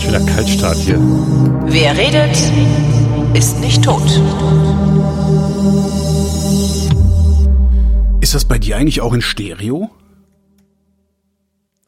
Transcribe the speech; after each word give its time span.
Schöner 0.00 0.26
Kaltstart 0.26 0.76
hier. 0.76 0.98
Wer 1.66 1.96
redet, 1.96 2.36
ist 3.34 3.60
nicht 3.60 3.84
tot. 3.84 4.02
Ist 8.20 8.34
das 8.34 8.44
bei 8.44 8.58
dir 8.58 8.76
eigentlich 8.76 9.00
auch 9.00 9.12
in 9.12 9.22
Stereo? 9.22 9.90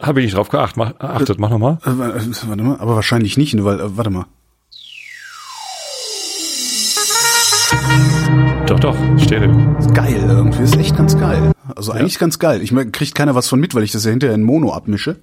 Habe 0.00 0.20
ich 0.20 0.26
nicht 0.26 0.36
drauf 0.36 0.48
geachtet. 0.48 0.76
Mach, 0.76 0.98
achtet, 0.98 1.38
mach 1.38 1.50
nochmal. 1.50 1.79
Äh, 1.86 1.90
äh, 1.90 2.48
warte 2.48 2.62
mal, 2.62 2.79
aber 2.80 2.96
wahrscheinlich 2.96 3.36
nicht, 3.36 3.56
weil, 3.62 3.80
äh, 3.80 3.96
warte 3.96 4.10
mal. 4.10 4.26
Doch, 8.73 8.80
doch, 8.80 8.96
Stereo. 9.18 9.50
Ist 9.79 9.95
geil 9.95 10.25
irgendwie, 10.27 10.62
ist 10.62 10.77
echt 10.79 10.96
ganz 10.96 11.18
geil. 11.18 11.52
Also 11.76 11.93
eigentlich 11.93 12.18
ganz 12.18 12.39
geil. 12.39 12.62
Ich 12.62 12.72
meine, 12.72 12.90
kriegt 12.90 13.14
keiner 13.14 13.35
was 13.35 13.46
von 13.46 13.61
mit, 13.61 13.75
weil 13.75 13.82
ich 13.82 13.93
das 13.93 14.07
ja 14.07 14.11
hinterher 14.11 14.35
in 14.35 14.45
Mono 14.45 14.72
abmische. 14.72 15.17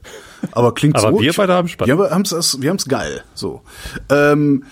Aber 0.51 0.75
klingt 0.75 0.95
Aber 0.97 1.13
so. 1.13 1.19
wir 1.19 1.33
beide 1.33 1.53
haben 1.53 1.67
Spaß. 1.67 1.87
Ja, 1.87 1.97
wir 1.97 2.11
haben's, 2.11 2.31
wir 2.61 2.69
haben's 2.69 2.85
geil. 2.87 3.23
So. 3.33 3.63
Ähm, 4.11 4.65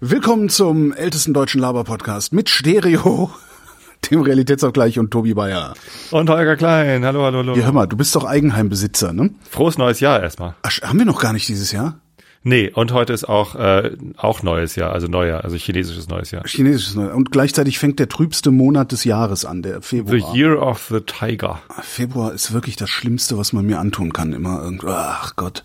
willkommen 0.00 0.50
zum 0.50 0.92
ältesten 0.92 1.32
deutschen 1.32 1.62
Laber-Podcast 1.62 2.34
mit 2.34 2.50
Stereo, 2.50 3.30
dem 4.10 4.20
Realitätsabgleich 4.20 4.98
und 4.98 5.10
Tobi 5.10 5.32
Bayer. 5.32 5.72
Und 6.10 6.28
Holger 6.28 6.56
Klein. 6.56 7.02
Hallo, 7.02 7.22
hallo, 7.22 7.38
hallo. 7.38 7.54
Ja, 7.54 7.64
hör 7.64 7.72
mal, 7.72 7.86
du 7.86 7.96
bist 7.96 8.14
doch 8.14 8.24
Eigenheimbesitzer, 8.24 9.14
ne? 9.14 9.30
Frohes 9.48 9.78
neues 9.78 10.00
Jahr 10.00 10.22
erstmal. 10.22 10.54
Ach, 10.60 10.82
haben 10.82 10.98
wir 10.98 11.06
noch 11.06 11.22
gar 11.22 11.32
nicht 11.32 11.48
dieses 11.48 11.72
Jahr? 11.72 11.98
Nee, 12.48 12.70
und 12.72 12.92
heute 12.92 13.12
ist 13.12 13.28
auch, 13.28 13.56
äh, 13.56 13.90
auch 14.16 14.44
neues 14.44 14.76
Jahr, 14.76 14.92
also 14.92 15.08
Neujahr, 15.08 15.42
also 15.42 15.56
chinesisches 15.56 16.06
neues 16.06 16.30
Jahr. 16.30 16.44
Chinesisches 16.46 16.94
Neu. 16.94 17.12
Und 17.12 17.32
gleichzeitig 17.32 17.80
fängt 17.80 17.98
der 17.98 18.08
trübste 18.08 18.52
Monat 18.52 18.92
des 18.92 19.02
Jahres 19.02 19.44
an, 19.44 19.62
der 19.62 19.82
Februar. 19.82 20.32
The 20.32 20.38
Year 20.38 20.62
of 20.62 20.86
the 20.88 21.00
Tiger. 21.00 21.60
Februar 21.82 22.32
ist 22.32 22.52
wirklich 22.52 22.76
das 22.76 22.88
Schlimmste, 22.88 23.36
was 23.36 23.52
man 23.52 23.66
mir 23.66 23.80
antun 23.80 24.12
kann. 24.12 24.32
Immer 24.32 24.62
irgendwie, 24.62 24.86
ach 24.86 25.34
Gott. 25.34 25.64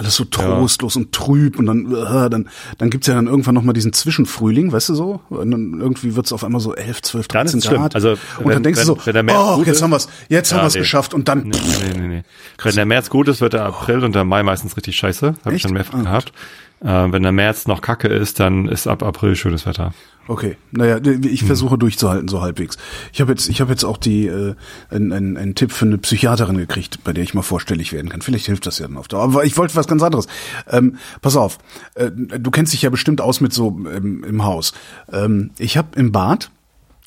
Alles 0.00 0.14
so 0.14 0.24
trostlos 0.24 0.94
und 0.94 1.10
trüb 1.12 1.58
und 1.58 1.66
dann, 1.66 1.92
äh, 1.92 2.30
dann, 2.30 2.48
dann 2.78 2.88
gibt's 2.88 3.08
ja 3.08 3.14
dann 3.14 3.26
irgendwann 3.26 3.54
nochmal 3.56 3.72
diesen 3.74 3.92
Zwischenfrühling, 3.92 4.70
weißt 4.70 4.90
du 4.90 4.94
so? 4.94 5.20
Und 5.28 5.50
dann 5.50 5.80
irgendwie 5.80 6.14
wird's 6.14 6.32
auf 6.32 6.44
einmal 6.44 6.60
so 6.60 6.72
11, 6.72 7.02
12, 7.02 7.26
Dann 7.28 7.46
13 7.46 7.58
ist 7.58 7.64
es 7.64 7.68
schlimm. 7.68 7.80
Grad. 7.82 7.94
Also, 7.96 8.10
und 8.10 8.18
wenn- 8.38 8.50
dann 8.52 8.62
denkst 8.62 8.80
wenn- 8.80 8.86
du 8.86 8.94
so, 9.00 9.06
wenn 9.12 9.30
oh, 9.30 9.58
jetzt 9.64 9.76
ist- 9.76 9.82
haben 9.82 9.90
wir's, 9.90 10.08
jetzt 10.28 10.52
haben 10.52 10.58
Ja, 10.58 10.64
wir's 10.66 10.74
nee. 10.74 10.80
geschafft 10.80 11.14
und 11.14 11.26
dann, 11.28 11.48
Nee, 11.48 11.58
nee, 11.92 11.98
nee, 12.00 12.06
nee. 12.08 12.22
Wenn 12.62 12.74
der 12.76 12.86
März 12.86 13.10
gut 13.10 13.26
ist, 13.26 13.40
wird 13.40 13.54
der 13.54 13.64
April 13.64 14.04
und 14.04 14.14
der 14.14 14.22
Mai 14.24 14.44
meistens 14.44 14.76
richtig 14.76 14.96
scheiße. 14.96 15.34
Habe 15.44 15.56
ich 15.56 15.62
schon 15.62 15.72
mehrfach 15.72 15.98
Ah, 15.98 16.02
gehabt. 16.02 16.32
Äh, 16.80 16.86
wenn 17.12 17.24
der 17.24 17.32
März 17.32 17.66
noch 17.66 17.80
kacke 17.80 18.06
ist, 18.06 18.38
dann 18.38 18.68
ist 18.68 18.86
ab 18.86 19.02
April 19.02 19.34
schönes 19.34 19.66
Wetter. 19.66 19.92
Okay, 20.28 20.56
naja, 20.70 20.98
ich 21.22 21.40
Hm. 21.40 21.46
versuche 21.46 21.78
durchzuhalten 21.78 22.28
so 22.28 22.42
halbwegs. 22.42 22.76
Ich 23.14 23.20
habe 23.22 23.32
jetzt, 23.32 23.48
ich 23.48 23.60
habe 23.62 23.70
jetzt 23.70 23.82
auch 23.84 23.96
die 23.96 24.26
äh, 24.26 24.54
einen, 24.90 25.12
einen, 25.12 25.36
einen 25.38 25.54
Tipp 25.54 25.72
für 25.72 25.86
eine 25.86 25.96
Psychiaterin 25.98 26.58
gekriegt, 26.58 27.02
bei 27.02 27.14
der 27.14 27.24
ich 27.24 27.32
mal 27.32 27.40
vorstellig 27.42 27.92
werden 27.94 28.10
kann. 28.10 28.20
Vielleicht 28.20 28.44
hilft 28.46 28.66
das 28.66 28.78
ja 28.78 28.86
dann 28.86 28.98
auf 28.98 29.08
Dauer. 29.08 29.22
Aber 29.24 29.44
ich 29.44 29.56
wollte 29.56 29.74
was 29.74 29.86
ganz 29.88 30.02
anderes. 30.02 30.26
Ähm, 30.68 30.98
pass 31.22 31.34
auf, 31.34 31.56
äh, 31.94 32.10
du 32.12 32.50
kennst 32.50 32.74
dich 32.74 32.82
ja 32.82 32.90
bestimmt 32.90 33.20
aus 33.22 33.40
mit 33.40 33.54
so 33.54 33.68
ähm, 33.90 34.22
im 34.22 34.44
Haus. 34.44 34.74
Ähm, 35.10 35.50
ich 35.58 35.76
habe 35.78 35.88
im 35.98 36.12
Bad, 36.12 36.50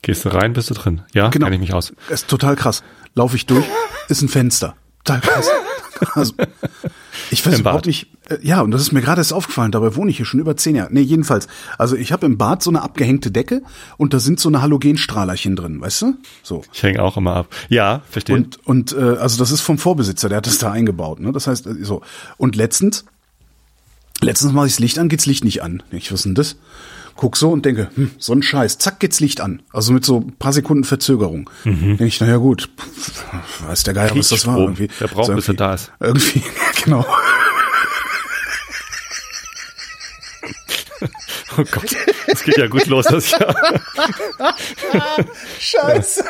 Gehst 0.04 0.26
du 0.26 0.30
rein, 0.30 0.54
bist 0.54 0.72
du 0.72 0.74
drin. 0.74 1.02
Ja, 1.14 1.30
genau, 1.30 1.46
kenn 1.46 1.54
ich 1.54 1.60
mich 1.60 1.74
aus. 1.76 1.94
ist 2.10 2.28
total 2.28 2.56
krass. 2.56 2.82
Laufe 3.14 3.36
ich 3.36 3.46
durch, 3.46 3.66
ist 4.10 4.24
ein 4.24 4.30
Fenster. 4.30 4.76
Total 5.04 5.22
krass. 5.22 5.48
Also, 6.16 6.34
ich 7.30 7.46
weiß 7.46 7.60
überhaupt 7.60 7.86
nicht. 7.86 8.08
Äh, 8.30 8.38
ja, 8.42 8.62
und 8.62 8.72
das 8.72 8.82
ist 8.82 8.92
mir 8.92 9.02
gerade 9.02 9.22
erst 9.22 9.34
aufgefallen. 9.34 9.72
Dabei 9.72 9.96
wohne 9.96 10.10
ich 10.10 10.18
hier 10.18 10.26
schon 10.26 10.40
über 10.40 10.58
zehn 10.58 10.76
Jahre. 10.76 10.92
Nee, 10.92 11.02
jedenfalls. 11.02 11.48
Also 11.78 11.96
ich 11.96 12.12
habe 12.12 12.26
im 12.26 12.38
Bad 12.38 12.64
so 12.64 12.70
eine 12.70 12.82
abgehängte 12.82 13.32
Decke 13.32 13.62
und 13.98 14.14
da 14.14 14.20
sind 14.20 14.40
so 14.40 14.50
eine 14.50 14.62
Halogenstrahlerchen 14.62 15.56
drin, 15.56 15.80
weißt 15.80 16.02
du? 16.02 16.14
So. 16.44 16.64
Ich 16.74 16.84
hänge 16.84 17.02
auch 17.02 17.18
immer 17.18 17.36
ab. 17.36 17.48
Ja, 17.70 18.02
verstehe. 18.10 18.36
Und 18.36 18.66
und 18.66 18.94
äh, 18.94 19.18
also 19.18 19.38
das 19.38 19.52
ist 19.52 19.62
vom 19.62 19.78
Vorbesitzer, 19.78 20.30
der 20.30 20.38
hat 20.38 20.48
das 20.48 20.58
da 20.58 20.72
eingebaut. 20.72 21.20
Ne? 21.20 21.32
Das 21.32 21.48
heißt 21.48 21.68
äh, 21.68 21.84
so. 21.84 22.02
Und 22.38 22.56
letztens, 22.56 23.06
letztens 24.22 24.54
mache 24.54 24.68
ich 24.68 24.74
das 24.74 24.80
Licht 24.80 25.00
an, 25.00 25.10
geht's 25.10 25.26
Licht 25.26 25.44
nicht 25.44 25.64
an. 25.64 25.84
Ich 25.92 26.12
was 26.12 26.22
ist 26.22 26.26
denn 26.26 26.36
das? 26.36 26.58
Guck 27.16 27.38
so 27.38 27.52
und 27.52 27.66
denke, 27.66 27.90
hm, 27.96 28.12
so 28.18 28.34
ein 28.34 28.42
Scheiß, 28.42 28.78
zack 28.78 29.00
geht's 29.00 29.20
Licht 29.20 29.42
an. 29.42 29.62
Also 29.72 29.94
mit 29.94 30.06
so 30.06 30.20
ein 30.20 30.36
paar 30.38 30.54
Sekunden 30.54 30.84
Verzögerung. 30.84 31.50
Denke 31.64 32.06
ich, 32.06 32.20
naja 32.20 32.38
gut, 32.38 32.70
pff, 32.78 33.24
weiß 33.68 33.84
der 33.84 33.94
Geier, 33.94 34.16
was 34.16 34.30
das 34.30 34.48
war. 34.48 34.58
Irgendwie. 34.58 34.88
Der 35.00 35.08
braucht, 35.08 35.28
so 35.28 35.34
bis 35.34 35.48
er 35.48 35.54
da 35.54 35.74
ist. 35.74 35.92
Irgendwie, 36.00 36.44
genau. 36.84 37.02
oh 41.58 41.64
Gott, 41.72 41.96
das 42.28 42.44
geht 42.44 42.58
ja 42.58 42.68
gut 42.68 42.88
los, 42.88 43.06
das 43.06 43.32
Jahr. 43.32 43.56
Scheiße. 45.60 46.24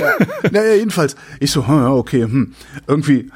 ja. 0.00 0.16
Naja, 0.50 0.74
jedenfalls. 0.74 1.16
Ich 1.40 1.50
so, 1.50 1.66
hm, 1.66 1.74
ja, 1.74 1.90
okay, 1.90 2.22
hm. 2.22 2.54
Irgendwie 2.86 3.30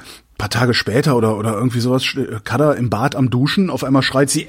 paar 0.44 0.50
Tage 0.50 0.75
später 0.75 1.16
oder, 1.16 1.37
oder 1.37 1.55
irgendwie 1.55 1.81
sowas, 1.81 2.05
äh, 2.16 2.38
Kada 2.44 2.72
im 2.72 2.91
Bad 2.91 3.16
am 3.16 3.31
Duschen, 3.31 3.71
auf 3.71 3.84
einmal 3.84 4.03
schreit 4.03 4.31
sie, 4.31 4.49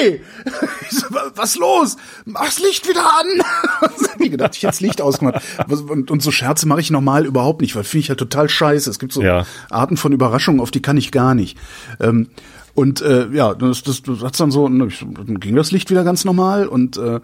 ey! 0.00 0.20
Ich 0.88 0.98
so, 0.98 1.06
"wa- 1.10 1.32
was 1.34 1.56
los? 1.56 1.96
Mach's 2.24 2.58
Licht 2.60 2.88
wieder 2.88 3.02
an! 3.04 3.90
Ich 4.18 4.30
gedacht, 4.30 4.56
ich 4.56 4.62
hätte 4.64 4.82
Licht 4.84 5.00
ausgemacht. 5.00 5.42
Und, 5.68 6.10
und 6.10 6.22
so 6.22 6.30
Scherze 6.30 6.66
mache 6.66 6.80
ich 6.80 6.90
normal 6.90 7.26
überhaupt 7.26 7.60
nicht, 7.60 7.76
weil 7.76 7.84
finde 7.84 8.00
ich 8.00 8.08
halt 8.08 8.18
total 8.18 8.48
scheiße. 8.48 8.88
Es 8.90 8.98
gibt 8.98 9.12
so 9.12 9.22
Ja. 9.22 9.44
Arten 9.70 9.96
von 9.96 10.12
Überraschungen, 10.12 10.60
auf 10.60 10.70
die 10.70 10.82
kann 10.82 10.96
ich 10.96 11.12
gar 11.12 11.34
nicht. 11.34 11.58
Ähm, 12.00 12.28
und 12.74 13.00
äh, 13.02 13.28
ja, 13.30 13.54
das, 13.54 13.82
das, 13.82 14.02
das 14.02 14.22
hat's 14.22 14.38
dann 14.38 14.50
so, 14.50 14.68
dann 14.68 15.40
ging 15.40 15.54
das 15.54 15.70
Licht 15.70 15.90
wieder 15.90 16.02
ganz 16.04 16.24
normal 16.24 16.66
und 16.66 16.96
äh, 16.96 17.20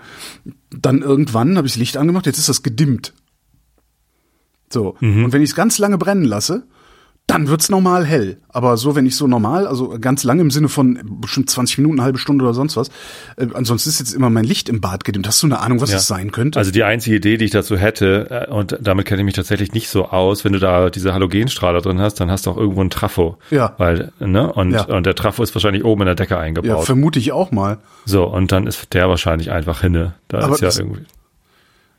dann 0.71 1.03
irgendwann 1.03 1.57
habe 1.57 1.67
ich 1.67 1.73
das 1.75 1.79
Licht 1.81 1.97
angemacht, 1.97 2.27
jetzt 2.27 2.39
ist 2.39 2.49
das 2.49 2.63
gedimmt. 2.63 3.13
So. 4.73 4.97
Und 5.01 5.33
wenn 5.33 5.43
ich 5.43 5.51
es 5.51 5.57
ganz 5.57 5.79
lange 5.79 5.99
brennen 5.99 6.25
lasse, 6.25 6.67
dann 7.29 7.49
wird's 7.49 7.71
normal 7.71 8.05
hell. 8.05 8.39
Aber 8.51 8.77
so, 8.77 8.95
wenn 8.95 9.07
ich 9.07 9.17
so 9.17 9.27
normal, 9.27 9.67
also 9.67 9.97
ganz 9.99 10.23
lange 10.23 10.43
im 10.43 10.51
Sinne 10.51 10.69
von 10.69 10.99
bestimmt 11.21 11.49
20 11.49 11.79
Minuten, 11.79 11.95
eine 11.99 12.05
halbe 12.05 12.19
Stunde 12.19 12.45
oder 12.45 12.53
sonst 12.53 12.77
was, 12.77 12.89
äh, 13.37 13.47
ansonsten 13.55 13.89
ist 13.89 14.01
jetzt 14.01 14.13
immer 14.13 14.29
mein 14.29 14.45
Licht 14.45 14.69
im 14.69 14.81
Bad 14.83 15.05
gedimmt. 15.05 15.27
Hast 15.27 15.43
du 15.43 15.47
eine 15.47 15.61
Ahnung, 15.61 15.81
was 15.81 15.91
Ja. 15.91 15.97
das 15.97 16.07
sein 16.09 16.31
könnte? 16.33 16.59
Also 16.59 16.71
die 16.73 16.83
einzige 16.85 17.17
Idee, 17.17 17.39
die 17.39 17.47
ich 17.47 17.51
dazu 17.53 17.77
hätte, 17.79 18.47
äh, 18.49 18.51
und 18.53 18.77
damit 18.83 19.07
kenne 19.07 19.23
ich 19.23 19.25
mich 19.25 19.35
tatsächlich 19.35 19.73
nicht 19.73 19.89
so 19.89 20.09
aus, 20.11 20.45
wenn 20.45 20.53
du 20.53 20.59
da 20.59 20.91
diese 20.91 21.15
Halogenstrahler 21.15 21.81
drin 21.81 22.01
hast, 22.01 22.17
dann 22.21 22.31
hast 22.31 22.45
du 22.47 22.51
auch 22.51 22.59
irgendwo 22.59 22.81
einen 22.83 22.91
Trafo. 22.91 23.39
Ja. 23.51 23.75
Weil, 23.79 24.13
ne? 24.21 24.53
Und, 24.53 24.73
Ja. 24.73 24.85
und 24.85 25.07
der 25.07 25.15
Trafo 25.15 25.43
ist 25.43 25.55
wahrscheinlich 25.55 25.85
oben 25.85 26.03
in 26.03 26.07
der 26.07 26.15
Decke 26.17 26.35
ja, 26.35 26.41
eingebaut. 26.41 26.85
vermute 26.85 27.19
ich 27.19 27.33
auch 27.33 27.51
mal. 27.51 27.79
so, 28.05 28.25
und 28.25 28.53
dann 28.53 28.67
ist 28.67 28.93
der 28.93 29.09
wahrscheinlich 29.09 29.51
einfach 29.53 29.81
hinne. 29.81 30.15
Da 30.29 30.41
Aber 30.41 30.55
ist 30.55 30.61
ja 30.61 30.71
irgendwie. 30.85 31.03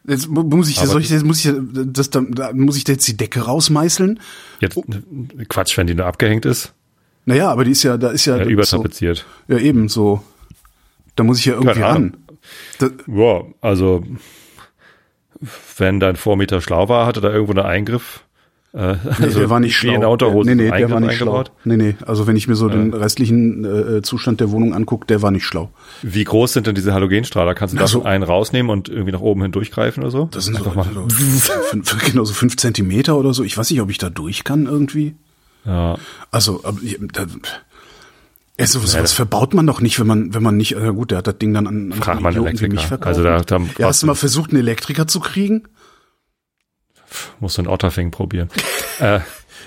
Jetzt 0.05 0.27
mu- 0.27 0.43
muss 0.43 0.69
ich, 0.69 0.77
soll 0.77 1.01
ich, 1.01 1.09
jetzt 1.09 1.23
muss 1.25 1.43
ich, 1.45 1.53
das, 1.85 2.09
da, 2.09 2.21
muss 2.53 2.75
ich 2.77 2.87
jetzt 2.87 3.07
die 3.07 3.15
Decke 3.15 3.41
rausmeißeln? 3.41 4.19
Jetzt 4.59 4.77
Quatsch, 5.49 5.77
wenn 5.77 5.87
die 5.87 5.95
nur 5.95 6.05
abgehängt 6.05 6.45
ist, 6.45 6.73
Naja, 7.25 7.49
aber 7.49 7.63
die 7.63 7.71
ist 7.71 7.83
ja, 7.83 7.97
da 7.97 8.09
ist 8.09 8.25
ja, 8.25 8.35
ja, 8.37 8.43
so, 8.43 8.49
übertapeziert. 8.49 9.25
ja 9.47 9.57
eben 9.57 9.87
so. 9.87 10.21
Da 11.15 11.23
muss 11.23 11.39
ich 11.39 11.45
ja 11.45 11.53
irgendwie 11.53 11.79
ran. 11.79 12.17
Da, 12.79 12.89
Ja, 13.07 13.43
also 13.61 14.03
wenn 15.77 15.99
dein 15.99 16.15
Vormieter 16.15 16.59
schlau 16.61 16.89
war, 16.89 17.05
hatte 17.05 17.21
da 17.21 17.29
irgendwo 17.31 17.53
einen 17.53 17.65
Eingriff. 17.65 18.23
Äh, 18.75 18.95
Nee, 19.19 19.25
also 19.25 19.39
der 19.39 19.49
war 19.51 19.59
nicht 19.59 19.75
schlau. 19.75 19.93
in 19.93 20.03
Unterhose 20.03 20.49
nee, 20.49 20.55
nee, 20.55 20.71
der 20.75 20.89
war 20.89 20.99
nicht 20.99 21.13
schlau. 21.17 21.33
eingebaut. 21.37 21.51
Nee, 21.63 21.77
nee, 21.77 21.95
also 22.07 22.25
wenn 22.25 22.35
ich 22.35 22.47
mir 22.47 22.55
so 22.55 22.69
den 22.69 22.91
restlichen 22.93 23.63
äh, 23.65 24.01
Zustand 24.01 24.39
der 24.39 24.49
Wohnung 24.51 24.73
angucke, 24.73 25.05
der 25.05 25.21
war 25.21 25.29
nicht 25.29 25.45
schlau. 25.45 25.69
Wie 26.01 26.23
groß 26.23 26.53
sind 26.53 26.65
denn 26.65 26.73
diese 26.73 26.91
Halogenstrahler? 26.93 27.53
Kannst 27.53 27.75
du 27.75 27.77
da 27.77 27.85
so. 27.87 28.01
einen 28.03 28.23
rausnehmen 28.23 28.71
und 28.71 28.89
irgendwie 28.89 29.11
nach 29.11 29.21
oben 29.21 29.43
hin 29.43 29.51
durchgreifen 29.51 30.01
oder 30.01 30.11
so? 30.11 30.27
Das 30.31 30.45
sind 30.45 30.57
Einfach 30.57 30.73
mal. 30.73 30.85
so 31.07 31.51
fünf, 31.69 32.03
genau 32.11 32.23
so 32.23 32.33
fünf 32.33 32.57
Zentimeter 32.57 33.15
oder 33.15 33.33
so. 33.35 33.43
Ich 33.43 33.55
weiß 33.57 33.69
nicht, 33.69 33.79
ob 33.81 33.91
ich 33.91 33.99
da 33.99 34.09
durch 34.09 34.43
kann 34.43 34.65
irgendwie. 34.65 35.13
Ja. 35.65 35.95
Also, 36.31 36.61
aber, 36.63 36.79
da, 37.13 37.25
ja, 38.59 38.65
sowas, 38.67 38.97
was 38.97 39.13
verbaut 39.13 39.53
man 39.53 39.65
doch 39.65 39.81
nicht, 39.81 39.99
wenn 39.99 40.07
man, 40.07 40.33
wenn 40.33 40.43
man 40.43 40.57
nicht, 40.57 40.75
äh, 40.75 40.91
gut, 40.93 41.11
der 41.11 41.19
hat 41.19 41.27
das 41.27 41.37
Ding 41.37 41.53
dann 41.53 41.67
an, 41.67 41.91
an 41.91 41.99
Frag 42.01 42.21
mal 42.21 42.35
Elektriker. 42.35 42.73
mich 42.73 42.85
verkauft. 42.85 43.07
Also 43.07 43.23
da- 43.23 43.41
da 43.41 43.59
ja, 43.77 43.87
hast 43.87 44.03
du 44.03 44.07
mal 44.07 44.15
versucht, 44.15 44.49
einen 44.51 44.59
Elektriker 44.59 45.07
zu 45.07 45.19
kriegen? 45.19 45.63
Musst 47.39 47.57
du 47.57 47.61
einen 47.61 47.69
Otterfing 47.69 48.11
probieren. 48.11 48.49
äh, 48.99 49.19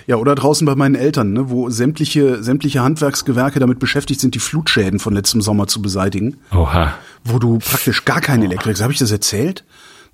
Ja, 0.07 0.17
oder 0.17 0.35
draußen 0.35 0.67
bei 0.67 0.75
meinen 0.75 0.95
Eltern, 0.95 1.33
ne, 1.33 1.51
wo 1.51 1.69
sämtliche, 1.71 2.43
sämtliche 2.43 2.83
Handwerksgewerke 2.83 3.59
damit 3.59 3.79
beschäftigt 3.79 4.21
sind, 4.21 4.35
die 4.35 4.39
Flutschäden 4.39 4.99
von 4.99 5.15
letztem 5.15 5.41
Sommer 5.41 5.67
zu 5.67 5.83
beseitigen, 5.83 6.37
oha. 6.53 6.95
wo 7.25 7.39
du 7.39 7.59
praktisch 7.59 8.05
gar 8.05 8.21
keinen 8.21 8.45
Elektriker, 8.45 8.83
habe 8.83 8.93
ich 8.93 8.99
das 8.99 9.11
erzählt? 9.11 9.65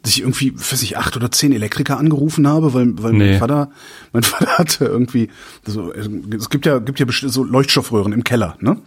Dass 0.03 0.11
ich 0.13 0.21
irgendwie, 0.23 0.53
weiß 0.57 0.83
ich, 0.83 0.99
acht 0.99 1.17
oder 1.17 1.31
zehn 1.31 1.53
Elektriker 1.53 1.97
angerufen 1.97 2.49
habe, 2.49 2.75
weil, 2.75 3.01
weil 3.03 3.13
Nee. 3.13 3.31
mein 3.31 3.39
Vater, 3.39 3.71
mein 4.13 4.23
Vater 4.25 4.59
hatte 4.59 4.85
irgendwie, 4.87 5.29
so, 5.65 5.93
es 5.93 6.51
gibt 6.51 6.67
ja, 6.67 6.81
gibt 6.81 6.99
ja 6.99 7.07
so 7.09 7.45
Leuchtstoffröhren 7.45 8.13
im 8.13 8.25
Keller, 8.25 8.57
ne? 8.61 8.79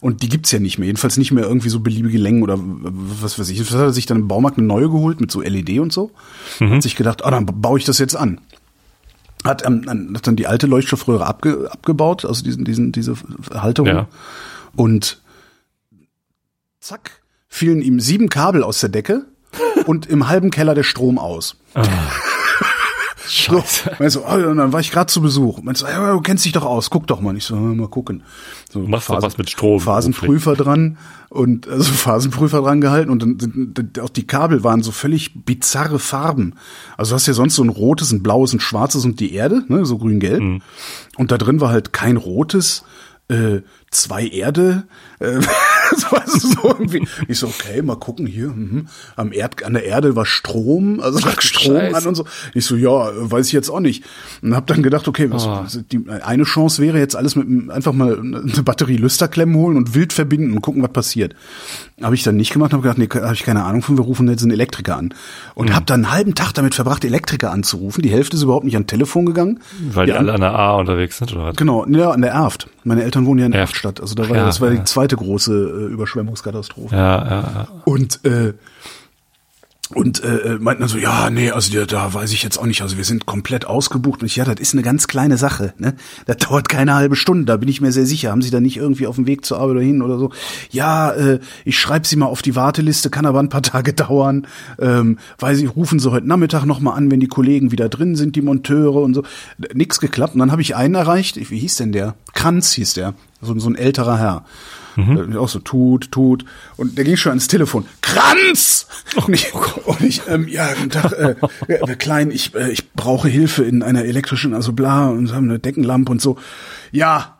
Und 0.00 0.22
die 0.22 0.28
gibt's 0.28 0.50
ja 0.50 0.58
nicht 0.58 0.76
mehr, 0.78 0.86
jedenfalls 0.86 1.16
nicht 1.18 1.30
mehr 1.30 1.44
irgendwie 1.44 1.68
so 1.68 1.78
beliebige 1.80 2.18
Längen 2.18 2.42
oder 2.42 2.58
was 2.58 3.38
weiß 3.38 3.48
ich. 3.48 3.58
Das 3.58 3.70
hat 3.70 3.78
er 3.80 3.92
sich 3.92 4.06
dann 4.06 4.18
im 4.18 4.28
Baumarkt 4.28 4.58
eine 4.58 4.66
neue 4.66 4.90
geholt 4.90 5.20
mit 5.20 5.30
so 5.30 5.40
LED 5.40 5.78
und 5.78 5.92
so. 5.92 6.10
Hat 6.60 6.82
sich 6.82 6.96
gedacht, 6.96 7.24
ah, 7.24 7.30
dann 7.30 7.46
baue 7.46 7.78
ich 7.78 7.84
das 7.84 7.98
jetzt 7.98 8.16
an. 8.16 8.40
Hat, 9.44 9.64
ähm, 9.64 9.82
dann- 9.86 10.14
hat 10.16 10.26
dann 10.26 10.36
die 10.36 10.46
alte 10.48 10.66
Leuchtstoffröhre 10.66 11.26
abge, 11.26 11.68
abgebaut, 11.70 12.24
also 12.24 12.42
diesen, 12.42 12.64
diesen, 12.64 12.90
diese 12.92 13.14
Halterung. 13.52 13.88
Ja. 13.88 14.08
Und 14.74 15.20
zack, 16.80 17.22
fielen 17.48 17.80
ihm 17.82 18.00
sieben 18.00 18.28
Kabel 18.28 18.62
aus 18.62 18.80
der 18.80 18.88
Decke 18.88 19.26
und 19.86 20.06
im 20.06 20.28
halben 20.28 20.50
Keller 20.50 20.74
der 20.74 20.82
Strom 20.82 21.18
aus. 21.18 21.56
Scheiße. 23.26 23.84
So, 23.84 23.90
meinst 23.98 24.16
du, 24.16 24.20
oh, 24.20 24.50
und 24.50 24.58
dann 24.58 24.72
war 24.72 24.80
ich 24.80 24.90
gerade 24.90 25.06
zu 25.06 25.22
Besuch. 25.22 25.62
Meinst 25.62 25.82
du, 25.82 25.86
ja, 25.86 26.12
du 26.12 26.20
kennst 26.20 26.44
dich 26.44 26.52
doch 26.52 26.64
aus, 26.64 26.90
guck 26.90 27.06
doch 27.06 27.20
mal. 27.20 27.36
Ich 27.36 27.44
so, 27.44 27.56
mal 27.56 27.88
gucken. 27.88 28.22
So, 28.70 28.82
Du 28.82 28.88
machst 28.88 29.08
doch 29.08 29.22
was 29.22 29.38
mit 29.38 29.48
Strom. 29.48 29.80
Phasenprüfer 29.80 30.54
dran 30.54 30.98
und 31.30 31.66
also 31.68 31.92
Phasenprüfer 31.92 32.60
dran 32.60 32.80
gehalten 32.80 33.10
und 33.10 33.22
dann 33.22 33.92
auch 34.02 34.10
die 34.10 34.26
Kabel 34.26 34.62
waren 34.62 34.82
so 34.82 34.92
völlig 34.92 35.44
bizarre 35.44 35.98
Farben. 35.98 36.54
Also 36.96 37.10
du 37.10 37.14
hast 37.16 37.26
ja 37.26 37.32
sonst 37.32 37.54
so 37.54 37.62
ein 37.62 37.70
rotes, 37.70 38.12
ein 38.12 38.22
blaues, 38.22 38.52
ein 38.52 38.60
schwarzes 38.60 39.04
und 39.04 39.20
die 39.20 39.32
Erde, 39.32 39.64
ne, 39.68 39.86
so 39.86 39.98
grün-gelb. 39.98 40.40
Mhm. 40.40 40.62
Und 41.16 41.30
da 41.30 41.38
drin 41.38 41.60
war 41.60 41.70
halt 41.70 41.92
kein 41.92 42.16
rotes, 42.16 42.84
äh, 43.28 43.60
zwei 43.90 44.26
Erde. 44.26 44.84
Äh, 45.18 45.40
das 45.90 46.10
war 46.12 46.22
so 46.26 46.68
irgendwie. 46.68 47.06
Ich 47.28 47.38
so, 47.38 47.46
okay, 47.46 47.82
mal 47.82 47.96
gucken 47.96 48.26
hier. 48.26 48.48
Mhm. 48.48 48.86
Am 49.16 49.32
Erd, 49.32 49.64
an 49.64 49.74
der 49.74 49.84
Erde 49.84 50.16
war 50.16 50.26
Strom, 50.26 51.00
also 51.00 51.18
lag 51.18 51.40
Strom 51.42 51.76
Scheiße. 51.76 51.96
an 51.96 52.06
und 52.06 52.14
so. 52.14 52.24
Ich 52.54 52.64
so, 52.66 52.76
ja, 52.76 53.10
weiß 53.14 53.46
ich 53.46 53.52
jetzt 53.52 53.68
auch 53.70 53.80
nicht. 53.80 54.04
Und 54.42 54.54
hab 54.54 54.66
dann 54.66 54.82
gedacht, 54.82 55.08
okay, 55.08 55.30
was, 55.30 55.46
Oh. 55.46 55.64
die, 55.92 56.00
eine 56.08 56.44
Chance 56.44 56.80
wäre 56.82 56.98
jetzt 56.98 57.16
alles 57.16 57.36
mit 57.36 57.70
einfach 57.70 57.92
mal 57.92 58.18
eine 58.18 58.62
Batterie 58.62 58.96
Lüsterklemmen 58.96 59.54
holen 59.56 59.76
und 59.76 59.94
wild 59.94 60.12
verbinden 60.12 60.52
und 60.54 60.62
gucken, 60.62 60.82
was 60.82 60.92
passiert. 60.92 61.34
Habe 62.02 62.14
ich 62.14 62.22
dann 62.22 62.36
nicht 62.36 62.52
gemacht, 62.52 62.72
habe 62.72 62.82
gedacht, 62.82 62.98
nee, 62.98 63.08
habe 63.22 63.34
ich 63.34 63.44
keine 63.44 63.64
Ahnung 63.64 63.82
von, 63.82 63.96
wir 63.96 64.04
rufen 64.04 64.28
jetzt 64.28 64.42
einen 64.42 64.50
Elektriker 64.52 64.96
an. 64.96 65.14
Und 65.54 65.68
Hm. 65.68 65.76
hab 65.76 65.86
dann 65.86 66.04
einen 66.04 66.12
halben 66.12 66.34
Tag 66.34 66.52
damit 66.54 66.74
verbracht, 66.74 67.04
Elektriker 67.04 67.52
anzurufen. 67.52 68.02
Die 68.02 68.10
Hälfte 68.10 68.36
ist 68.36 68.42
überhaupt 68.42 68.64
nicht 68.64 68.76
an 68.76 68.86
Telefon 68.86 69.26
gegangen. 69.26 69.60
Weil 69.92 70.06
die 70.06 70.12
Ja. 70.12 70.18
alle 70.18 70.32
an 70.32 70.40
der 70.40 70.54
A 70.54 70.74
unterwegs 70.76 71.18
sind, 71.18 71.32
oder 71.34 71.44
was? 71.44 71.56
Genau, 71.56 71.86
ja, 71.86 72.10
an 72.10 72.22
der 72.22 72.32
Erft. 72.32 72.68
Meine 72.84 73.02
Eltern 73.02 73.24
wohnen 73.26 73.38
ja 73.40 73.46
in 73.46 73.52
Erft. 73.52 73.74
Erftstadt. 73.74 74.00
Also 74.00 74.14
da 74.14 74.28
war 74.28 74.36
Ja, 74.36 74.44
das 74.46 74.60
war 74.60 74.70
die 74.70 74.82
zweite 74.84 75.16
große 75.16 75.73
Überschwemmungskatastrophe. 75.76 76.94
Ja, 76.94 77.24
ja, 77.24 77.40
ja. 77.40 77.68
Und 77.84 78.24
äh, 78.24 78.54
und 79.92 80.24
äh, 80.24 80.36
äh, 80.36 80.58
meinten 80.58 80.80
dann 80.80 80.88
so, 80.88 80.96
ja, 80.96 81.28
nee, 81.28 81.50
also 81.50 81.72
da, 81.72 81.84
da 81.84 82.14
weiß 82.14 82.32
ich 82.32 82.42
jetzt 82.42 82.58
auch 82.58 82.64
nicht, 82.64 82.80
also 82.80 82.96
wir 82.96 83.04
sind 83.04 83.26
komplett 83.26 83.66
ausgebucht. 83.66 84.22
Und 84.22 84.26
ich, 84.26 84.36
ja, 84.36 84.44
das 84.44 84.58
ist 84.58 84.72
eine 84.72 84.82
ganz 84.82 85.08
kleine 85.08 85.36
Sache, 85.36 85.74
ne? 85.76 85.94
Das 86.24 86.38
dauert 86.38 86.70
keine 86.70 86.94
halbe 86.94 87.16
Stunde, 87.16 87.44
da 87.44 87.58
bin 87.58 87.68
ich 87.68 87.82
mir 87.82 87.92
sehr 87.92 88.06
sicher. 88.06 88.30
Haben 88.30 88.40
Sie 88.40 88.50
da 88.50 88.60
nicht 88.60 88.78
irgendwie 88.78 89.06
auf 89.06 89.16
dem 89.16 89.26
Weg 89.26 89.44
zur 89.44 89.58
Arbeit 89.58 89.76
oder 89.76 89.82
hin 89.82 90.00
oder 90.00 90.18
so? 90.18 90.30
Ja, 90.70 91.10
äh, 91.12 91.38
ich 91.66 91.78
schreibe 91.78 92.06
Sie 92.06 92.16
mal 92.16 92.26
auf 92.26 92.40
die 92.40 92.56
Warteliste, 92.56 93.10
kann 93.10 93.26
aber 93.26 93.40
ein 93.40 93.50
paar 93.50 93.62
Tage 93.62 93.92
dauern, 93.92 94.46
ähm, 94.78 95.18
weil 95.38 95.54
Sie 95.54 95.66
rufen 95.66 95.98
Sie 95.98 96.10
heute 96.10 96.26
Nachmittag 96.26 96.64
nochmal 96.64 96.96
an, 96.96 97.10
wenn 97.10 97.20
die 97.20 97.28
Kollegen 97.28 97.70
wieder 97.70 97.90
drin 97.90 98.16
sind, 98.16 98.36
die 98.36 98.42
Monteure 98.42 99.02
und 99.02 99.12
so. 99.12 99.22
Nix 99.74 100.00
geklappt. 100.00 100.34
Und 100.34 100.40
dann 100.40 100.50
habe 100.50 100.62
ich 100.62 100.76
einen 100.76 100.94
erreicht, 100.94 101.38
wie 101.50 101.58
hieß 101.58 101.76
denn 101.76 101.92
der? 101.92 102.14
Kranz 102.32 102.72
hieß 102.72 102.94
der, 102.94 103.14
so, 103.42 103.58
so 103.58 103.68
ein 103.68 103.76
älterer 103.76 104.18
Herr. 104.18 104.44
Äh, 104.96 105.36
Auch 105.36 105.48
so 105.48 105.58
tut, 105.58 106.10
tut. 106.12 106.44
Und 106.76 106.96
der 106.96 107.04
ging 107.04 107.16
schon 107.16 107.30
ans 107.30 107.48
Telefon. 107.48 107.86
Kranz! 108.00 108.86
Und 109.26 109.34
ich, 109.34 109.52
und 109.54 110.00
ich 110.00 110.22
ähm, 110.28 110.48
ja, 110.48 110.72
guten 110.74 110.90
Tag, 110.90 111.12
äh, 111.12 111.34
äh, 111.68 111.96
Klein, 111.96 112.30
ich, 112.30 112.54
äh, 112.54 112.70
ich 112.70 112.92
brauche 112.92 113.28
Hilfe 113.28 113.64
in 113.64 113.82
einer 113.82 114.04
elektrischen, 114.04 114.54
also 114.54 114.72
bla, 114.72 115.08
und 115.08 115.28
sie 115.28 115.34
haben 115.34 115.48
eine 115.48 115.58
Deckenlampe 115.58 116.12
und 116.12 116.20
so. 116.22 116.38
Ja, 116.92 117.38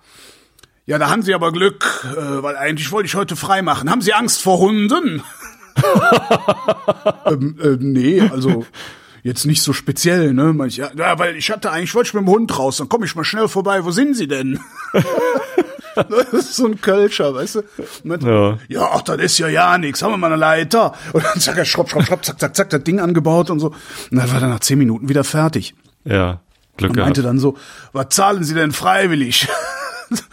ja, 0.86 0.98
da 0.98 1.08
haben 1.08 1.22
Sie 1.22 1.32
aber 1.32 1.50
Glück, 1.50 2.04
äh, 2.14 2.42
weil 2.42 2.56
eigentlich 2.56 2.92
wollte 2.92 3.06
ich 3.06 3.14
heute 3.14 3.36
frei 3.36 3.62
machen. 3.62 3.90
Haben 3.90 4.02
Sie 4.02 4.12
Angst 4.12 4.42
vor 4.42 4.58
Hunden? 4.58 5.22
ähm, 7.26 7.58
äh, 7.62 7.76
nee, 7.80 8.20
also 8.20 8.66
jetzt 9.22 9.46
nicht 9.46 9.62
so 9.62 9.72
speziell, 9.72 10.34
ne? 10.34 10.54
Ich, 10.66 10.76
ja, 10.76 11.18
weil 11.18 11.36
ich 11.36 11.50
hatte 11.50 11.70
eigentlich, 11.70 11.94
wollte 11.94 12.08
ich 12.08 12.14
mit 12.14 12.22
dem 12.24 12.28
Hund 12.28 12.58
raus, 12.58 12.76
dann 12.76 12.90
komme 12.90 13.06
ich 13.06 13.14
mal 13.16 13.24
schnell 13.24 13.48
vorbei. 13.48 13.84
Wo 13.84 13.90
sind 13.90 14.14
Sie 14.14 14.28
denn? 14.28 14.60
Das 16.08 16.32
ist 16.32 16.56
so 16.56 16.66
ein 16.66 16.80
Kölscher, 16.80 17.34
weißt 17.34 17.56
du? 17.56 17.62
Mit, 18.04 18.22
Ja. 18.22 18.58
ja, 18.68 18.88
ach, 18.92 19.02
das 19.02 19.18
ist 19.18 19.38
ja 19.38 19.48
ja 19.48 19.76
nix. 19.78 20.02
Haben 20.02 20.12
wir 20.12 20.16
mal 20.18 20.26
eine 20.28 20.36
Leiter? 20.36 20.94
Und 21.12 21.24
dann 21.24 21.40
zack, 21.40 21.56
er 21.56 21.64
schraub, 21.64 21.88
schraub, 21.90 22.04
schraub, 22.04 22.24
zack, 22.24 22.38
zack, 22.40 22.56
zack, 22.56 22.70
das 22.70 22.82
Ding 22.84 23.00
angebaut 23.00 23.50
und 23.50 23.60
so. 23.60 23.68
Und 23.68 23.76
dann 24.18 24.30
war 24.32 24.42
er 24.42 24.48
nach 24.48 24.60
zehn 24.60 24.78
Minuten 24.78 25.08
wieder 25.08 25.24
fertig. 25.24 25.74
Ja. 26.04 26.40
Glück 26.76 26.90
Und 26.90 26.96
meinte 26.98 27.20
gehabt. 27.22 27.30
dann 27.34 27.38
so, 27.38 27.56
was 27.92 28.08
zahlen 28.08 28.42
Sie 28.44 28.54
denn 28.54 28.72
freiwillig? 28.72 29.46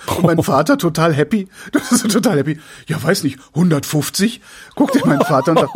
Und 0.07 0.23
mein 0.23 0.43
Vater 0.43 0.77
total 0.77 1.13
happy. 1.13 1.47
Das 1.71 1.91
ist 1.93 2.11
total 2.11 2.37
happy. 2.39 2.59
Ja, 2.87 3.01
weiß 3.01 3.23
nicht, 3.23 3.39
150? 3.55 4.41
Guckt 4.75 4.95
er 4.97 5.07
mein 5.07 5.21
Vater 5.21 5.51
und 5.51 5.59
sagt, 5.59 5.71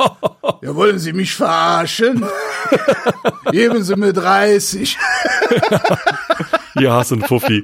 ja, 0.62 0.76
wollen 0.76 1.00
Sie 1.00 1.14
mich 1.14 1.34
verarschen? 1.34 2.26
Geben 3.52 3.84
Sie 3.84 3.96
mir 3.96 4.12
30. 4.12 4.98
Hier 6.78 6.92
hast 6.94 7.12
du 7.12 7.16
einen 7.16 7.24
Fuffi. 7.24 7.64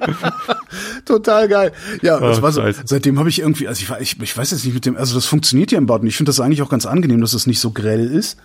Total 1.06 1.47
geil. 1.47 1.71
Ja, 2.01 2.19
das 2.19 2.41
war 2.41 2.51
so. 2.51 2.62
scheiße. 2.62 2.83
Seitdem 2.85 3.19
habe 3.19 3.29
ich 3.29 3.39
irgendwie, 3.39 3.68
also 3.68 3.81
ich, 3.81 3.89
war- 3.89 4.01
ich, 4.01 4.19
ich 4.21 4.38
weiß 4.38 4.51
jetzt 4.51 4.65
nicht 4.65 4.73
mit 4.73 4.85
dem, 4.85 4.95
also 4.97 5.15
das 5.15 5.25
funktioniert 5.25 5.71
ja 5.71 5.77
im 5.77 5.89
und 5.89 6.07
ich 6.07 6.15
finde 6.18 6.29
das 6.29 6.39
eigentlich 6.39 6.62
auch 6.62 6.69
ganz 6.69 6.85
angenehm, 6.85 7.21
dass 7.21 7.33
es 7.33 7.47
nicht 7.47 7.59
so 7.59 7.71
grell 7.71 8.06
ist. 8.06 8.38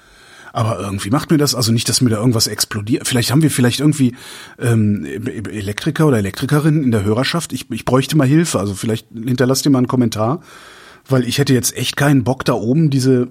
Aber 0.52 0.80
irgendwie 0.80 1.10
macht 1.10 1.30
mir 1.30 1.36
das, 1.36 1.54
also 1.54 1.70
nicht, 1.70 1.86
dass 1.88 2.00
mir 2.00 2.08
da 2.08 2.16
irgendwas 2.16 2.46
explodiert. 2.46 3.06
Vielleicht 3.06 3.30
haben 3.30 3.42
wir 3.42 3.50
vielleicht 3.50 3.80
irgendwie 3.80 4.16
ähm, 4.58 5.04
Elektriker 5.04 6.06
oder 6.06 6.16
Elektrikerinnen 6.16 6.82
in 6.82 6.92
der 6.92 7.04
Hörerschaft. 7.04 7.52
Ich, 7.52 7.70
ich 7.70 7.84
bräuchte 7.84 8.16
mal 8.16 8.26
Hilfe. 8.26 8.58
Also 8.58 8.72
vielleicht 8.74 9.06
hinterlasst 9.12 9.66
ihr 9.66 9.70
mal 9.70 9.78
einen 9.78 9.86
Kommentar. 9.86 10.40
Weil 11.08 11.28
ich 11.28 11.38
hätte 11.38 11.52
jetzt 11.52 11.76
echt 11.76 11.96
keinen 11.96 12.24
Bock 12.24 12.44
da 12.44 12.54
oben 12.54 12.88
diese, 12.90 13.28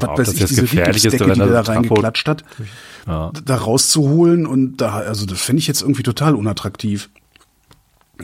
ob 0.00 0.02
was 0.02 0.18
weiß 0.18 0.26
das 0.26 0.34
ich, 0.34 0.40
diese 0.48 0.62
wenn 0.62 0.68
die 0.94 1.38
da 1.38 1.44
der 1.46 1.46
da 1.46 1.64
so 1.64 1.72
reingeklatscht 1.72 2.26
hat, 2.26 2.42
Ja. 3.06 3.30
da 3.44 3.54
rauszuholen 3.56 4.44
und 4.46 4.78
da, 4.78 4.94
also 4.94 5.24
das 5.26 5.40
finde 5.40 5.60
ich 5.60 5.66
jetzt 5.68 5.82
irgendwie 5.82 6.02
total 6.02 6.34
unattraktiv. 6.34 7.10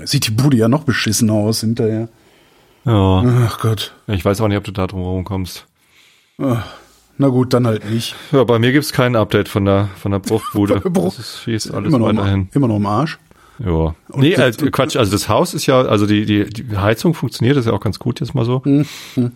Sieht 0.05 0.27
die 0.27 0.31
Bude 0.31 0.57
ja 0.57 0.69
noch 0.69 0.85
beschissen 0.85 1.31
aus 1.31 1.61
hinterher. 1.61 2.09
Ja. 2.85 3.23
Ach 3.47 3.59
Gott. 3.61 3.95
Ich 4.07 4.25
weiß 4.25 4.41
auch 4.41 4.49
nicht, 4.49 4.57
ob 4.59 4.65
du 4.65 4.73
da 4.73 4.87
drum 4.87 5.01
herum 5.03 5.25
kommst. 5.25 5.67
Ach, 6.41 6.65
na 7.19 7.29
gut, 7.29 7.53
dann 7.53 7.67
halt 7.67 7.89
nicht. 7.91 8.15
Ja, 8.33 8.45
bei 8.45 8.59
mir 8.59 8.71
gibt's 8.73 8.93
kein 8.93 9.17
Update 9.17 9.49
von 9.49 9.65
der, 9.65 9.89
von 10.01 10.13
der 10.13 10.21
Bruchbude. 10.21 10.81
Bruch- 10.85 11.17
Das 11.17 11.19
ist, 11.19 11.49
ist 11.49 11.71
alles 11.75 11.89
Immer 11.93 11.99
noch, 11.99 12.07
weiterhin. 12.09 12.43
im, 12.43 12.49
immer 12.53 12.69
noch 12.69 12.77
im 12.77 12.87
Arsch. 12.87 13.19
Ja. 13.59 13.95
Nee, 14.15 14.35
äh, 14.35 14.53
das- 14.53 14.57
Quatsch, 14.71 14.97
also 14.97 15.11
das 15.11 15.29
Haus 15.29 15.53
ist 15.53 15.67
ja, 15.67 15.81
also 15.83 16.07
die, 16.07 16.25
die, 16.25 16.45
die 16.45 16.77
Heizung 16.77 17.13
funktioniert, 17.15 17.57
ist 17.57 17.67
ja 17.67 17.73
auch 17.73 17.81
ganz 17.81 17.99
gut 17.99 18.21
jetzt 18.21 18.35
mal 18.35 18.45
so. 18.45 18.63
Hm, 18.65 18.87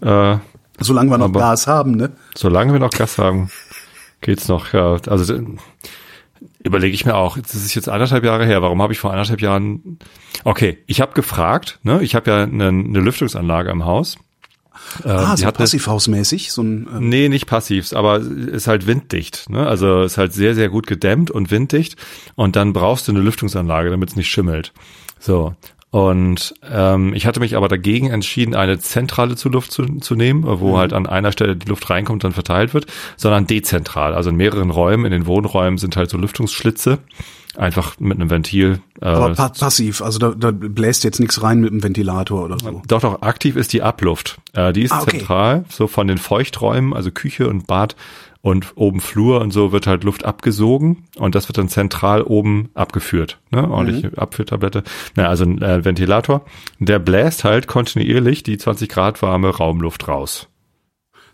Äh, 0.00 0.36
Solange 0.80 1.10
wir 1.10 1.18
noch 1.18 1.32
Gas 1.32 1.66
haben, 1.66 1.92
ne? 1.96 2.10
solange 2.34 2.72
wir 2.72 2.80
noch 2.80 2.90
Gas 2.90 3.18
haben, 3.18 3.50
geht's 4.20 4.48
noch, 4.48 4.72
ja. 4.72 4.96
Also 5.06 5.34
äh, 5.34 5.44
überlege 6.62 6.94
ich 6.94 7.04
mir 7.04 7.14
auch, 7.16 7.38
das 7.38 7.54
ist 7.54 7.74
jetzt 7.74 7.88
anderthalb 7.88 8.24
Jahre 8.24 8.46
her, 8.46 8.62
warum 8.62 8.80
habe 8.82 8.92
ich 8.92 8.98
vor 8.98 9.10
anderthalb 9.10 9.40
Jahren 9.40 9.98
Okay, 10.44 10.78
ich 10.86 11.00
habe 11.00 11.12
gefragt, 11.12 11.78
ne? 11.82 12.02
Ich 12.02 12.14
habe 12.14 12.30
ja 12.30 12.42
eine, 12.42 12.68
eine 12.68 13.00
Lüftungsanlage 13.00 13.70
im 13.70 13.84
Haus. 13.84 14.16
Ah, 15.04 15.34
die 15.34 15.42
so 15.42 15.46
hat 15.46 15.54
eine- 15.56 15.62
passivhausmäßig, 15.64 16.52
so 16.52 16.62
ein 16.62 16.88
ähm, 16.94 17.08
Nee, 17.08 17.28
nicht 17.28 17.46
passivs, 17.46 17.92
aber 17.94 18.18
ist 18.20 18.66
halt 18.66 18.86
winddicht. 18.86 19.48
Ne? 19.48 19.66
Also 19.66 20.02
ist 20.02 20.18
halt 20.18 20.32
sehr, 20.32 20.54
sehr 20.54 20.68
gut 20.68 20.86
gedämmt 20.86 21.30
und 21.30 21.50
winddicht. 21.50 21.96
Und 22.34 22.56
dann 22.56 22.72
brauchst 22.72 23.06
du 23.08 23.12
eine 23.12 23.20
Lüftungsanlage, 23.20 23.90
damit 23.90 24.10
es 24.10 24.16
nicht 24.16 24.28
schimmelt. 24.28 24.72
So. 25.18 25.54
Und 25.92 26.54
ähm, 26.70 27.12
ich 27.12 27.26
hatte 27.26 27.38
mich 27.38 27.54
aber 27.54 27.68
dagegen 27.68 28.08
entschieden, 28.08 28.54
eine 28.54 28.78
zentrale 28.78 29.36
Zuluft 29.36 29.70
zu, 29.72 29.84
zu 29.98 30.14
nehmen, 30.14 30.44
wo 30.46 30.78
halt 30.78 30.94
an 30.94 31.06
einer 31.06 31.32
Stelle 31.32 31.54
die 31.54 31.68
Luft 31.68 31.90
reinkommt 31.90 32.24
und 32.24 32.24
dann 32.24 32.32
verteilt 32.32 32.72
wird, 32.72 32.86
sondern 33.18 33.46
dezentral. 33.46 34.14
Also 34.14 34.30
in 34.30 34.36
mehreren 34.36 34.70
Räumen, 34.70 35.04
in 35.04 35.12
den 35.12 35.26
Wohnräumen 35.26 35.76
sind 35.76 35.94
halt 35.98 36.08
so 36.08 36.16
Lüftungsschlitze, 36.16 36.96
einfach 37.58 38.00
mit 38.00 38.18
einem 38.18 38.30
Ventil. 38.30 38.80
Äh, 39.02 39.04
aber 39.04 39.34
pa 39.34 39.50
passiv, 39.50 40.00
also 40.00 40.18
da, 40.18 40.30
da 40.30 40.50
bläst 40.50 41.04
jetzt 41.04 41.20
nichts 41.20 41.42
rein 41.42 41.60
mit 41.60 41.70
dem 41.70 41.82
Ventilator 41.82 42.42
oder 42.42 42.58
so. 42.58 42.80
Doch, 42.88 43.02
doch, 43.02 43.20
aktiv 43.20 43.56
ist 43.56 43.74
die 43.74 43.82
Abluft. 43.82 44.38
Äh, 44.54 44.72
die 44.72 44.84
ist 44.84 44.92
Ah, 44.92 45.02
okay. 45.02 45.18
zentral, 45.18 45.66
so 45.68 45.88
von 45.88 46.08
den 46.08 46.16
Feuchträumen, 46.16 46.94
also 46.94 47.10
Küche 47.10 47.48
und 47.48 47.66
Bad 47.66 47.96
und 48.42 48.72
oben 48.76 49.00
Flur 49.00 49.40
und 49.40 49.52
so 49.52 49.72
wird 49.72 49.86
halt 49.86 50.04
Luft 50.04 50.24
abgesogen 50.24 51.04
und 51.16 51.34
das 51.34 51.48
wird 51.48 51.58
dann 51.58 51.68
zentral 51.68 52.22
oben 52.22 52.70
abgeführt. 52.74 53.38
Ne? 53.50 53.70
Ordentliche 53.70 54.08
Mhm. 54.08 54.18
Abführtablette. 54.18 54.82
Na, 55.14 55.28
also 55.28 55.44
ein 55.44 55.62
äh, 55.62 55.84
Ventilator. 55.84 56.44
Der 56.80 56.98
bläst 56.98 57.44
halt 57.44 57.68
kontinuierlich 57.68 58.42
die 58.42 58.58
20 58.58 58.88
Grad 58.88 59.22
warme 59.22 59.48
Raumluft 59.48 60.08
raus. 60.08 60.48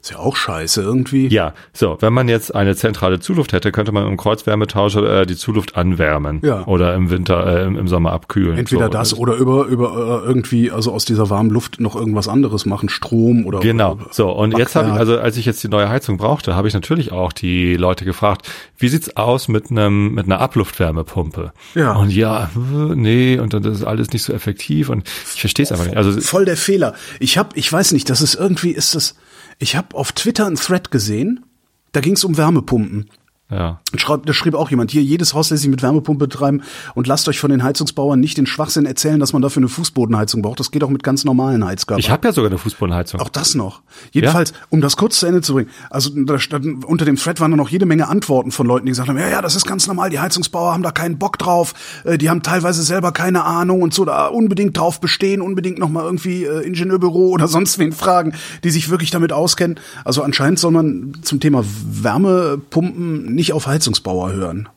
Ist 0.00 0.12
ja 0.12 0.19
auch 0.19 0.37
scheiße 0.37 0.81
irgendwie. 0.81 1.26
Ja, 1.28 1.55
so, 1.73 1.97
wenn 2.00 2.12
man 2.12 2.28
jetzt 2.28 2.55
eine 2.55 2.76
zentrale 2.76 3.19
Zuluft 3.19 3.52
hätte, 3.52 3.73
könnte 3.73 3.90
man 3.90 4.07
im 4.07 4.17
Kreuzwärmetauscher 4.17 5.23
äh, 5.23 5.26
die 5.26 5.35
Zuluft 5.37 5.76
anwärmen 5.76 6.40
Ja. 6.45 6.64
oder 6.67 6.95
im 6.95 7.11
Winter, 7.11 7.45
äh, 7.47 7.64
im, 7.67 7.76
im 7.76 7.88
Sommer 7.88 8.12
abkühlen. 8.12 8.57
Entweder 8.59 8.85
so. 8.85 8.90
das 8.90 9.14
oder 9.19 9.35
über, 9.35 9.64
über 9.67 10.23
äh, 10.25 10.26
irgendwie, 10.26 10.71
also 10.71 10.93
aus 10.93 11.05
dieser 11.05 11.28
warmen 11.31 11.50
Luft 11.50 11.81
noch 11.81 11.97
irgendwas 11.97 12.28
anderes 12.28 12.64
machen, 12.64 12.88
Strom 12.88 13.45
oder 13.45 13.59
Genau. 13.59 13.99
So, 14.12 14.31
und 14.31 14.57
jetzt 14.57 14.76
habe 14.76 14.87
ich, 14.87 14.93
Backwerk. 14.95 15.00
also 15.00 15.19
als 15.21 15.37
ich 15.37 15.47
jetzt 15.47 15.62
die 15.64 15.69
neue 15.69 15.88
Heizung 15.88 16.17
brauchte, 16.17 16.55
habe 16.55 16.69
ich 16.69 16.75
natürlich 16.75 17.11
auch 17.11 17.33
die 17.33 17.76
Leute 17.76 18.05
gefragt, 18.05 18.49
wie 18.78 18.88
sieht's 18.88 19.17
aus 19.17 19.49
mit 19.49 19.71
einem 19.71 20.14
mit 20.14 20.26
einer 20.26 20.40
Abluftwärmepumpe? 20.40 21.52
Ja. 21.75 21.93
Und 21.97 22.11
ja, 22.14 22.50
äh, 22.55 22.95
nee, 22.95 23.38
und 23.38 23.52
dann 23.52 23.62
das 23.64 23.78
ist 23.78 23.85
alles 23.85 24.11
nicht 24.12 24.23
so 24.23 24.33
effektiv 24.33 24.88
und 24.90 25.09
ich 25.35 25.40
verstehe 25.40 25.64
es 25.64 25.73
einfach 25.73 25.87
nicht. 25.87 25.97
Also 25.97 26.21
voll 26.21 26.45
der 26.45 26.57
Fehler. 26.57 26.95
Ich 27.19 27.37
habe, 27.37 27.50
ich 27.55 27.71
weiß 27.73 27.93
nicht, 27.93 28.09
das 28.11 28.21
ist 28.21 28.35
irgendwie, 28.37 28.71
ist 28.71 28.95
das. 28.95 29.17
Ich 29.59 29.77
habe 29.77 29.97
auf 29.97 30.12
Twitter 30.12 30.47
einen 30.47 30.57
Thread 30.57 30.91
gesehen. 30.91 31.45
Da 31.93 32.00
ging 32.00 32.15
es 32.15 32.25
um 32.25 32.37
Wärmepumpen. 32.37 33.11
Ja. 33.50 33.81
Schreib, 33.97 34.26
da 34.26 34.35
schrieb 34.35 34.55
auch 34.55 34.69
jemand, 34.69 34.90
hier, 34.90 35.02
jedes 35.02 35.33
Haus 35.33 35.49
lässt 35.49 35.62
sich 35.62 35.71
mit 35.71 35.83
Wärmepumpe 35.83 36.28
betreiben 36.28 36.62
und 36.95 37.07
lasst 37.07 37.28
euch 37.28 37.40
von 37.40 37.50
den 37.50 37.62
Heizungsbauern 37.62 38.21
nicht 38.21 38.37
den 38.37 38.45
Schwachsinn 38.45 38.85
erzählen, 38.85 39.19
dass 39.19 39.33
man 39.33 39.40
dafür 39.40 39.61
eine 39.61 39.69
Fußbodenheizung 39.69 40.43
braucht. 40.43 40.61
Das 40.61 40.71
geht 40.71 40.85
auch 40.85 40.90
mit 40.90 41.02
ganz 41.02 41.25
normalen 41.25 41.64
Heizkörpern. 41.64 42.00
Ich 42.00 42.11
habe 42.11 42.28
ja 42.28 42.33
sogar 42.33 42.50
eine 42.50 42.59
Fußbodenheizung. 42.59 43.21
Auch 43.21 43.31
das 43.31 43.55
noch. 43.55 43.81
Jedenfalls, 44.12 44.52
um 44.69 44.83
das 44.83 44.99
kurz 44.99 45.21
zu 45.21 45.26
Ende 45.26 45.40
zu 45.40 45.55
bringen, 45.55 45.71
also 45.88 46.11
da 46.14 46.38
stand, 46.38 46.85
unter 46.85 47.07
dem 47.07 47.17
Thread 47.17 47.40
waren 47.40 47.50
dann 47.50 47.59
noch 47.59 47.71
jede 47.71 47.87
Menge 47.87 48.09
Antworten 48.09 48.50
von 48.50 48.67
Leuten, 48.67 48.85
die 48.85 48.90
gesagt 48.90 49.09
haben, 49.09 49.17
ja, 49.17 49.28
ja, 49.28 49.40
das 49.40 49.57
ist 49.57 49.67
ganz 49.67 49.87
normal, 49.87 50.11
die 50.11 50.19
Heizungsbauer 50.19 50.75
haben 50.75 50.83
da 50.83 50.90
keinen 50.90 51.19
Bock 51.19 51.38
drauf, 51.38 51.73
äh, 52.05 52.19
die 52.19 52.28
haben 52.28 52.43
teilweise 52.43 52.83
selber 52.83 53.12
keine 53.12 53.45
Ahnung 53.45 53.81
und 53.81 53.95
so, 53.95 54.05
da 54.05 54.26
unbedingt 54.26 54.76
drauf 54.76 55.00
bestehen, 55.00 55.40
unbedingt 55.40 55.78
nochmal 55.78 56.05
irgendwie 56.05 56.45
äh, 56.45 56.67
Ingenieurbüro 56.67 57.28
oder 57.31 57.49
sonst 57.49 57.78
wen 57.78 57.93
fragen, 57.93 58.35
die 58.62 58.71
sich 58.71 58.90
wirklich 58.90 59.11
damit 59.11 59.33
auskennen. 59.33 59.81
Also 60.05 60.23
anscheinend 60.23 60.59
soll 60.59 60.73
man 60.73 61.14
zum 61.23 61.40
Thema 61.40 61.64
Wärmepumpen 61.64 63.38
nicht 63.38 63.52
auf 63.54 63.66
Heizungsbauer 63.66 64.33
hören. 64.33 64.68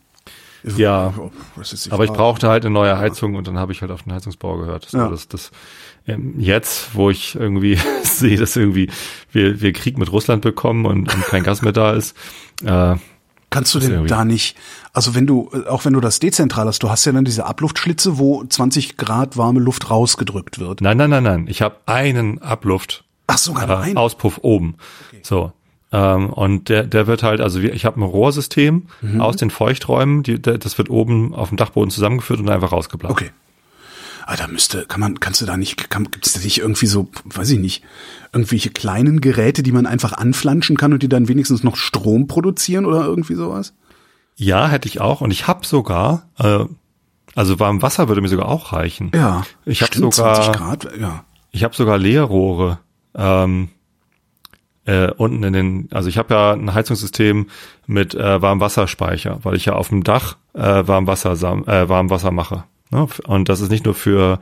Ja, 0.77 1.11
aber 1.89 2.03
ich 2.05 2.11
brauchte 2.13 2.47
halt 2.47 2.63
eine 2.65 2.71
neue 2.73 2.97
Heizung 2.99 3.33
und 3.33 3.47
dann 3.47 3.57
habe 3.57 3.71
ich 3.71 3.81
halt 3.81 3.89
auf 3.91 4.03
den 4.03 4.13
Heizungsbauer 4.13 4.59
gehört. 4.59 4.85
So, 4.89 4.97
Ja. 4.99 5.09
das, 5.09 5.27
das, 5.27 5.49
ähm, 6.05 6.35
jetzt, 6.39 6.93
wo 6.93 7.09
ich 7.09 7.33
irgendwie 7.35 7.79
sehe, 8.03 8.37
dass 8.37 8.55
irgendwie 8.55 8.89
wir, 9.31 9.59
wir 9.59 9.73
Krieg 9.73 9.97
mit 9.97 10.11
Russland 10.11 10.43
bekommen 10.43 10.85
und, 10.85 11.11
und 11.13 11.23
kein 11.25 11.41
Gas 11.43 11.63
mehr 11.63 11.71
da 11.73 11.93
ist, 11.93 12.15
äh, 12.63 12.95
Kannst 13.49 13.73
du 13.75 13.79
denn 13.79 13.91
irgendwie- 13.91 14.09
da 14.09 14.23
nicht, 14.23 14.55
also 14.93 15.13
wenn 15.15 15.25
du, 15.27 15.49
äh, 15.51 15.67
auch 15.67 15.83
wenn 15.83 15.93
du 15.93 15.99
das 15.99 16.19
dezentral 16.19 16.67
hast, 16.67 16.83
du 16.83 16.89
hast 16.91 17.05
ja 17.05 17.11
dann 17.11 17.25
diese 17.25 17.45
Abluftschlitze, 17.47 18.19
wo 18.19 18.43
20 18.45 18.95
Grad 18.97 19.37
warme 19.37 19.59
Luft 19.59 19.89
rausgedrückt 19.89 20.59
wird. 20.59 20.79
nein, 20.81 20.95
nein, 20.97 21.09
nein, 21.09 21.23
nein, 21.23 21.47
ich 21.49 21.63
habe 21.63 21.77
einen 21.87 22.39
Abluft, 22.39 23.03
Ach, 23.25 23.37
sogar 23.39 23.67
äh, 23.67 23.89
ein. 23.89 23.97
Auspuff 23.97 24.39
oben. 24.43 24.75
So. 25.23 25.51
Ähm, 25.91 26.29
und 26.29 26.69
der, 26.69 26.83
der 26.83 27.07
wird 27.07 27.21
halt, 27.23 27.41
also 27.41 27.59
ich 27.59 27.85
habe 27.85 27.99
ein 27.99 28.03
Rohrsystem 28.03 28.87
Mhm. 29.01 29.21
aus 29.21 29.35
den 29.35 29.49
Feuchträumen, 29.49 30.23
die, 30.23 30.41
das 30.41 30.77
wird 30.77 30.89
oben 30.89 31.33
auf 31.35 31.49
dem 31.49 31.57
Dachboden 31.57 31.91
zusammengeführt 31.91 32.39
und 32.39 32.49
einfach 32.49 32.71
rausgeblasen. 32.71 33.11
Okay. 33.11 33.31
Ah, 34.25 34.35
da 34.37 34.47
müsste, 34.47 34.85
kann 34.85 34.99
man, 35.01 35.19
kannst 35.19 35.41
du 35.41 35.45
da 35.45 35.57
nicht, 35.57 35.89
kann, 35.89 36.05
gibt's 36.09 36.33
da 36.33 36.39
nicht 36.39 36.59
irgendwie 36.59 36.85
so, 36.85 37.09
weiß 37.25 37.49
ich 37.49 37.59
nicht, 37.59 37.83
irgendwelche 38.31 38.69
kleinen 38.69 39.19
Geräte, 39.19 39.63
die 39.63 39.71
man 39.73 39.85
einfach 39.85 40.13
anflanschen 40.13 40.77
kann 40.77 40.93
und 40.93 41.03
die 41.03 41.09
dann 41.09 41.27
wenigstens 41.27 41.63
noch 41.63 41.75
Strom 41.75 42.27
produzieren 42.27 42.85
oder 42.85 43.03
irgendwie 43.03 43.33
sowas? 43.35 43.73
Ja, 44.37 44.67
hätte 44.69 44.87
ich 44.87 45.01
auch. 45.01 45.19
Und 45.21 45.31
ich 45.31 45.47
habe 45.47 45.65
sogar, 45.65 46.29
äh, 46.39 46.65
also 47.35 47.59
warm 47.59 47.81
Wasser 47.81 48.07
würde 48.07 48.21
mir 48.21 48.29
sogar 48.29 48.47
auch 48.47 48.71
reichen. 48.71 49.11
Ja. 49.13 49.43
Ich 49.65 49.81
habe 49.81 49.93
sogar, 49.95 50.35
20 50.35 50.53
Grad, 50.53 50.87
ja. 50.99 51.25
ich 51.51 51.63
habe 51.63 51.75
sogar 51.75 51.97
Leerrohre. 51.97 52.79
Ähm, 53.15 53.69
äh, 54.91 55.11
unten 55.15 55.43
in 55.43 55.53
den, 55.53 55.89
also 55.91 56.09
ich 56.09 56.17
habe 56.17 56.33
ja 56.33 56.53
ein 56.53 56.73
Heizungssystem 56.73 57.47
mit 57.87 58.13
äh, 58.13 58.41
Warmwasserspeicher, 58.41 59.39
weil 59.43 59.55
ich 59.55 59.65
ja 59.65 59.73
auf 59.73 59.89
dem 59.89 60.03
Dach 60.03 60.37
äh, 60.53 60.87
Warmwasser, 60.87 61.31
äh, 61.31 61.89
Warmwasser 61.89 62.31
mache. 62.31 62.65
Ne? 62.91 63.07
Und 63.25 63.49
das 63.49 63.61
ist 63.61 63.71
nicht 63.71 63.85
nur 63.85 63.93
für 63.93 64.39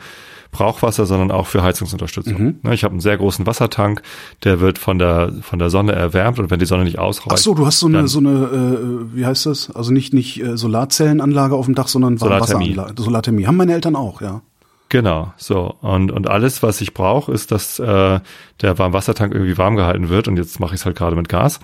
Brauchwasser, 0.52 1.06
sondern 1.06 1.30
auch 1.30 1.46
für 1.46 1.62
Heizungsunterstützung. 1.62 2.42
Mhm. 2.42 2.60
Ne? 2.64 2.74
Ich 2.74 2.84
habe 2.84 2.94
einen 2.94 3.02
sehr 3.02 3.18
großen 3.18 3.46
Wassertank, 3.46 4.02
der 4.44 4.60
wird 4.60 4.80
von 4.80 4.98
der 4.98 5.32
von 5.42 5.60
der 5.60 5.70
Sonne 5.70 5.92
erwärmt 5.92 6.40
und 6.40 6.50
wenn 6.50 6.58
die 6.58 6.66
Sonne 6.66 6.86
nicht 6.86 6.98
ausreicht, 6.98 7.32
Ach 7.34 7.38
so, 7.38 7.54
du 7.54 7.68
hast 7.68 7.80
so 7.80 7.86
eine, 7.86 8.08
so 8.08 8.18
eine, 8.18 8.30
äh, 8.30 9.16
wie 9.16 9.26
heißt 9.28 9.46
das? 9.46 9.70
Also 9.70 9.92
nicht, 9.92 10.12
nicht 10.14 10.42
äh, 10.42 10.58
Solarzellenanlage 10.58 11.54
auf 11.54 11.66
dem 11.66 11.76
Dach, 11.76 11.88
sondern 11.88 12.18
Solarthermie. 12.18 12.76
Warmwasseranlage. 12.76 13.04
Solarthermie. 13.04 13.46
Haben 13.46 13.58
meine 13.58 13.74
Eltern 13.74 13.96
auch, 13.96 14.22
ja. 14.22 14.42
Genau, 14.90 15.34
so. 15.38 15.76
Und, 15.82 16.12
und 16.12 16.28
alles, 16.28 16.64
was 16.64 16.82
ich 16.82 16.96
brauche, 16.96 17.32
ist, 17.32 17.52
dass 17.52 17.78
äh, 17.78 18.20
der 18.62 18.78
Warmwassertank 18.80 19.34
irgendwie 19.34 19.58
warm 19.58 19.76
gehalten 19.76 20.10
wird. 20.10 20.28
Und 20.28 20.38
jetzt 20.38 20.60
mache 20.60 20.74
ich 20.74 20.82
es 20.82 20.86
halt 20.86 20.98
gerade 20.98 21.16
mit 21.16 21.30
Gas. 21.30 21.60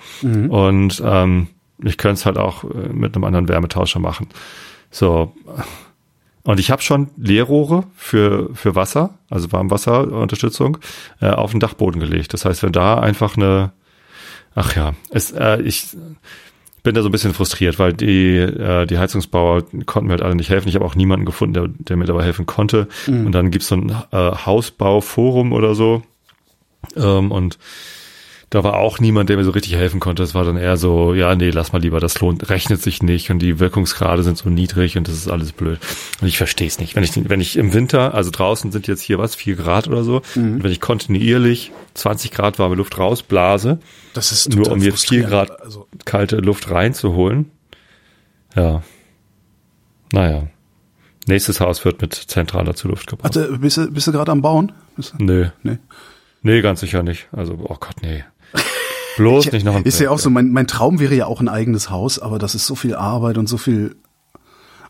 Und 0.48 1.02
ähm, 1.04 1.48
ich 1.84 1.98
könnte 1.98 2.16
es 2.16 2.26
halt 2.28 2.38
auch 2.38 2.64
äh, 2.64 2.90
mit 2.94 3.16
einem 3.16 3.24
anderen 3.24 3.48
Wärmetauscher 3.48 4.00
machen. 4.00 4.30
So. 4.92 5.34
Und 6.44 6.60
ich 6.60 6.70
habe 6.70 6.84
schon 6.84 7.10
Leerrohre 7.18 7.86
für, 7.96 8.54
für 8.54 8.76
Wasser, 8.76 9.18
also 9.32 9.52
Warmwasserunterstützung, 9.52 10.78
äh, 11.20 11.30
auf 11.30 11.50
den 11.50 11.60
Dachboden 11.60 12.00
gelegt. 12.00 12.34
Das 12.34 12.46
heißt, 12.46 12.62
wenn 12.62 12.72
da 12.72 13.00
einfach 13.00 13.36
eine, 13.36 13.72
ach 14.54 14.76
ja, 14.76 14.94
es, 15.10 15.32
äh, 15.32 15.62
ich 15.64 15.98
bin 16.86 16.96
da 16.96 17.02
so 17.02 17.10
ein 17.10 17.12
bisschen 17.12 17.34
frustriert, 17.34 17.80
weil 17.80 17.92
die, 17.92 18.38
äh, 18.38 18.86
die 18.86 18.98
Heizungsbauer 18.98 19.64
konnten 19.86 20.08
mir 20.08 20.14
halt 20.14 20.22
alle 20.22 20.36
nicht 20.36 20.50
helfen. 20.50 20.70
Ich 20.70 20.76
habe 20.76 20.86
auch 20.86 20.96
niemanden 20.96 21.26
gefunden, 21.26 21.54
der, 21.54 21.68
der 21.68 21.98
mir 21.98 22.06
dabei 22.06 22.24
helfen 22.24 22.46
konnte. 22.46 22.88
Und 23.26 23.32
dann 23.34 23.52
gibt's 23.52 23.68
so 23.68 23.76
ein 23.76 23.90
äh, 23.90 24.32
Hausbauforum 24.46 25.52
oder 25.52 25.76
so. 25.76 26.04
Ähm, 26.96 27.32
und 27.32 27.58
da 28.52 28.64
war 28.64 28.76
auch 28.76 29.00
niemand, 29.00 29.30
der 29.30 29.38
mir 29.38 29.44
so 29.44 29.52
richtig 29.52 29.74
helfen 29.76 30.00
konnte. 30.00 30.22
Es 30.24 30.34
war 30.36 30.44
dann 30.46 30.56
eher 30.56 30.78
so, 30.78 31.14
ja, 31.14 31.36
nee, 31.36 31.50
lass 31.50 31.74
mal 31.74 31.82
lieber, 31.82 32.00
das 32.00 32.20
lohnt, 32.22 32.50
rechnet 32.50 32.82
sich 32.82 33.02
nicht 33.04 33.30
und 33.32 33.40
die 33.40 33.60
Wirkungsgrade 33.60 34.24
sind 34.24 34.38
so 34.38 34.50
niedrig 34.50 34.98
und 34.98 35.08
das 35.08 35.16
ist 35.16 35.28
alles 35.28 35.52
blöd. 35.52 35.80
Und 36.22 36.28
ich 36.28 36.38
verstehe 36.38 36.68
es 36.68 36.80
nicht. 36.80 36.96
Wenn 36.96 37.04
ich, 37.04 37.12
wenn 37.30 37.42
ich 37.42 37.58
im 37.58 37.74
Winter, 37.74 38.14
also 38.14 38.30
draußen 38.32 38.72
sind 38.72 38.88
jetzt 38.88 39.02
hier 39.02 39.18
was, 39.18 39.36
vier 39.36 39.56
Grad 39.56 39.88
oder 39.88 40.04
so, 40.04 40.22
und 40.36 40.64
wenn 40.64 40.72
ich 40.72 40.80
kontinuierlich 40.80 41.72
20 41.96 42.32
Grad 42.32 42.60
warme 42.60 42.76
Luft 42.76 42.98
rausblase, 42.98 43.80
Das 44.14 44.32
ist 44.32 44.56
nur 44.56 44.72
um 44.72 44.82
jetzt 44.82 45.10
vier. 45.10 45.24
Grad 45.24 45.62
Also, 45.62 45.88
kalte 46.06 46.38
Luft 46.38 46.70
reinzuholen. 46.70 47.52
Ja. 48.56 48.84
Naja. 50.14 50.48
Nächstes 51.28 51.60
Haus 51.60 51.84
wird 51.84 52.02
mit 52.02 52.14
zentraler 52.14 52.76
Zuluft 52.76 53.08
gebaut. 53.08 53.24
warte, 53.24 53.58
bist 53.58 53.78
du, 53.78 53.90
bist 53.92 54.06
du 54.08 54.12
gerade 54.12 54.32
am 54.32 54.42
Bauen? 54.42 54.72
Bist 54.96 55.14
du- 55.18 55.24
Nö. 55.24 55.48
Nee. 55.64 55.80
Nee, 56.44 56.62
ganz 56.62 56.80
sicher 56.82 57.02
nicht. 57.02 57.28
Also, 57.32 57.54
oh 57.60 57.76
Gott, 57.80 57.96
nee. 58.04 58.24
Bloß 59.18 59.52
nicht 59.52 59.64
noch 59.66 59.76
ein 59.76 59.84
Ist 59.84 60.00
ja 60.00 60.10
auch 60.12 60.20
so, 60.20 60.30
mein, 60.30 60.52
mein 60.52 60.68
Traum 60.68 61.00
wäre 61.00 61.16
ja 61.16 61.26
auch 61.26 61.40
ein 61.42 61.48
eigenes 61.50 61.90
Haus, 61.90 62.20
aber 62.20 62.40
das 62.40 62.56
ist 62.56 62.66
so 62.68 62.76
viel 62.76 62.96
Arbeit 62.96 63.38
und 63.38 63.48
so 63.48 63.58
viel, 63.58 63.96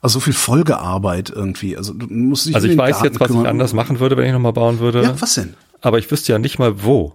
also 0.01 0.13
so 0.13 0.19
viel 0.19 0.33
Folgearbeit 0.33 1.29
irgendwie. 1.29 1.77
Also 1.77 1.93
du 1.93 2.07
musst 2.07 2.47
dich 2.47 2.55
Also 2.55 2.67
ich 2.67 2.77
weiß 2.77 2.95
Garten 2.97 3.05
jetzt, 3.05 3.19
was 3.19 3.29
ich 3.29 3.35
kümmern. 3.35 3.47
anders 3.47 3.73
machen 3.73 3.99
würde, 3.99 4.17
wenn 4.17 4.25
ich 4.25 4.31
nochmal 4.33 4.53
bauen 4.53 4.79
würde. 4.79 5.03
Ja, 5.03 5.19
was 5.21 5.35
denn? 5.35 5.53
Aber 5.81 5.99
ich 5.99 6.09
wüsste 6.09 6.31
ja 6.31 6.39
nicht 6.39 6.57
mal 6.59 6.83
wo. 6.83 7.13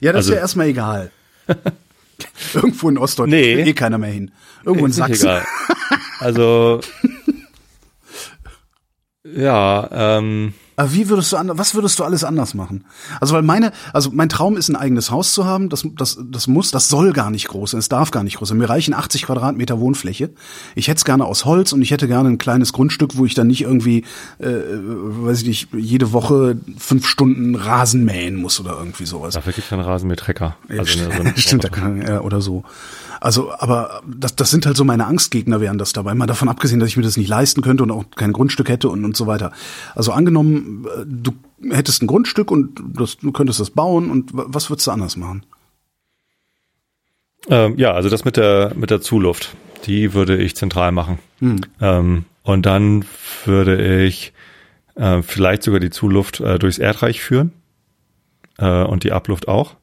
Ja, 0.00 0.12
das 0.12 0.20
Also- 0.20 0.32
ist 0.32 0.36
ja 0.36 0.40
erstmal 0.42 0.66
egal. 0.68 1.10
Irgendwo 2.54 2.88
in 2.88 2.96
Ostdeutschland 2.98 3.42
Nee. 3.42 3.62
eh 3.62 3.72
keiner 3.72 3.98
mehr 3.98 4.10
hin. 4.10 4.30
Irgendwo 4.64 4.84
in 4.86 4.90
Ist 4.90 4.96
Sachsen. 4.96 5.26
egal. 5.26 5.44
Also 6.20 6.80
ja, 9.24 9.88
ähm, 10.18 10.54
Aber 10.76 10.92
wie 10.92 11.08
würdest 11.08 11.30
du, 11.32 11.36
an- 11.36 11.50
was 11.54 11.74
würdest 11.74 11.98
du 11.98 12.04
alles 12.04 12.24
anders 12.24 12.54
machen? 12.54 12.84
Also 13.20 13.34
weil 13.34 13.42
meine, 13.42 13.72
also 13.92 14.10
mein 14.12 14.28
Traum 14.28 14.56
ist 14.56 14.68
ein 14.68 14.76
eigenes 14.76 15.10
Haus 15.10 15.32
zu 15.32 15.44
haben. 15.44 15.68
Das, 15.68 15.86
das, 15.96 16.18
das 16.30 16.46
muss, 16.46 16.70
das 16.70 16.88
soll 16.88 17.12
gar 17.12 17.30
nicht 17.30 17.48
groß 17.48 17.72
sein. 17.72 17.78
Es 17.78 17.88
darf 17.88 18.10
gar 18.10 18.24
nicht 18.24 18.38
groß 18.38 18.48
sein. 18.48 18.58
Mir 18.58 18.68
reichen 18.68 18.92
80 18.94 19.22
Quadratmeter 19.26 19.78
Wohnfläche. 19.80 20.30
Ich 20.74 20.88
hätte 20.88 20.98
es 20.98 21.04
gerne 21.04 21.24
aus 21.26 21.44
Holz 21.44 21.72
und 21.72 21.82
ich 21.82 21.90
hätte 21.90 22.08
gerne 22.08 22.28
ein 22.28 22.38
kleines 22.38 22.72
Grundstück, 22.72 23.16
wo 23.16 23.24
ich 23.24 23.34
dann 23.34 23.46
nicht 23.46 23.62
irgendwie, 23.62 24.04
äh, 24.38 24.46
weiß 24.48 25.42
ich 25.42 25.46
nicht, 25.48 25.68
jede 25.74 26.12
Woche 26.12 26.56
fünf 26.78 27.06
Stunden 27.06 27.54
Rasen 27.54 28.04
mähen 28.04 28.36
muss 28.36 28.58
oder 28.60 28.76
irgendwie 28.78 29.06
sowas. 29.06 29.34
dafür 29.34 29.52
gibt 29.52 29.66
es 29.66 29.72
einen 29.72 29.82
Rasenmähertrecker. 29.82 30.56
Ja, 30.68 30.78
Also 30.80 30.98
eine- 31.10 31.30
so 31.34 31.40
Stimmt, 31.40 31.64
da 31.64 31.68
kann, 31.68 32.02
ja, 32.02 32.20
oder 32.20 32.40
so. 32.40 32.64
Also, 33.20 33.52
aber 33.52 34.02
das, 34.06 34.36
das 34.36 34.50
sind 34.50 34.66
halt 34.66 34.76
so 34.76 34.84
meine 34.84 35.06
Angstgegner 35.06 35.60
wären 35.60 35.78
das 35.78 35.92
dabei. 35.92 36.14
Mal 36.14 36.26
davon 36.26 36.48
abgesehen, 36.48 36.80
dass 36.80 36.88
ich 36.88 36.96
mir 36.96 37.02
das 37.02 37.16
nicht 37.16 37.28
leisten 37.28 37.62
könnte 37.62 37.82
und 37.82 37.90
auch 37.90 38.04
kein 38.16 38.32
Grundstück 38.32 38.68
hätte 38.68 38.88
und, 38.88 39.04
und 39.04 39.16
so 39.16 39.26
weiter. 39.26 39.52
Also 39.94 40.12
angenommen, 40.12 40.86
äh, 40.86 41.04
du 41.06 41.32
hättest 41.70 42.02
ein 42.02 42.06
Grundstück 42.06 42.50
und 42.50 42.80
das, 42.98 43.18
du 43.18 43.32
könntest 43.32 43.60
das 43.60 43.70
bauen 43.70 44.10
und 44.10 44.36
wa- 44.36 44.46
was 44.48 44.70
würdest 44.70 44.86
du 44.86 44.90
anders 44.90 45.16
machen? 45.16 45.44
Ähm, 47.48 47.78
ja, 47.78 47.92
also 47.92 48.08
das 48.08 48.24
mit 48.24 48.36
der 48.36 48.72
mit 48.74 48.90
der 48.90 49.00
Zuluft, 49.00 49.54
die 49.86 50.14
würde 50.14 50.36
ich 50.36 50.56
zentral 50.56 50.92
machen. 50.92 51.18
Ähm, 51.80 52.24
und 52.42 52.66
dann 52.66 53.04
würde 53.44 54.04
ich 54.04 54.32
äh, 54.94 55.22
vielleicht 55.22 55.62
sogar 55.62 55.80
die 55.80 55.90
Zuluft 55.90 56.40
äh, 56.40 56.58
durchs 56.58 56.78
Erdreich 56.78 57.20
führen 57.20 57.52
äh, 58.58 58.84
und 58.84 59.04
die 59.04 59.12
Abluft 59.12 59.48
auch, 59.48 59.76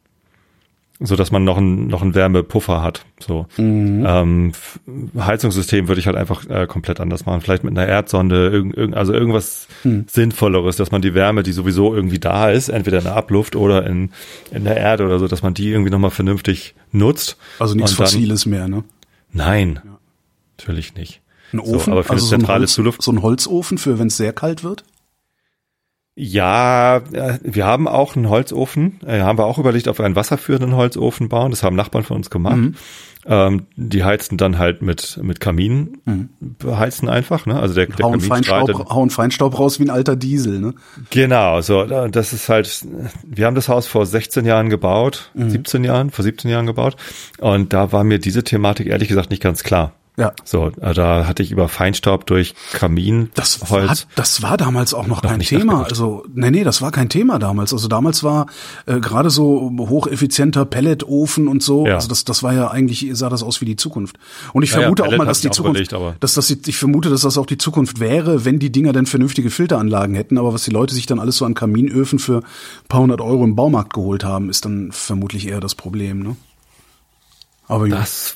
so 1.03 1.15
dass 1.15 1.31
man 1.31 1.43
noch 1.43 1.57
ein 1.57 1.87
noch 1.87 2.01
einen 2.03 2.13
Wärmepuffer 2.15 2.81
hat. 2.81 3.05
So 3.19 3.47
ähm, 3.57 4.49
F- 4.51 4.79
Heizungssystem 5.17 5.87
würde 5.87 5.99
ich 5.99 6.07
halt 6.07 6.15
einfach 6.15 6.47
äh, 6.49 6.67
komplett 6.67 6.99
anders 6.99 7.25
machen. 7.25 7.41
Vielleicht 7.41 7.63
mit 7.63 7.77
einer 7.77 7.87
Erdsonde, 7.87 8.49
irgend, 8.49 8.75
irgend, 8.77 8.95
also 8.95 9.11
irgendwas 9.13 9.67
Sinnvolleres, 10.07 10.75
dass 10.75 10.91
man 10.91 11.01
die 11.01 11.13
Wärme, 11.13 11.43
die 11.43 11.51
sowieso 11.51 11.93
irgendwie 11.95 12.19
da 12.19 12.49
ist, 12.51 12.69
entweder 12.69 12.99
in 12.99 13.03
der 13.05 13.15
Abluft 13.15 13.55
oder 13.55 13.85
in 13.87 14.11
in 14.51 14.63
der 14.63 14.77
Erde 14.77 15.05
oder 15.05 15.17
so, 15.19 15.27
dass 15.27 15.41
man 15.41 15.53
die 15.53 15.69
irgendwie 15.69 15.91
nochmal 15.91 16.11
vernünftig 16.11 16.75
nutzt. 16.91 17.37
Also 17.59 17.75
nichts 17.75 17.91
dann- 17.95 18.05
Fossiles 18.05 18.45
mehr, 18.45 18.67
ne? 18.67 18.83
Nein, 19.33 19.79
natürlich 20.57 20.93
nicht. 20.95 21.21
Ein 21.53 21.59
Ofen, 21.59 21.79
so, 21.85 21.91
aber 21.91 22.03
für 22.03 22.11
also 22.11 22.23
eine 22.25 22.29
so 22.29 22.35
ein, 22.35 22.39
zentrale 22.41 22.59
Holz, 22.61 22.73
Zuluft. 22.73 23.01
so 23.01 23.11
ein 23.11 23.21
Holzofen 23.21 23.77
für, 23.77 23.99
wenn 23.99 24.07
es 24.07 24.17
sehr 24.17 24.33
kalt 24.33 24.63
wird? 24.63 24.83
Ja, 26.15 26.97
äh, 27.13 27.39
wir 27.41 27.65
haben 27.65 27.87
auch 27.87 28.15
einen 28.15 28.29
Holzofen. 28.29 28.99
Äh, 29.05 29.21
haben 29.21 29.37
wir 29.37 29.45
auch 29.45 29.57
überlegt, 29.57 29.87
ob 29.87 29.97
wir 29.97 30.05
einen 30.05 30.15
wasserführenden 30.15 30.75
Holzofen 30.75 31.29
bauen. 31.29 31.51
Das 31.51 31.63
haben 31.63 31.75
Nachbarn 31.75 32.03
von 32.03 32.17
uns 32.17 32.29
gemacht. 32.29 32.57
Mhm. 32.57 32.75
Ähm, 33.23 33.67
die 33.75 34.03
heizen 34.03 34.37
dann 34.37 34.57
halt 34.57 34.81
mit 34.81 35.19
mit 35.21 35.39
Kamin 35.39 36.29
beheizen 36.39 37.07
einfach. 37.07 37.45
Ne? 37.45 37.57
Also 37.59 37.75
der, 37.75 37.85
der 37.85 38.03
Hauen 38.03 38.19
Feinstaub, 38.19 38.89
hauen 38.89 39.11
Feinstaub 39.11 39.59
raus 39.59 39.79
wie 39.79 39.83
ein 39.83 39.91
alter 39.91 40.15
Diesel, 40.15 40.59
ne? 40.59 40.73
Genau, 41.11 41.61
so 41.61 41.85
das 41.85 42.33
ist 42.33 42.49
halt. 42.49 42.83
Wir 43.23 43.45
haben 43.45 43.53
das 43.53 43.69
Haus 43.69 43.85
vor 43.85 44.07
16 44.07 44.43
Jahren 44.45 44.71
gebaut, 44.71 45.31
Mhm. 45.35 45.51
17 45.51 45.83
Jahren, 45.83 46.09
vor 46.09 46.23
17 46.23 46.49
Jahren 46.49 46.65
gebaut. 46.65 46.95
Und 47.37 47.73
da 47.73 47.91
war 47.91 48.03
mir 48.03 48.17
diese 48.17 48.43
Thematik 48.43 48.87
ehrlich 48.87 49.07
gesagt 49.07 49.29
nicht 49.29 49.43
ganz 49.43 49.61
klar. 49.63 49.93
Ja. 50.17 50.33
So, 50.43 50.71
äh, 50.81 50.93
da 50.93 51.25
hatte 51.25 51.41
ich 51.41 51.51
über 51.51 51.69
Feinstaub 51.69 52.25
durch 52.25 52.53
Kaminholz. 52.73 53.31
Das 53.33 53.71
war, 53.71 53.95
das 54.15 54.41
war 54.41 54.57
damals 54.57 54.93
auch 54.93 55.07
noch, 55.07 55.23
Noch 55.23 55.29
kein 55.29 55.39
Thema. 55.39 55.85
Also, 55.85 56.25
nee, 56.33 56.51
nee, 56.51 56.63
das 56.65 56.81
war 56.81 56.91
kein 56.91 57.07
Thema 57.07 57.39
damals. 57.39 57.71
Also 57.71 57.87
damals 57.87 58.21
war 58.23 58.47
äh, 58.85 58.99
gerade 58.99 59.29
so 59.29 59.71
hocheffizienter 59.79 60.65
Pelletofen 60.65 61.47
und 61.47 61.63
so. 61.63 61.87
Ja. 61.87 61.95
Also 61.95 62.09
das, 62.09 62.25
das 62.25 62.43
war 62.43 62.53
ja 62.53 62.69
eigentlich, 62.69 63.07
sah 63.13 63.29
das 63.29 63.41
aus 63.41 63.61
wie 63.61 63.65
die 63.65 63.77
Zukunft. 63.77 64.17
Und 64.51 64.63
ich 64.63 64.71
Ja, 64.71 64.77
ja, 64.77 64.81
vermute 64.81 65.03
auch 65.03 65.07
Pellet 65.07 65.17
mal, 65.17 65.25
dass 65.25 65.39
die 65.41 65.47
auch 65.49 65.53
Zukunft, 65.53 65.91
überlegt, 65.91 66.23
dass 66.23 66.33
das, 66.33 66.49
ich 66.49 66.77
vermute, 66.77 67.09
dass 67.09 67.21
das 67.21 67.37
auch 67.37 67.45
die 67.45 67.57
Zukunft 67.57 68.01
wäre, 68.01 68.43
wenn 68.43 68.59
die 68.59 68.71
Dinger 68.71 68.91
dann 68.91 69.05
vernünftige 69.05 69.49
Filteranlagen 69.49 70.13
hätten. 70.15 70.37
Aber 70.37 70.53
was 70.53 70.63
die 70.65 70.71
Leute 70.71 70.93
sich 70.93 71.05
dann 71.05 71.19
alles 71.19 71.37
so 71.37 71.45
an 71.45 71.53
Kaminöfen 71.53 72.19
für 72.19 72.39
ein 72.39 72.87
paar 72.89 72.99
hundert 72.99 73.21
Euro 73.21 73.45
im 73.45 73.55
Baumarkt 73.55 73.93
geholt 73.93 74.25
haben, 74.25 74.49
ist 74.49 74.65
dann 74.65 74.91
vermutlich 74.91 75.47
eher 75.47 75.61
das 75.61 75.73
Problem, 75.73 76.19
ne? 76.19 76.35
Aber 77.67 77.87
ja. 77.87 77.95
Das 77.95 78.35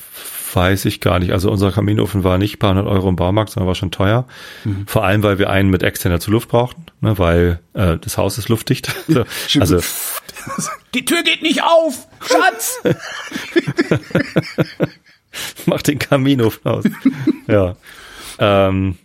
weiß 0.56 0.86
ich 0.86 1.02
gar 1.02 1.20
nicht. 1.20 1.32
Also 1.32 1.52
unser 1.52 1.72
Kaminofen 1.72 2.24
war 2.24 2.38
nicht 2.38 2.56
ein 2.56 2.60
paar 2.60 2.72
hundert 2.72 2.88
Euro 2.88 3.10
im 3.10 3.16
Baumarkt, 3.16 3.52
sondern 3.52 3.68
war 3.68 3.76
schon 3.76 3.92
teuer. 3.92 4.26
Mhm. 4.64 4.88
Vor 4.88 5.04
allem, 5.04 5.24
weil 5.24 5.40
wir 5.40 5.50
einen 5.50 5.70
mit 5.70 5.84
externer 5.84 6.20
Zuluft 6.20 6.50
brauchten, 6.50 6.86
ne, 7.02 7.18
weil 7.18 7.60
äh, 7.74 7.98
das 7.98 8.18
Haus 8.18 8.38
ist 8.38 8.50
luftdicht. 8.50 8.94
Also 9.60 9.80
die 10.94 11.06
Tür 11.06 11.24
geht 11.24 11.42
nicht 11.42 11.64
auf, 11.64 12.08
Schatz! 12.22 12.82
mach 15.66 15.82
den 15.82 16.00
Kaminofen 16.00 16.72
aus. 16.72 16.86
ja. 17.48 17.76
Ähm, 18.38 18.98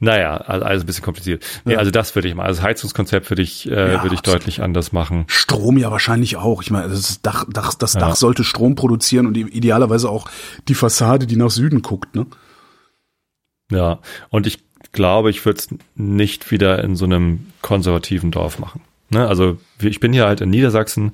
naja, 0.00 0.38
also 0.38 0.64
alles 0.64 0.82
ein 0.82 0.86
bisschen 0.86 1.04
kompliziert. 1.04 1.44
Nee, 1.64 1.76
also 1.76 1.90
das 1.90 2.14
würde 2.14 2.26
ich 2.26 2.34
mal. 2.34 2.44
Also 2.44 2.62
Heizungskonzept 2.62 3.30
würde 3.30 3.42
ich, 3.42 3.70
äh, 3.70 3.70
Ja, 3.70 4.02
würde 4.02 4.14
ich 4.14 4.20
absolut. 4.20 4.40
deutlich 4.40 4.62
anders 4.62 4.92
machen. 4.92 5.24
Strom 5.28 5.76
ja 5.76 5.90
wahrscheinlich 5.90 6.36
auch. 6.36 6.62
Ich 6.62 6.70
meine, 6.70 6.88
das 6.88 7.20
Dach, 7.22 7.44
Dach, 7.48 7.74
das 7.74 7.94
Ja. 7.94 8.00
Dach 8.00 8.16
sollte 8.16 8.42
Strom 8.42 8.74
produzieren 8.74 9.26
und 9.26 9.36
idealerweise 9.36 10.08
auch 10.08 10.28
die 10.68 10.74
Fassade, 10.74 11.26
die 11.26 11.36
nach 11.36 11.50
Süden 11.50 11.82
guckt, 11.82 12.14
ne? 12.16 12.26
Ja. 13.70 14.00
Und 14.30 14.46
ich 14.46 14.60
glaube, 14.92 15.30
ich 15.30 15.44
würde 15.44 15.58
es 15.60 15.68
nicht 15.94 16.50
wieder 16.50 16.82
in 16.82 16.96
so 16.96 17.04
einem 17.04 17.46
konservativen 17.62 18.30
Dorf 18.30 18.58
machen. 18.58 18.80
Ne? 19.10 19.26
Also 19.26 19.58
ich 19.80 20.00
bin 20.00 20.12
hier 20.12 20.26
halt 20.26 20.40
in 20.40 20.50
Niedersachsen. 20.50 21.12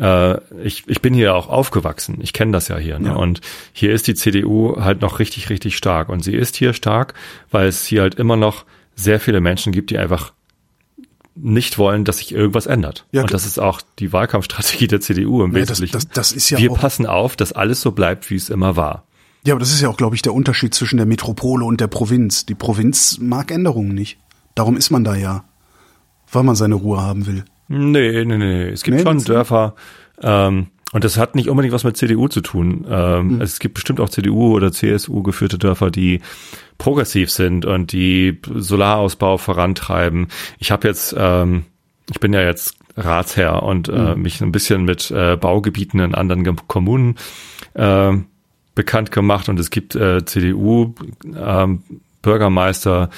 Äh, 0.00 0.38
ich, 0.62 0.84
ich 0.88 1.00
bin 1.02 1.14
hier 1.14 1.34
auch 1.34 1.48
aufgewachsen. 1.48 2.18
Ich 2.20 2.32
kenne 2.32 2.52
das 2.52 2.68
ja 2.68 2.76
hier. 2.78 2.98
Ne? 2.98 3.08
Ja. 3.08 3.14
Und 3.14 3.40
hier 3.72 3.92
ist 3.92 4.06
die 4.06 4.14
CDU 4.14 4.76
halt 4.80 5.00
noch 5.02 5.18
richtig, 5.18 5.50
richtig 5.50 5.76
stark. 5.76 6.08
Und 6.08 6.24
sie 6.24 6.34
ist 6.34 6.56
hier 6.56 6.72
stark, 6.72 7.14
weil 7.50 7.68
es 7.68 7.84
hier 7.84 8.02
halt 8.02 8.14
immer 8.16 8.36
noch 8.36 8.64
sehr 8.96 9.20
viele 9.20 9.40
Menschen 9.40 9.72
gibt, 9.72 9.90
die 9.90 9.98
einfach 9.98 10.32
nicht 11.36 11.78
wollen, 11.78 12.04
dass 12.04 12.18
sich 12.18 12.32
irgendwas 12.32 12.66
ändert. 12.66 13.06
Ja, 13.12 13.22
und 13.22 13.32
das 13.32 13.44
ist 13.44 13.58
auch 13.58 13.80
die 13.98 14.12
Wahlkampfstrategie 14.12 14.86
der 14.86 15.00
CDU 15.00 15.42
im 15.42 15.52
Ja, 15.52 15.60
das- 15.60 15.80
Wesentlichen. 15.80 15.92
das- 15.92 16.08
das 16.08 16.32
ist 16.32 16.50
ja 16.50 16.58
Wir 16.58 16.70
auch- 16.72 16.78
passen 16.78 17.06
auf, 17.06 17.34
dass 17.36 17.52
alles 17.52 17.80
so 17.80 17.90
bleibt, 17.92 18.30
wie 18.30 18.36
es 18.36 18.50
immer 18.50 18.76
war. 18.76 19.04
Ja, 19.44 19.54
aber 19.54 19.60
das 19.60 19.72
ist 19.72 19.80
ja 19.80 19.88
auch, 19.88 19.96
glaube 19.96 20.14
ich, 20.16 20.22
der 20.22 20.32
Unterschied 20.32 20.74
zwischen 20.74 20.96
der 20.96 21.06
Metropole 21.06 21.64
und 21.64 21.80
der 21.80 21.88
Provinz. 21.88 22.46
Die 22.46 22.54
Provinz 22.54 23.18
mag 23.20 23.50
Änderungen 23.50 23.94
nicht. 23.94 24.16
Darum 24.54 24.76
ist 24.76 24.90
man 24.90 25.02
da 25.04 25.14
ja. 25.16 25.44
Weil 26.32 26.44
man 26.44 26.54
seine 26.56 26.76
Ruhe 26.76 27.02
haben 27.02 27.26
will. 27.26 27.44
Nee, 27.68 28.24
nee, 28.24 28.36
nee. 28.38 28.68
Es 28.68 28.82
gibt 28.82 28.96
Nee, 28.98 29.02
schon? 29.02 29.22
Dörfer, 29.24 29.74
ähm, 30.22 30.66
und 30.92 31.02
das 31.02 31.16
hat 31.18 31.34
nicht 31.34 31.48
unbedingt 31.48 31.74
was 31.74 31.82
mit 31.82 31.96
CDU 31.96 32.28
zu 32.28 32.40
tun. 32.40 32.86
Ähm, 32.88 33.30
Hm. 33.30 33.40
Es 33.40 33.58
gibt 33.58 33.74
bestimmt 33.74 33.98
auch 34.00 34.08
CDU 34.10 34.54
oder 34.54 34.70
CSU 34.70 35.22
geführte 35.22 35.58
Dörfer, 35.58 35.90
die 35.90 36.20
progressiv 36.78 37.30
sind 37.30 37.64
und 37.66 37.90
die 37.92 38.40
Solarausbau 38.54 39.38
vorantreiben. 39.38 40.28
Ich 40.58 40.70
habe 40.70 40.86
jetzt, 40.86 41.14
ähm, 41.18 41.64
ich 42.10 42.20
bin 42.20 42.32
ja 42.32 42.42
jetzt 42.42 42.76
Ratsherr 42.96 43.62
und 43.64 43.88
Hm. 43.88 43.94
äh, 44.06 44.14
mich 44.14 44.40
ein 44.40 44.52
bisschen 44.52 44.84
mit 44.84 45.10
äh, 45.10 45.36
Baugebieten 45.36 45.98
in 46.00 46.14
anderen 46.14 46.44
Gem- 46.44 46.68
Kommunen 46.68 47.16
äh, 47.74 48.12
bekannt 48.76 49.10
gemacht 49.10 49.48
und 49.48 49.58
es 49.58 49.70
gibt 49.70 49.96
äh, 49.96 50.24
CDU 50.24 50.94
ähm, 51.36 51.82
Bürgermeister, 52.22 53.10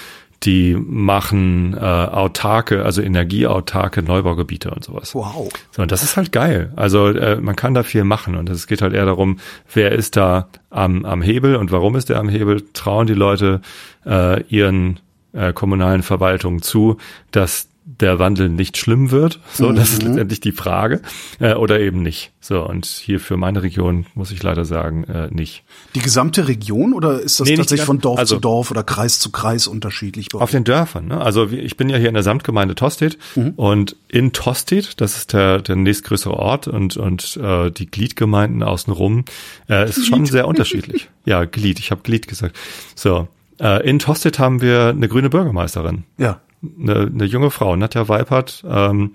die 0.42 0.76
machen 0.76 1.74
äh, 1.74 1.78
autarke, 1.80 2.84
also 2.84 3.02
energieautarke 3.02 4.02
Neubaugebiete 4.02 4.70
und 4.70 4.84
sowas. 4.84 5.14
Wow. 5.14 5.48
So, 5.70 5.82
und 5.82 5.90
das 5.90 6.02
ist 6.02 6.16
halt 6.16 6.32
geil. 6.32 6.72
Also 6.76 7.08
äh, 7.08 7.36
man 7.40 7.56
kann 7.56 7.74
da 7.74 7.82
viel 7.82 8.04
machen 8.04 8.36
und 8.36 8.48
es 8.48 8.66
geht 8.66 8.82
halt 8.82 8.92
eher 8.92 9.06
darum, 9.06 9.38
wer 9.72 9.92
ist 9.92 10.16
da 10.16 10.48
am, 10.70 11.04
am 11.04 11.22
Hebel 11.22 11.56
und 11.56 11.72
warum 11.72 11.96
ist 11.96 12.08
der 12.08 12.18
am 12.18 12.28
Hebel? 12.28 12.62
Trauen 12.72 13.06
die 13.06 13.14
Leute 13.14 13.60
äh, 14.04 14.42
ihren 14.44 15.00
äh, 15.32 15.52
kommunalen 15.52 16.02
Verwaltungen 16.02 16.62
zu, 16.62 16.98
dass 17.30 17.68
der 17.88 18.18
Wandel 18.18 18.48
nicht 18.48 18.76
schlimm 18.76 19.12
wird? 19.12 19.38
So, 19.54 19.70
das 19.72 19.92
ist 19.92 20.02
letztendlich 20.02 20.40
die 20.40 20.50
Frage. 20.52 21.00
Äh, 21.38 21.54
oder 21.54 21.78
eben 21.80 22.02
nicht. 22.02 22.32
So, 22.40 22.66
und 22.66 22.84
hier 22.84 23.20
für 23.20 23.36
meine 23.36 23.62
Region 23.62 24.06
muss 24.14 24.32
ich 24.32 24.42
leider 24.42 24.64
sagen, 24.64 25.04
äh, 25.04 25.28
nicht. 25.30 25.62
Die 25.94 26.00
gesamte 26.00 26.48
Region 26.48 26.92
oder 26.92 27.20
ist 27.20 27.38
das 27.38 27.48
Nee, 27.48 27.56
tatsächlich 27.56 27.86
von 27.86 28.00
Dorf 28.00 28.18
also- 28.18 28.34
zu 28.36 28.40
Dorf 28.40 28.70
oder 28.72 28.82
Kreis 28.82 29.20
zu 29.20 29.30
Kreis 29.30 29.68
unterschiedlich? 29.68 30.34
Auf 30.34 30.50
den 30.50 30.64
Dörfern. 30.64 31.06
Ne? 31.06 31.20
Also 31.20 31.48
ich 31.48 31.76
bin 31.76 31.88
ja 31.88 31.96
hier 31.96 32.08
in 32.08 32.14
der 32.14 32.24
Samtgemeinde 32.24 32.74
Tostedt 32.74 33.18
und 33.56 33.96
in 34.08 34.32
Tostedt, 34.32 35.00
das 35.00 35.16
ist 35.16 35.32
der, 35.32 35.60
der 35.62 35.76
nächstgrößere 35.76 36.34
Ort 36.34 36.66
und, 36.68 36.96
und 36.96 37.36
äh, 37.40 37.70
die 37.70 37.86
Gliedgemeinden 37.86 38.62
außenrum, 38.64 39.24
äh, 39.68 39.88
ist 39.88 40.06
schon 40.06 40.26
sehr 40.26 40.48
unterschiedlich. 40.48 41.08
Ja, 41.28 41.44
Glied, 41.44 41.80
ich 41.80 41.90
habe 41.90 42.02
Glied 42.02 42.28
gesagt. 42.28 42.56
So, 42.94 43.26
äh, 43.60 43.84
in 43.88 43.98
Tostedt 43.98 44.38
haben 44.38 44.60
wir 44.60 44.90
eine 44.90 45.08
grüne 45.08 45.28
Bürgermeisterin, 45.28 46.04
ja. 46.18 46.40
Eine, 46.80 47.10
eine 47.12 47.24
junge 47.24 47.50
Frau, 47.50 47.76
Nadja 47.76 48.08
Weipert, 48.08 48.64
ähm, 48.68 49.14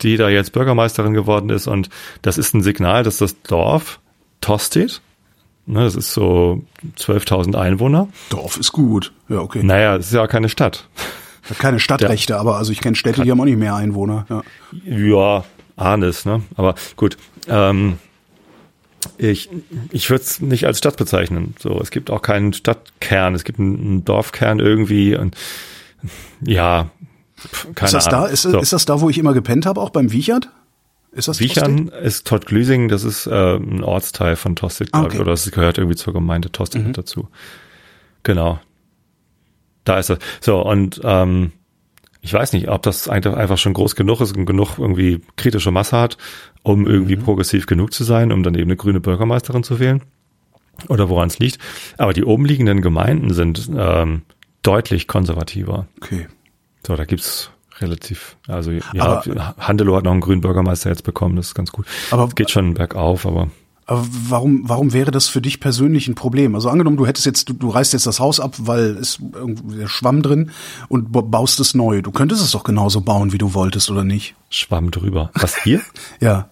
die 0.00 0.16
da 0.16 0.28
jetzt 0.28 0.52
Bürgermeisterin 0.52 1.14
geworden 1.14 1.50
ist 1.50 1.66
und 1.66 1.88
das 2.22 2.38
ist 2.38 2.54
ein 2.54 2.62
Signal, 2.62 3.02
dass 3.02 3.18
das 3.18 3.40
Dorf 3.42 4.00
Tostedt, 4.40 5.00
ne, 5.66 5.84
das 5.84 5.94
ist 5.94 6.12
so 6.12 6.64
12.000 6.98 7.56
Einwohner, 7.56 8.08
Dorf 8.30 8.56
ist 8.56 8.72
gut. 8.72 9.12
Ja, 9.28 9.38
okay. 9.38 9.62
naja, 9.62 9.96
es 9.96 10.06
ist 10.06 10.14
ja 10.14 10.24
auch 10.24 10.28
keine 10.28 10.48
Stadt. 10.48 10.88
Keine 11.58 11.78
Stadtrechte, 11.80 12.38
aber 12.38 12.56
also 12.56 12.72
ich 12.72 12.80
kenne 12.80 12.96
Städte, 12.96 13.22
die 13.22 13.30
haben 13.30 13.40
auch 13.40 13.44
nicht 13.44 13.58
mehr 13.58 13.74
Einwohner. 13.74 14.26
Ja. 14.28 14.42
Ja, 14.84 15.44
Ahnes, 15.76 16.24
ne? 16.24 16.42
Aber 16.56 16.74
gut. 16.96 17.16
Ähm, 17.48 17.98
ich 19.18 19.48
ich 19.90 20.10
würde 20.10 20.22
es 20.22 20.40
nicht 20.40 20.66
als 20.66 20.78
Stadt 20.78 20.96
bezeichnen. 20.96 21.54
So, 21.58 21.80
es 21.80 21.90
gibt 21.90 22.10
auch 22.10 22.22
keinen 22.22 22.52
Stadtkern, 22.52 23.34
es 23.34 23.44
gibt 23.44 23.58
einen, 23.58 23.78
einen 23.78 24.04
Dorfkern 24.04 24.58
irgendwie 24.60 25.16
und 25.16 25.36
ja, 26.40 26.90
keine 27.74 27.86
Ist 27.86 27.94
das 27.94 28.04
da? 28.08 28.18
Ahnung. 28.18 28.32
Ist, 28.32 28.42
so. 28.42 28.58
ist 28.58 28.72
das 28.72 28.84
da, 28.84 29.00
wo 29.00 29.10
ich 29.10 29.18
immer 29.18 29.34
gepennt 29.34 29.66
habe, 29.66 29.80
auch 29.80 29.90
beim 29.90 30.12
Wiechert? 30.12 30.48
Ist 31.12 31.28
das 31.28 31.40
Wiechern 31.40 31.88
ist 31.88 32.26
Todd 32.26 32.46
Glüsing, 32.46 32.88
das 32.88 33.04
ist 33.04 33.26
äh, 33.26 33.56
ein 33.56 33.84
Ortsteil 33.84 34.36
von 34.36 34.56
Tostedt, 34.56 34.92
glaube 34.92 35.06
okay. 35.06 35.16
ich, 35.16 35.20
oder 35.20 35.32
es 35.32 35.50
gehört 35.50 35.76
irgendwie 35.76 35.96
zur 35.96 36.14
Gemeinde 36.14 36.50
Tostedt 36.50 36.86
mit 36.86 36.96
dazu. 36.96 37.28
Genau. 38.22 38.60
Da 39.84 39.98
ist 39.98 40.08
es. 40.08 40.18
So, 40.40 40.62
und 40.62 41.00
ähm, 41.04 41.52
ich 42.22 42.32
weiß 42.32 42.52
nicht, 42.54 42.68
ob 42.68 42.82
das 42.82 43.08
einfach 43.08 43.58
schon 43.58 43.74
groß 43.74 43.94
genug 43.96 44.20
ist 44.20 44.34
und 44.36 44.46
genug 44.46 44.78
irgendwie 44.78 45.20
kritische 45.36 45.72
Masse 45.72 45.98
hat, 45.98 46.16
um 46.62 46.86
irgendwie 46.86 47.16
progressiv 47.16 47.66
genug 47.66 47.92
zu 47.92 48.04
sein, 48.04 48.32
um 48.32 48.42
dann 48.42 48.54
eben 48.54 48.70
eine 48.70 48.76
grüne 48.76 49.00
Bürgermeisterin 49.00 49.64
zu 49.64 49.80
wählen. 49.80 50.02
Oder 50.88 51.08
woran 51.08 51.28
es 51.28 51.38
liegt. 51.38 51.58
Aber 51.98 52.12
die 52.12 52.24
oben 52.24 52.46
liegenden 52.46 52.80
Gemeinden 52.80 53.34
sind 53.34 53.68
ähm, 53.76 54.22
deutlich 54.62 55.08
konservativer. 55.08 55.86
Okay. 56.02 56.26
So, 56.86 56.96
da 56.96 57.04
gibt's 57.04 57.50
relativ, 57.78 58.36
also 58.48 58.70
ja, 58.70 58.82
Aber- 58.94 59.54
Handelow 59.58 59.96
hat 59.96 60.04
noch 60.04 60.12
einen 60.12 60.20
grünen 60.20 60.40
Bürgermeister 60.40 60.90
jetzt 60.90 61.04
bekommen, 61.04 61.36
das 61.36 61.46
ist 61.48 61.54
ganz 61.54 61.72
gut. 61.72 61.86
Aber- 62.10 62.26
Es 62.26 62.34
geht 62.34 62.50
schon 62.50 62.74
bergauf, 62.74 63.26
aber 63.26 63.48
Aber 63.86 64.06
warum, 64.28 64.68
warum 64.68 64.92
wäre 64.92 65.10
das 65.10 65.28
für 65.28 65.40
dich 65.40 65.58
persönlich 65.58 66.06
ein 66.06 66.14
Problem? 66.14 66.54
Also 66.54 66.68
angenommen, 66.68 66.96
du 66.96 67.06
hättest 67.06 67.26
jetzt, 67.26 67.48
du, 67.48 67.52
du 67.54 67.68
reißt 67.68 67.92
jetzt 67.92 68.06
das 68.06 68.20
Haus 68.20 68.38
ab, 68.38 68.54
weil 68.58 68.96
es 68.96 69.18
irgendwie 69.34 69.76
der 69.78 69.88
Schwamm 69.88 70.22
drin 70.22 70.50
und 70.88 71.10
ba- 71.10 71.22
baust 71.22 71.58
es 71.58 71.74
neu. 71.74 72.00
Du 72.02 72.12
könntest 72.12 72.42
es 72.42 72.52
doch 72.52 72.62
genauso 72.62 73.00
bauen, 73.00 73.32
wie 73.32 73.38
du 73.38 73.54
wolltest, 73.54 73.90
oder 73.90 74.04
nicht? 74.04 74.36
Schwamm 74.50 74.90
drüber. 74.92 75.30
Was 75.34 75.56
hier? 75.62 75.80
Ja. 76.20 76.48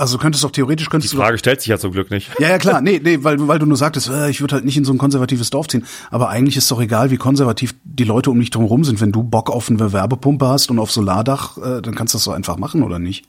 Also 0.00 0.16
du 0.16 0.22
könntest 0.22 0.44
doch 0.44 0.52
theoretisch 0.52 0.86
Die 0.86 0.90
könntest 0.90 1.12
doch, 1.12 1.18
Frage 1.18 1.38
stellt 1.38 1.60
sich 1.60 1.68
ja 1.68 1.76
zum 1.76 1.90
Glück 1.90 2.10
nicht. 2.12 2.30
Ja, 2.38 2.50
ja, 2.50 2.58
klar. 2.58 2.80
Nee, 2.80 3.00
nee, 3.02 3.18
weil, 3.22 3.36
du- 3.36 3.48
weil 3.48 3.58
du 3.58 3.66
nur 3.66 3.76
sagtest, 3.76 4.08
äh, 4.08 4.30
ich 4.30 4.40
würde 4.40 4.54
halt 4.54 4.64
nicht 4.64 4.76
in 4.76 4.84
so 4.84 4.92
ein 4.92 4.98
konservatives 4.98 5.50
Dorf 5.50 5.66
ziehen. 5.66 5.84
Aber 6.12 6.28
eigentlich 6.28 6.56
ist 6.56 6.70
doch 6.70 6.80
egal, 6.80 7.10
wie 7.10 7.16
konservativ 7.16 7.74
die 7.82 8.04
Leute 8.04 8.30
um 8.30 8.38
dich 8.38 8.50
drumherum 8.50 8.84
sind. 8.84 9.00
Wenn 9.00 9.10
du 9.10 9.24
Bock 9.24 9.50
auf 9.50 9.68
eine 9.68 9.92
Wärmepumpe 9.92 10.46
hast 10.46 10.70
und 10.70 10.78
auf 10.78 10.92
Solardach, 10.92 11.58
äh, 11.58 11.82
dann 11.82 11.96
kannst 11.96 12.14
du 12.14 12.18
das 12.18 12.22
so 12.24 12.30
einfach 12.30 12.58
machen, 12.58 12.84
oder 12.84 13.00
nicht? 13.00 13.24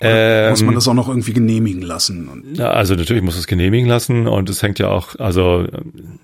Muss 0.00 0.62
man 0.62 0.70
Ähm, 0.70 0.74
das 0.74 0.88
auch 0.88 0.94
noch 0.94 1.08
irgendwie 1.08 1.32
genehmigen 1.34 1.82
lassen? 1.82 2.42
Ja, 2.54 2.70
also 2.70 2.94
natürlich 2.96 3.22
muss 3.22 3.36
es 3.36 3.46
genehmigen 3.46 3.86
lassen 3.88 4.26
und 4.26 4.48
es 4.50 4.60
hängt 4.62 4.78
ja 4.80 4.88
auch, 4.88 5.16
also 5.20 5.66
ähm, 5.72 6.18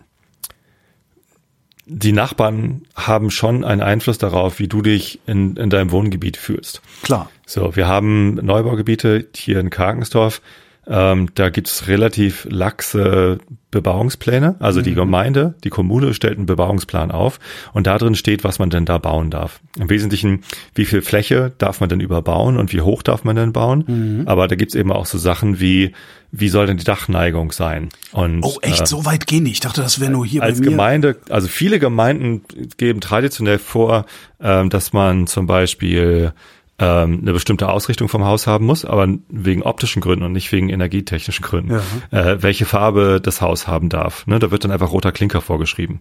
die 1.88 2.12
Nachbarn 2.12 2.83
haben 2.94 3.31
schon 3.31 3.64
einen 3.64 3.81
Einfluss 3.81 4.18
darauf, 4.18 4.59
wie 4.59 4.68
du 4.68 4.83
dich 4.83 5.20
in, 5.27 5.57
in 5.57 5.70
deinem 5.70 5.90
Wohngebiet 5.90 6.37
fühlst. 6.37 6.83
klar. 7.03 7.31
So, 7.46 7.74
wir 7.77 7.88
haben 7.88 8.35
Neubaugebiete 8.35 9.27
hier 9.35 9.59
in 9.59 9.70
Karkensdorf. 9.70 10.42
Ähm, 10.90 11.29
da 11.35 11.51
gibt's 11.51 11.87
relativ 11.87 12.46
laxe 12.51 13.38
Bebauungspläne. 13.70 14.57
Also 14.61 14.81
die 14.81 14.94
Gemeinde, 14.94 15.55
die 15.62 15.68
Kommune 15.68 16.14
stellt 16.14 16.38
einen 16.38 16.46
Bebauungsplan 16.46 17.11
auf 17.11 17.38
und 17.74 17.87
da 17.87 17.98
drin 17.98 18.14
steht, 18.14 18.42
was 18.42 18.59
man 18.59 18.70
denn 18.70 18.87
da 18.87 18.96
bauen 18.96 19.31
darf. 19.31 19.61
Im 19.79 19.90
Wesentlichen, 19.90 20.42
wie 20.74 20.87
viel 20.87 21.03
Fläche 21.03 21.53
darf 21.59 21.81
man 21.81 21.90
denn 21.90 22.01
überbauen 22.01 22.57
und 22.57 22.72
wie 22.72 22.81
hoch 22.81 23.03
darf 23.03 23.24
man 23.24 23.37
denn 23.37 23.53
bauen. 23.53 24.24
Aber 24.27 24.48
da 24.48 24.55
gibt's 24.57 24.74
eben 24.74 24.90
auch 24.90 25.05
so 25.05 25.18
Sachen 25.18 25.61
wie, 25.61 25.92
wie 26.33 26.48
soll 26.48 26.66
denn 26.66 26.79
die 26.79 26.85
Dachneigung 26.85 27.53
sein? 27.53 27.90
Und, 28.12 28.42
Oh, 28.42 28.57
echt? 28.62 28.81
äh, 28.83 28.87
so 28.87 29.05
weit 29.05 29.27
gehen 29.27 29.44
die? 29.44 29.51
Ich 29.53 29.61
dachte, 29.61 29.83
das 29.83 30.01
wäre 30.01 30.11
nur 30.11 30.24
hier 30.24 30.42
als 30.42 30.59
bei 30.59 30.64
mir. 30.64 30.70
Gemeinde, 30.70 31.16
also 31.29 31.48
viele 31.48 31.79
Gemeinden 31.79 32.42
geben 32.79 33.03
traditionell 33.03 33.59
vor, 33.59 34.07
ähm, 34.40 34.70
dass 34.70 34.94
man 34.94 35.27
zum 35.27 35.46
Beispiel 35.46 36.33
ähm, 36.80 37.18
eine 37.22 37.32
bestimmte 37.32 37.68
Ausrichtung 37.68 38.08
vom 38.08 38.24
Haus 38.24 38.46
haben 38.46 38.64
muss, 38.66 38.84
aber 38.84 39.08
wegen 39.28 39.62
optischen 39.62 40.00
Gründen 40.00 40.24
und 40.24 40.32
nicht 40.32 40.50
wegen 40.52 40.68
energietechnischen 40.68 41.44
Gründen, 41.44 41.80
äh, 42.12 42.36
welche 42.40 42.66
Farbe 42.66 43.20
das 43.20 43.40
Haus 43.40 43.66
haben 43.66 43.88
darf. 43.88 44.26
Ne? 44.26 44.38
Da 44.38 44.50
wird 44.50 44.64
dann 44.64 44.70
einfach 44.70 44.92
roter 44.92 45.10
Klinker 45.12 45.40
vorgeschrieben. 45.40 46.00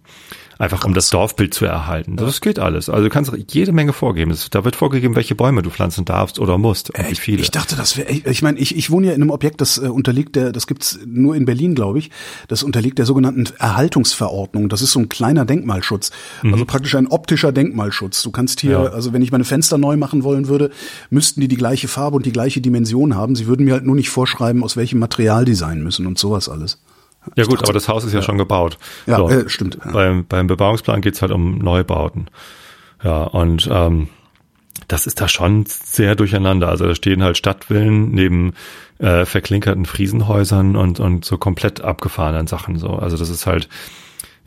Einfach 0.60 0.84
um 0.84 0.92
das 0.92 1.08
Dorfbild 1.10 1.54
zu 1.54 1.66
erhalten. 1.66 2.16
Das 2.16 2.40
geht 2.40 2.58
alles. 2.58 2.88
Also 2.88 3.04
du 3.04 3.10
kannst 3.10 3.32
jede 3.52 3.70
Menge 3.70 3.92
vorgeben. 3.92 4.34
Da 4.50 4.64
wird 4.64 4.74
vorgegeben, 4.74 5.14
welche 5.14 5.36
Bäume 5.36 5.62
du 5.62 5.70
pflanzen 5.70 6.04
darfst 6.04 6.40
oder 6.40 6.58
musst 6.58 6.90
und 6.90 7.06
wie 7.08 7.12
Ich, 7.12 7.20
viele. 7.20 7.42
ich 7.42 7.52
dachte, 7.52 7.76
das 7.76 7.96
wäre, 7.96 8.10
ich 8.10 8.42
meine, 8.42 8.58
ich, 8.58 8.76
ich 8.76 8.90
wohne 8.90 9.06
ja 9.08 9.12
in 9.12 9.22
einem 9.22 9.30
Objekt, 9.30 9.60
das 9.60 9.78
äh, 9.78 9.86
unterliegt 9.86 10.34
der, 10.34 10.50
das 10.50 10.66
gibt's 10.66 10.98
nur 11.06 11.36
in 11.36 11.44
Berlin, 11.44 11.76
glaube 11.76 12.00
ich. 12.00 12.10
Das 12.48 12.64
unterliegt 12.64 12.98
der 12.98 13.06
sogenannten 13.06 13.44
Erhaltungsverordnung. 13.58 14.68
Das 14.68 14.82
ist 14.82 14.92
so 14.92 15.00
ein 15.00 15.08
kleiner 15.08 15.44
Denkmalschutz, 15.44 16.10
also 16.42 16.64
praktisch 16.64 16.94
ein 16.96 17.06
optischer 17.06 17.52
Denkmalschutz. 17.52 18.22
Du 18.22 18.30
kannst 18.30 18.60
hier, 18.60 18.72
Ja. 18.72 18.82
also 18.86 19.12
wenn 19.12 19.22
ich 19.22 19.32
meine 19.32 19.44
Fenster 19.44 19.78
neu 19.78 19.96
machen 19.96 20.24
wollen 20.24 20.48
würde, 20.48 20.67
müssten 21.10 21.40
die 21.40 21.48
die 21.48 21.56
gleiche 21.56 21.88
Farbe 21.88 22.16
und 22.16 22.26
die 22.26 22.32
gleiche 22.32 22.60
Dimension 22.60 23.14
haben. 23.14 23.34
Sie 23.36 23.46
würden 23.46 23.64
mir 23.64 23.74
halt 23.74 23.84
nur 23.84 23.96
nicht 23.96 24.10
vorschreiben, 24.10 24.64
aus 24.64 24.76
welchem 24.76 24.98
Material 24.98 25.44
die 25.44 25.54
sein 25.54 25.82
müssen 25.82 26.06
und 26.06 26.18
sowas 26.18 26.48
alles. 26.48 26.78
Ja 27.36 27.44
gut, 27.44 27.62
aber 27.62 27.72
das 27.72 27.88
Haus 27.88 28.04
ist 28.04 28.14
ja, 28.14 28.22
schon 28.22 28.38
gebaut. 28.38 28.78
Ja, 29.06 29.28
äh, 29.28 29.48
stimmt, 29.48 29.78
ja. 29.84 29.90
Beim, 29.90 30.26
beim 30.26 30.46
Bebauungsplan 30.46 31.00
geht's 31.00 31.20
halt 31.20 31.32
um 31.32 31.58
Neubauten. 31.58 32.30
Ja, 33.02 33.24
und 33.24 33.68
ähm, 33.70 34.08
das 34.86 35.06
ist 35.06 35.20
da 35.20 35.28
schon 35.28 35.64
sehr 35.66 36.14
durcheinander. 36.14 36.68
Also 36.68 36.86
da 36.86 36.94
stehen 36.94 37.22
halt 37.22 37.36
Stadtvillen 37.36 38.10
neben 38.10 38.54
äh, 38.98 39.26
verklinkerten 39.26 39.84
Friesenhäusern 39.84 40.76
und, 40.76 41.00
und 41.00 41.24
so 41.24 41.36
komplett 41.36 41.80
abgefahrenen 41.80 42.46
Sachen. 42.46 42.78
So. 42.78 42.90
Also 42.90 43.16
das 43.16 43.28
ist 43.28 43.46
halt 43.46 43.68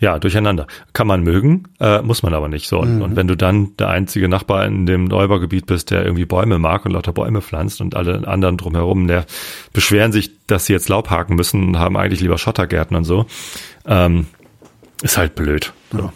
ja 0.02 0.20
durcheinander. 0.20 0.68
Kann 0.92 1.08
man 1.08 1.22
mögen, 1.22 1.70
äh, 1.80 2.02
muss 2.02 2.24
man 2.24 2.34
aber 2.34 2.50
nicht. 2.50 2.68
So. 2.68 2.80
Und, 2.80 3.02
und 3.02 3.16
wenn 3.16 3.28
du 3.28 3.38
dann 3.38 3.78
der 3.78 3.90
einzige 3.90 4.28
Nachbar 4.28 4.66
in 4.66 4.86
dem 4.86 5.06
Neubaugebiet 5.06 5.68
bist, 5.68 5.92
der 5.92 6.04
irgendwie 6.04 6.26
Bäume 6.26 6.60
mag 6.60 6.86
und 6.86 6.92
lauter 6.92 7.14
Bäume 7.14 7.42
pflanzt 7.42 7.80
und 7.80 7.96
alle 7.96 8.28
anderen 8.28 8.58
drumherum, 8.58 9.08
der 9.08 9.26
beschweren 9.72 10.12
sich, 10.12 10.32
dass 10.48 10.66
sie 10.66 10.74
jetzt 10.74 10.90
Laub 10.90 11.10
haken 11.10 11.36
müssen 11.36 11.70
und 11.70 11.80
haben 11.80 11.96
eigentlich 11.96 12.20
lieber 12.20 12.40
Schottergärten 12.40 12.98
und 12.98 13.04
so. 13.06 13.28
Ähm, 13.86 14.26
ist 15.04 15.18
halt 15.18 15.36
blöd. 15.36 15.72
So. 15.92 16.12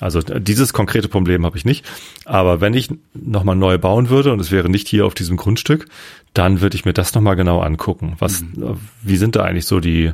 Also 0.00 0.20
dieses 0.20 0.72
konkrete 0.72 1.08
Problem 1.08 1.44
habe 1.44 1.56
ich 1.56 1.64
nicht. 1.64 1.84
Aber 2.24 2.60
wenn 2.60 2.74
ich 2.74 2.88
nochmal 3.14 3.54
neu 3.56 3.78
bauen 3.78 4.08
würde 4.08 4.32
und 4.32 4.40
es 4.40 4.50
wäre 4.50 4.68
nicht 4.68 4.88
hier 4.88 5.06
auf 5.06 5.14
diesem 5.14 5.36
Grundstück, 5.36 5.86
dann 6.34 6.60
würde 6.60 6.74
ich 6.74 6.84
mir 6.84 6.94
das 6.94 7.14
nochmal 7.14 7.36
genau 7.36 7.60
angucken. 7.60 8.16
Was, 8.18 8.42
äh, 8.42 8.74
wie 9.02 9.16
sind 9.16 9.36
da 9.36 9.44
eigentlich 9.44 9.66
so 9.66 9.78
die, 9.78 10.12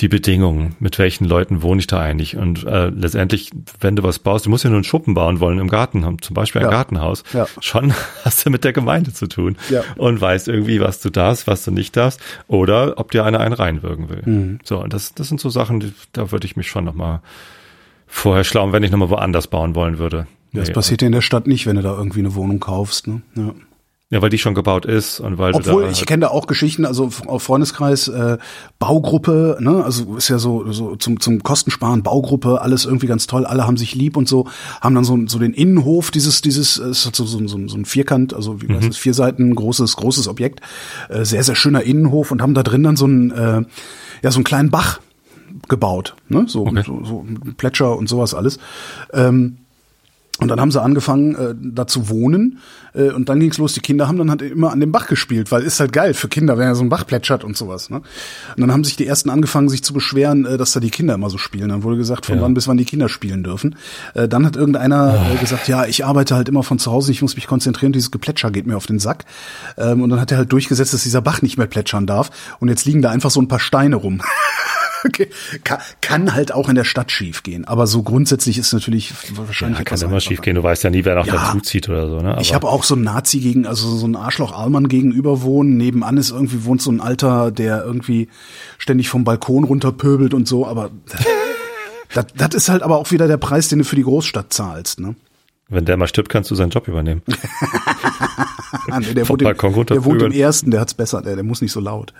die 0.00 0.08
Bedingungen? 0.08 0.74
Mit 0.80 0.98
welchen 0.98 1.24
Leuten 1.26 1.62
wohne 1.62 1.80
ich 1.80 1.86
da 1.86 2.00
eigentlich? 2.00 2.36
Und 2.36 2.64
äh, 2.64 2.88
letztendlich, 2.88 3.50
wenn 3.80 3.96
du 3.96 4.02
was 4.02 4.18
baust, 4.18 4.46
du 4.46 4.50
musst 4.50 4.64
ja 4.64 4.70
nur 4.70 4.78
einen 4.78 4.84
Schuppen 4.84 5.14
bauen 5.14 5.40
wollen 5.40 5.58
im 5.58 5.68
Garten 5.68 6.04
zum 6.20 6.34
Beispiel 6.34 6.60
ein 6.62 6.66
Ja. 6.66 6.70
Gartenhaus. 6.70 7.22
Ja. 7.32 7.46
Schon 7.60 7.92
hast 8.24 8.44
du 8.46 8.50
mit 8.50 8.64
der 8.64 8.72
Gemeinde 8.72 9.12
zu 9.12 9.26
tun 9.26 9.56
Ja. 9.68 9.82
und 9.96 10.20
weißt 10.20 10.48
irgendwie, 10.48 10.80
was 10.80 11.00
du 11.00 11.10
darfst, 11.10 11.46
was 11.46 11.64
du 11.64 11.70
nicht 11.70 11.96
darfst, 11.96 12.20
oder 12.48 12.94
ob 12.98 13.10
dir 13.10 13.24
einer 13.24 13.40
einen 13.40 13.54
reinwirken 13.54 14.08
will. 14.08 14.22
Mhm. 14.24 14.58
So, 14.64 14.82
und 14.82 14.92
das, 14.92 15.14
das 15.14 15.28
sind 15.28 15.40
so 15.40 15.50
Sachen, 15.50 15.80
die, 15.80 15.92
da 16.12 16.32
würde 16.32 16.46
ich 16.46 16.56
mich 16.56 16.68
schon 16.68 16.84
nochmal 16.84 17.20
vorher 18.06 18.44
schlauen, 18.44 18.72
wenn 18.72 18.82
ich 18.82 18.90
nochmal 18.90 19.10
woanders 19.10 19.46
bauen 19.46 19.74
wollen 19.74 19.98
würde. 19.98 20.26
Das 20.52 20.68
Nee, 20.68 20.74
passiert 20.74 21.02
ja 21.02 21.06
in 21.06 21.12
der 21.12 21.20
Stadt 21.20 21.46
nicht, 21.46 21.66
wenn 21.66 21.76
du 21.76 21.82
da 21.82 21.96
irgendwie 21.96 22.18
eine 22.20 22.34
Wohnung 22.34 22.58
kaufst. 22.58 23.06
Ne? 23.06 23.22
Ja. 23.36 23.54
Ja, 24.12 24.20
weil 24.20 24.28
die 24.30 24.38
schon 24.38 24.56
gebaut 24.56 24.86
ist 24.86 25.20
und 25.20 25.38
weil 25.38 25.54
Obwohl, 25.54 25.88
ich 25.88 26.04
kenne 26.04 26.22
da 26.22 26.28
auch 26.30 26.48
Geschichten, 26.48 26.84
also 26.84 27.10
auf 27.26 27.42
Freundeskreis, 27.44 28.08
äh, 28.08 28.38
Baugruppe, 28.80 29.56
ne, 29.60 29.84
also 29.84 30.16
ist 30.16 30.28
ja 30.28 30.40
so, 30.40 30.72
so 30.72 30.96
zum, 30.96 31.20
zum 31.20 31.44
Kostensparen, 31.44 32.02
Baugruppe, 32.02 32.60
alles 32.60 32.86
irgendwie 32.86 33.06
ganz 33.06 33.28
toll, 33.28 33.46
alle 33.46 33.68
haben 33.68 33.76
sich 33.76 33.94
lieb 33.94 34.16
und 34.16 34.26
so, 34.26 34.48
haben 34.80 34.96
dann 34.96 35.04
so, 35.04 35.16
so 35.26 35.38
den 35.38 35.54
Innenhof, 35.54 36.10
dieses, 36.10 36.42
dieses, 36.42 36.78
äh, 36.80 36.86
es 36.88 37.06
hat 37.06 37.14
so, 37.14 37.24
so, 37.24 37.38
so, 37.46 37.68
so 37.68 37.76
ein 37.76 37.84
Vierkant, 37.84 38.34
also 38.34 38.60
wie 38.60 38.66
Mhm. 38.66 38.88
es, 38.88 38.96
vier 38.96 39.14
Seiten, 39.14 39.54
großes, 39.54 39.94
großes 39.94 40.26
Objekt, 40.26 40.60
äh, 41.08 41.24
sehr, 41.24 41.44
sehr 41.44 41.54
schöner 41.54 41.84
Innenhof 41.84 42.32
und 42.32 42.42
haben 42.42 42.54
da 42.54 42.64
drin 42.64 42.82
dann 42.82 42.96
so 42.96 43.04
einen, 43.04 43.30
äh, 43.30 43.62
ja, 44.24 44.30
so 44.32 44.38
einen 44.38 44.44
kleinen 44.44 44.70
Bach 44.70 44.98
gebaut, 45.68 46.16
ne, 46.28 46.46
so, 46.48 46.66
Okay. 46.66 46.82
so, 46.84 47.00
so 47.04 47.24
Plätscher 47.56 47.96
und 47.96 48.08
sowas 48.08 48.34
alles. 48.34 48.58
Ähm, 49.12 49.58
und 50.40 50.48
dann 50.48 50.60
haben 50.60 50.70
sie 50.72 50.80
angefangen, 50.80 51.34
äh, 51.34 51.54
da 51.60 51.86
zu 51.86 52.08
wohnen. 52.08 52.58
Äh, 52.94 53.10
und 53.10 53.28
dann 53.28 53.38
ging's 53.40 53.58
los. 53.58 53.72
Die 53.74 53.80
Kinder 53.80 54.08
haben 54.08 54.18
dann 54.18 54.30
halt 54.30 54.42
immer 54.42 54.72
an 54.72 54.80
dem 54.80 54.90
Bach 54.90 55.06
gespielt, 55.06 55.52
weil 55.52 55.62
ist 55.62 55.78
halt 55.80 55.92
geil 55.92 56.14
für 56.14 56.28
Kinder, 56.28 56.58
wenn 56.58 56.66
ja 56.66 56.74
so 56.74 56.82
ein 56.82 56.88
Bach 56.88 57.06
plätschert 57.06 57.44
und 57.44 57.56
sowas. 57.56 57.90
Ne? 57.90 57.98
Und 57.98 58.60
dann 58.60 58.72
haben 58.72 58.82
sich 58.84 58.96
die 58.96 59.06
ersten 59.06 59.30
angefangen, 59.30 59.68
sich 59.68 59.84
zu 59.84 59.92
beschweren, 59.92 60.44
äh, 60.46 60.56
dass 60.58 60.72
da 60.72 60.80
die 60.80 60.90
Kinder 60.90 61.14
immer 61.14 61.30
so 61.30 61.38
spielen. 61.38 61.68
Dann 61.68 61.82
wurde 61.82 61.96
gesagt, 61.96 62.26
von 62.26 62.36
Ja. 62.36 62.42
wann 62.42 62.54
bis 62.54 62.66
wann 62.68 62.76
die 62.76 62.84
Kinder 62.84 63.08
spielen 63.08 63.42
dürfen. 63.44 63.76
Äh, 64.14 64.28
dann 64.28 64.44
hat 64.46 64.56
irgendeiner 64.56 65.26
äh, 65.32 65.36
gesagt, 65.36 65.68
ja, 65.68 65.84
ich 65.84 66.04
arbeite 66.04 66.34
halt 66.34 66.48
immer 66.48 66.62
von 66.62 66.78
zu 66.78 66.90
Hause, 66.90 67.12
ich 67.12 67.22
muss 67.22 67.36
mich 67.36 67.46
konzentrieren, 67.46 67.92
dieses 67.92 68.10
Geplätscher 68.10 68.50
geht 68.50 68.66
mir 68.66 68.76
auf 68.76 68.86
den 68.86 68.98
Sack. 68.98 69.24
Ähm, 69.76 70.02
und 70.02 70.10
dann 70.10 70.20
hat 70.20 70.32
er 70.32 70.38
halt 70.38 70.50
durchgesetzt, 70.52 70.92
dass 70.94 71.02
dieser 71.02 71.20
Bach 71.22 71.42
nicht 71.42 71.58
mehr 71.58 71.66
plätschern 71.66 72.06
darf. 72.06 72.30
Und 72.60 72.68
jetzt 72.68 72.84
liegen 72.86 73.02
da 73.02 73.10
einfach 73.10 73.30
so 73.30 73.40
ein 73.40 73.48
paar 73.48 73.60
Steine 73.60 73.96
rum. 73.96 74.20
Okay. 75.06 75.28
Kann, 75.64 75.78
kann 76.02 76.34
halt 76.34 76.52
auch 76.52 76.68
in 76.68 76.74
der 76.74 76.84
Stadt 76.84 77.10
schief 77.10 77.42
gehen, 77.42 77.64
aber 77.64 77.86
so 77.86 78.02
grundsätzlich 78.02 78.58
ist 78.58 78.72
natürlich 78.74 79.12
wahrscheinlich 79.34 79.78
ja, 79.78 79.84
kann 79.84 79.98
immer 79.98 80.08
einfacher. 80.08 80.20
schief 80.20 80.42
gehen. 80.42 80.56
Du 80.56 80.62
weißt 80.62 80.84
ja 80.84 80.90
nie, 80.90 81.04
wer 81.06 81.14
noch 81.14 81.26
Ja. 81.26 81.34
dazu 81.34 81.60
zieht 81.60 81.88
oder 81.88 82.06
so. 82.08 82.20
Ne? 82.20 82.36
Ich 82.40 82.54
Aber- 82.54 82.66
habe 82.68 82.68
auch 82.76 82.84
so 82.84 82.94
einen 82.94 83.04
Nazi 83.04 83.40
gegen, 83.40 83.66
also 83.66 83.96
so 83.96 84.04
einen 84.04 84.16
Arschloch 84.16 84.52
Allmann 84.52 84.88
gegenüber 84.88 85.40
wohnen. 85.42 85.76
Nebenan 85.78 86.16
ist 86.18 86.30
irgendwie 86.30 86.64
wohnt 86.64 86.82
so 86.82 86.90
ein 86.92 87.00
Alter, 87.00 87.50
der 87.50 87.82
irgendwie 87.84 88.28
ständig 88.78 89.08
vom 89.08 89.24
Balkon 89.24 89.64
runterpöbelt 89.64 90.34
und 90.34 90.46
so. 90.46 90.66
Aber 90.66 90.90
das, 92.14 92.26
das 92.36 92.54
ist 92.54 92.68
halt 92.68 92.82
aber 92.82 92.98
auch 92.98 93.10
wieder 93.10 93.26
der 93.26 93.38
Preis, 93.38 93.68
den 93.68 93.78
du 93.78 93.84
für 93.86 93.96
die 93.96 94.02
Großstadt 94.04 94.52
zahlst. 94.52 95.00
Ne? 95.00 95.14
Wenn 95.70 95.84
der 95.86 95.96
mal 95.96 96.08
stirbt, 96.08 96.28
kannst 96.28 96.50
du 96.50 96.54
seinen 96.54 96.70
Job 96.70 96.88
übernehmen. 96.88 97.22
Ah, 98.92 98.98
nee, 99.00 99.14
der, 99.14 99.28
wohnt 99.28 99.42
im, 99.42 99.48
der 99.86 100.04
wohnt 100.04 100.22
im 100.22 100.32
ersten, 100.32 100.70
der 100.70 100.80
hat's 100.80 100.94
besser, 100.94 101.22
der, 101.22 101.34
der 101.34 101.44
muss 101.44 101.60
nicht 101.60 101.70
so 101.72 101.80
laut. 101.80 102.12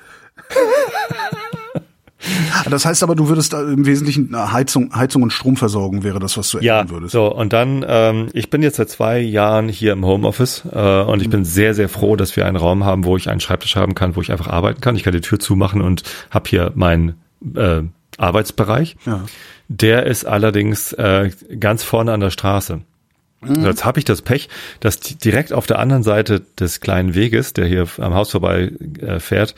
Das 2.70 2.84
heißt 2.84 3.02
aber, 3.02 3.14
du 3.14 3.28
würdest 3.28 3.52
da 3.52 3.62
im 3.62 3.86
Wesentlichen 3.86 4.34
äh, 4.34 4.36
Heizung, 4.36 4.94
Heizung 4.94 5.22
und 5.22 5.32
Stromversorgung 5.32 6.02
wäre 6.02 6.18
das, 6.20 6.36
was 6.36 6.50
du 6.50 6.58
Ja, 6.58 6.80
ändern 6.80 6.94
würdest. 6.96 7.12
so 7.12 7.34
und 7.34 7.52
dann, 7.52 7.84
ähm, 7.88 8.28
ich 8.34 8.50
bin 8.50 8.62
jetzt 8.62 8.76
seit 8.76 8.90
zwei 8.90 9.18
Jahren 9.20 9.68
hier 9.68 9.92
im 9.92 10.04
Homeoffice 10.04 10.64
äh, 10.70 11.00
und 11.02 11.20
ich 11.22 11.28
Mhm. 11.28 11.32
bin 11.32 11.44
sehr, 11.44 11.74
sehr 11.74 11.88
froh, 11.88 12.16
dass 12.16 12.36
wir 12.36 12.46
einen 12.46 12.56
Raum 12.56 12.84
haben, 12.84 13.04
wo 13.04 13.16
ich 13.16 13.28
einen 13.30 13.40
Schreibtisch 13.40 13.76
haben 13.76 13.94
kann, 13.94 14.16
wo 14.16 14.20
ich 14.20 14.30
einfach 14.32 14.48
arbeiten 14.48 14.80
kann. 14.80 14.96
Ich 14.96 15.02
kann 15.02 15.12
die 15.12 15.20
Tür 15.20 15.38
zumachen 15.38 15.80
und 15.80 16.02
habe 16.30 16.48
hier 16.48 16.72
meinen 16.74 17.14
äh, 17.56 17.82
Arbeitsbereich. 18.18 18.96
Ja. 19.06 19.22
Der 19.68 20.04
ist 20.06 20.24
allerdings 20.24 20.92
äh, 20.92 21.30
ganz 21.58 21.82
vorne 21.84 22.12
an 22.12 22.20
der 22.20 22.30
Straße. 22.30 22.80
Mhm. 23.42 23.64
Jetzt 23.64 23.84
habe 23.86 23.98
ich 23.98 24.04
das 24.04 24.20
Pech, 24.20 24.48
dass 24.80 25.00
direkt 25.00 25.52
auf 25.52 25.66
der 25.66 25.78
anderen 25.78 26.02
Seite 26.02 26.42
des 26.58 26.80
kleinen 26.80 27.14
Weges, 27.14 27.54
der 27.54 27.66
hier 27.66 27.86
am 27.98 28.14
Haus 28.14 28.30
vorbei 28.30 28.72
äh, 29.00 29.18
fährt, 29.18 29.54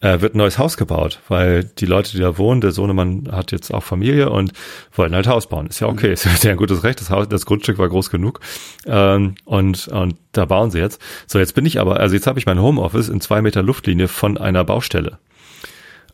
äh, 0.00 0.20
wird 0.20 0.34
ein 0.34 0.38
neues 0.38 0.58
Haus 0.58 0.78
gebaut, 0.78 1.20
weil 1.28 1.64
die 1.64 1.84
Leute, 1.84 2.12
die 2.12 2.20
da 2.20 2.38
wohnen, 2.38 2.62
der 2.62 2.70
Sohnemann 2.70 3.28
hat 3.30 3.52
jetzt 3.52 3.72
auch 3.72 3.82
Familie 3.82 4.30
und 4.30 4.52
wollen 4.92 5.14
halt 5.14 5.26
Haus 5.26 5.48
bauen. 5.48 5.66
Ist 5.66 5.80
ja 5.80 5.88
okay, 5.88 6.12
ist 6.12 6.44
ja 6.44 6.50
ein 6.50 6.56
gutes 6.56 6.84
Recht. 6.84 7.00
Das 7.00 7.10
Haus, 7.10 7.28
das 7.28 7.44
Grundstück 7.44 7.78
war 7.78 7.88
groß 7.88 8.10
genug 8.10 8.40
ähm, 8.86 9.34
und 9.44 9.88
und 9.88 10.16
da 10.32 10.46
bauen 10.46 10.70
sie 10.70 10.78
jetzt. 10.78 11.00
So, 11.26 11.38
jetzt 11.38 11.54
bin 11.54 11.66
ich 11.66 11.80
aber, 11.80 12.00
also 12.00 12.14
jetzt 12.14 12.26
habe 12.26 12.38
ich 12.38 12.46
mein 12.46 12.60
Homeoffice 12.60 13.08
in 13.08 13.20
zwei 13.20 13.42
Meter 13.42 13.62
Luftlinie 13.62 14.08
von 14.08 14.38
einer 14.38 14.64
Baustelle. 14.64 15.18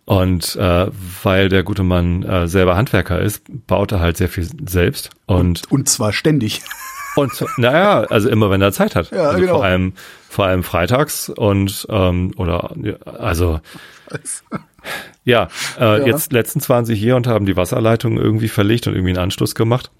Und 0.06 0.56
äh, 0.56 0.88
weil 1.22 1.48
der 1.48 1.62
gute 1.62 1.82
Mann 1.82 2.22
äh, 2.24 2.46
selber 2.46 2.76
Handwerker 2.76 3.20
ist, 3.20 3.42
baut 3.66 3.92
er 3.92 4.00
halt 4.00 4.18
sehr 4.18 4.28
viel 4.28 4.46
selbst 4.68 5.10
und 5.26 5.70
Und 5.70 5.88
zwar 5.88 6.12
ständig. 6.12 6.60
Und 7.16 7.32
so- 7.34 7.46
naja, 7.56 8.00
also 8.02 8.28
immer 8.28 8.50
wenn 8.50 8.60
er 8.62 8.72
Zeit 8.72 8.94
hat. 8.96 9.10
Ja, 9.10 9.28
also 9.30 9.40
genau. 9.40 9.54
Vor 9.56 9.64
allem, 9.64 9.92
vor 10.28 10.44
allem 10.46 10.62
freitags 10.62 11.28
und 11.28 11.86
ähm, 11.90 12.32
oder 12.36 12.74
also 13.04 13.60
ja, 15.24 15.48
äh, 15.78 16.00
Ja. 16.00 16.06
jetzt 16.06 16.32
letztens 16.32 16.68
waren 16.68 16.84
sie 16.84 16.94
hier 16.94 17.16
und 17.16 17.26
haben 17.26 17.46
die 17.46 17.56
Wasserleitung 17.56 18.16
irgendwie 18.18 18.48
verlegt 18.48 18.86
und 18.86 18.94
irgendwie 18.94 19.10
einen 19.12 19.18
Anschluss 19.24 19.54
gemacht 19.54 19.90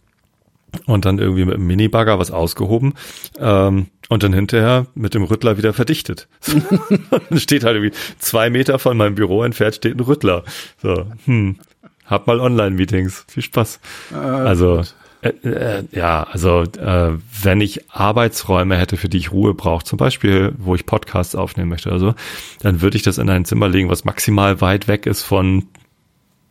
und 0.87 1.05
dann 1.05 1.19
irgendwie 1.19 1.45
mit 1.45 1.55
dem 1.55 1.67
Minibagger 1.67 2.19
was 2.19 2.31
ausgehoben 2.31 2.95
ähm, 3.39 3.87
und 4.09 4.23
dann 4.23 4.33
hinterher 4.33 4.87
mit 4.95 5.15
dem 5.15 5.23
Rüttler 5.23 5.57
wieder 5.57 5.73
verdichtet. 5.73 6.29
dann 7.11 7.39
steht 7.39 7.65
halt 7.65 7.77
irgendwie 7.77 7.97
zwei 8.19 8.51
Meter 8.51 8.79
von 8.79 8.97
meinem 8.97 9.15
Büro 9.15 9.43
entfernt 9.45 9.77
steht 9.77 9.97
ein 9.97 10.01
Rüttler. 10.01 10.43
So, 10.83 11.07
hm, 11.27 11.57
hab 12.07 12.27
mal 12.27 12.41
Online-Meetings. 12.41 13.25
Viel 13.29 13.43
Spaß. 13.45 13.81
also 14.13 14.83
Äh, 15.25 15.49
äh, 15.49 15.85
ja, 15.93 16.25
also 16.25 16.63
äh, 16.63 17.13
wenn 17.43 17.61
ich 17.63 17.91
Arbeitsräume 17.91 18.77
hätte, 18.77 18.97
für 18.99 19.09
die 19.09 19.17
ich 19.17 19.33
Ruhe 19.33 19.55
brauche, 19.55 19.85
zum 19.85 19.97
Beispiel, 19.97 20.53
wo 20.59 20.75
ich 20.75 20.85
Podcasts 20.85 21.35
aufnehmen 21.35 21.71
möchte 21.71 21.89
oder 21.89 21.99
so, 21.99 22.15
dann 22.61 22.83
würde 22.83 22.97
ich 22.99 23.03
das 23.03 23.17
in 23.19 23.31
ein 23.31 23.45
Zimmer 23.47 23.69
legen, 23.69 23.89
was 23.89 24.05
maximal 24.05 24.61
weit 24.61 24.87
weg 24.87 25.07
ist 25.07 25.23
von 25.23 25.67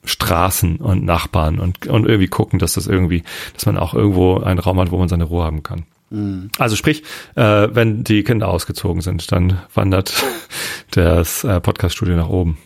Straßen 0.06 0.78
und 0.78 1.06
Nachbarn 1.06 1.60
und, 1.60 1.86
und 1.88 2.06
irgendwie 2.08 2.28
gucken, 2.28 2.58
dass 2.60 2.74
das 2.74 2.88
irgendwie, 2.88 3.24
dass 3.54 3.66
man 3.68 3.78
auch 3.78 3.94
irgendwo 3.94 4.40
einen 4.40 4.60
Raum 4.60 4.80
hat, 4.80 4.92
wo 4.92 4.98
man 4.98 5.08
seine 5.08 5.26
Ruhe 5.26 5.44
haben 5.46 5.64
kann. 5.64 5.84
Also 6.60 6.76
sprich, 6.76 7.04
äh, 7.36 7.68
wenn 7.72 8.04
die 8.04 8.24
Kinder 8.24 8.48
ausgezogen 8.48 9.02
sind, 9.02 9.32
dann 9.32 9.62
wandert 9.74 10.14
das 10.92 11.44
äh, 11.44 11.60
Podcaststudio 11.60 12.16
nach 12.16 12.30
oben. 12.30 12.58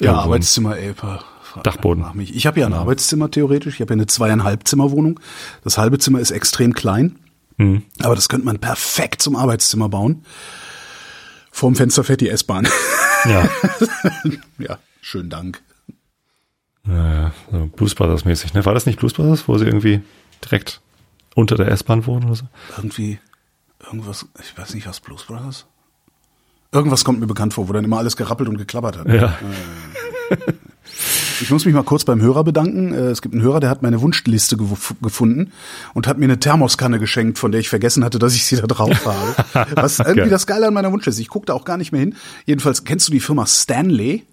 Ja, 0.00 0.12
Irgendwo 0.12 0.22
Arbeitszimmer, 0.22 0.76
fra- 0.94 1.22
Dachboden. 1.62 2.04
Ich 2.20 2.46
habe 2.46 2.60
ja 2.60 2.66
ein 2.66 2.72
Arbeitszimmer 2.72 3.30
theoretisch. 3.30 3.74
Ich 3.74 3.80
habe 3.80 3.92
ja 3.92 3.96
eine 3.96 4.06
zweieinhalb 4.06 4.66
Zimmerwohnung. 4.68 5.20
Das 5.64 5.78
halbe 5.78 5.98
Zimmer 5.98 6.20
ist 6.20 6.30
extrem 6.30 6.72
klein, 6.74 7.18
Mhm. 7.58 7.82
aber 8.00 8.14
das 8.14 8.28
könnte 8.28 8.44
man 8.46 8.58
perfekt 8.58 9.22
zum 9.22 9.36
Arbeitszimmer 9.36 9.88
bauen. 9.88 10.24
Vorm 11.50 11.74
Fenster 11.74 12.04
fährt 12.04 12.20
die 12.20 12.28
S-Bahn. 12.28 12.68
Ja, 13.24 13.48
ja, 14.58 14.78
schönen 15.00 15.30
Dank. 15.30 15.60
naja, 16.84 17.32
so 17.50 17.66
Blues 17.66 17.94
Brothers 17.96 18.24
mäßig. 18.24 18.54
Ne? 18.54 18.64
War 18.64 18.74
das 18.74 18.86
nicht 18.86 19.00
Blues 19.00 19.14
Brothers, 19.14 19.48
wo 19.48 19.58
sie 19.58 19.64
irgendwie 19.64 20.00
direkt 20.44 20.80
unter 21.34 21.56
der 21.56 21.68
S-Bahn 21.72 22.06
wohnen 22.06 22.26
oder 22.26 22.36
so? 22.36 22.44
Irgendwie, 22.76 23.18
irgendwas, 23.84 24.26
ich 24.40 24.56
weiß 24.56 24.74
nicht, 24.74 24.86
was 24.86 25.00
Blues 25.00 25.24
Brothers? 25.24 25.66
Irgendwas 26.70 27.04
kommt 27.04 27.18
mir 27.18 27.26
bekannt 27.26 27.54
vor, 27.54 27.68
wo 27.68 27.72
dann 27.72 27.84
immer 27.84 27.98
alles 27.98 28.16
gerappelt 28.16 28.48
und 28.48 28.58
geklappert 28.58 28.98
hat. 28.98 29.08
Ja. 29.08 29.36
Ich 31.42 31.50
muss 31.50 31.66
mich 31.66 31.74
mal 31.74 31.82
kurz 31.82 32.04
beim 32.04 32.22
Hörer 32.22 32.42
bedanken. 32.42 32.94
Äh, 32.94 33.08
Es 33.10 33.20
gibt 33.20 33.34
einen 33.34 33.42
Hörer, 33.42 33.60
der 33.60 33.68
hat 33.68 33.82
meine 33.82 34.00
Wunschliste 34.00 34.56
gef 34.56 34.94
gefunden 35.02 35.52
und 35.92 36.06
hat 36.06 36.16
mir 36.16 36.24
eine 36.24 36.40
Thermoskanne 36.40 36.98
geschenkt, 36.98 37.38
von 37.38 37.52
der 37.52 37.60
ich 37.60 37.68
vergessen 37.68 38.02
hatte, 38.04 38.18
dass 38.18 38.34
ich 38.34 38.46
sie 38.46 38.56
da 38.56 38.66
drauf 38.66 39.04
habe. 39.04 39.66
Was 39.76 39.98
irgendwie 39.98 40.30
das 40.30 40.46
Geile 40.46 40.68
an 40.68 40.72
meiner 40.74 40.92
Wunschliste. 40.92 41.20
Ich 41.20 41.28
gucke 41.28 41.44
da 41.46 41.52
auch 41.52 41.66
gar 41.66 41.76
nicht 41.76 41.92
mehr 41.92 42.00
hin. 42.00 42.14
Jedenfalls, 42.46 42.84
kennst 42.84 43.08
du 43.08 43.12
die 43.12 43.20
Firma 43.20 43.46
Stanley? 43.46 44.24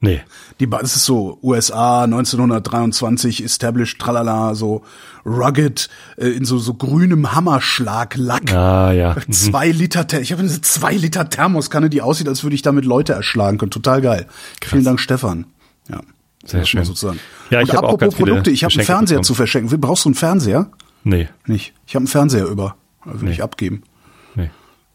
Nee. 0.00 0.20
Die, 0.60 0.66
ba- 0.66 0.80
das 0.80 0.94
ist 0.94 1.04
so 1.06 1.38
USA 1.42 2.04
1923 2.04 3.42
established, 3.42 3.98
tralala, 3.98 4.54
so 4.54 4.82
rugged, 5.24 5.88
äh, 6.18 6.28
in 6.28 6.44
so, 6.44 6.58
so 6.58 6.74
grünem 6.74 7.32
Hammerschlag-Lack. 7.34 8.52
Ah, 8.52 8.92
ja. 8.92 9.14
Mhm. 9.26 9.32
Zwei 9.32 9.70
Liter, 9.70 10.06
ich 10.20 10.32
habe 10.32 10.42
eine 10.42 10.60
zwei 10.60 10.94
Liter 10.94 11.28
Thermoskanne, 11.30 11.88
die 11.90 12.02
aussieht, 12.02 12.28
als 12.28 12.42
würde 12.42 12.54
ich 12.54 12.62
damit 12.62 12.84
Leute 12.84 13.14
erschlagen 13.14 13.58
können. 13.58 13.70
Total 13.70 14.00
geil. 14.02 14.26
Vielen 14.62 14.84
Dank, 14.84 15.00
Stefan. 15.00 15.46
Ja. 15.88 16.00
Sehr 16.44 16.64
schön. 16.64 16.84
Sozusagen. 16.84 17.18
Ja, 17.50 17.60
ich 17.62 17.70
Und 17.70 17.76
hab 17.76 17.84
auch 17.84 17.88
apropos 17.88 18.00
ganz 18.00 18.14
viele 18.16 18.26
Produkte, 18.28 18.50
ich 18.50 18.64
habe 18.64 18.74
einen 18.74 18.84
Fernseher 18.84 19.14
bekommen. 19.16 19.24
zu 19.24 19.34
verschenken. 19.34 19.80
Brauchst 19.80 20.04
du 20.04 20.10
einen 20.10 20.14
Fernseher? 20.14 20.70
Nee, 21.04 21.28
Nicht. 21.46 21.72
Ich 21.86 21.94
habe 21.94 22.02
einen 22.02 22.08
Fernseher 22.08 22.46
über. 22.46 22.76
Will 23.04 23.28
Nee. 23.28 23.32
ich 23.34 23.42
abgeben. 23.42 23.82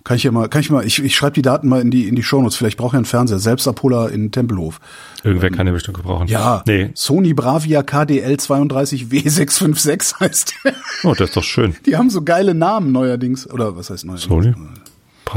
Kann 0.03 0.17
ich 0.17 0.23
ja 0.23 0.31
mal, 0.31 0.49
kann 0.49 0.61
ich 0.61 0.69
mal, 0.69 0.85
ich, 0.85 1.03
ich 1.03 1.15
schreibe 1.15 1.33
die 1.33 1.41
Daten 1.41 1.69
mal 1.69 1.81
in 1.81 1.91
die 1.91 2.07
in 2.07 2.15
die 2.15 2.23
Shownotes. 2.23 2.55
Vielleicht 2.55 2.77
brauche 2.77 2.95
ich 2.95 2.97
einen 2.97 3.05
Fernseher. 3.05 3.39
Selbstabholer 3.39 4.11
in 4.11 4.31
Tempelhof. 4.31 4.79
Irgendwer 5.23 5.51
kann 5.51 5.65
den 5.67 5.73
bestimmt 5.75 5.97
gebrauchen. 5.97 6.27
Ja. 6.27 6.63
Nee. 6.65 6.89
Sony 6.95 7.33
Bravia 7.33 7.83
KDL 7.83 8.37
32 8.37 9.05
W656 9.05 10.19
heißt. 10.19 10.53
der. 10.63 10.73
Oh, 11.03 11.13
das 11.13 11.29
ist 11.29 11.37
doch 11.37 11.43
schön. 11.43 11.75
Die 11.85 11.97
haben 11.97 12.09
so 12.09 12.23
geile 12.23 12.53
Namen 12.55 12.91
neuerdings. 12.91 13.49
Oder 13.49 13.75
was 13.75 13.89
heißt 13.89 14.05
neuerdings? 14.05 14.27
Sony? 14.27 14.53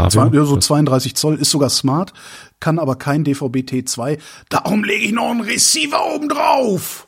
Zwei, 0.09 0.25
Bravia? 0.25 0.41
ja, 0.41 0.47
so 0.47 0.57
32 0.57 1.15
Zoll, 1.15 1.37
ist 1.37 1.51
sogar 1.51 1.71
smart, 1.71 2.13
kann 2.59 2.79
aber 2.81 2.97
kein 2.97 3.25
DVB-T2. 3.25 4.19
Darum 4.49 4.83
lege 4.83 5.05
ich 5.05 5.13
noch 5.13 5.31
einen 5.31 5.43
Receiver 5.43 6.15
oben 6.15 6.29
drauf. 6.29 7.07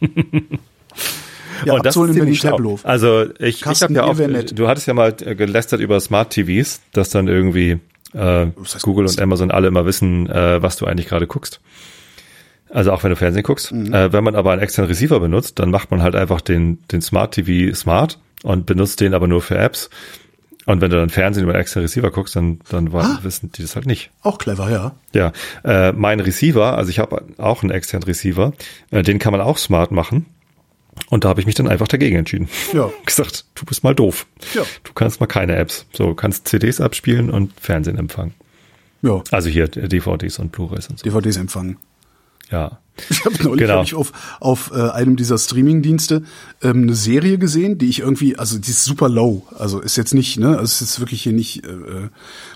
ja, 1.64 1.74
Und 1.74 1.86
das 1.86 1.96
ist 1.96 2.12
ziemlich 2.14 2.38
schlau. 2.38 2.78
Also 2.82 3.26
ich, 3.38 3.64
ich 3.66 3.82
habe 3.82 3.92
ja 3.94 4.04
auch, 4.04 4.16
nett. 4.16 4.58
du 4.58 4.68
hattest 4.68 4.86
ja 4.86 4.94
mal 4.94 5.14
äh, 5.24 5.34
gelästert 5.34 5.80
über 5.80 6.00
Smart 6.00 6.30
TVs, 6.30 6.80
dass 6.92 7.10
dann 7.10 7.28
irgendwie 7.28 7.78
äh, 8.14 8.46
heißt 8.62 8.82
Google 8.82 9.04
das? 9.04 9.16
und 9.16 9.22
Amazon 9.22 9.50
alle 9.50 9.68
immer 9.68 9.84
wissen, 9.86 10.28
äh, 10.28 10.62
was 10.62 10.76
du 10.76 10.86
eigentlich 10.86 11.08
gerade 11.08 11.26
guckst. 11.26 11.60
Also 12.70 12.92
auch 12.92 13.02
wenn 13.02 13.10
du 13.10 13.16
Fernsehen 13.16 13.42
guckst. 13.44 13.72
Mhm. 13.72 13.92
Äh, 13.94 14.12
wenn 14.12 14.24
man 14.24 14.34
aber 14.34 14.52
einen 14.52 14.60
externen 14.62 14.88
Receiver 14.90 15.18
benutzt, 15.20 15.58
dann 15.58 15.70
macht 15.70 15.90
man 15.90 16.02
halt 16.02 16.14
einfach 16.14 16.40
den, 16.40 16.78
den 16.92 17.00
Smart 17.00 17.32
TV 17.34 17.74
smart 17.74 18.18
und 18.42 18.66
benutzt 18.66 19.00
den 19.00 19.14
aber 19.14 19.26
nur 19.26 19.40
für 19.42 19.56
Apps. 19.56 19.88
Und 20.66 20.82
wenn 20.82 20.90
du 20.90 20.98
dann 20.98 21.08
Fernsehen 21.08 21.44
über 21.44 21.54
einen 21.54 21.62
externen 21.62 21.86
Receiver 21.86 22.10
guckst, 22.10 22.36
dann, 22.36 22.58
dann 22.68 22.92
Ah. 22.94 23.20
wissen 23.22 23.50
die 23.52 23.62
das 23.62 23.74
halt 23.74 23.86
nicht. 23.86 24.10
Auch 24.22 24.36
clever, 24.36 24.70
ja. 24.70 24.92
Ja, 25.14 25.32
äh, 25.64 25.92
mein 25.92 26.20
Receiver, 26.20 26.76
also 26.76 26.90
ich 26.90 26.98
habe 26.98 27.22
auch 27.38 27.62
einen 27.62 27.70
externen 27.72 28.02
Receiver, 28.04 28.52
äh, 28.90 29.02
den 29.02 29.18
kann 29.18 29.32
man 29.32 29.40
auch 29.40 29.56
smart 29.56 29.92
machen. 29.92 30.26
Und 31.08 31.24
da 31.24 31.28
habe 31.30 31.40
ich 31.40 31.46
mich 31.46 31.54
dann 31.54 31.68
einfach 31.68 31.88
dagegen 31.88 32.16
entschieden. 32.16 32.48
Ja. 32.72 32.90
Gesagt, 33.06 33.44
du 33.54 33.64
bist 33.64 33.84
mal 33.84 33.94
doof. 33.94 34.26
Ja. 34.54 34.62
Du 34.84 34.92
kannst 34.92 35.20
mal 35.20 35.26
keine 35.26 35.56
Apps. 35.56 35.86
So, 35.92 36.06
du 36.06 36.14
kannst 36.14 36.48
CDs 36.48 36.80
abspielen 36.80 37.30
und 37.30 37.52
Fernsehen 37.60 37.98
empfangen. 37.98 38.34
Ja, 39.02 39.22
Also 39.30 39.48
hier 39.48 39.68
DVDs 39.68 40.38
und 40.38 40.50
Blu-rays 40.52 40.88
und 40.88 40.98
so. 40.98 41.04
DVDs 41.04 41.36
empfangen. 41.36 41.76
Ja. 42.50 42.78
Ich 43.10 43.24
habe 43.24 43.42
neulich 43.42 43.66
Genau. 43.66 43.78
hab 43.78 43.84
ich 43.84 43.94
auf, 43.94 44.12
auf 44.40 44.70
äh, 44.74 44.90
einem 44.90 45.16
dieser 45.16 45.38
Streaming-Dienste 45.38 46.22
ähm, 46.62 46.82
eine 46.82 46.94
Serie 46.94 47.38
gesehen, 47.38 47.78
die 47.78 47.88
ich 47.88 48.00
irgendwie, 48.00 48.36
also 48.36 48.58
die 48.58 48.70
ist 48.70 48.84
super 48.84 49.08
low. 49.08 49.46
Also 49.58 49.80
ist 49.80 49.96
jetzt 49.96 50.14
nicht, 50.14 50.38
ne, 50.38 50.50
also 50.50 50.62
es 50.62 50.80
ist 50.82 51.00
wirklich 51.00 51.22
hier 51.22 51.32
nicht 51.32 51.64
äh, 51.64 51.70
äh, 51.70 52.08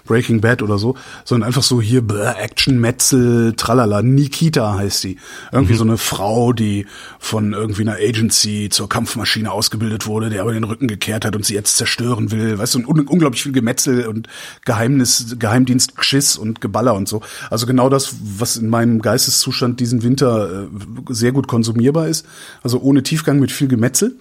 Breaking 0.04 0.40
Bad 0.40 0.62
oder 0.62 0.78
so, 0.78 0.96
sondern 1.24 1.46
einfach 1.46 1.62
so 1.62 1.80
hier 1.80 2.02
bläh, 2.02 2.34
Action, 2.38 2.80
Metzel, 2.80 3.54
tralala. 3.56 4.02
Nikita 4.02 4.74
heißt 4.74 5.04
die. 5.04 5.18
Irgendwie 5.52 5.74
so 5.74 5.84
eine 5.84 5.98
Frau, 5.98 6.52
die 6.52 6.86
von 7.18 7.52
irgendwie 7.52 7.82
einer 7.82 7.96
Agency 7.96 8.68
zur 8.70 8.88
Kampfmaschine 8.88 9.50
ausgebildet 9.50 10.06
wurde, 10.06 10.30
der 10.30 10.42
aber 10.42 10.52
den 10.52 10.64
Rücken 10.64 10.88
gekehrt 10.88 11.24
hat 11.24 11.36
und 11.36 11.44
sie 11.44 11.54
jetzt 11.54 11.76
zerstören 11.76 12.30
will. 12.30 12.58
Weißt 12.58 12.74
du, 12.74 12.78
und 12.80 12.86
un 12.88 13.06
unglaublich 13.06 13.42
viel 13.42 13.52
Gemetzel 13.52 14.06
und 14.06 14.28
Geheimnis, 14.64 15.36
Geheimdienst, 15.38 15.96
Geschiss 15.96 16.36
und 16.36 16.60
Geballer 16.60 16.94
und 16.94 17.08
so. 17.08 17.22
Also 17.50 17.66
genau 17.66 17.88
das, 17.88 18.14
was 18.22 18.56
in 18.56 18.68
meinem 18.68 19.02
Geisteszustand 19.02 19.80
diesen 19.80 20.02
Winter 20.02 20.31
äh, 20.38 20.66
sehr 21.08 21.32
gut 21.32 21.48
konsumierbar 21.48 22.08
ist. 22.08 22.26
Also 22.62 22.80
ohne 22.80 23.02
Tiefgang 23.02 23.38
mit 23.38 23.52
viel 23.52 23.68
Gemetzel. 23.68 24.18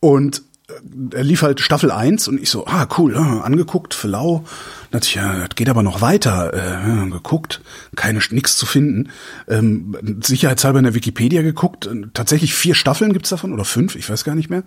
Und 0.00 0.42
äh, 0.68 1.16
er 1.16 1.24
lief 1.24 1.42
halt 1.42 1.60
Staffel 1.60 1.90
1 1.90 2.28
und 2.28 2.40
ich 2.40 2.50
so, 2.50 2.66
ah, 2.66 2.88
cool, 2.98 3.14
ja, 3.14 3.40
angeguckt, 3.40 3.94
für 3.94 4.08
lau. 4.08 4.44
Dann 4.90 5.00
dachte 5.00 5.06
ich, 5.06 5.14
ja, 5.14 5.46
das 5.46 5.56
geht 5.56 5.68
aber 5.68 5.82
noch 5.82 6.00
weiter. 6.00 6.52
Äh, 6.54 7.10
geguckt, 7.10 7.60
keine, 7.96 8.20
nix 8.30 8.56
zu 8.56 8.66
finden. 8.66 9.10
Ähm, 9.48 9.96
sicherheitshalber 10.22 10.78
in 10.78 10.84
der 10.84 10.94
Wikipedia 10.94 11.42
geguckt. 11.42 11.88
Tatsächlich 12.14 12.54
vier 12.54 12.74
Staffeln 12.74 13.12
gibt's 13.12 13.30
davon 13.30 13.52
oder 13.52 13.64
fünf, 13.64 13.94
ich 13.94 14.08
weiß 14.08 14.24
gar 14.24 14.34
nicht 14.34 14.50
mehr. 14.50 14.62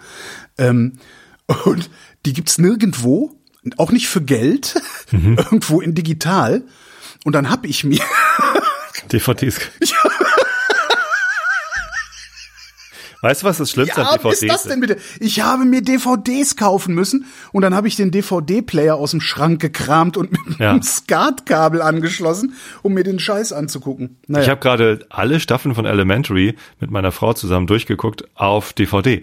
Ähm, 0.57 0.93
und 1.65 1.89
die 2.25 2.33
gibt's 2.33 2.57
nirgendwo, 2.57 3.39
auch 3.77 3.91
nicht 3.91 4.07
für 4.07 4.21
Geld, 4.21 4.81
irgendwo 5.11 5.81
in 5.81 5.95
digital. 5.95 6.63
Und 7.23 7.33
dann 7.33 7.49
hab 7.49 7.65
ich 7.65 7.83
mir 7.83 8.01
DVDs. 9.11 9.59
Weißt 13.21 13.41
du, 13.41 13.45
was 13.47 13.57
das 13.57 13.71
Schlimmste 13.71 14.01
Ja, 14.01 14.07
an 14.07 14.19
was 14.21 14.39
DVDs 14.39 14.41
ist 14.43 14.51
das 14.51 14.63
denn 14.63 14.81
bitte? 14.81 14.97
Ich 15.21 15.39
habe 15.39 15.63
mir 15.63 15.81
DVDs 15.81 16.57
kaufen 16.57 16.93
müssen 16.93 17.25
und 17.53 17.61
dann 17.61 17.73
habe 17.73 17.87
ich 17.87 17.95
den 17.95 18.11
DVD-Player 18.11 18.95
aus 18.95 19.11
dem 19.11 19.21
Schrank 19.21 19.61
gekramt 19.61 20.17
und 20.17 20.33
mit 20.33 20.59
Ja. 20.59 20.71
einem 20.71 20.81
SCART-Kabel 20.83 21.81
angeschlossen, 21.81 22.53
um 22.81 22.93
mir 22.93 23.05
den 23.05 23.19
Scheiß 23.19 23.53
anzugucken. 23.53 24.17
Naja. 24.27 24.43
Ich 24.43 24.49
habe 24.49 24.59
gerade 24.59 25.05
alle 25.09 25.39
Staffeln 25.39 25.73
von 25.73 25.85
Elementary 25.85 26.55
mit 26.81 26.91
meiner 26.91 27.13
Frau 27.13 27.31
zusammen 27.31 27.65
durchgeguckt 27.65 28.25
auf 28.35 28.73
DVD. 28.73 29.21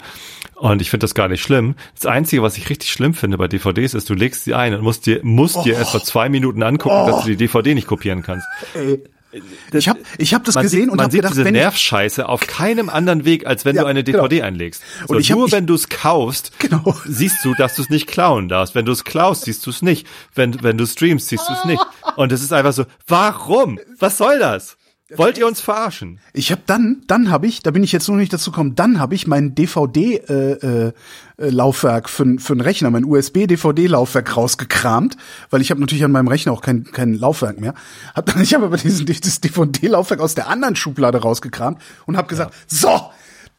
Und 0.54 0.80
ich 0.80 0.88
finde 0.88 1.04
das 1.04 1.14
gar 1.14 1.28
nicht 1.28 1.42
schlimm. 1.42 1.74
Das 1.94 2.06
Einzige, 2.06 2.40
was 2.42 2.56
ich 2.56 2.70
richtig 2.70 2.90
schlimm 2.90 3.12
finde 3.12 3.36
bei 3.36 3.48
DVDs, 3.48 3.92
ist, 3.92 4.08
du 4.08 4.14
legst 4.14 4.44
sie 4.44 4.54
ein 4.54 4.72
und 4.72 4.80
musst 4.82 5.04
dir, 5.04 5.20
musst 5.24 5.62
dir 5.66 5.78
etwa 5.78 6.02
zwei 6.02 6.30
Minuten 6.30 6.62
angucken, 6.62 7.06
dass 7.06 7.20
du 7.24 7.28
die 7.28 7.36
DVD 7.36 7.74
nicht 7.74 7.86
kopieren 7.86 8.22
kannst. 8.22 8.46
Ey. 8.72 9.02
Ich 9.72 9.88
habe 9.88 10.00
ich 10.18 10.34
hab 10.34 10.44
das 10.44 10.56
man 10.56 10.64
gesehen 10.64 10.80
sieht, 10.82 10.90
und 10.90 10.96
man 10.96 11.04
habe 11.04 11.12
sieht 11.12 11.22
gedacht, 11.22 11.36
diese 11.38 11.50
Nervscheiße 11.52 12.28
auf 12.28 12.46
keinem 12.46 12.88
anderen 12.88 13.24
Weg, 13.24 13.46
als 13.46 13.64
wenn 13.64 13.76
Ja, 13.76 13.82
du 13.82 13.88
eine 13.88 14.02
genau. 14.02 14.26
DVD 14.26 14.42
einlegst. 14.42 14.82
So, 15.06 15.14
Und 15.14 15.20
ich 15.20 15.30
hab- 15.30 15.38
nur 15.38 15.46
ich- 15.46 15.52
wenn 15.52 15.66
du 15.66 15.74
es 15.74 15.88
kaufst, 15.88 16.52
Genau. 16.58 16.96
siehst 17.06 17.44
du, 17.44 17.54
dass 17.54 17.76
du 17.76 17.82
es 17.82 17.90
nicht 17.90 18.06
klauen 18.08 18.48
darfst. 18.48 18.74
Wenn 18.74 18.84
du 18.86 18.92
es 18.92 19.04
klaust, 19.04 19.44
siehst 19.44 19.64
du 19.66 19.70
es 19.70 19.82
nicht. 19.82 20.06
Wenn, 20.34 20.62
wenn 20.62 20.76
du 20.78 20.86
streamst, 20.86 21.28
siehst 21.28 21.48
du 21.48 21.52
es 21.52 21.64
nicht. 21.64 21.82
Und 22.16 22.32
es 22.32 22.42
ist 22.42 22.52
einfach 22.52 22.72
so, 22.72 22.86
warum? 23.06 23.78
Was 23.98 24.18
soll 24.18 24.38
das? 24.40 24.76
Wollt 25.16 25.38
ihr 25.38 25.46
uns 25.46 25.60
verarschen? 25.60 26.20
ich 26.32 26.52
habe 26.52 26.62
dann, 26.66 27.02
dann 27.06 27.30
habe 27.30 27.46
ich, 27.46 27.62
da 27.62 27.70
bin 27.70 27.82
ich 27.82 27.92
jetzt 27.92 28.08
noch 28.08 28.16
nicht 28.16 28.32
dazu 28.32 28.50
gekommen, 28.50 28.74
dann 28.74 28.98
habe 28.98 29.14
ich 29.14 29.26
mein 29.26 29.54
DVD-Laufwerk 29.54 32.08
für, 32.08 32.38
für 32.38 32.52
einen 32.52 32.60
Rechner, 32.60 32.90
mein 32.90 33.04
USB-DVD-Laufwerk 33.04 34.36
rausgekramt, 34.36 35.16
weil 35.50 35.60
ich 35.60 35.70
habe 35.70 35.80
natürlich 35.80 36.04
an 36.04 36.12
meinem 36.12 36.28
Rechner 36.28 36.52
auch 36.52 36.62
kein, 36.62 36.84
kein 36.84 37.14
Laufwerk 37.14 37.60
mehr. 37.60 37.74
Hab 38.14 38.26
dann, 38.26 38.42
ich 38.42 38.54
habe 38.54 38.66
aber 38.66 38.76
diesen, 38.76 39.06
dieses 39.06 39.40
DVD-Laufwerk 39.40 40.20
aus 40.20 40.34
der 40.34 40.48
anderen 40.48 40.76
Schublade 40.76 41.18
rausgekramt 41.18 41.80
und 42.06 42.16
habe 42.16 42.28
gesagt, 42.28 42.54
so, 42.66 43.10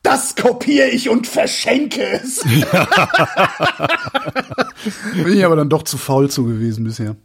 das 0.04 0.36
kopiere 0.36 0.88
ich 0.88 1.10
und 1.10 1.28
verschenke 1.28 2.22
es. 2.24 2.44
bin 5.14 5.34
ich 5.34 5.46
aber 5.46 5.56
dann 5.56 5.70
doch 5.70 5.84
zu 5.84 5.98
faul 5.98 6.30
zu 6.30 6.46
gewesen 6.46 6.84
bisher. 6.84 7.16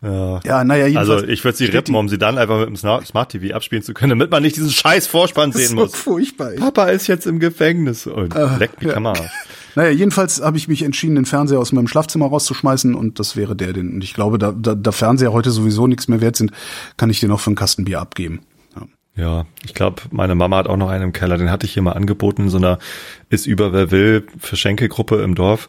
Ja. 0.00 0.40
Ja, 0.44 0.64
naja. 0.64 0.98
Also 0.98 1.24
ich 1.24 1.42
würde 1.42 1.58
sie 1.58 1.64
rippen, 1.64 1.94
um 1.96 2.08
sie 2.08 2.18
dann 2.18 2.38
einfach 2.38 2.60
mit 2.60 2.68
dem 2.68 2.76
Smart 2.76 3.28
TV 3.30 3.54
abspielen 3.54 3.82
zu 3.82 3.94
können, 3.94 4.10
damit 4.10 4.30
man 4.30 4.42
nicht 4.42 4.56
diesen 4.56 4.70
scheiß 4.70 5.08
Vorspann 5.08 5.50
das 5.52 5.60
ist 5.60 5.68
sehen 5.68 5.76
so 5.76 5.84
muss. 5.84 5.94
furchtbar. 5.94 6.52
Papa 6.52 6.86
ist 6.86 7.08
jetzt 7.08 7.26
im 7.26 7.40
Gefängnis 7.40 8.06
und 8.06 8.34
leckt 8.58 8.80
die 8.82 8.86
ja. 8.86 8.94
Kamera. 8.94 9.24
Naja, 9.74 9.90
jedenfalls 9.90 10.42
habe 10.42 10.56
ich 10.56 10.66
mich 10.66 10.82
entschieden, 10.82 11.14
den 11.14 11.24
Fernseher 11.24 11.60
aus 11.60 11.70
meinem 11.70 11.86
Schlafzimmer 11.86 12.26
rauszuschmeißen 12.26 12.96
und 12.96 13.20
das 13.20 13.36
wäre 13.36 13.54
der, 13.54 13.72
den. 13.72 13.92
Und 13.92 14.02
ich 14.02 14.12
glaube, 14.12 14.36
da, 14.36 14.50
da, 14.50 14.74
da 14.74 14.90
Fernseher 14.90 15.32
heute 15.32 15.52
sowieso 15.52 15.86
nichts 15.86 16.08
mehr 16.08 16.20
wert 16.20 16.34
sind, 16.34 16.50
kann 16.96 17.10
ich 17.10 17.20
den 17.20 17.30
auch 17.30 17.38
für 17.38 17.48
einen 17.50 17.54
Kasten 17.54 17.84
Bier 17.84 18.00
abgeben. 18.00 18.40
Ja. 18.74 18.86
Ja, 19.14 19.46
ich 19.64 19.74
glaube, 19.74 20.02
meine 20.10 20.34
Mama 20.34 20.56
hat 20.56 20.66
auch 20.66 20.76
noch 20.76 20.88
einen 20.88 21.04
im 21.04 21.12
Keller. 21.12 21.38
Den 21.38 21.52
hatte 21.52 21.64
ich 21.64 21.74
hier 21.74 21.82
mal 21.84 21.92
angeboten 21.92 22.44
in 22.44 22.48
so 22.48 22.56
einer 22.56 22.80
ist 23.28 23.46
über 23.46 23.72
wer 23.72 23.92
will 23.92 24.26
Verschenkegruppe 24.40 25.22
im 25.22 25.36
Dorf. 25.36 25.68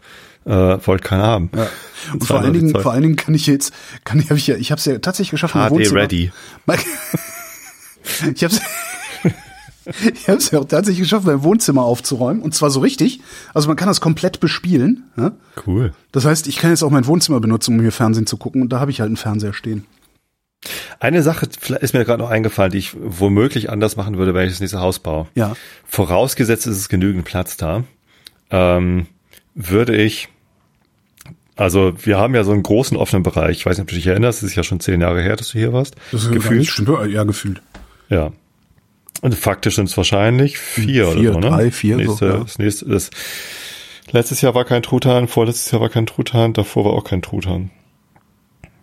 Äh, 0.50 0.88
wollte 0.88 1.04
keiner 1.04 1.24
haben. 1.24 1.52
Ja. 1.56 1.68
Und 2.14 2.26
vor 2.26 2.40
allen 2.40 2.54
Dingen, 2.54 2.72
vor 2.72 2.92
allen 2.92 3.04
Dingen 3.04 3.16
kann 3.16 3.36
ich 3.36 3.46
jetzt, 3.46 3.72
kann 4.04 4.20
ich, 4.20 4.32
habe 4.32 4.40
ich 4.40 4.48
ja, 4.48 4.56
ich 4.56 4.72
habe 4.72 4.80
es 4.80 4.86
ja 4.86 4.98
tatsächlich 4.98 5.30
geschafft, 5.30 5.54
HD 5.54 5.70
Wohnzimmer. 5.70 6.02
ready. 6.02 6.32
Ich 8.34 8.44
habe 8.44 8.56
ich 10.16 10.28
habe 10.28 10.38
es 10.38 10.50
ja 10.50 10.60
auch 10.60 10.66
tatsächlich 10.66 11.04
geschafft, 11.04 11.28
mein 11.28 11.44
Wohnzimmer 11.44 11.84
aufzuräumen 11.84 12.42
und 12.42 12.56
zwar 12.56 12.72
so 12.72 12.80
richtig. 12.80 13.22
Also 13.54 13.68
man 13.68 13.78
kann 13.78 13.88
das 13.88 14.02
komplett 14.02 14.40
bespielen. 14.40 15.04
Ja? 15.18 15.34
Cool. 15.68 15.94
Das 16.12 16.26
heißt, 16.26 16.48
ich 16.48 16.58
kann 16.58 16.72
jetzt 16.72 16.82
auch 16.82 16.90
mein 16.90 17.06
Wohnzimmer 17.06 17.40
benutzen, 17.40 17.76
um 17.76 17.82
hier 17.82 17.92
Fernsehen 17.92 18.26
zu 18.26 18.38
gucken 18.38 18.64
und 18.64 18.70
da 18.70 18.80
habe 18.80 18.90
ich 18.90 19.02
halt 19.02 19.10
einen 19.10 19.18
Fernseher 19.18 19.54
stehen. 19.54 19.86
Eine 21.00 21.22
Sache 21.22 21.48
ist 21.80 21.94
mir 21.94 22.04
gerade 22.04 22.24
noch 22.24 22.30
eingefallen, 22.30 22.72
die 22.72 22.80
ich 22.80 22.96
womöglich 23.00 23.70
anders 23.70 23.96
machen 23.96 24.18
würde, 24.18 24.34
wenn 24.34 24.46
ich 24.46 24.54
das 24.54 24.60
nächste 24.60 24.82
Haus 24.82 25.00
baue. 25.00 25.28
Ja. 25.36 25.56
Vorausgesetzt 25.86 26.66
ist 26.66 26.78
es 26.78 26.90
genügend 26.90 27.26
Platz 27.26 27.56
da, 27.56 27.84
ähm, 28.50 29.06
würde 29.54 29.96
ich, 29.96 30.30
also 31.60 31.94
wir 31.98 32.18
haben 32.18 32.34
ja 32.36 32.44
so 32.44 32.52
einen 32.52 32.64
großen 32.64 32.96
offenen 32.96 33.24
Bereich. 33.24 33.58
Ich 33.58 33.66
weiß 33.66 33.78
nicht, 33.78 33.84
ob 33.84 33.90
du 33.90 33.96
dich 33.96 34.08
erinnerst, 34.08 34.42
es 34.42 34.52
ist 34.52 34.56
ja 34.56 34.64
schon 34.64 34.80
zehn 34.80 35.02
Jahre 35.02 35.22
her, 35.22 35.36
dass 35.36 35.50
du 35.50 35.60
hier 35.60 35.74
warst. 35.74 35.96
gefühlt. 36.12 36.68
Stimmt, 36.68 36.90
ja, 37.12 37.24
gefühlt. 37.24 37.62
Ja. 38.08 38.32
Und 39.22 39.36
faktisch 39.36 39.76
sind 39.76 39.90
es 39.90 39.98
wahrscheinlich 39.98 40.58
vier, 40.58 41.08
Vier, 41.08 41.32
oder 41.32 41.34
so, 41.34 41.40
ne? 41.40 41.50
drei, 41.50 41.72
vier, 41.72 41.96
so, 41.96 42.02
nächste, 42.02 42.26
ja. 42.26 42.38
das 42.38 42.60
nächste, 42.60 42.86
das, 42.86 43.10
letztes 44.12 44.40
Jahr 44.40 44.56
war 44.56 44.64
kein 44.64 44.82
Truthahn, 44.82 45.28
vorletztes 45.28 45.70
Jahr 45.72 45.82
war 45.82 45.90
kein 45.90 46.06
Truthahn, 46.06 46.54
davor 46.54 46.86
war 46.86 46.94
auch 46.94 47.04
kein 47.04 47.22
Truthahn. 47.22 47.72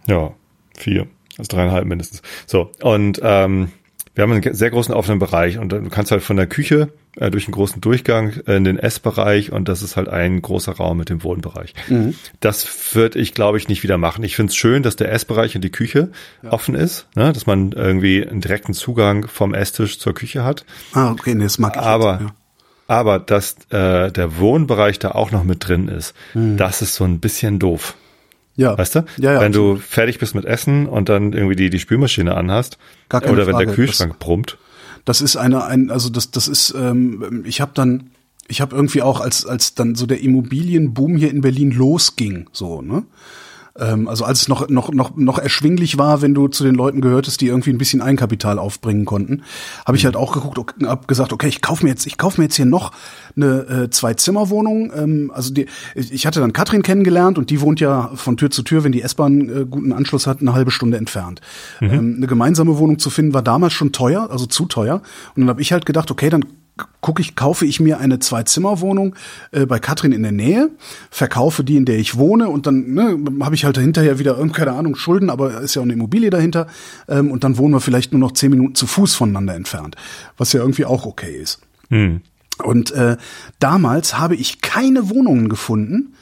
Ja, 0.06 0.34
vier. 0.76 1.06
Also 1.38 1.56
dreieinhalb 1.56 1.86
mindestens. 1.86 2.20
So, 2.46 2.70
und 2.82 3.20
ähm, 3.22 3.72
wir 4.16 4.22
haben 4.22 4.32
einen 4.32 4.54
sehr 4.54 4.70
großen 4.70 4.94
offenen 4.94 5.18
Bereich 5.18 5.58
und 5.58 5.70
du 5.70 5.88
kannst 5.90 6.10
halt 6.10 6.22
von 6.22 6.38
der 6.38 6.46
Küche 6.46 6.88
äh, 7.16 7.30
durch 7.30 7.46
einen 7.46 7.52
großen 7.52 7.82
Durchgang 7.82 8.32
in 8.46 8.64
den 8.64 8.78
Essbereich 8.78 9.52
und 9.52 9.68
das 9.68 9.82
ist 9.82 9.96
halt 9.96 10.08
ein 10.08 10.40
großer 10.40 10.72
Raum 10.72 10.96
mit 10.96 11.10
dem 11.10 11.22
Wohnbereich. 11.22 11.74
Mhm. 11.88 12.14
Das 12.40 12.94
würde 12.94 13.18
ich, 13.18 13.34
glaube 13.34 13.58
ich, 13.58 13.68
nicht 13.68 13.82
wieder 13.82 13.98
machen. 13.98 14.24
Ich 14.24 14.34
finde 14.34 14.50
es 14.50 14.56
schön, 14.56 14.82
dass 14.82 14.96
der 14.96 15.12
Essbereich 15.12 15.54
und 15.54 15.62
die 15.62 15.70
Küche 15.70 16.10
offen 16.48 16.74
ist, 16.74 17.06
ne? 17.14 17.30
dass 17.34 17.46
man 17.46 17.72
irgendwie 17.72 18.26
einen 18.26 18.40
direkten 18.40 18.72
Zugang 18.72 19.28
vom 19.28 19.52
Esstisch 19.52 19.98
zur 19.98 20.14
Küche 20.14 20.44
hat. 20.44 20.64
Ah, 20.94 21.10
okay, 21.10 21.34
nee, 21.34 21.44
das 21.44 21.58
mag 21.58 21.76
ich 21.76 21.82
Aber, 21.82 22.12
jetzt, 22.12 22.22
ja. 22.22 22.34
aber 22.88 23.18
dass 23.18 23.56
äh, 23.68 24.10
der 24.10 24.38
Wohnbereich 24.38 24.98
da 24.98 25.10
auch 25.10 25.30
noch 25.30 25.44
mit 25.44 25.68
drin 25.68 25.88
ist, 25.88 26.14
das 26.34 26.80
ist 26.80 26.94
so 26.94 27.04
ein 27.04 27.20
bisschen 27.20 27.58
doof. 27.58 27.94
Ja. 28.56 28.76
Weißt 28.76 28.94
du? 28.94 29.04
Ja, 29.18 29.34
ja. 29.34 29.40
Wenn 29.40 29.52
du 29.52 29.76
fertig 29.76 30.18
bist 30.18 30.34
mit 30.34 30.44
Essen 30.44 30.86
und 30.86 31.08
dann 31.08 31.32
irgendwie 31.32 31.56
die, 31.56 31.70
die 31.70 31.78
Spülmaschine 31.78 32.34
anhast 32.34 32.78
Gar 33.08 33.20
keine 33.20 33.32
oder 33.32 33.46
wenn 33.46 33.54
Frage. 33.54 33.66
der 33.66 33.74
Kühlschrank 33.74 34.18
brummt. 34.18 34.58
Das 35.04 35.20
ist 35.20 35.36
eine, 35.36 35.64
ein, 35.64 35.90
also 35.90 36.08
das, 36.08 36.30
das 36.30 36.48
ist, 36.48 36.74
ähm, 36.76 37.44
ich 37.46 37.60
habe 37.60 37.72
dann, 37.74 38.10
ich 38.48 38.60
habe 38.60 38.74
irgendwie 38.74 39.02
auch, 39.02 39.20
als, 39.20 39.46
als 39.46 39.74
dann 39.74 39.94
so 39.94 40.06
der 40.06 40.20
Immobilienboom 40.20 41.16
hier 41.16 41.30
in 41.30 41.42
Berlin 41.42 41.70
losging, 41.70 42.48
so, 42.52 42.82
ne? 42.82 43.04
Ähm, 43.78 44.08
also 44.08 44.24
als 44.24 44.42
es 44.42 44.48
noch, 44.48 44.68
noch, 44.68 44.92
noch, 44.92 45.16
noch 45.16 45.38
erschwinglich 45.38 45.98
war, 45.98 46.22
wenn 46.22 46.34
du 46.34 46.48
zu 46.48 46.64
den 46.64 46.74
Leuten 46.74 47.00
gehörtest, 47.00 47.40
die 47.40 47.48
irgendwie 47.48 47.70
ein 47.70 47.78
bisschen 47.78 48.00
Eigenkapital 48.00 48.58
aufbringen 48.58 49.04
konnten, 49.04 49.42
habe 49.84 49.96
ich 49.96 50.04
halt 50.04 50.16
auch 50.16 50.32
geguckt, 50.32 50.58
ok- 50.58 50.74
hab 50.84 51.08
gesagt, 51.08 51.32
okay, 51.32 51.48
ich 51.48 51.62
kaufe 51.62 51.84
mir 51.84 51.90
jetzt, 51.90 52.06
ich 52.06 52.18
kaufe 52.18 52.40
mir 52.40 52.46
jetzt 52.46 52.56
hier 52.56 52.66
noch 52.66 52.92
eine 53.36 53.46
äh, 53.68 53.90
Zwei-Zimmer-Wohnung. 53.90 54.92
Ähm, 54.96 55.32
also 55.34 55.52
die, 55.52 55.66
ich 55.94 56.26
hatte 56.26 56.40
dann 56.40 56.52
Katrin 56.52 56.82
kennengelernt 56.82 57.38
und 57.38 57.50
die 57.50 57.60
wohnt 57.60 57.80
ja 57.80 58.10
von 58.14 58.36
Tür 58.36 58.50
zu 58.50 58.62
Tür, 58.62 58.84
wenn 58.84 58.92
die 58.92 59.02
S-Bahn 59.02 59.48
äh, 59.48 59.66
guten 59.68 59.92
Anschluss 59.92 60.26
hat, 60.26 60.40
eine 60.40 60.54
halbe 60.54 60.70
Stunde 60.70 60.96
entfernt. 60.96 61.40
Ähm, 61.80 62.14
eine 62.16 62.26
gemeinsame 62.26 62.78
Wohnung 62.78 62.98
zu 62.98 63.10
finden 63.10 63.34
war 63.34 63.42
damals 63.42 63.72
schon 63.72 63.92
teuer, 63.92 64.28
also 64.30 64.46
zu 64.46 64.66
teuer. 64.66 65.02
Und 65.34 65.42
dann 65.42 65.48
habe 65.48 65.60
ich 65.62 65.72
halt 65.72 65.86
gedacht, 65.86 66.10
okay, 66.10 66.30
dann 66.30 66.44
gucke 67.00 67.22
ich, 67.22 67.36
kaufe 67.36 67.64
ich 67.64 67.80
mir 67.80 67.98
eine 67.98 68.18
Zwei-Zimmer-Wohnung 68.18 69.14
äh, 69.52 69.66
bei 69.66 69.78
Katrin 69.78 70.12
in 70.12 70.22
der 70.22 70.32
Nähe, 70.32 70.70
verkaufe 71.10 71.64
die, 71.64 71.76
in 71.76 71.84
der 71.84 71.98
ich 71.98 72.16
wohne 72.16 72.48
und 72.48 72.66
dann 72.66 72.92
ne, 72.92 73.18
habe 73.40 73.54
ich 73.54 73.64
halt 73.64 73.78
hinterher 73.78 74.18
wieder, 74.18 74.36
keine 74.48 74.72
Ahnung, 74.72 74.96
Schulden, 74.96 75.30
aber 75.30 75.60
ist 75.60 75.74
ja 75.74 75.80
auch 75.80 75.84
eine 75.84 75.94
Immobilie 75.94 76.30
dahinter 76.30 76.66
ähm, 77.08 77.30
und 77.30 77.44
dann 77.44 77.56
wohnen 77.56 77.74
wir 77.74 77.80
vielleicht 77.80 78.12
nur 78.12 78.20
noch 78.20 78.32
zehn 78.32 78.50
Minuten 78.50 78.74
zu 78.74 78.86
Fuß 78.86 79.14
voneinander 79.14 79.54
entfernt, 79.54 79.96
was 80.36 80.52
ja 80.52 80.60
irgendwie 80.60 80.84
auch 80.84 81.06
okay 81.06 81.36
ist. 81.36 81.60
Und 82.62 82.90
äh, 82.92 83.16
damals 83.58 84.18
habe 84.18 84.34
ich 84.34 84.60
keine 84.60 85.10
Wohnungen 85.10 85.48
gefunden, 85.48 86.14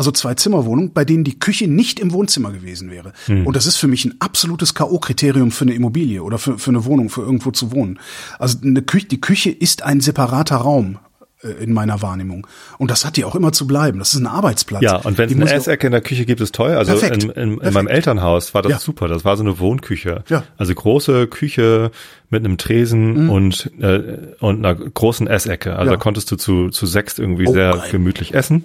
also 0.00 0.12
zwei 0.12 0.32
Zimmerwohnungen, 0.32 0.94
bei 0.94 1.04
denen 1.04 1.24
die 1.24 1.38
Küche 1.38 1.68
nicht 1.68 2.00
im 2.00 2.14
Wohnzimmer 2.14 2.52
gewesen 2.52 2.90
wäre. 2.90 3.12
Und 3.28 3.54
das 3.54 3.66
ist 3.66 3.76
für 3.76 3.86
mich 3.86 4.06
ein 4.06 4.14
absolutes 4.18 4.74
K.O.-Kriterium 4.74 5.50
für 5.50 5.66
eine 5.66 5.74
Immobilie 5.74 6.22
oder 6.22 6.38
für, 6.38 6.58
für 6.58 6.70
eine 6.70 6.86
Wohnung, 6.86 7.10
für 7.10 7.20
irgendwo 7.20 7.50
zu 7.50 7.70
wohnen. 7.70 7.98
Also 8.38 8.56
eine 8.64 8.80
Küche, 8.80 9.08
die 9.08 9.20
Küche 9.20 9.50
ist 9.50 9.82
ein 9.82 10.00
separater 10.00 10.56
Raum 10.56 10.98
äh, 11.42 11.48
in 11.62 11.74
meiner 11.74 12.00
Wahrnehmung. 12.00 12.46
Und 12.78 12.90
das 12.90 13.04
hat 13.04 13.18
die 13.18 13.26
auch 13.26 13.34
immer 13.34 13.52
zu 13.52 13.66
bleiben. 13.66 13.98
Das 13.98 14.14
ist 14.14 14.20
ein 14.20 14.26
Arbeitsplatz. 14.26 14.80
Ja, 14.82 14.96
und 14.96 15.18
wenn 15.18 15.28
es 15.28 15.36
eine 15.36 15.52
Essecke 15.52 15.88
in 15.88 15.92
der 15.92 16.00
Küche 16.00 16.24
gibt, 16.24 16.40
ist 16.40 16.54
toll. 16.54 16.70
Also 16.70 16.92
Perfekt. 16.92 17.24
in, 17.24 17.30
in, 17.32 17.58
in 17.60 17.72
meinem 17.74 17.86
Elternhaus 17.88 18.54
war 18.54 18.62
das 18.62 18.72
Ja. 18.72 18.78
super. 18.78 19.06
Das 19.06 19.26
war 19.26 19.36
so 19.36 19.42
eine 19.42 19.58
Wohnküche. 19.58 20.24
Ja. 20.30 20.38
Mhm. 20.38 20.44
Also 20.56 20.74
große 20.74 21.26
Küche 21.26 21.90
mit 22.30 22.42
einem 22.42 22.56
Tresen 22.56 23.28
und, 23.28 23.70
äh, 23.80 24.16
und 24.40 24.64
einer 24.64 24.74
großen 24.76 25.26
Essecke. 25.26 25.76
Also 25.76 25.90
Ja. 25.90 25.96
da 25.98 26.02
konntest 26.02 26.30
du 26.30 26.36
zu, 26.36 26.70
zu 26.70 26.86
sechst 26.86 27.18
irgendwie 27.18 27.48
Oh, 27.48 27.52
sehr 27.52 27.72
geil. 27.72 27.88
gemütlich 27.90 28.32
essen. 28.32 28.64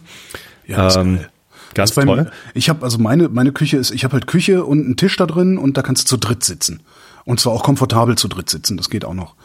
Ja, 0.68 0.88
ist 0.88 0.96
ähm, 0.98 1.18
geil. 1.18 1.30
Ganz 1.74 1.90
Das 1.92 1.96
bei 1.96 2.06
toll. 2.06 2.24
mir- 2.24 2.32
Ich 2.54 2.70
habe 2.70 2.84
also 2.84 2.98
meine 3.00 3.28
meine 3.30 3.52
Küche 3.52 3.78
ist, 3.78 3.92
ich 3.92 4.04
habe 4.04 4.14
halt 4.14 4.28
Küche 4.28 4.64
und 4.66 4.86
einen 4.86 4.96
Tisch 4.98 5.18
da 5.18 5.26
drin 5.26 5.58
und 5.58 5.76
da 5.78 5.82
kannst 5.82 6.04
du 6.06 6.08
zu 6.10 6.18
dritt 6.18 6.44
sitzen. 6.44 6.82
Und 7.26 7.40
zwar 7.40 7.54
auch 7.54 7.64
komfortabel 7.64 8.18
zu 8.18 8.28
dritt 8.28 8.50
sitzen, 8.50 8.78
das 8.78 8.90
geht 8.90 9.04
auch 9.04 9.14
noch. 9.14 9.36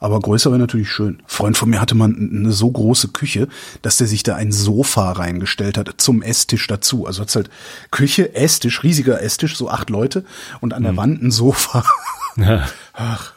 Aber 0.00 0.20
größer 0.20 0.50
wäre 0.50 0.58
natürlich 0.60 0.90
schön. 0.90 1.16
Ein 1.20 1.22
Freund 1.26 1.56
von 1.56 1.70
mir 1.70 1.80
hatte 1.80 1.94
mal 1.94 2.06
eine 2.14 2.52
so 2.52 2.70
große 2.70 3.08
Küche, 3.08 3.48
dass 3.82 3.96
der 3.96 4.06
sich 4.06 4.22
da 4.22 4.34
ein 4.36 4.52
Sofa 4.52 5.12
reingestellt 5.12 5.78
hat 5.78 5.94
zum 5.98 6.20
Esstisch 6.22 6.66
dazu. 6.66 7.06
Also 7.06 7.22
hat's 7.22 7.34
halt 7.36 7.48
Küche, 7.90 8.34
Esstisch, 8.34 8.82
riesiger 8.82 9.22
Esstisch, 9.22 9.56
so 9.56 9.68
acht 9.70 9.90
Leute 9.90 10.24
und 10.60 10.72
an 10.74 10.78
Hm. 10.78 10.84
der 10.84 10.96
Wand 10.96 11.22
ein 11.22 11.30
Sofa. 11.30 11.84
Ach, 12.92 13.32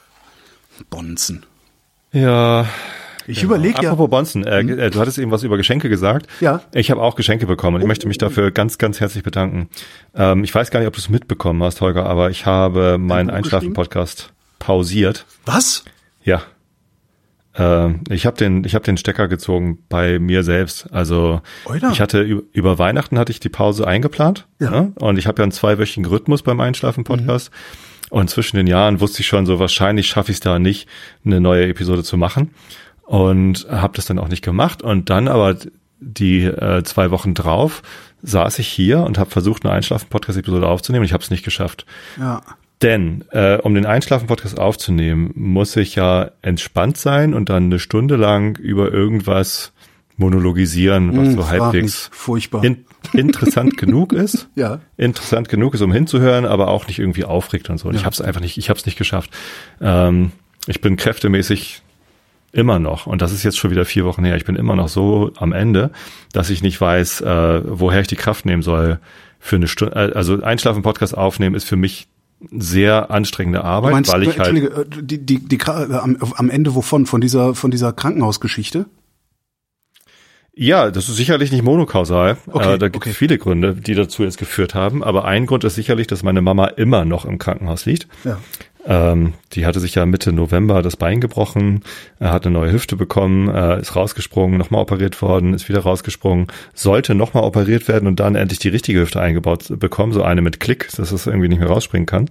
Bonzen. 0.89 1.45
Ja. 2.12 2.67
Ich 3.28 3.44
überlege 3.44 3.84
ja. 3.84 3.92
Apropos 3.92 4.10
Bonzen, 4.10 4.46
äh, 4.46 4.62
äh, 4.62 4.90
du 4.90 5.00
hattest 5.00 5.18
eben 5.18 5.32
was 5.32 5.44
über 5.44 5.58
Geschenke 5.58 5.90
gesagt. 5.90 6.28
Ja. 6.40 6.62
Ich 6.74 6.90
habe 6.92 7.02
auch 7.02 7.16
Geschenke 7.16 7.46
bekommen 7.46 7.82
ich 7.82 7.88
möchte 7.88 8.08
mich 8.08 8.18
dafür 8.18 8.52
ganz, 8.52 8.78
ganz 8.78 9.00
herzlich 9.00 9.24
bedanken. 9.24 9.70
Ähm, 10.16 10.44
ich 10.44 10.56
weiß 10.56 10.72
gar 10.72 10.80
nicht, 10.80 10.88
ob 10.88 10.94
du 10.94 11.00
es 11.00 11.10
mitbekommen 11.10 11.62
hast, 11.62 11.82
Holger, 11.82 12.06
aber 12.06 12.30
ich 12.30 12.46
habe 12.46 12.98
meinen 12.98 13.30
Einschlafen-Podcast 13.30 14.32
pausiert. 14.60 15.26
Was? 15.46 15.84
Ja. 16.24 16.42
Ähm, 17.56 18.02
ich 18.10 18.26
habe 18.26 18.38
den, 18.38 18.63
ich 18.63 18.76
habe 18.76 18.86
den 18.86 18.98
Stecker 18.98 19.28
gezogen 19.28 19.80
bei 19.90 20.20
mir 20.20 20.44
selbst. 20.44 20.92
Also 20.92 21.42
Oida. 21.66 21.92
ich 21.92 22.02
hatte 22.02 22.22
über, 22.22 22.78
Weihnachten 22.80 23.18
hatte 23.18 23.32
ich 23.32 23.40
die 23.40 23.50
Pause 23.50 23.88
eingeplant. 23.88 24.48
Ja. 24.60 24.70
Ne? 24.70 24.94
Und 24.96 25.18
ich 25.18 25.28
habe 25.28 25.42
ja 25.42 25.44
einen 25.44 25.52
zweiwöchigen 25.52 26.06
Rhythmus 26.06 26.44
beim 26.44 26.60
Einschlafen-Podcast. 26.60 27.52
Und 28.10 28.30
zwischen 28.30 28.56
den 28.56 28.68
Jahren 28.68 29.02
wusste 29.02 29.22
ich 29.22 29.28
schon, 29.28 29.46
so 29.46 29.60
wahrscheinlich 29.60 30.08
schaffe 30.08 30.32
ich 30.32 30.38
es 30.38 30.40
da 30.40 30.60
nicht, 30.60 30.88
eine 31.26 31.42
neue 31.42 31.68
Episode 31.68 32.04
zu 32.04 32.16
machen. 32.16 32.52
Und 33.08 33.67
habe 33.72 33.96
das 33.96 34.06
dann 34.06 34.20
auch 34.20 34.28
nicht 34.28 34.43
gemacht. 34.43 34.82
Und 34.84 35.10
dann 35.10 35.28
aber 35.28 35.56
die 36.00 36.43
äh, 36.43 36.84
zwei 36.84 37.10
Wochen 37.10 37.34
drauf 37.34 37.82
saß 38.22 38.60
ich 38.60 38.67
hier 38.67 39.00
und 39.02 39.17
habe 39.17 39.30
versucht, 39.30 39.65
eine 39.65 39.74
Einschlafen-Podcast-Episode 39.74 40.67
aufzunehmen. 40.67 41.06
Ich 41.06 41.13
habe 41.13 41.24
es 41.24 41.32
nicht 41.32 41.43
geschafft. 41.46 41.86
Ja. 42.20 42.41
Denn 42.82 43.24
äh, 43.32 43.58
um 43.58 43.74
den 43.74 43.86
Einschlafen-Podcast 43.86 44.60
aufzunehmen, 44.60 45.32
muss 45.36 45.76
ich 45.76 45.96
ja 45.96 46.32
entspannt 46.43 46.98
sein 46.98 47.34
und 47.34 47.50
dann 47.50 47.63
eine 47.65 47.80
Stunde 47.80 48.17
lang 48.17 48.58
über 48.58 48.91
irgendwas 48.91 49.72
monologisieren, 50.17 51.17
was 51.17 51.28
Hm, 51.28 51.36
so 51.36 51.48
halbwegs. 51.50 52.10
Furchtbar. 52.12 52.63
in, 52.63 52.86
interessant 53.13 53.78
genug 53.78 54.13
ist. 54.13 54.50
Ja. 54.56 54.80
Interessant 54.98 55.48
genug 55.50 55.74
ist, 55.76 55.82
um 55.82 55.91
hinzuhören, 55.91 56.46
aber 56.46 56.67
auch 56.67 56.88
nicht 56.88 57.00
irgendwie 57.00 57.24
aufregt 57.24 57.70
und 57.70 57.78
so. 57.78 57.88
Und 57.88 57.96
ich 57.96 58.04
habe 58.06 58.13
es 58.13 58.22
einfach 58.22 58.41
nicht, 58.41 58.58
ich 58.58 58.70
habe 58.70 58.78
es 58.80 58.86
nicht 58.86 58.98
geschafft. 58.98 59.32
Ähm, 59.80 60.32
ich 60.67 60.82
bin 60.82 60.98
kräftemäßig 60.98 61.82
immer 62.58 62.80
noch, 62.80 63.06
und 63.06 63.22
das 63.22 63.32
ist 63.32 63.43
jetzt 63.43 63.58
schon 63.58 63.70
wieder 63.70 63.86
vier 63.86 64.04
Wochen 64.04 64.26
her, 64.26 64.36
ich 64.36 64.46
bin 64.46 64.56
immer 64.56 64.76
noch 64.76 64.89
so 64.89 65.32
am 65.38 65.54
Ende, 65.54 65.91
dass 66.34 66.50
ich 66.50 66.63
nicht 66.63 66.82
weiß, 66.82 67.22
äh, 67.22 67.62
woher 67.63 68.02
ich 68.02 68.08
die 68.08 68.15
Kraft 68.15 68.46
nehmen 68.46 68.63
soll 68.63 69.00
für 69.39 69.58
eine 69.58 69.67
Stunde. 69.67 69.96
äh, 69.96 70.17
Also 70.17 70.41
Einschlafen-Podcast 70.41 71.15
aufnehmen 71.15 71.56
ist 71.56 71.65
für 71.65 71.76
mich 71.76 72.08
sehr 72.52 73.12
anstrengende 73.12 73.63
Arbeit, 73.63 73.91
meinst, 73.91 74.12
weil 74.12 74.24
ich 74.24 74.39
halt 74.39 74.58
äh, 74.58 74.86
die, 75.02 75.24
die, 75.24 75.39
die, 75.39 75.58
äh, 75.58 75.70
am, 75.70 76.17
am 76.36 76.50
Ende 76.50 76.74
wovon? 76.74 77.06
Von 77.06 77.22
dieser, 77.22 77.54
von 77.54 77.70
dieser 77.70 77.93
Krankenhausgeschichte? 77.93 78.86
Ja, 80.60 80.89
das 80.89 81.08
ist 81.08 81.17
sicherlich 81.17 81.52
nicht 81.52 81.63
monokausal. 81.63 82.38
Okay, 82.48 82.74
äh, 82.74 82.78
da 82.80 82.88
gibt 82.88 83.06
es 83.06 83.12
okay. 83.12 83.17
viele 83.17 83.38
Gründe, 83.38 83.76
die 83.76 83.93
dazu 83.93 84.24
jetzt 84.24 84.39
geführt 84.39 84.74
haben. 84.74 85.03
Aber 85.03 85.26
ein 85.26 85.45
Grund 85.45 85.64
ist 85.64 85.76
sicherlich, 85.76 86.08
dass 86.08 86.24
meine 86.24 86.41
Mama 86.41 86.66
immer 86.66 87.05
noch 87.05 87.26
im 87.26 87.38
Krankenhaus 87.38 87.86
liegt. 87.86 88.08
Ja. 88.24 88.39
Ähm, 88.88 89.34
die 89.52 89.66
hatte 89.66 89.82
sich 89.82 89.96
ja 89.96 90.06
Mitte 90.06 90.32
November 90.32 90.82
das 90.82 90.96
Bein 90.96 91.20
gebrochen, 91.20 91.82
er 92.20 92.32
hat 92.32 92.46
eine 92.46 92.54
neue 92.54 92.72
Hüfte 92.72 92.96
bekommen, 92.96 93.54
äh, 93.54 93.82
ist 93.82 93.98
rausgesprungen, 93.98 94.58
nochmal 94.58 94.82
operiert 94.82 95.22
worden, 95.22 95.54
ist 95.54 95.68
wieder 95.68 95.82
rausgesprungen, 95.82 96.48
sollte 96.74 97.14
nochmal 97.14 97.44
operiert 97.44 97.90
werden 97.90 98.08
und 98.08 98.22
dann 98.22 98.36
endlich 98.36 98.60
die 98.60 98.70
richtige 98.70 99.02
Hüfte 99.02 99.20
eingebaut 99.20 99.66
bekommen, 99.78 100.14
so 100.14 100.24
eine 100.24 100.42
mit 100.42 100.62
Klick, 100.62 100.90
dass 100.96 101.12
es 101.12 101.28
irgendwie 101.28 101.50
nicht 101.50 101.60
mehr 101.60 101.68
rausspringen 101.68 102.06
kann. 102.06 102.30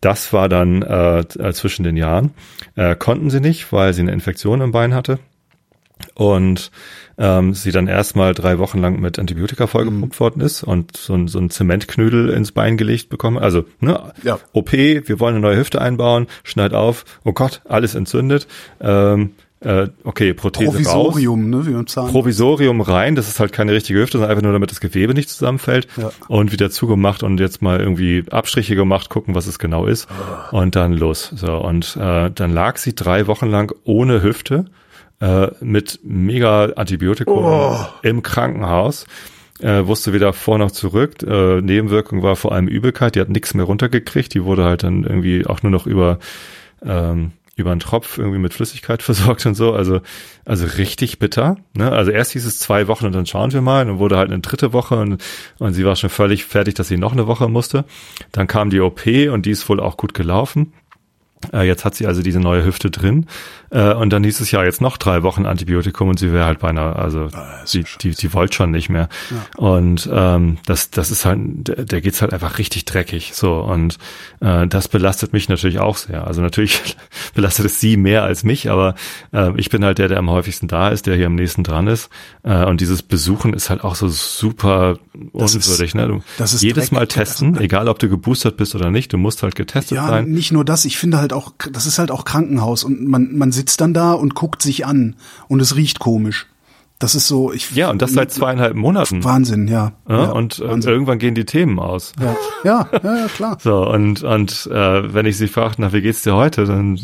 Das 0.00 0.32
war 0.32 0.48
dann 0.48 0.82
äh, 0.82 1.18
äh, 1.18 1.52
zwischen 1.52 1.82
den 1.82 1.96
Jahren. 1.96 2.30
Äh, 2.76 2.94
konnten 2.94 3.30
sie 3.30 3.40
nicht, 3.40 3.72
weil 3.72 3.92
sie 3.92 4.02
eine 4.02 4.12
Infektion 4.12 4.60
im 4.60 4.70
Bein 4.70 4.94
hatte 4.94 5.18
und 6.14 6.70
ähm, 7.18 7.52
sie 7.54 7.72
dann 7.72 7.88
erstmal 7.88 8.32
drei 8.34 8.58
Wochen 8.58 8.80
lang 8.80 9.00
mit 9.00 9.18
Antibiotika 9.18 9.66
vollgepumpt 9.66 10.18
worden 10.20 10.40
ist 10.40 10.62
und 10.62 10.96
so 10.96 11.14
ein, 11.14 11.28
so 11.28 11.38
ein 11.38 11.50
Zementknödel 11.50 12.30
ins 12.30 12.52
Bein 12.52 12.76
gelegt 12.76 13.08
bekommen. 13.08 13.38
Also 13.38 13.64
ne, 13.80 14.12
Ja. 14.22 14.38
OP, 14.52 14.72
wir 14.72 15.20
wollen 15.20 15.34
eine 15.34 15.42
neue 15.42 15.56
Hüfte 15.56 15.80
einbauen, 15.80 16.26
schneid 16.44 16.74
auf, 16.74 17.04
oh 17.24 17.32
Gott, 17.32 17.60
alles 17.68 17.94
entzündet. 17.94 18.46
Ähm, 18.80 19.32
äh, 19.60 19.88
okay, 20.04 20.34
Prothese 20.34 20.68
raus. 20.70 20.74
Provisorium, 20.76 21.50
ne, 21.50 21.66
wie 21.66 21.84
Zahn. 21.86 22.12
Provisorium 22.12 22.80
rein, 22.80 23.16
das 23.16 23.26
ist 23.26 23.40
halt 23.40 23.50
keine 23.52 23.72
richtige 23.72 23.98
Hüfte, 23.98 24.18
sondern 24.18 24.30
einfach 24.30 24.44
nur, 24.44 24.52
damit 24.52 24.70
das 24.70 24.78
Gewebe 24.78 25.14
nicht 25.14 25.28
zusammenfällt 25.28 25.88
Ja. 25.96 26.10
und 26.28 26.52
wieder 26.52 26.70
zugemacht 26.70 27.24
und 27.24 27.40
jetzt 27.40 27.60
mal 27.60 27.80
irgendwie 27.80 28.22
Abstriche 28.30 28.76
gemacht, 28.76 29.10
gucken, 29.10 29.34
was 29.34 29.48
es 29.48 29.58
genau 29.58 29.86
ist 29.86 30.06
und 30.52 30.76
dann 30.76 30.92
los. 30.92 31.32
So 31.34 31.56
und 31.56 31.96
äh, 32.00 32.30
dann 32.32 32.52
lag 32.52 32.76
sie 32.76 32.94
drei 32.94 33.26
Wochen 33.26 33.46
lang 33.50 33.74
ohne 33.82 34.22
Hüfte 34.22 34.66
äh, 35.20 35.48
mit 35.60 36.00
mega 36.02 36.66
Antibiotikum 36.76 37.76
im 38.02 38.22
Krankenhaus. 38.22 39.06
Äh, 39.60 39.86
wusste 39.86 40.12
weder 40.12 40.32
vor 40.32 40.58
noch 40.58 40.70
zurück. 40.70 41.22
Äh, 41.24 41.60
Nebenwirkung 41.60 42.22
war 42.22 42.36
vor 42.36 42.52
allem 42.52 42.68
Übelkeit. 42.68 43.16
Die 43.16 43.20
hat 43.20 43.28
nichts 43.28 43.54
mehr 43.54 43.64
runtergekriegt. 43.64 44.32
Die 44.34 44.44
wurde 44.44 44.64
halt 44.64 44.84
dann 44.84 45.02
irgendwie 45.02 45.46
auch 45.46 45.62
nur 45.62 45.72
noch 45.72 45.86
über 45.86 46.18
ähm, 46.84 47.32
über 47.58 47.72
einen 47.72 47.80
Tropf 47.80 48.18
irgendwie 48.18 48.38
mit 48.38 48.54
Flüssigkeit 48.54 49.02
versorgt 49.02 49.44
und 49.46 49.54
so. 49.54 49.72
Also, 49.72 50.00
also 50.44 50.66
richtig 50.78 51.18
bitter. 51.18 51.56
Ne? 51.74 51.90
Also 51.90 52.10
erst 52.10 52.32
hieß 52.32 52.46
es 52.46 52.58
zwei 52.58 52.88
Wochen 52.88 53.06
und 53.06 53.14
dann 53.14 53.26
schauen 53.26 53.52
wir 53.52 53.60
mal. 53.60 53.84
Dann 53.84 53.98
wurde 53.98 54.16
halt 54.16 54.30
eine 54.30 54.40
dritte 54.40 54.72
Woche 54.72 54.96
und, 54.96 55.22
und 55.58 55.74
sie 55.74 55.84
war 55.84 55.96
schon 55.96 56.10
völlig 56.10 56.44
fertig, 56.44 56.74
dass 56.74 56.88
sie 56.88 56.96
noch 56.96 57.12
eine 57.12 57.26
Woche 57.26 57.48
musste. 57.48 57.84
Dann 58.32 58.46
kam 58.46 58.70
die 58.70 58.80
OP 58.80 59.06
und 59.06 59.44
die 59.44 59.50
ist 59.50 59.68
wohl 59.68 59.80
auch 59.80 59.96
gut 59.96 60.14
gelaufen. 60.14 60.72
Äh, 61.52 61.66
jetzt 61.66 61.84
hat 61.84 61.94
sie 61.94 62.06
also 62.06 62.22
diese 62.22 62.40
neue 62.40 62.64
Hüfte 62.64 62.90
drin. 62.90 63.26
Äh, 63.70 63.92
und 63.94 64.10
dann 64.12 64.24
hieß 64.24 64.40
es 64.40 64.50
ja 64.50 64.64
jetzt 64.64 64.80
noch 64.80 64.96
drei 64.96 65.22
Wochen 65.22 65.46
Antibiotikum 65.46 66.08
und 66.08 66.18
sie 66.18 66.32
wäre 66.32 66.46
halt 66.46 66.58
beinahe, 66.58 66.96
also 66.96 67.28
ist 67.64 67.74
die, 67.74 67.84
die, 68.00 68.10
die 68.14 68.32
wollte 68.32 68.54
schon 68.54 68.70
nicht 68.70 68.88
mehr. 68.88 69.08
Und 69.56 70.08
ähm, 70.12 70.58
das, 70.66 70.90
das 70.90 71.10
ist 71.10 71.24
halt, 71.24 71.38
der, 71.68 71.84
der 71.84 72.00
geht's 72.00 72.20
halt 72.22 72.32
einfach 72.32 72.58
richtig 72.58 72.84
dreckig. 72.86 73.32
So 73.34 73.54
und 73.60 73.98
äh, 74.40 74.66
das 74.66 74.88
belastet 74.88 75.32
mich 75.32 75.48
natürlich 75.48 75.78
auch 75.78 75.96
sehr. 75.96 76.26
Also 76.26 76.40
natürlich 76.40 76.96
belastet 77.34 77.66
es 77.66 77.80
sie 77.80 77.96
mehr 77.96 78.22
als 78.24 78.42
mich, 78.42 78.70
aber 78.70 78.94
äh, 79.32 79.52
ich 79.56 79.68
bin 79.70 79.84
halt 79.84 79.98
der, 79.98 80.08
der 80.08 80.18
am 80.18 80.30
häufigsten 80.30 80.66
da 80.68 80.88
ist, 80.88 81.06
der 81.06 81.16
hier 81.16 81.26
am 81.26 81.34
nächsten 81.34 81.62
dran 81.62 81.86
ist. 81.86 82.08
Äh, 82.42 82.64
und 82.64 82.80
dieses 82.80 83.02
Besuchen 83.02 83.52
ist 83.54 83.70
halt 83.70 83.84
auch 83.84 83.94
so 83.94 84.08
super 84.08 84.98
Das 85.34 85.54
ist- 85.54 85.68
unwürdig. 85.68 85.94
ne? 85.94 86.08
Du 86.08 86.20
das 86.38 86.52
ist 86.54 86.62
jedes 86.62 86.84
Dreck. 86.86 86.92
Mal 86.92 87.06
testen, 87.06 87.58
egal 87.60 87.88
ob 87.88 87.98
du 87.98 88.08
geboostert 88.08 88.56
bist 88.56 88.74
oder 88.74 88.90
nicht, 88.90 89.12
du 89.12 89.18
musst 89.18 89.42
halt 89.42 89.54
getestet 89.54 89.96
Ja, 89.96 90.08
sein. 90.08 90.30
nicht 90.30 90.52
nur 90.52 90.64
das, 90.64 90.84
ich 90.84 90.96
finde 90.98 91.18
halt 91.18 91.27
auch, 91.32 91.52
das 91.72 91.86
ist 91.86 91.98
halt 91.98 92.10
auch 92.10 92.24
Krankenhaus 92.24 92.84
und 92.84 93.06
man, 93.06 93.36
man 93.36 93.52
sitzt 93.52 93.80
dann 93.80 93.94
da 93.94 94.12
und 94.12 94.34
guckt 94.34 94.62
sich 94.62 94.86
an 94.86 95.16
und 95.48 95.60
es 95.60 95.76
riecht 95.76 95.98
komisch. 95.98 96.46
Das 96.98 97.14
ist 97.14 97.28
so, 97.28 97.52
ich. 97.52 97.70
Ja, 97.76 97.90
und 97.90 98.02
das 98.02 98.12
seit 98.12 98.32
zweieinhalb 98.32 98.74
Monaten. 98.74 99.22
Wahnsinn, 99.22 99.68
ja. 99.68 99.92
Ja, 100.08 100.24
ja 100.24 100.30
und 100.30 100.58
äh, 100.58 100.68
Wahnsinn. 100.68 100.92
irgendwann 100.92 101.20
gehen 101.20 101.36
die 101.36 101.44
Themen 101.44 101.78
aus. 101.78 102.12
ja. 102.20 102.36
ja, 102.64 102.88
ja, 103.04 103.16
ja, 103.18 103.26
klar. 103.28 103.56
So, 103.60 103.88
und, 103.88 104.24
und 104.24 104.68
äh, 104.72 105.14
wenn 105.14 105.24
ich 105.24 105.36
sie 105.36 105.46
frage, 105.46 105.76
na, 105.78 105.92
wie 105.92 106.02
geht's 106.02 106.22
dir 106.22 106.34
heute, 106.34 106.64
dann 106.64 106.98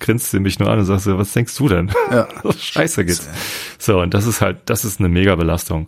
grinst 0.00 0.32
sie 0.32 0.40
mich 0.40 0.58
nur 0.58 0.68
an 0.68 0.80
und 0.80 0.86
sagt 0.86 1.02
so, 1.02 1.16
was 1.18 1.32
denkst 1.32 1.56
du 1.56 1.68
denn? 1.68 1.92
Ja. 2.10 2.26
Scheiße 2.58 3.04
geht's. 3.04 3.28
So, 3.78 4.00
und 4.00 4.12
das 4.12 4.26
ist 4.26 4.40
halt, 4.40 4.58
das 4.66 4.84
ist 4.84 4.98
eine 4.98 5.08
Mega-Belastung. 5.08 5.86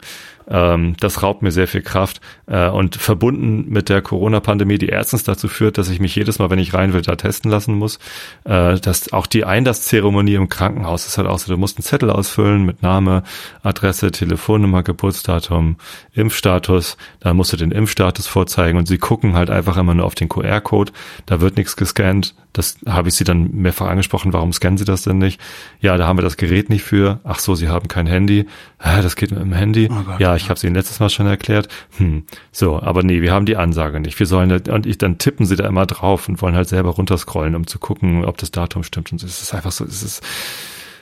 Ähm, 0.51 0.95
das 0.99 1.23
raubt 1.23 1.43
mir 1.43 1.53
sehr 1.53 1.69
viel 1.69 1.83
Kraft. 1.83 2.21
Äh, 2.47 2.69
und 2.69 2.97
verbunden 2.97 3.67
mit 3.69 3.89
der 3.89 4.03
Corona-Pandemie, 4.03 4.79
die 4.79 4.89
erstens 4.89 5.25
dazu 5.25 5.49
führt, 5.49 5.79
dass 5.79 5.91
ich 5.91 6.01
mich 6.01 6.17
jedes 6.17 6.39
Mal, 6.39 6.51
wenn 6.51 6.59
ich 6.59 6.75
rein 6.75 6.93
will, 6.93 7.03
da 7.03 7.17
testen 7.17 7.51
lassen 7.51 7.75
muss. 7.75 7.99
Äh, 8.45 8.79
dass 8.81 9.13
auch 9.13 9.27
die 9.27 9.45
Einlasszeremonie 9.45 10.35
im 10.35 10.49
Krankenhaus 10.49 11.07
ist 11.07 11.19
halt 11.19 11.29
auch 11.29 11.39
so, 11.39 11.53
du 11.53 11.59
musst 11.59 11.79
einen 11.79 11.85
Zettel 11.85 12.11
ausfüllen 12.11 12.65
mit 12.65 12.83
Name, 12.83 13.23
Adresse, 13.63 14.11
Telefonnummer, 14.11 14.83
Geburtsdatum, 14.83 15.77
Impfstatus. 16.13 16.97
Da 17.21 17.35
musst 17.35 17.53
du 17.53 17.57
den 17.57 17.71
Impfstatus 17.71 18.27
vorzeigen 18.27 18.79
und 18.79 18.89
sie 18.89 18.99
gucken 18.99 19.35
halt 19.35 19.51
einfach 19.51 19.77
immer 19.77 19.95
nur 19.95 20.07
auf 20.07 20.15
den 20.15 20.29
QR-Code. 20.29 20.93
Da 21.27 21.41
wird 21.41 21.57
nichts 21.57 21.77
gescannt. 21.77 22.35
Das 22.53 22.79
habe 22.89 23.09
ich 23.09 23.15
sie 23.15 23.25
dann 23.25 23.51
mehrfach 23.53 23.87
angesprochen. 23.87 24.33
Warum 24.33 24.53
scannen 24.53 24.79
sie 24.79 24.85
das 24.85 25.03
denn 25.03 25.19
nicht? 25.19 25.41
Ja, 25.81 25.97
da 25.97 26.07
haben 26.07 26.19
wir 26.19 26.23
das 26.23 26.37
Gerät 26.37 26.71
nicht 26.71 26.83
für. 26.83 27.21
Ach 27.23 27.39
so, 27.39 27.55
sie 27.55 27.69
haben 27.69 27.89
kein 27.89 28.07
Handy. 28.07 28.47
Hä, 28.81 29.03
das 29.03 29.17
geht 29.17 29.33
mit 29.33 29.41
dem 29.41 29.53
Handy. 29.53 29.89
Oh 29.91 30.03
Gott, 30.05 30.21
ja, 30.21 30.37
ich 30.37 30.45
habe 30.45 30.55
es 30.55 30.65
Ihnen 30.65 30.77
letztes 30.77 31.01
Mal 31.01 31.11
schon 31.11 31.27
erklärt. 31.27 31.69
Hm, 31.97 32.25
so, 32.53 32.81
aber 32.81 33.03
nee, 33.03 33.23
wir 33.23 33.33
haben 33.33 33.47
die 33.47 33.57
Ansage 33.57 33.99
nicht. 33.99 34.19
Wir 34.19 34.27
sollen 34.27 34.53
und 34.53 34.87
ich 34.87 34.99
dann 34.99 35.19
tippen 35.19 35.47
sie 35.47 35.57
da 35.57 35.67
immer 35.67 35.87
drauf 35.87 36.29
und 36.29 36.41
wollen 36.43 36.55
halt 36.55 36.69
selber 36.69 36.91
runterscrollen, 36.91 37.57
um 37.57 37.67
zu 37.67 37.79
gucken, 37.79 38.25
ob 38.25 38.39
das 38.39 38.53
Datum 38.53 38.85
stimmt. 38.85 39.11
Und 39.11 39.23
es 39.23 39.43
ist 39.43 39.53
einfach 39.55 39.73
so, 39.73 39.85
es 39.85 40.03
ist 40.03 40.23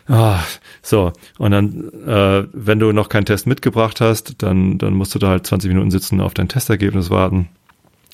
Ah, 0.09 0.39
so, 0.83 1.13
und 1.39 1.51
dann, 1.51 1.91
äh, 2.07 2.47
wenn 2.53 2.79
du 2.79 2.93
noch 2.93 3.09
keinen 3.09 3.25
Test 3.25 3.47
mitgebracht 3.47 4.01
hast, 4.01 4.41
dann, 4.43 4.79
dann 4.79 4.95
musst 4.95 5.15
du 5.15 5.19
da 5.19 5.29
halt 5.29 5.47
20 5.47 5.69
Minuten 5.69 5.91
sitzen, 5.91 6.21
auf 6.21 6.33
dein 6.33 6.49
Testergebnis 6.49 7.11
warten. 7.11 7.49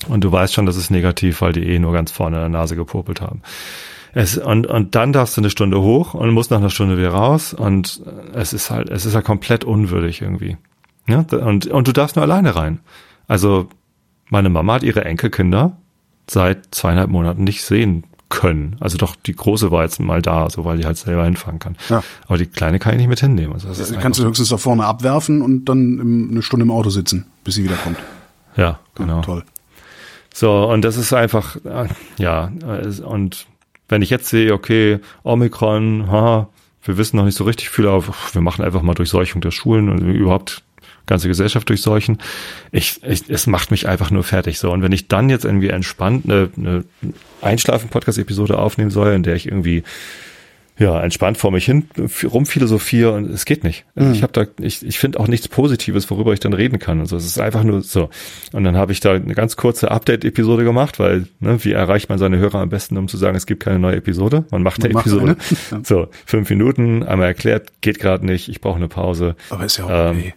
Und 0.09 0.25
du 0.25 0.33
weißt 0.33 0.55
schon, 0.55 0.65
das 0.65 0.77
ist 0.77 0.91
negativ, 0.91 1.43
weil 1.43 1.53
die 1.53 1.65
eh 1.65 1.79
nur 1.79 1.93
ganz 1.93 2.11
vorne 2.11 2.37
in 2.37 2.43
der 2.43 2.49
Nase 2.49 2.77
gepopelt 2.77 3.21
haben. 3.21 3.43
Es, 4.15 4.37
und, 4.37 4.67
und 4.67 4.95
dann 4.95 5.13
darfst 5.13 5.37
du 5.37 5.41
eine 5.41 5.51
Stunde 5.51 5.81
hoch 5.81 6.15
und 6.15 6.31
musst 6.31 6.51
nach 6.51 6.59
einer 6.59 6.71
Stunde 6.71 6.99
wieder 6.99 7.11
raus 7.11 7.55
und 7.55 8.03
es 8.35 8.53
ist 8.53 8.71
halt, 8.71 8.91
es 8.91 9.07
ist 9.07 9.15
halt 9.15 9.25
komplett 9.25 9.65
unwürdig 9.65 10.21
irgendwie. 10.21 10.59
Ja, 11.09 11.25
und, 11.31 11.67
und 11.67 11.89
du 11.89 11.93
darfst 11.93 12.17
nur 12.17 12.23
alleine 12.23 12.55
rein. 12.55 12.81
Also, 13.27 13.69
meine 14.29 14.51
Mama 14.51 14.75
hat 14.75 14.83
ihre 14.83 15.05
Enkelkinder 15.05 15.77
seit 16.29 16.75
zweieinhalb 16.75 17.11
Monaten 17.11 17.45
nicht 17.45 17.65
sehen 17.65 18.05
können. 18.29 18.77
Also 18.81 18.97
doch, 18.97 19.15
die 19.15 19.35
große 19.35 19.71
war 19.71 19.83
jetzt 19.83 20.01
mal 20.01 20.23
da, 20.23 20.49
so 20.49 20.65
weil 20.65 20.79
die 20.79 20.87
halt 20.87 20.97
selber 20.97 21.25
hinfahren 21.25 21.59
kann. 21.59 21.77
Ja. 21.91 22.03
Aber 22.27 22.39
die 22.39 22.47
kleine 22.47 22.79
kann 22.79 22.93
ich 22.95 22.99
nicht 22.99 23.09
mit 23.09 23.21
hinnehmen. 23.21 23.53
Also 23.53 23.69
das 23.69 23.77
ist 23.77 23.83
Also 23.83 23.93
einfach 23.95 24.03
kannst 24.03 24.21
du 24.21 24.25
höchstens 24.25 24.49
da 24.49 24.57
vorne 24.57 24.87
abwerfen 24.87 25.43
und 25.43 25.67
dann 25.67 25.99
im, 25.99 26.29
eine 26.31 26.43
Stunde 26.43 26.65
im 26.65 26.71
Auto 26.71 26.89
sitzen, 26.89 27.27
bis 27.45 27.57
sie 27.57 27.65
wiederkommt. 27.65 27.99
ja, 28.57 28.79
genau. 28.95 29.21
Toll. 29.21 29.45
So, 30.35 30.65
und 30.65 30.83
das 30.83 30.97
ist 30.97 31.13
einfach, 31.13 31.57
äh, 31.57 31.89
ja, 32.17 32.51
äh, 32.67 33.03
und 33.03 33.47
wenn 33.93 34.03
ich 34.03 34.11
jetzt 34.11 34.29
sehe, 34.29 34.53
okay, 34.55 35.01
Omikron, 35.23 36.11
ha, 36.11 36.49
wir 36.83 36.97
wissen 36.97 37.19
noch 37.19 37.25
nicht 37.27 37.37
so 37.37 37.45
richtig 37.45 37.69
viel, 37.69 37.87
aber 37.87 38.03
wir 38.33 38.41
machen 38.41 38.65
einfach 38.65 38.83
mal 38.83 38.95
Durchseuchung 38.95 39.41
der 39.41 39.51
Schulen 39.51 39.89
und 39.89 40.01
überhaupt 40.01 40.63
ganze 41.07 41.29
Gesellschaft 41.29 41.69
durchseuchen. 41.69 42.19
Ich, 42.71 43.03
ich, 43.03 43.29
es 43.29 43.47
macht 43.47 43.71
mich 43.71 43.87
einfach 43.87 44.11
nur 44.11 44.25
fertig 44.25 44.59
so. 44.59 44.73
Und 44.73 44.83
wenn 44.83 44.93
ich 44.93 45.09
dann 45.09 45.29
jetzt 45.29 45.45
irgendwie 45.45 45.69
entspannt 45.69 46.25
eine, 46.25 46.49
eine 46.57 46.85
Einschlafen-Podcast-Episode 47.43 48.59
aufnehmen 48.59 48.91
soll, 48.91 49.13
in 49.13 49.23
der 49.23 49.35
ich 49.35 49.47
irgendwie 49.47 49.83
ja, 50.79 51.01
entspannt 51.03 51.37
vor 51.39 51.51
mich 51.53 51.67
hin 51.67 51.85
rumphilosophiere 52.25 53.13
und 53.13 53.31
es 53.31 53.45
geht 53.45 53.63
nicht. 53.63 53.85
Also 53.95 54.13
Ich 54.13 54.23
habe 54.23 54.33
da, 54.33 54.47
ich, 54.61 54.85
ich 54.85 54.99
finde 54.99 55.21
auch 55.21 55.29
nichts 55.29 55.47
Positives, 55.49 56.11
worüber 56.11 56.33
ich 56.33 56.41
dann 56.41 56.53
reden 56.55 56.79
kann. 56.79 57.01
Also 57.01 57.17
es 57.17 57.27
ist 57.27 57.39
einfach 57.39 57.63
nur 57.63 57.83
so. 57.83 58.09
Und 58.53 58.65
dann 58.65 58.77
habe 58.77 58.93
ich 58.93 59.01
da 59.01 59.13
eine 59.13 59.35
ganz 59.35 59.57
kurze 59.57 59.91
Update-Episode 59.91 60.65
gemacht, 60.65 60.99
weil, 60.99 61.27
ne, 61.41 61.63
wie 61.65 61.73
erreicht 61.73 62.09
man 62.09 62.19
seine 62.19 62.39
Hörer 62.39 62.61
am 62.61 62.69
besten, 62.71 62.97
um 62.97 63.07
zu 63.09 63.17
sagen, 63.17 63.37
es 63.37 63.47
gibt 63.47 63.63
keine 63.63 63.79
neue 63.79 63.97
Episode? 63.97 64.45
Man 64.51 64.63
macht 64.63 64.83
eine 64.83 64.93
Man 64.93 65.05
macht 65.05 65.07
Episode. 65.07 65.37
eine. 65.71 65.83
So, 65.85 66.09
fünf 66.27 66.49
Minuten, 66.51 67.03
einmal 67.03 67.29
erklärt, 67.29 67.69
geht 67.81 67.99
gerade 67.99 68.25
nicht, 68.25 68.49
ich 68.49 68.61
brauche 68.61 68.77
eine 68.77 68.89
Pause. 68.89 69.37
Aber 69.51 69.65
ist 69.65 69.77
ja 69.77 69.85
auch 69.85 69.91
Ähm, 70.11 70.19
okay. 70.19 70.35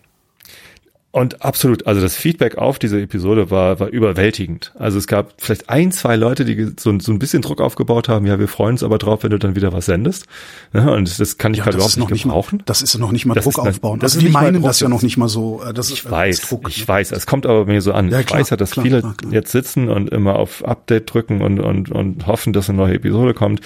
Und 1.16 1.42
absolut, 1.44 1.88
also 1.88 2.02
das 2.02 2.18
Feedback 2.18 2.58
auf 2.58 2.78
diese 2.78 3.00
Episode 3.00 3.50
war, 3.50 3.80
war 3.80 3.88
überwältigend. 3.88 4.74
Also 4.78 4.98
es 4.98 5.08
gab 5.08 5.36
vielleicht 5.38 5.70
ein, 5.70 5.94
zwei 5.94 6.18
Leute, 6.18 6.44
die 6.44 6.74
so, 6.78 7.00
so 7.00 7.10
ein 7.14 7.20
bisschen 7.20 7.42
Druck 7.42 7.62
aufgebaut 7.62 8.10
haben, 8.10 8.26
ja, 8.26 8.38
wir 8.38 8.50
freuen 8.50 8.72
uns 8.74 8.84
aber 8.84 8.98
drauf, 8.98 9.24
wenn 9.24 9.30
du 9.32 9.40
dann 9.40 9.56
wieder 9.56 9.72
was 9.72 9.86
sendest. 9.86 10.26
Ja, 10.74 10.90
und 10.90 11.18
das 11.18 11.38
kann 11.38 11.54
ich 11.54 11.60
Ja, 11.60 11.64
gerade 11.64 11.78
überhaupt 11.78 11.96
noch 11.96 12.10
nicht 12.10 12.16
nicht 12.16 12.26
mal, 12.26 12.34
gebrauchen. 12.34 12.64
das 12.66 12.82
ist 12.82 12.98
noch 12.98 13.14
nicht 13.14 13.26
mal 13.26 13.34
Das 13.34 13.46
Druck 13.46 13.54
ist 13.54 13.60
aufbauen. 13.60 14.02
das 14.02 14.16
Also 14.16 14.26
die 14.28 14.32
meinen 14.34 14.62
das 14.62 14.82
ja 14.82 14.90
noch 14.90 15.04
nicht 15.04 15.16
mal 15.16 15.30
so. 15.30 15.64
äh, 15.64 15.74
Das 15.74 15.90
Ich 15.90 16.00
ist, 16.00 16.06
äh, 16.08 16.12
weiß, 16.12 16.42
Druck, 16.50 16.68
ich 16.70 16.80
ne? 16.82 16.88
weiß. 16.90 17.14
Es 17.14 17.26
kommt 17.26 17.46
aber 17.46 17.66
mir 17.66 17.82
so 17.82 17.94
an. 17.94 18.10
Ja, 18.10 18.20
ich 18.20 18.26
klar, 18.26 18.42
weiß 18.42 18.50
ja, 18.50 18.58
dass 18.58 18.72
klar, 18.72 18.84
viele 18.84 19.00
klar, 19.00 19.16
jetzt 19.32 19.54
sitzen 19.54 19.88
und 19.88 20.10
immer 20.10 20.36
auf 20.36 20.66
Update 20.66 21.14
drücken 21.14 21.42
und, 21.42 21.62
und, 21.62 21.92
und 21.92 22.28
hoffen, 22.28 22.52
dass 22.52 22.68
eine 22.68 22.78
neue 22.78 22.96
Episode 22.96 23.34
kommt. 23.34 23.62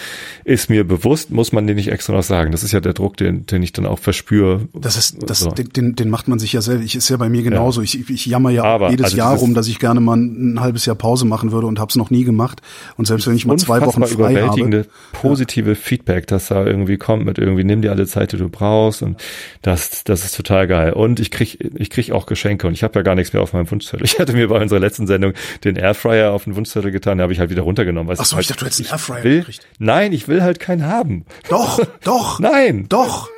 Ist 0.45 0.69
mir 0.69 0.83
bewusst, 0.87 1.31
muss 1.31 1.51
man 1.51 1.65
den 1.65 1.77
nicht 1.77 1.91
extra 1.91 2.13
noch 2.13 2.21
sagen. 2.21 2.51
Das 2.51 2.61
ist 2.61 2.73
ja 2.73 2.79
der 2.79 2.93
Druck, 2.93 3.17
den, 3.17 3.47
den 3.47 3.63
ich 3.63 3.73
dann 3.73 3.87
auch 3.87 3.97
verspüre. 3.97 4.67
Das 4.75 4.97
ist, 4.97 5.17
das, 5.27 5.39
So. 5.39 5.49
den, 5.49 5.69
den, 5.69 5.95
den 5.95 6.11
macht 6.11 6.27
man 6.27 6.37
sich 6.37 6.53
ja 6.53 6.61
selber. 6.61 6.83
Ich 6.83 6.95
ist 6.95 7.09
ja 7.09 7.17
bei 7.17 7.27
mir 7.27 7.38
mir 7.39 7.49
genauso. 7.49 7.81
Ich, 7.81 8.09
ich 8.09 8.25
jammer 8.25 8.49
ja 8.49 8.63
Aber, 8.63 8.89
jedes 8.89 9.05
also 9.05 9.17
Jahr 9.17 9.35
rum, 9.35 9.53
dass 9.53 9.67
ich 9.67 9.79
gerne 9.79 9.99
mal 9.99 10.17
ein, 10.17 10.53
ein 10.53 10.59
halbes 10.59 10.85
Jahr 10.85 10.95
Pause 10.95 11.25
machen 11.25 11.51
würde 11.51 11.67
und 11.67 11.79
hab's 11.79 11.95
noch 11.95 12.09
nie 12.09 12.23
gemacht. 12.23 12.61
Und 12.97 13.05
selbst 13.05 13.27
wenn 13.27 13.35
ich 13.35 13.45
mal 13.45 13.57
zwei 13.57 13.81
Wochen 13.81 14.01
frei 14.01 14.09
habe. 14.09 14.13
überwältigende 14.13 14.85
positive 15.13 15.75
Feedback, 15.75 16.27
das 16.27 16.47
da 16.47 16.65
irgendwie 16.65 16.97
kommt 16.97 17.25
mit 17.25 17.37
irgendwie 17.37 17.63
nimm 17.63 17.81
dir 17.81 17.91
alle 17.91 18.05
Zeit, 18.07 18.31
die 18.31 18.37
du 18.37 18.49
brauchst 18.49 19.01
und 19.01 19.21
das 19.61 20.03
das 20.03 20.23
ist 20.23 20.35
total 20.35 20.67
geil 20.67 20.93
und 20.93 21.19
ich 21.19 21.31
krieg 21.31 21.59
ich 21.75 21.89
krieg 21.89 22.11
auch 22.11 22.25
Geschenke 22.25 22.67
und 22.67 22.73
ich 22.73 22.83
habe 22.83 22.97
ja 22.99 23.03
gar 23.03 23.15
nichts 23.15 23.33
mehr 23.33 23.41
auf 23.41 23.53
meinem 23.53 23.69
Wunschzettel. 23.69 24.05
Ich 24.05 24.19
hatte 24.19 24.33
mir 24.33 24.47
bei 24.47 24.61
unserer 24.61 24.79
letzten 24.79 25.07
Sendung 25.07 25.33
den 25.63 25.75
Airfryer 25.75 26.31
auf 26.31 26.43
den 26.43 26.55
Wunschzettel 26.55 26.91
getan, 26.91 27.17
den 27.17 27.23
habe 27.23 27.33
ich 27.33 27.39
halt 27.39 27.49
wieder 27.49 27.61
runtergenommen, 27.63 28.07
weil 28.07 28.17
Ach 28.19 28.25
so, 28.25 28.35
halt, 28.35 28.43
ich 28.43 28.47
dachte, 28.49 28.59
du 28.59 28.65
hättest 28.65 28.81
einen 28.81 28.91
Airfryer 28.91 29.23
will, 29.23 29.39
gekriegt. 29.39 29.67
Nein, 29.79 30.13
ich 30.13 30.27
will 30.27 30.41
halt 30.41 30.59
keinen 30.59 30.85
haben. 30.85 31.25
Doch, 31.49 31.79
doch. 32.03 32.39
Nein. 32.39 32.85
Doch. 32.89 33.29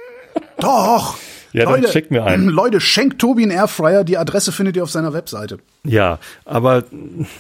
Doch. 0.60 1.18
Ja, 1.54 1.66
dann 1.66 1.86
schick 1.88 2.12
mir 2.12 2.26
einen. 2.26 2.48
Leute, 2.50 2.80
schenkt 2.80 3.20
Tobi 3.20 3.44
einen 3.44 3.52
Airfryer. 3.52 4.04
Die 4.04 4.18
Adresse 4.18 4.52
findet 4.52 4.76
ihr 4.76 4.84
auf 4.84 4.92
seiner 4.92 5.14
Webseite. 5.14 5.60
Ja, 5.84 6.20
aber 6.46 6.84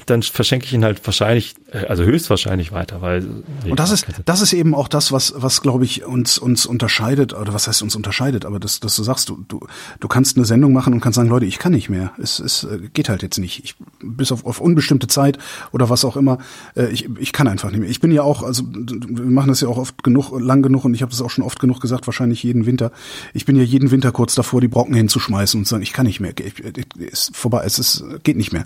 dann 0.07 0.23
verschenke 0.23 0.65
ich 0.65 0.73
ihn 0.73 0.83
halt 0.83 1.05
wahrscheinlich, 1.05 1.53
äh, 1.71 1.85
also 1.85 2.03
höchstwahrscheinlich 2.03 2.71
weiter, 2.71 2.99
weil 2.99 3.43
Und 3.69 3.79
das 3.79 3.91
ist, 3.91 4.07
das 4.25 4.41
ist 4.41 4.53
eben 4.53 4.73
auch 4.73 4.87
das, 4.87 5.11
was, 5.11 5.33
was 5.37 5.61
glaube 5.61 5.85
ich 5.85 6.05
uns, 6.05 6.39
uns 6.39 6.65
unterscheidet, 6.65 7.33
oder 7.33 7.53
was 7.53 7.67
heißt 7.67 7.83
uns 7.83 7.95
unterscheidet, 7.95 8.45
aber 8.45 8.59
das, 8.59 8.79
dass 8.79 8.95
du 8.95 9.03
sagst, 9.03 9.29
du, 9.29 9.45
du, 9.47 9.59
du 9.99 10.07
kannst 10.07 10.37
eine 10.37 10.45
Sendung 10.45 10.73
machen 10.73 10.91
und 10.93 11.01
kannst 11.01 11.17
sagen, 11.17 11.29
Leute, 11.29 11.45
ich 11.45 11.59
kann 11.59 11.73
nicht 11.73 11.89
mehr. 11.89 12.13
Es, 12.17 12.39
es 12.39 12.63
äh, 12.63 12.79
geht 12.91 13.09
halt 13.09 13.21
jetzt 13.21 13.37
nicht. 13.37 13.63
Ich, 13.63 13.75
bis 14.01 14.31
auf, 14.31 14.43
auf 14.43 14.59
unbestimmte 14.59 15.05
Zeit 15.05 15.37
oder 15.71 15.91
was 15.91 16.03
auch 16.03 16.17
immer, 16.17 16.39
äh, 16.75 16.87
ich, 16.87 17.09
ich 17.19 17.33
kann 17.33 17.47
einfach 17.47 17.69
nicht 17.69 17.81
mehr. 17.81 17.89
Ich 17.91 17.99
bin 17.99 18.11
ja 18.11 18.23
auch, 18.23 18.41
also 18.41 18.63
wir 18.65 19.25
machen 19.25 19.49
das 19.49 19.61
ja 19.61 19.67
auch 19.67 19.77
oft 19.77 20.03
genug, 20.03 20.31
lang 20.39 20.63
genug 20.63 20.83
und 20.83 20.95
ich 20.95 21.03
habe 21.03 21.11
das 21.11 21.21
auch 21.21 21.29
schon 21.29 21.43
oft 21.43 21.59
genug 21.59 21.79
gesagt, 21.79 22.07
wahrscheinlich 22.07 22.41
jeden 22.41 22.65
Winter. 22.65 22.91
Ich 23.35 23.45
bin 23.45 23.55
ja 23.55 23.61
jeden 23.61 23.91
Winter 23.91 24.11
kurz 24.11 24.33
davor, 24.33 24.61
die 24.61 24.67
Brocken 24.67 24.95
hinzuschmeißen 24.95 25.59
und 25.59 25.65
zu 25.65 25.75
sagen, 25.75 25.83
ich 25.83 25.93
kann 25.93 26.07
nicht 26.07 26.19
mehr. 26.19 26.33
Ich, 26.39 26.59
ich, 26.59 26.95
ist 26.97 27.35
vorbei, 27.35 27.61
es 27.65 27.77
ist, 27.77 28.03
geht 28.23 28.30
nicht 28.37 28.53
mehr. 28.53 28.65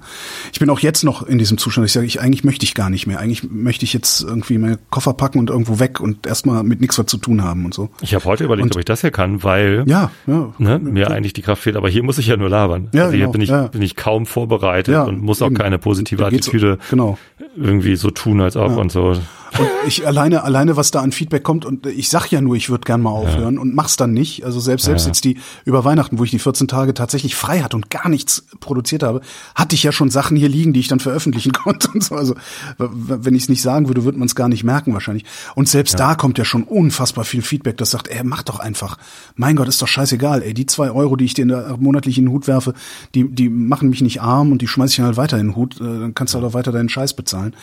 Ich 0.53 0.59
bin 0.59 0.70
auch 0.70 0.80
jetzt 0.80 1.03
noch 1.03 1.24
in 1.24 1.38
diesem 1.38 1.57
Zustand. 1.57 1.86
Ich 1.88 1.93
sage, 1.93 2.05
ich 2.05 2.22
eigentlich 2.22 2.43
möchte 2.43 2.66
ich 2.66 2.74
gar 2.74 2.89
nicht 2.89 3.07
mehr. 3.07 3.20
Eigentlich 3.20 3.43
möchte 3.49 3.86
ich 3.86 3.93
jetzt 3.93 4.22
irgendwie 4.22 4.57
meine 4.57 4.78
Koffer 4.89 5.13
packen 5.13 5.39
und 5.39 5.49
irgendwo 5.49 5.80
weg 5.80 5.99
und 5.99 6.26
erstmal 6.28 6.63
mit 6.63 6.82
nichts 6.82 6.97
was 6.99 7.05
zu 7.07 7.18
tun 7.18 7.43
haben 7.43 7.66
und 7.66 7.74
so. 7.74 7.89
Ich 8.01 8.13
habe 8.16 8.26
heute 8.26 8.43
überlegt, 8.43 8.66
Und- 8.66 8.76
ob 8.76 8.80
ich 8.80 8.86
das 8.86 9.01
hier 9.01 9.11
kann, 9.11 9.43
weil 9.43 9.84
Ja, 9.88 10.11
ja. 10.28 10.53
ne, 10.57 10.80
mir 10.80 11.11
eigentlich 11.11 11.34
die 11.34 11.41
Kraft 11.41 11.63
fehlt. 11.63 11.76
Aber 11.76 11.89
hier 11.89 12.03
muss 12.03 12.18
ich 12.18 12.28
ja 12.28 12.38
nur 12.38 12.49
labern. 12.49 12.89
Ja, 12.93 13.03
also 13.05 13.11
hier 13.11 13.20
genau, 13.22 13.32
bin 13.32 13.41
ich, 13.41 13.49
ja. 13.49 13.68
bin 13.68 13.82
ich 13.82 13.95
kaum 13.95 14.26
vorbereitet 14.26 14.95
und 15.07 15.22
muss 15.22 15.41
auch 15.41 15.47
eben. 15.47 15.55
keine 15.55 15.78
positive 15.80 16.26
Attitüde 16.26 16.78
genau. 16.89 17.18
irgendwie 17.55 17.95
so 17.95 18.11
tun, 18.11 18.41
als 18.41 18.55
ob 18.57 18.78
und 18.78 18.91
so. 18.91 19.16
Und 19.60 19.68
ich 19.88 20.06
alleine, 20.06 20.43
alleine, 20.43 20.76
was 20.78 20.91
da 20.91 21.01
an 21.01 21.12
Feedback 21.12 21.43
kommt, 21.43 21.66
und 21.66 21.86
ich 21.86 22.10
sag 22.10 22.30
ja 22.32 22.41
nur, 22.41 22.56
ich 22.56 22.70
würde 22.70 22.84
gern 22.86 23.01
mal 23.01 23.12
aufhören 23.12 23.58
und 23.58 23.74
mach's 23.76 23.95
dann 23.95 24.12
nicht. 24.14 24.43
Also 24.43 24.60
selbst, 24.60 24.86
selbst 24.86 25.03
Ja. 25.03 25.08
jetzt 25.10 25.24
die 25.24 25.38
über 25.64 25.84
Weihnachten, 25.86 26.20
wo 26.20 26.24
ich 26.24 26.32
die 26.32 26.39
14 26.39 26.68
Tage 26.68 26.93
tatsächlich 26.93 27.36
frei 27.36 27.62
hatte 27.62 27.76
und 27.76 27.89
gar 27.89 28.10
nichts 28.10 28.45
produziert 28.60 29.03
habe, 29.03 29.22
hatte 29.56 29.76
ich 29.76 29.84
ja 29.84 29.91
schon 29.91 30.10
Sachen 30.10 30.36
hier 30.38 30.49
liegen, 30.49 30.74
die 30.74 30.80
ich 30.80 30.88
dann 30.88 30.99
veröffentlichen 30.99 31.51
konnte 31.53 31.89
und 31.93 32.03
so. 32.03 32.16
Also 32.16 32.36
wenn 32.78 33.36
ich 33.36 33.43
es 33.43 33.49
nicht 33.49 33.62
sagen 33.62 33.88
würde, 33.88 34.03
würde 34.03 34.18
man 34.18 34.28
es 34.28 34.36
gar 34.36 34.49
nicht 34.49 34.64
merken 34.64 34.93
wahrscheinlich. 34.93 35.26
Und 35.56 35.70
selbst 35.70 35.99
da 35.99 36.16
kommt 36.16 36.38
ja 36.38 36.45
schon 36.45 36.64
unfassbar 36.64 37.24
viel 37.24 37.41
Feedback, 37.41 37.78
das 37.78 37.91
sagt, 37.91 38.08
ey, 38.08 38.22
mach 38.24 38.43
doch 38.43 38.60
einfach. 38.60 38.97
Mein 39.36 39.56
Gott, 39.56 39.68
ist 39.68 39.82
doch 39.82 39.88
scheißegal, 39.88 40.43
ey, 40.43 40.53
die 40.53 40.66
zwei 40.66 40.91
Euro, 40.91 41.16
die 41.16 41.26
ich 41.26 41.34
dir 41.34 41.45
der, 41.45 41.78
monatlich 41.80 42.18
in 42.18 42.26
den 42.26 42.32
Hut 42.34 42.47
werfe, 42.47 42.74
die, 43.14 43.30
die 43.30 43.49
machen 43.49 43.89
mich 43.89 44.01
nicht 44.01 44.22
arm 44.22 44.51
und 44.51 44.62
die 44.62 44.68
schmeiß 44.68 44.91
ich 44.91 44.99
halt 44.99 45.18
weiter 45.18 45.38
in 45.38 45.47
den 45.47 45.56
Hut, 45.56 45.80
äh, 45.80 45.84
dann 45.84 46.14
kannst 46.16 46.34
du 46.34 46.39
halt 46.39 46.47
auch 46.47 46.53
weiter 46.53 46.72
deinen 46.72 46.89
Scheiß 46.89 47.14
bezahlen. 47.16 47.56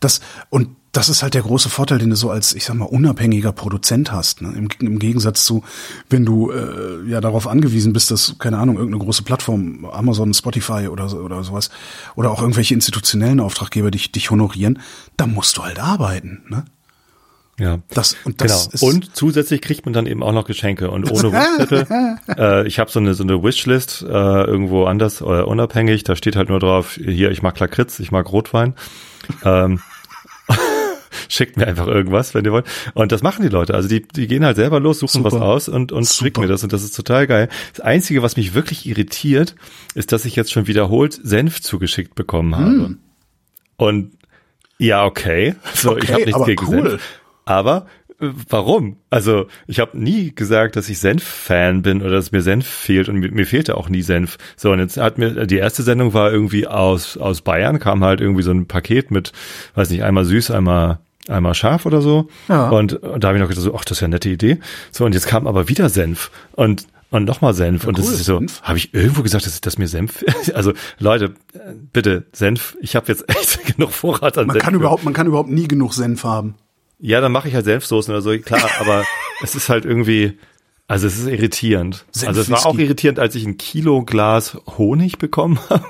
Das, 0.00 0.20
und 0.50 0.68
das 0.96 1.08
ist 1.08 1.22
halt 1.22 1.34
der 1.34 1.42
große 1.42 1.68
Vorteil, 1.68 1.98
den 1.98 2.10
du 2.10 2.16
so 2.16 2.30
als, 2.30 2.54
ich 2.54 2.64
sag 2.64 2.76
mal, 2.76 2.84
unabhängiger 2.84 3.52
Produzent 3.52 4.12
hast. 4.12 4.42
Ne? 4.42 4.54
Im, 4.56 4.68
Im 4.80 4.98
Gegensatz 5.00 5.44
zu, 5.44 5.64
wenn 6.08 6.24
du 6.24 6.52
äh, 6.52 7.08
ja 7.08 7.20
darauf 7.20 7.48
angewiesen 7.48 7.92
bist, 7.92 8.12
dass, 8.12 8.36
keine 8.38 8.58
Ahnung, 8.58 8.76
irgendeine 8.76 9.02
große 9.04 9.24
Plattform, 9.24 9.84
Amazon, 9.86 10.32
Spotify 10.32 10.88
oder 10.88 11.08
so, 11.08 11.18
oder 11.18 11.42
sowas, 11.42 11.70
oder 12.14 12.30
auch 12.30 12.40
irgendwelche 12.40 12.74
institutionellen 12.74 13.40
Auftraggeber 13.40 13.90
dich, 13.90 14.12
dich 14.12 14.30
honorieren, 14.30 14.78
da 15.16 15.26
musst 15.26 15.56
du 15.56 15.64
halt 15.64 15.80
arbeiten. 15.80 16.42
Ne? 16.48 16.64
Ja. 17.58 17.78
Das, 17.90 18.16
und 18.24 18.40
das 18.40 18.70
genau. 18.70 18.92
und 18.92 19.16
zusätzlich 19.16 19.62
kriegt 19.62 19.86
man 19.86 19.92
dann 19.92 20.06
eben 20.06 20.22
auch 20.22 20.32
noch 20.32 20.44
Geschenke 20.44 20.90
und 20.90 21.10
ohne 21.10 21.32
Wunschzettel. 21.32 22.18
äh, 22.38 22.66
ich 22.68 22.78
habe 22.78 22.90
so 22.90 23.00
eine 23.00 23.14
so 23.14 23.24
eine 23.24 23.42
Wishlist 23.42 24.02
äh, 24.02 24.06
irgendwo 24.06 24.84
anders 24.84 25.20
äh, 25.20 25.24
unabhängig. 25.24 26.04
Da 26.04 26.14
steht 26.14 26.36
halt 26.36 26.48
nur 26.48 26.58
drauf: 26.60 26.94
Hier, 26.94 27.30
ich 27.30 27.42
mag 27.42 27.58
Lakritz, 27.58 28.00
ich 28.00 28.10
mag 28.10 28.30
Rotwein. 28.32 28.74
ähm, 29.44 29.80
Schickt 31.28 31.56
mir 31.56 31.66
einfach 31.66 31.86
irgendwas, 31.86 32.34
wenn 32.34 32.44
ihr 32.44 32.52
wollt. 32.52 32.66
Und 32.94 33.12
das 33.12 33.22
machen 33.22 33.42
die 33.42 33.48
Leute. 33.48 33.74
Also 33.74 33.88
die, 33.88 34.02
die 34.02 34.26
gehen 34.26 34.44
halt 34.44 34.56
selber 34.56 34.80
los, 34.80 34.98
suchen 34.98 35.22
Super. 35.22 35.32
was 35.32 35.40
aus 35.40 35.68
und, 35.68 35.92
und 35.92 36.06
schicken 36.06 36.40
mir 36.40 36.48
das. 36.48 36.62
Und 36.62 36.72
das 36.72 36.82
ist 36.82 36.94
total 36.96 37.26
geil. 37.26 37.48
Das 37.72 37.80
Einzige, 37.80 38.22
was 38.22 38.36
mich 38.36 38.54
wirklich 38.54 38.86
irritiert, 38.86 39.54
ist, 39.94 40.12
dass 40.12 40.24
ich 40.24 40.36
jetzt 40.36 40.52
schon 40.52 40.66
wiederholt 40.66 41.18
Senf 41.22 41.60
zugeschickt 41.60 42.14
bekommen 42.14 42.56
habe. 42.56 42.66
Hm. 42.70 42.98
Und 43.76 44.12
ja, 44.78 45.04
okay. 45.04 45.54
So, 45.74 45.96
ich 45.96 46.04
Okay, 46.04 46.12
habe 46.12 46.22
nichts 46.22 46.34
aber 46.34 46.44
gegen 46.46 46.66
cool. 46.68 46.90
Senf. 46.90 47.02
Aber 47.44 47.86
äh, 48.20 48.28
warum? 48.48 48.96
Also 49.10 49.46
ich 49.66 49.80
habe 49.80 49.98
nie 49.98 50.34
gesagt, 50.34 50.76
dass 50.76 50.88
ich 50.88 50.98
Senf-Fan 50.98 51.82
bin 51.82 52.02
oder 52.02 52.12
dass 52.12 52.32
mir 52.32 52.42
Senf 52.42 52.66
fehlt 52.66 53.08
und 53.08 53.16
mir, 53.16 53.30
mir 53.30 53.46
fehlte 53.46 53.76
auch 53.76 53.88
nie 53.88 54.02
Senf. 54.02 54.36
So 54.56 54.72
und 54.72 54.80
jetzt 54.80 54.96
hat 54.96 55.18
mir 55.18 55.46
die 55.46 55.56
erste 55.56 55.82
Sendung 55.82 56.14
war 56.14 56.32
irgendwie 56.32 56.66
aus 56.66 57.16
aus 57.16 57.42
Bayern 57.42 57.78
kam 57.78 58.04
halt 58.04 58.20
irgendwie 58.20 58.42
so 58.42 58.50
ein 58.50 58.66
Paket 58.66 59.10
mit, 59.10 59.32
weiß 59.74 59.90
nicht, 59.90 60.02
einmal 60.02 60.24
süß, 60.24 60.50
einmal 60.50 60.98
einmal 61.28 61.54
scharf 61.54 61.86
oder 61.86 62.02
so. 62.02 62.28
Ja. 62.48 62.68
Und, 62.70 62.94
und 62.94 63.22
da 63.22 63.28
habe 63.28 63.38
ich 63.38 63.42
noch 63.42 63.48
gedacht, 63.48 63.64
so, 63.64 63.74
ach, 63.74 63.84
das 63.84 63.98
ist 63.98 64.00
ja 64.00 64.06
eine 64.06 64.16
nette 64.16 64.28
Idee. 64.28 64.58
So 64.90 65.04
und 65.04 65.14
jetzt 65.14 65.26
kam 65.26 65.46
aber 65.46 65.68
wieder 65.68 65.88
Senf 65.88 66.30
und 66.52 66.86
und 67.10 67.26
nochmal 67.26 67.54
Senf 67.54 67.86
und 67.86 67.96
das 67.96 68.08
cool, 68.08 68.14
ist 68.14 68.24
so, 68.24 68.42
habe 68.62 68.76
ich 68.76 68.92
irgendwo 68.92 69.22
gesagt, 69.22 69.46
dass, 69.46 69.60
dass 69.60 69.78
mir 69.78 69.86
Senf, 69.86 70.24
also 70.54 70.72
Leute, 70.98 71.34
bitte 71.92 72.24
Senf, 72.32 72.76
ich 72.80 72.96
habe 72.96 73.06
jetzt 73.06 73.28
echt 73.28 73.64
genug 73.76 73.92
Vorrat 73.92 74.36
an 74.36 74.48
man 74.48 74.54
Senf. 74.54 74.64
kann 74.64 74.74
überhaupt, 74.74 75.04
man 75.04 75.14
kann 75.14 75.28
überhaupt 75.28 75.48
nie 75.50 75.68
genug 75.68 75.94
Senf 75.94 76.24
haben. 76.24 76.56
Ja, 76.98 77.20
dann 77.20 77.30
mache 77.30 77.46
ich 77.46 77.54
halt 77.54 77.66
Senfsoßen 77.66 78.12
oder 78.12 78.20
so, 78.20 78.36
klar, 78.38 78.68
aber 78.80 79.04
es 79.42 79.54
ist 79.54 79.68
halt 79.68 79.84
irgendwie, 79.84 80.38
also 80.88 81.06
es 81.06 81.18
ist 81.18 81.28
irritierend. 81.28 82.04
Senf 82.10 82.28
also 82.28 82.40
es 82.40 82.50
war 82.50 82.66
auch 82.66 82.78
irritierend, 82.78 83.20
als 83.20 83.36
ich 83.36 83.46
ein 83.46 83.58
Kilo 83.58 84.02
Glas 84.04 84.58
Honig 84.76 85.18
bekommen 85.18 85.60
habe. 85.70 85.84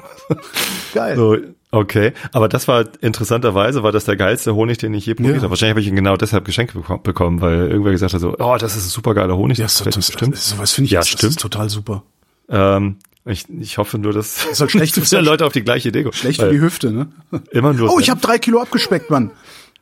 Geil. 0.92 1.16
So, 1.16 1.38
okay, 1.74 2.12
aber 2.32 2.48
das 2.48 2.68
war 2.68 2.84
interessanterweise, 3.00 3.82
war 3.82 3.92
das 3.92 4.04
der 4.04 4.16
geilste 4.16 4.54
Honig, 4.54 4.78
den 4.78 4.94
ich 4.94 5.06
je 5.06 5.14
probiert 5.14 5.36
Ja. 5.36 5.42
habe. 5.42 5.50
Wahrscheinlich 5.50 5.70
habe 5.72 5.80
ich 5.80 5.86
ihn 5.88 5.96
genau 5.96 6.16
deshalb 6.16 6.44
geschenkt 6.44 6.74
beko- 6.74 7.02
bekommen, 7.02 7.40
weil 7.40 7.68
irgendwer 7.70 7.92
gesagt 7.92 8.14
hat 8.14 8.20
so, 8.20 8.34
oh, 8.38 8.56
das 8.58 8.76
ist 8.76 8.86
ein 8.86 8.90
super 8.90 9.14
geiler 9.14 9.36
Honig. 9.36 9.58
Ja, 9.58 9.64
das 9.64 9.82
das, 9.82 9.94
das, 9.94 10.06
das, 10.10 10.48
sowas 10.50 10.72
finde 10.72 10.86
ich, 10.86 10.90
Ja, 10.92 11.00
das, 11.00 11.10
das 11.10 11.18
stimmt. 11.18 11.30
ist 11.32 11.40
total 11.40 11.68
super. 11.68 12.02
Ähm, 12.48 12.96
ich, 13.26 13.46
ich 13.48 13.78
hoffe 13.78 13.98
nur, 13.98 14.12
dass 14.12 14.44
Ist 14.46 14.60
halt 14.60 14.70
schlecht- 14.70 14.94
viele 15.02 15.22
Leute 15.22 15.46
auf 15.46 15.52
die 15.52 15.62
gleiche 15.62 15.88
Idee 15.88 16.02
kommen. 16.02 16.12
Schlecht 16.12 16.40
für 16.40 16.50
die 16.50 16.60
Hüfte, 16.60 16.92
ne? 16.92 17.08
Immer 17.52 17.72
nur 17.72 17.90
Oh, 17.92 17.98
ich 17.98 18.10
habe 18.10 18.20
drei 18.20 18.38
Kilo 18.38 18.60
abgespeckt, 18.60 19.10
Mann. 19.10 19.30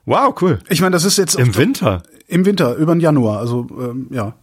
Wow, 0.05 0.35
cool. 0.43 0.59
Ich 0.69 0.81
meine, 0.81 0.93
das 0.93 1.05
ist 1.05 1.19
jetzt 1.19 1.35
Im 1.37 1.57
Winter. 1.57 2.03
Im 2.29 2.45
Winter, 2.45 2.75
über 2.77 2.95
den 2.95 3.01
Januar. 3.01 3.39
Also 3.39 3.67
ähm, 3.81 4.07
ja, 4.11 4.35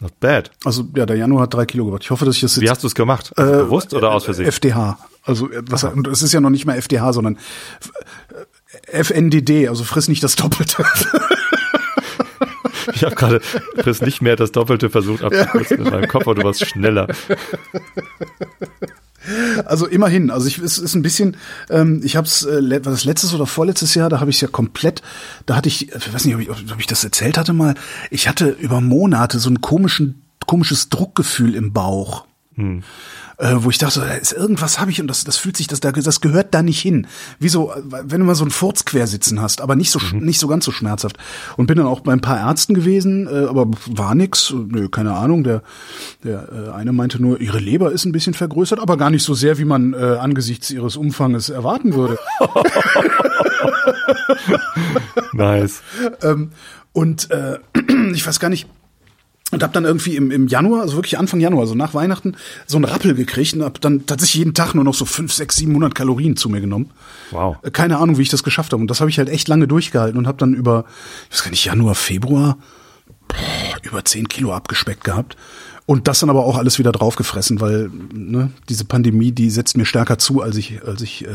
Not 0.00 0.18
bad. 0.20 0.50
also 0.64 0.84
ja, 0.94 1.06
der 1.06 1.16
Januar 1.16 1.42
hat 1.44 1.54
drei 1.54 1.64
Kilo 1.64 1.84
gebracht. 1.86 2.02
Ich 2.04 2.10
hoffe, 2.10 2.24
dass 2.26 2.34
ich 2.34 2.40
das 2.42 2.56
jetzt 2.56 2.62
Wie 2.62 2.68
hast 2.70 2.82
du 2.82 2.86
es 2.86 2.94
gemacht? 2.94 3.32
Also 3.36 3.52
Äh, 3.52 3.56
bewusst 3.58 3.94
oder 3.94 4.10
aus 4.12 4.24
Versehen? 4.24 4.46
FDH. 4.46 4.98
Also 5.26 5.50
äh, 5.50 5.62
was, 5.68 5.84
und 5.84 6.06
es 6.08 6.22
ist 6.22 6.32
ja 6.32 6.40
noch 6.40 6.50
nicht 6.50 6.64
mal 6.64 6.76
FDH, 6.76 7.12
sondern 7.12 7.38
äh, 8.90 9.02
FNDD. 9.04 9.68
Also 9.68 9.84
friss 9.84 10.08
nicht 10.08 10.22
das 10.22 10.36
Doppelte. 10.36 10.84
Ich 12.94 13.04
habe 13.04 13.14
gerade 13.14 13.40
Chris 13.78 14.00
nicht 14.00 14.22
mehr 14.22 14.36
das 14.36 14.52
Doppelte 14.52 14.90
versucht 14.90 15.22
abzukürzen 15.22 15.78
in 15.78 15.84
meinem 15.84 16.08
Kopf, 16.08 16.22
aber 16.22 16.36
du 16.36 16.44
warst 16.44 16.64
schneller. 16.64 17.08
Also 19.64 19.86
immerhin, 19.86 20.30
also 20.30 20.46
ich, 20.46 20.58
es 20.58 20.78
ist 20.78 20.94
ein 20.94 21.02
bisschen, 21.02 21.36
ähm, 21.68 22.00
ich 22.04 22.14
habe 22.14 22.28
es, 22.28 22.44
äh, 22.44 22.80
das 22.80 23.04
letztes 23.04 23.34
oder 23.34 23.46
vorletztes 23.46 23.94
Jahr, 23.96 24.08
da 24.08 24.20
habe 24.20 24.30
ich 24.30 24.36
es 24.36 24.40
ja 24.40 24.46
komplett, 24.46 25.02
da 25.46 25.56
hatte 25.56 25.68
ich, 25.68 25.92
ich 25.92 26.14
weiß 26.14 26.24
nicht, 26.26 26.36
ob 26.36 26.40
ich, 26.40 26.48
ob 26.48 26.78
ich 26.78 26.86
das 26.86 27.02
erzählt 27.02 27.36
hatte 27.36 27.52
mal, 27.52 27.74
ich 28.10 28.28
hatte 28.28 28.50
über 28.50 28.80
Monate 28.80 29.40
so 29.40 29.50
ein 29.50 29.60
komischen, 29.60 30.22
komisches 30.46 30.90
Druckgefühl 30.90 31.56
im 31.56 31.72
Bauch. 31.72 32.24
Äh, 33.38 33.56
wo 33.58 33.68
ich 33.68 33.76
dachte, 33.76 34.00
da 34.00 34.14
ist 34.14 34.32
irgendwas 34.32 34.80
habe 34.80 34.90
ich 34.90 34.98
und 35.00 35.08
das, 35.08 35.24
das 35.24 35.36
fühlt 35.36 35.58
sich, 35.58 35.66
das, 35.66 35.80
da- 35.80 35.92
das 35.92 36.22
gehört 36.22 36.54
da 36.54 36.62
nicht 36.62 36.80
hin. 36.80 37.06
Wie 37.38 37.50
so, 37.50 37.70
äh, 37.70 37.82
wenn 38.04 38.20
du 38.20 38.24
mal 38.26 38.34
so 38.34 38.44
einen 38.44 38.50
Furz 38.50 38.86
quersitzen 38.86 39.42
hast, 39.42 39.60
aber 39.60 39.76
nicht 39.76 39.90
so, 39.90 39.98
sch- 39.98 40.14
nicht 40.14 40.38
so 40.40 40.48
ganz 40.48 40.64
so 40.64 40.72
schmerzhaft. 40.72 41.18
Und 41.58 41.66
bin 41.66 41.76
dann 41.76 41.86
auch 41.86 42.00
bei 42.00 42.12
ein 42.14 42.22
paar 42.22 42.38
Ärzten 42.38 42.72
gewesen, 42.72 43.26
äh, 43.26 43.46
aber 43.46 43.66
war 43.86 44.14
nix, 44.14 44.54
nö, 44.56 44.88
keine 44.88 45.12
Ahnung. 45.14 45.44
Der, 45.44 45.62
der 46.24 46.48
äh, 46.50 46.70
eine 46.72 46.92
meinte 46.92 47.20
nur, 47.20 47.38
ihre 47.40 47.58
Leber 47.58 47.92
ist 47.92 48.06
ein 48.06 48.12
bisschen 48.12 48.32
vergrößert, 48.32 48.78
aber 48.80 48.96
gar 48.96 49.10
nicht 49.10 49.22
so 49.24 49.34
sehr, 49.34 49.58
wie 49.58 49.66
man 49.66 49.92
äh, 49.92 49.96
angesichts 50.18 50.70
ihres 50.70 50.96
Umfanges 50.96 51.50
erwarten 51.50 51.92
würde. 51.94 52.18
Nice. 55.32 55.82
ähm, 56.22 56.52
und 56.92 57.30
äh, 57.30 57.58
ich 58.14 58.26
weiß 58.26 58.40
gar 58.40 58.48
nicht. 58.48 58.66
Und 59.52 59.62
hab 59.62 59.72
dann 59.72 59.84
irgendwie 59.84 60.16
im, 60.16 60.32
im 60.32 60.48
Januar, 60.48 60.80
also 60.80 60.96
wirklich 60.96 61.18
Anfang 61.18 61.38
Januar, 61.38 61.68
so 61.68 61.76
nach 61.76 61.94
Weihnachten, 61.94 62.34
so 62.66 62.78
einen 62.78 62.84
Rappel 62.84 63.14
gekriegt 63.14 63.54
und 63.54 63.62
hab 63.62 63.80
dann 63.80 64.04
tatsächlich 64.04 64.40
jeden 64.40 64.54
Tag 64.54 64.74
nur 64.74 64.82
noch 64.82 64.94
so 64.94 65.04
5, 65.04 65.32
6, 65.32 65.56
700 65.56 65.94
Kalorien 65.94 66.36
zu 66.36 66.48
mir 66.48 66.60
genommen. 66.60 66.90
Wow. 67.30 67.56
Äh, 67.62 67.70
Keine 67.70 67.98
Ahnung, 67.98 68.18
wie 68.18 68.22
ich 68.22 68.28
das 68.28 68.42
geschafft 68.42 68.72
habe. 68.72 68.80
Und 68.80 68.90
das 68.90 69.00
habe 69.00 69.08
ich 69.08 69.18
halt 69.18 69.28
echt 69.28 69.46
lange 69.46 69.68
durchgehalten 69.68 70.18
und 70.18 70.26
habe 70.26 70.38
dann 70.38 70.52
über, 70.52 70.84
ich 71.30 71.36
weiß 71.36 71.44
gar 71.44 71.50
nicht, 71.50 71.64
Januar, 71.64 71.94
Februar, 71.94 72.58
boah, 73.28 73.78
über 73.82 74.04
10 74.04 74.26
Kilo 74.26 74.52
abgespeckt 74.52 75.04
gehabt. 75.04 75.36
Und 75.86 76.08
das 76.08 76.18
dann 76.18 76.30
aber 76.30 76.44
auch 76.44 76.58
alles 76.58 76.80
wieder 76.80 76.90
draufgefressen, 76.90 77.60
weil 77.60 77.88
ne, 78.12 78.50
diese 78.68 78.84
Pandemie, 78.84 79.30
die 79.30 79.50
setzt 79.50 79.76
mir 79.76 79.84
stärker 79.84 80.18
zu, 80.18 80.42
als 80.42 80.56
ich, 80.56 80.82
als 80.84 81.00
ich, 81.02 81.24
äh, 81.24 81.28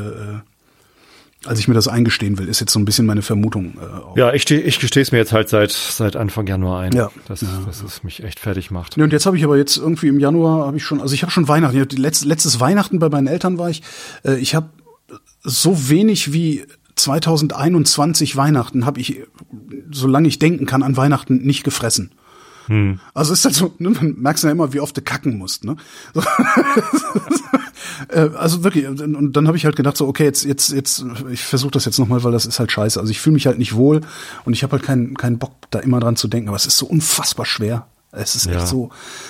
als 1.46 1.60
ich 1.60 1.68
mir 1.68 1.74
das 1.74 1.88
eingestehen 1.88 2.38
will, 2.38 2.48
ist 2.48 2.60
jetzt 2.60 2.72
so 2.72 2.80
ein 2.80 2.86
bisschen 2.86 3.06
meine 3.08 3.22
Vermutung. 3.24 3.74
Äh. 4.16 4.20
Ja, 4.20 4.34
ich, 4.34 4.50
ich 4.52 4.80
gestehe 4.80 5.02
es 5.02 5.12
mir 5.12 5.18
jetzt 5.18 5.34
halt 5.34 5.50
seit 5.50 5.72
seit 5.72 6.16
Anfang 6.16 6.46
Januar 6.48 6.82
ein, 6.82 6.92
Ja. 6.94 7.10
dass, 7.28 7.42
Ja. 7.42 7.48
dass 7.66 7.82
es 7.82 8.04
mich 8.04 8.24
echt 8.24 8.40
fertig 8.40 8.70
macht. 8.70 8.96
Ja, 8.98 9.04
und 9.04 9.12
jetzt 9.14 9.26
habe 9.26 9.38
ich 9.38 9.44
aber 9.44 9.58
jetzt 9.58 9.78
irgendwie 9.78 10.08
im 10.08 10.20
Januar 10.20 10.68
habe 10.68 10.78
ich 10.78 10.84
schon, 10.84 11.02
also 11.02 11.14
ich 11.16 11.24
habe 11.24 11.32
schon 11.32 11.48
Weihnachten. 11.48 11.88
Die 11.88 11.96
letzte, 11.96 12.28
letztes 12.28 12.60
Weihnachten 12.60 13.00
bei 13.00 13.10
meinen 13.10 13.28
Eltern 13.28 13.58
war 13.58 13.70
ich. 13.70 13.82
Äh, 14.24 14.36
ich 14.38 14.54
habe 14.56 14.70
so 15.44 15.90
wenig 15.90 16.32
wie 16.34 16.64
2021 16.96 18.36
Weihnachten 18.36 18.86
habe 18.86 19.00
ich, 19.00 19.22
solange 19.92 20.28
ich 20.28 20.40
denken 20.40 20.66
kann, 20.66 20.84
an 20.84 20.98
Weihnachten 20.98 21.38
nicht 21.38 21.64
gefressen. 21.64 22.12
Also 23.14 23.34
ist 23.34 23.44
halt 23.46 23.56
so, 23.56 23.74
ne, 23.80 23.90
man 23.90 24.16
merkst 24.18 24.44
ja 24.44 24.52
immer, 24.52 24.72
wie 24.74 24.80
oft 24.80 24.96
du 24.98 25.02
kacken 25.02 25.38
musst, 25.38 25.64
ne? 25.64 25.76
So. 26.14 26.22
Äh, 28.10 28.30
also 28.36 28.64
wirklich, 28.64 28.88
und 28.88 29.34
dann 29.34 29.48
habe 29.48 29.58
ich 29.58 29.66
halt 29.66 29.76
gedacht, 29.76 29.98
so, 29.98 30.08
okay, 30.08 30.24
jetzt, 30.24 30.44
jetzt, 30.44 30.72
jetzt, 30.72 31.04
ich 31.32 31.44
versuche 31.44 31.72
das 31.72 31.86
jetzt 31.86 31.98
nochmal, 32.00 32.24
weil 32.24 32.32
das 32.32 32.46
ist 32.46 32.60
halt 32.60 32.72
scheiße. 32.72 33.00
Also 33.00 33.12
ich 33.12 33.20
fühle 33.20 33.34
mich 33.36 33.48
halt 33.48 33.58
nicht 33.58 33.76
wohl 33.76 34.02
und 34.46 34.54
ich 34.54 34.64
habe 34.64 34.74
halt 34.74 34.84
keinen, 34.84 35.16
keinen 35.16 35.38
Bock, 35.40 35.54
da 35.72 35.80
immer 35.80 36.00
dran 36.00 36.16
zu 36.16 36.28
denken, 36.28 36.50
aber 36.50 36.56
es 36.58 36.66
ist 36.66 36.78
so 36.78 36.86
unfassbar 36.86 37.46
schwer. 37.46 37.88
Es 38.12 38.36
ist 38.36 38.46
Ja. 38.46 38.54
echt 38.58 38.68
so, 38.68 38.90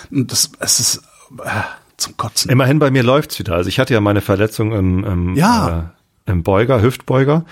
und 0.09 0.31
das, 0.31 0.51
es 0.59 0.79
ist 0.79 0.97
äh, 1.43 1.49
zum 1.97 2.17
Kotzen. 2.17 2.51
Immerhin 2.51 2.79
bei 2.79 2.91
mir 2.91 3.03
läuft's 3.03 3.39
wieder. 3.39 3.55
Also 3.55 3.67
ich 3.69 3.79
hatte 3.79 3.93
ja 3.93 4.01
meine 4.01 4.21
Verletzung 4.21 4.73
im, 4.73 5.03
im, 5.03 5.35
Ja. 5.35 5.91
äh, 6.25 6.31
im 6.31 6.43
Beuger, 6.43 6.81
Hüftbeuger. 6.81 7.45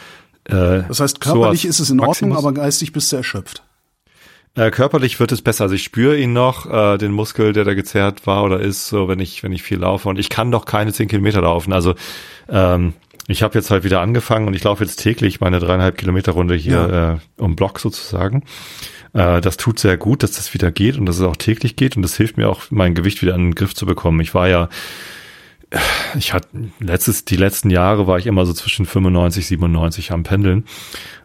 Äh, 0.46 0.84
Das 0.88 1.00
heißt, 1.00 1.22
körperlich 1.22 1.62
psoas 1.62 1.70
ist 1.70 1.80
es 1.80 1.90
in 1.92 2.00
Ordnung, 2.00 2.30
maximus. 2.30 2.38
aber 2.38 2.54
geistig 2.54 2.92
bist 2.94 3.12
du 3.12 3.16
erschöpft. 3.18 3.64
Äh, 4.56 4.72
körperlich 4.72 5.20
wird 5.20 5.32
es 5.32 5.42
besser. 5.42 5.66
Also 5.66 5.76
ich 5.76 5.84
spüre 5.84 6.18
ihn 6.18 6.34
noch, 6.34 6.66
äh, 6.66 6.98
den 6.98 7.12
Muskel, 7.12 7.54
der 7.54 7.64
da 7.64 7.74
gezerrt 7.74 8.26
war 8.26 8.44
oder 8.44 8.60
ist, 8.60 8.88
so 8.88 9.08
wenn 9.08 9.20
ich, 9.20 9.44
wenn 9.44 9.52
ich 9.52 9.64
viel 9.64 9.80
laufe. 9.80 10.10
Und 10.10 10.20
ich 10.20 10.30
kann 10.30 10.52
doch 10.52 10.66
keine 10.66 10.92
zehn 10.92 11.08
Kilometer 11.08 11.42
laufen. 11.42 11.72
Also 11.72 11.96
ähm, 12.50 12.94
ich 13.28 13.44
habe 13.44 13.54
jetzt 13.54 13.70
halt 13.70 13.84
wieder 13.84 14.02
angefangen 14.02 14.48
und 14.48 14.56
ich 14.56 14.64
laufe 14.64 14.84
jetzt 14.84 14.98
täglich 14.98 15.40
meine 15.40 15.60
dreieinhalb 15.60 15.98
Kilometer 15.98 16.32
Runde 16.32 16.56
hier 16.56 17.20
äh, 17.38 17.42
um 17.42 17.56
Block 17.56 17.80
sozusagen. 17.80 18.44
Äh, 19.14 19.40
das 19.40 19.58
tut 19.58 19.78
sehr 19.80 19.98
gut, 19.98 20.24
dass 20.24 20.32
das 20.32 20.54
wieder 20.54 20.72
geht 20.72 20.98
und 20.98 21.06
dass 21.06 21.18
es 21.18 21.24
auch 21.24 21.36
täglich 21.38 21.76
geht 21.76 21.96
und 21.96 22.02
das 22.02 22.18
hilft 22.18 22.38
mir 22.38 22.50
auch, 22.50 22.64
mein 22.72 22.96
Gewicht 22.96 23.22
wieder 23.22 23.36
in 23.36 23.50
den 23.50 23.56
Griff 23.56 23.76
zu 23.76 23.86
bekommen. 23.86 24.20
Ich 24.20 24.34
war 24.34 24.50
ja 24.50 24.68
ich 26.18 26.34
hatte 26.34 26.48
letztes, 26.80 27.26
die 27.26 27.36
letzten 27.36 27.70
Jahre 27.70 28.08
war 28.08 28.18
ich 28.18 28.26
immer 28.26 28.46
so 28.46 28.54
zwischen 28.54 28.86
95, 28.86 29.48
97 29.48 30.12
am 30.12 30.24
Pendeln. 30.24 30.66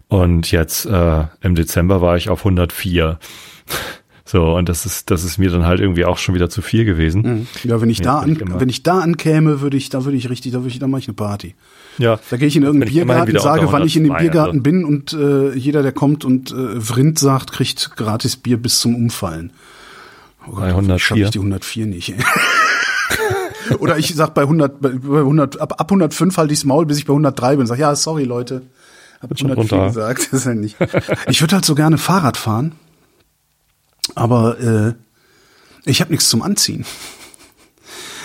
Und 0.09 0.51
jetzt 0.51 0.87
äh, 0.87 1.25
im 1.41 1.55
Dezember 1.55 2.01
war 2.01 2.17
ich 2.17 2.29
auf 2.29 2.41
104. 2.41 3.19
So, 4.27 4.57
und 4.57 4.71
das 4.71 4.87
ist, 4.87 5.11
das 5.11 5.23
ist 5.23 5.37
mir 5.37 5.51
dann 5.51 5.67
halt 5.67 5.81
irgendwie 5.81 6.07
auch 6.07 6.17
schon 6.17 6.35
wieder 6.35 6.49
zu 6.49 6.63
viel 6.63 6.87
gewesen. 6.87 7.47
Ja, 7.63 7.83
wenn 7.83 7.91
ich 7.91 8.01
da 8.01 8.21
an, 8.21 8.41
wenn 8.59 8.71
ich 8.71 8.83
da 8.83 9.01
ankäme, 9.01 9.61
würde 9.61 9.77
ich, 9.77 9.91
da 9.91 10.05
würde 10.07 10.17
ich 10.17 10.31
richtig, 10.31 10.53
da 10.53 10.61
würde 10.61 10.71
ich, 10.71 10.79
da 10.79 10.89
mache 10.89 11.01
ich 11.01 11.09
eine 11.09 11.15
Party. 11.15 11.55
Ja. 11.99 12.19
Da 12.31 12.39
gehe 12.39 12.49
ich 12.49 12.57
in 12.57 12.63
irgendeinen 12.63 12.91
Biergarten, 12.91 13.39
sage, 13.39 13.71
wann 13.71 13.85
ich 13.85 13.97
in 13.97 14.05
dem 14.05 14.13
102, 14.13 14.23
Biergarten 14.23 14.59
also. 14.59 14.63
bin 14.63 14.85
und 14.85 15.13
äh, 15.13 15.55
jeder, 15.57 15.83
der 15.83 15.93
kommt 15.93 16.25
und 16.25 16.51
äh, 16.53 16.81
Vrind 16.81 17.19
sagt, 17.19 17.53
kriegt 17.53 17.97
gratis 17.97 18.37
Bier 18.37 18.57
bis 18.57 18.81
zum 18.81 18.97
Umfallen. 18.97 19.53
Oh 20.47 20.57
Bei 20.57 20.71
schaffe 20.71 21.15
104. 21.15 21.25
ich 21.25 21.31
die 21.31 21.39
104 21.39 21.87
nicht. 21.87 22.15
Oder 23.79 23.99
ich 23.99 24.15
sag 24.15 24.35
bei 24.35 24.43
100, 24.43 24.81
bei 24.81 24.89
bei 24.91 25.19
100 25.19 25.61
ab, 25.61 25.81
ab 25.81 25.91
105 25.91 26.37
halte 26.37 26.53
ich's 26.53 26.65
Maul, 26.65 26.87
bis 26.87 26.99
ich 26.99 27.07
bei 27.07 27.13
103 27.13 27.57
bin. 27.57 27.67
Sag 27.67 27.79
ja, 27.79 27.95
sorry 27.95 28.25
Leute, 28.25 28.63
hab 29.31 29.39
schon 29.39 29.51
104 29.51 29.79
runter. 29.79 29.89
gesagt. 29.89 30.29
Das 30.33 30.33
ist 30.41 30.47
halt 30.47 30.59
nicht. 30.59 30.77
Ich 31.29 31.41
würde 31.41 31.57
halt 31.57 31.64
so 31.64 31.75
gerne 31.75 31.99
Fahrrad 31.99 32.37
fahren, 32.37 32.72
aber 34.14 34.61
äh, 34.61 34.95
ich 35.85 36.01
habe 36.01 36.12
nichts 36.12 36.29
zum 36.29 36.43
Anziehen. 36.43 36.85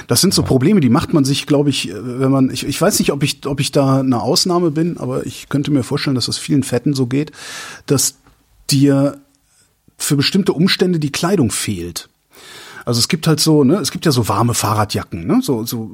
Das 0.08 0.22
sind 0.22 0.34
so 0.34 0.42
Probleme, 0.42 0.80
die 0.80 0.90
macht 0.90 1.14
man 1.14 1.24
sich, 1.24 1.46
glaube 1.46 1.70
ich, 1.70 1.90
äh, 1.90 2.20
wenn 2.20 2.32
man, 2.32 2.50
ich, 2.50 2.66
ich 2.66 2.82
weiß 2.82 2.98
nicht, 3.00 3.12
ob 3.12 3.22
ich, 3.24 3.46
ob 3.46 3.60
ich 3.60 3.72
da 3.72 4.00
eine 4.00 4.22
Ausnahme 4.22 4.72
bin, 4.72 4.98
aber 4.98 5.26
ich 5.26 5.50
könnte 5.50 5.72
mir 5.72 5.84
vorstellen, 5.84 6.16
dass 6.16 6.26
das 6.26 6.38
vielen 6.38 6.64
Fetten 6.64 6.94
so 6.94 7.06
geht, 7.06 7.32
dass 7.86 8.16
dir 8.72 9.20
für 9.98 10.16
bestimmte 10.16 10.54
Umstände 10.54 11.00
die 11.00 11.12
Kleidung 11.12 11.52
fehlt. 11.52 12.10
Also 12.86 13.00
es 13.00 13.08
gibt 13.08 13.28
halt 13.28 13.40
so, 13.40 13.64
ne, 13.64 13.76
es 13.76 13.92
gibt 13.92 14.06
ja 14.06 14.12
so 14.12 14.28
warme 14.28 14.56
Fahrradjacken, 14.56 15.28
ne, 15.28 15.42
so 15.44 15.64
so 15.64 15.92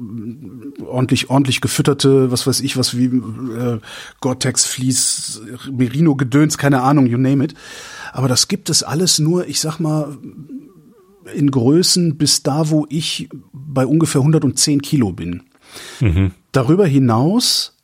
ordentlich 0.88 1.30
ordentlich 1.30 1.60
gefütterte, 1.60 2.30
was 2.30 2.46
weiß 2.46 2.60
ich, 2.60 2.76
was 2.76 2.96
wie 2.96 3.06
äh, 3.06 3.80
Gore-Tex 4.20 4.64
Fleece, 4.64 5.42
Merino 5.70 6.16
Gedöns, 6.16 6.58
keine 6.58 6.82
Ahnung, 6.82 7.06
you 7.06 7.18
name 7.18 7.44
it. 7.44 7.54
Aber 8.12 8.28
das 8.28 8.48
gibt 8.48 8.70
es 8.70 8.82
alles 8.82 9.18
nur, 9.18 9.46
ich 9.46 9.60
sag 9.60 9.78
mal 9.78 10.16
in 11.34 11.50
Größen 11.50 12.16
bis 12.16 12.42
da, 12.42 12.70
wo 12.70 12.86
ich 12.88 13.28
bei 13.52 13.86
ungefähr 13.86 14.20
110 14.20 14.80
Kilo 14.82 15.12
bin. 15.12 15.42
Darüber 16.52 16.86
hinaus 16.86 17.76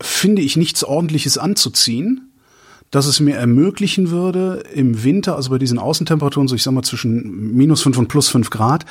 finde 0.00 0.42
ich 0.42 0.56
nichts 0.56 0.84
Ordentliches 0.84 1.38
anzuziehen, 1.38 2.32
dass 2.90 3.06
es 3.06 3.20
mir 3.20 3.36
ermöglichen 3.36 4.10
würde, 4.10 4.62
im 4.72 5.02
Winter, 5.02 5.36
also 5.36 5.50
bei 5.50 5.58
diesen 5.58 5.78
Außentemperaturen, 5.78 6.46
so 6.46 6.54
ich 6.54 6.62
sag 6.62 6.72
mal 6.72 6.82
zwischen 6.82 7.54
minus 7.54 7.82
fünf 7.82 7.98
und 7.98 8.08
plus 8.08 8.28
fünf 8.28 8.50
Grad, 8.50 8.84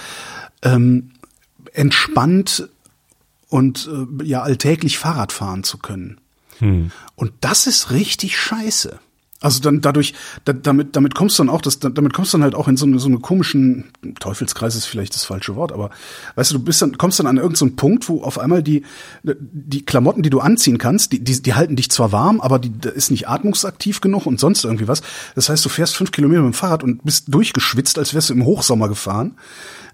ähm, 0.61 1.11
entspannt 1.73 2.69
und 3.49 3.89
äh, 3.91 4.23
ja 4.23 4.41
alltäglich 4.41 4.97
Fahrrad 4.97 5.31
fahren 5.31 5.63
zu 5.63 5.77
können. 5.77 6.19
Und 7.15 7.33
das 7.41 7.67
ist 7.67 7.91
richtig 7.91 8.37
scheiße. 8.37 8.99
Also 9.43 9.59
dann 9.59 9.81
dadurch, 9.81 10.13
da, 10.45 10.53
damit, 10.53 10.95
damit 10.95 11.15
kommst 11.15 11.37
du 11.37 11.43
dann 11.43 11.49
auch, 11.49 11.61
das, 11.61 11.77
damit 11.77 12.13
kommst 12.13 12.33
du 12.33 12.37
dann 12.37 12.43
halt 12.43 12.55
auch 12.55 12.69
in 12.69 12.77
so 12.77 12.85
eine, 12.85 12.97
so 12.97 13.09
eine 13.09 13.19
komischen 13.19 13.91
Teufelskreis 14.17 14.73
ist 14.73 14.85
vielleicht 14.85 15.13
das 15.15 15.25
falsche 15.25 15.57
Wort, 15.57 15.73
aber 15.73 15.89
weißt 16.35 16.51
du, 16.51 16.59
du 16.59 16.63
bist 16.63 16.81
dann, 16.81 16.97
kommst 16.97 17.19
dann 17.19 17.27
an 17.27 17.35
irgendeinen 17.35 17.57
so 17.57 17.65
einen 17.65 17.75
Punkt, 17.75 18.07
wo 18.07 18.23
auf 18.23 18.39
einmal 18.39 18.63
die, 18.63 18.83
die 19.21 19.83
Klamotten, 19.83 20.23
die 20.23 20.29
du 20.29 20.39
anziehen 20.39 20.77
kannst, 20.77 21.11
die, 21.11 21.21
die, 21.21 21.41
die 21.41 21.53
halten 21.55 21.75
dich 21.75 21.91
zwar 21.91 22.13
warm, 22.13 22.39
aber 22.39 22.57
die 22.57 22.71
da 22.79 22.89
ist 22.89 23.11
nicht 23.11 23.27
atmungsaktiv 23.27 23.99
genug 23.99 24.25
und 24.25 24.39
sonst 24.39 24.63
irgendwie 24.63 24.87
was. 24.87 25.01
Das 25.35 25.49
heißt, 25.49 25.65
du 25.65 25.67
fährst 25.67 25.97
fünf 25.97 26.13
Kilometer 26.13 26.41
mit 26.41 26.53
dem 26.53 26.57
Fahrrad 26.57 26.81
und 26.81 27.03
bist 27.03 27.25
durchgeschwitzt, 27.27 27.99
als 27.99 28.13
wärst 28.13 28.29
du 28.29 28.35
im 28.35 28.45
Hochsommer 28.45 28.87
gefahren. 28.87 29.35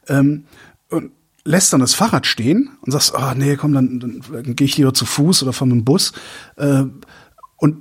Ähm, 0.07 0.43
und 0.91 1.11
lässt 1.45 1.73
dann 1.73 1.79
das 1.79 1.93
Fahrrad 1.93 2.25
stehen 2.27 2.69
und 2.81 2.91
sagst, 2.91 3.15
ah 3.15 3.33
nee, 3.35 3.55
komm, 3.55 3.73
dann, 3.73 3.99
dann, 3.99 4.21
dann 4.31 4.55
gehe 4.55 4.65
ich 4.65 4.77
lieber 4.77 4.93
zu 4.93 5.05
Fuß 5.05 5.43
oder 5.43 5.51
mit 5.65 5.71
dem 5.75 5.85
Bus. 5.85 6.11
Äh, 6.57 6.83
und 7.57 7.77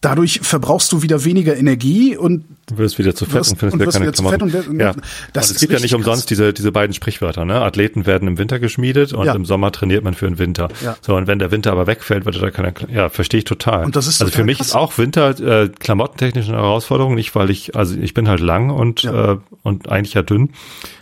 dadurch 0.00 0.40
verbrauchst 0.42 0.92
du 0.92 1.02
wieder 1.02 1.24
weniger 1.24 1.56
Energie 1.56 2.16
und 2.16 2.44
Du 2.68 2.76
wirst 2.78 2.98
wieder 2.98 3.14
zu 3.14 3.24
fett 3.24 3.34
Wirst- 3.36 3.52
und 3.52 3.58
findest 3.58 3.74
und 3.74 3.80
wieder 3.80 3.92
keine 3.92 4.04
wieder 4.04 4.12
Klamotten. 4.12 4.70
und 4.72 4.80
ja. 4.80 4.94
das 5.32 5.46
ist 5.46 5.56
es 5.56 5.60
gibt 5.60 5.72
ja 5.72 5.80
nicht 5.80 5.94
umsonst 5.94 6.20
krass. 6.22 6.26
diese, 6.26 6.52
diese 6.52 6.70
beiden 6.70 6.92
Sprichwörter. 6.94 7.44
Ne? 7.46 7.60
Athleten 7.62 8.04
werden 8.06 8.28
im 8.28 8.36
Winter 8.38 8.58
geschmiedet 8.60 9.12
und 9.14 9.24
Ja. 9.26 9.34
im 9.34 9.44
Sommer 9.46 9.72
trainiert 9.72 10.04
man 10.04 10.14
für 10.14 10.26
den 10.26 10.38
Winter. 10.38 10.68
Ja. 10.84 10.96
So, 11.00 11.16
und 11.16 11.26
wenn 11.26 11.38
der 11.40 11.50
Winter 11.50 11.72
aber 11.72 11.86
wegfällt, 11.86 12.26
wird 12.26 12.40
da 12.40 12.50
keine, 12.50 12.74
ja, 12.92 13.08
verstehe 13.08 13.38
ich 13.38 13.44
total. 13.44 13.84
Und 13.86 13.96
das 13.96 14.06
ist 14.06 14.20
also 14.20 14.30
für 14.32 14.44
mich 14.44 14.58
krass. 14.58 14.68
ist 14.68 14.74
auch 14.74 14.98
Winter 14.98 15.30
äh, 15.40 15.68
klamottentechnisch 15.70 16.46
eine 16.48 16.58
Herausforderung, 16.58 17.14
nicht 17.14 17.34
weil 17.34 17.48
ich, 17.50 17.74
also 17.74 17.96
ich 17.98 18.12
bin 18.14 18.28
halt 18.28 18.40
lang 18.40 18.70
und, 18.70 19.02
Ja. 19.02 19.32
äh, 19.32 19.38
und 19.62 19.88
eigentlich 19.90 20.14
ja 20.14 20.22
dünn. 20.22 20.50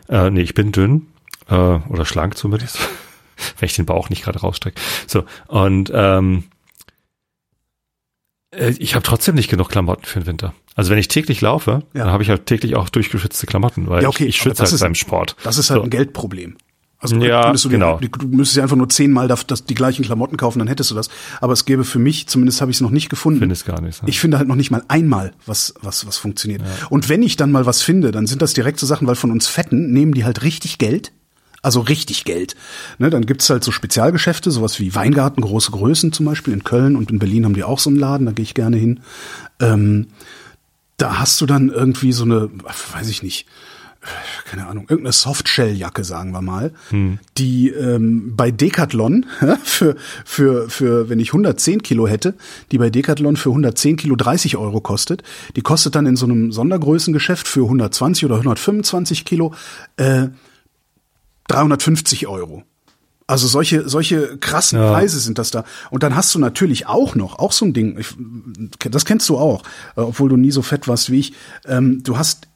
Äh, 0.08 0.30
nee, 0.30 0.42
ich 0.42 0.54
bin 0.54 0.70
dünn, 0.72 1.08
äh, 1.48 1.54
oder 1.54 2.04
schlank 2.04 2.36
zumindest. 2.36 2.78
wenn 3.58 3.66
ich 3.66 3.76
den 3.76 3.84
Bauch 3.86 4.08
nicht 4.10 4.24
gerade 4.24 4.40
rausstrecke. 4.40 4.80
So, 5.06 5.24
und 5.48 5.90
ähm, 5.94 6.44
äh, 8.50 8.70
ich 8.78 8.94
habe 8.94 9.02
trotzdem 9.02 9.34
nicht 9.34 9.50
genug 9.50 9.68
Klamotten 9.68 10.04
für 10.06 10.20
den 10.20 10.26
Winter. 10.26 10.54
Also 10.74 10.90
wenn 10.90 10.98
ich 10.98 11.08
täglich 11.08 11.40
laufe, 11.40 11.82
Ja. 11.94 12.04
dann 12.04 12.12
habe 12.12 12.22
ich 12.22 12.28
halt 12.30 12.46
täglich 12.46 12.76
auch 12.76 12.88
durchgeschützte 12.88 13.46
Klamotten, 13.46 13.88
weil 13.88 14.02
Ja, 14.02 14.08
okay, 14.08 14.24
ich, 14.24 14.30
ich 14.30 14.36
schütze 14.36 14.62
halt 14.62 14.72
ist- 14.72 14.80
beim 14.80 14.94
Sport. 14.94 15.36
das 15.42 15.58
ist 15.58 15.70
halt 15.70 15.78
So. 15.80 15.84
ein 15.84 15.90
Geldproblem. 15.90 16.56
Also 16.98 17.16
Ja, 17.16 17.52
du, 17.52 17.68
genau. 17.68 17.98
du 17.98 18.26
müsstest 18.26 18.56
ja 18.56 18.62
einfach 18.62 18.76
nur 18.76 18.88
zehnmal 18.88 19.28
das, 19.28 19.46
das, 19.46 19.64
die 19.66 19.74
gleichen 19.74 20.02
Klamotten 20.02 20.38
kaufen, 20.38 20.60
dann 20.60 20.68
hättest 20.68 20.90
du 20.90 20.94
das. 20.94 21.10
Aber 21.42 21.52
es 21.52 21.66
gäbe 21.66 21.84
für 21.84 21.98
mich, 21.98 22.26
zumindest 22.26 22.62
habe 22.62 22.70
ich 22.70 22.78
es 22.78 22.80
noch 22.80 22.90
nicht 22.90 23.10
gefunden. 23.10 23.40
Finde 23.40 23.52
es 23.52 23.66
gar 23.66 23.82
nicht. 23.82 24.02
ne? 24.02 24.08
Ich 24.08 24.18
finde 24.18 24.38
halt 24.38 24.48
noch 24.48 24.54
nicht 24.56 24.70
mal 24.70 24.82
einmal 24.88 25.34
was, 25.44 25.74
was, 25.82 26.06
was 26.06 26.16
funktioniert. 26.16 26.62
Und 26.88 27.10
wenn 27.10 27.22
ich 27.22 27.36
dann 27.36 27.52
mal 27.52 27.66
was 27.66 27.82
finde, 27.82 28.12
dann 28.12 28.26
sind 28.26 28.40
das 28.40 28.54
direkt 28.54 28.80
so 28.80 28.86
Sachen, 28.86 29.06
weil 29.06 29.14
von 29.14 29.30
uns 29.30 29.46
Fetten 29.46 29.92
nehmen 29.92 30.12
die 30.14 30.24
halt 30.24 30.42
richtig 30.42 30.78
Geld. 30.78 31.12
Also 31.66 31.80
richtig 31.80 32.22
Geld. 32.22 32.54
Ne, 32.98 33.10
dann 33.10 33.26
gibt's 33.26 33.50
halt 33.50 33.64
so 33.64 33.72
Spezialgeschäfte, 33.72 34.52
sowas 34.52 34.78
wie 34.78 34.94
Weingarten, 34.94 35.40
große 35.40 35.72
Größen 35.72 36.12
zum 36.12 36.24
Beispiel. 36.24 36.54
In 36.54 36.62
Köln 36.62 36.94
und 36.94 37.10
in 37.10 37.18
Berlin 37.18 37.44
haben 37.44 37.54
die 37.54 37.64
auch 37.64 37.80
so 37.80 37.90
einen 37.90 37.98
Laden, 37.98 38.24
da 38.24 38.30
gehe 38.30 38.44
ich 38.44 38.54
gerne 38.54 38.76
hin. 38.76 39.00
Ähm, 39.58 40.06
da 40.96 41.18
hast 41.18 41.40
du 41.40 41.46
dann 41.46 41.70
irgendwie 41.70 42.12
so 42.12 42.22
eine, 42.22 42.50
weiß 42.92 43.08
ich 43.08 43.24
nicht, 43.24 43.48
keine 44.44 44.68
Ahnung, 44.68 44.84
irgendeine 44.84 45.12
Softshell-Jacke, 45.12 46.04
sagen 46.04 46.30
wir 46.30 46.40
mal, 46.40 46.72
die 47.36 47.70
ähm, 47.70 48.36
bei 48.36 48.52
Decathlon 48.52 49.26
für, 49.64 49.96
für, 50.24 50.70
für, 50.70 51.08
wenn 51.08 51.18
ich 51.18 51.30
110 51.30 51.82
Kilo 51.82 52.06
hätte, 52.06 52.34
die 52.70 52.78
bei 52.78 52.90
Decathlon 52.90 53.36
für 53.36 53.48
110 53.48 53.96
Kilo 53.96 54.14
30 54.14 54.56
Euro 54.56 54.80
kostet. 54.80 55.24
Die 55.56 55.62
kostet 55.62 55.96
dann 55.96 56.06
in 56.06 56.14
so 56.14 56.26
einem 56.26 56.52
Sondergrößengeschäft 56.52 57.48
für 57.48 57.64
120 57.64 58.24
oder 58.24 58.36
125 58.36 59.24
Kilo 59.24 59.52
äh, 59.96 60.28
350 61.48 62.26
Euro. 62.26 62.62
Also 63.28 63.48
solche, 63.48 63.88
solche 63.88 64.38
krassen 64.38 64.78
Ja. 64.78 64.92
Preise 64.92 65.18
sind 65.18 65.38
das 65.38 65.50
da. 65.50 65.64
Und 65.90 66.02
dann 66.04 66.14
hast 66.14 66.34
du 66.34 66.38
natürlich 66.38 66.86
auch 66.86 67.16
noch, 67.16 67.38
auch 67.38 67.52
so 67.52 67.64
ein 67.64 67.72
Ding, 67.72 67.98
ich, 67.98 68.14
das 68.88 69.04
kennst 69.04 69.28
du 69.28 69.36
auch, 69.36 69.62
äh, 69.96 70.00
obwohl 70.00 70.28
du 70.28 70.36
nie 70.36 70.52
so 70.52 70.62
fett 70.62 70.86
warst 70.86 71.10
wie 71.10 71.18
ich, 71.18 71.32
ähm, 71.66 72.02
du 72.04 72.18
hast 72.18 72.48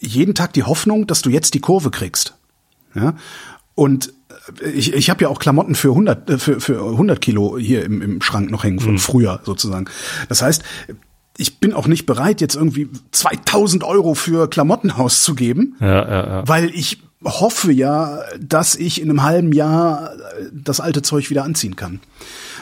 jeden 0.00 0.34
Tag 0.34 0.52
die 0.54 0.64
Hoffnung, 0.64 1.06
dass 1.06 1.22
du 1.22 1.30
jetzt 1.30 1.54
die 1.54 1.60
Kurve 1.60 1.90
kriegst. 1.90 2.34
Ja? 2.94 3.14
Und 3.74 4.12
ich, 4.74 4.92
ich 4.92 5.10
habe 5.10 5.22
ja 5.22 5.28
auch 5.28 5.38
Klamotten 5.38 5.74
für 5.74 5.90
100 5.90 6.30
äh, 6.30 6.38
für, 6.38 6.60
für 6.60 6.84
100 6.84 7.20
Kilo 7.20 7.58
hier 7.58 7.84
im, 7.84 8.02
im 8.02 8.22
Schrank 8.22 8.50
noch 8.50 8.64
hängen 8.64 8.80
von 8.80 8.92
mhm. 8.92 8.98
früher 8.98 9.40
sozusagen. 9.44 9.86
Das 10.28 10.42
heißt, 10.42 10.62
ich 11.38 11.58
bin 11.60 11.74
auch 11.74 11.86
nicht 11.86 12.06
bereit, 12.06 12.40
jetzt 12.40 12.56
irgendwie 12.56 12.88
2000 13.12 13.84
Euro 13.84 14.14
für 14.14 14.48
Klamotten 14.48 14.90
auszugeben, 14.92 15.76
ja, 15.80 15.86
ja, 15.86 16.26
ja. 16.26 16.48
weil 16.48 16.70
ich 16.70 17.02
hoffe 17.26 17.72
ja, 17.72 18.20
dass 18.40 18.74
ich 18.74 19.00
in 19.00 19.10
einem 19.10 19.22
halben 19.22 19.52
Jahr 19.52 20.12
das 20.52 20.80
alte 20.80 21.02
Zeug 21.02 21.28
wieder 21.30 21.44
anziehen 21.44 21.76
kann. 21.76 22.00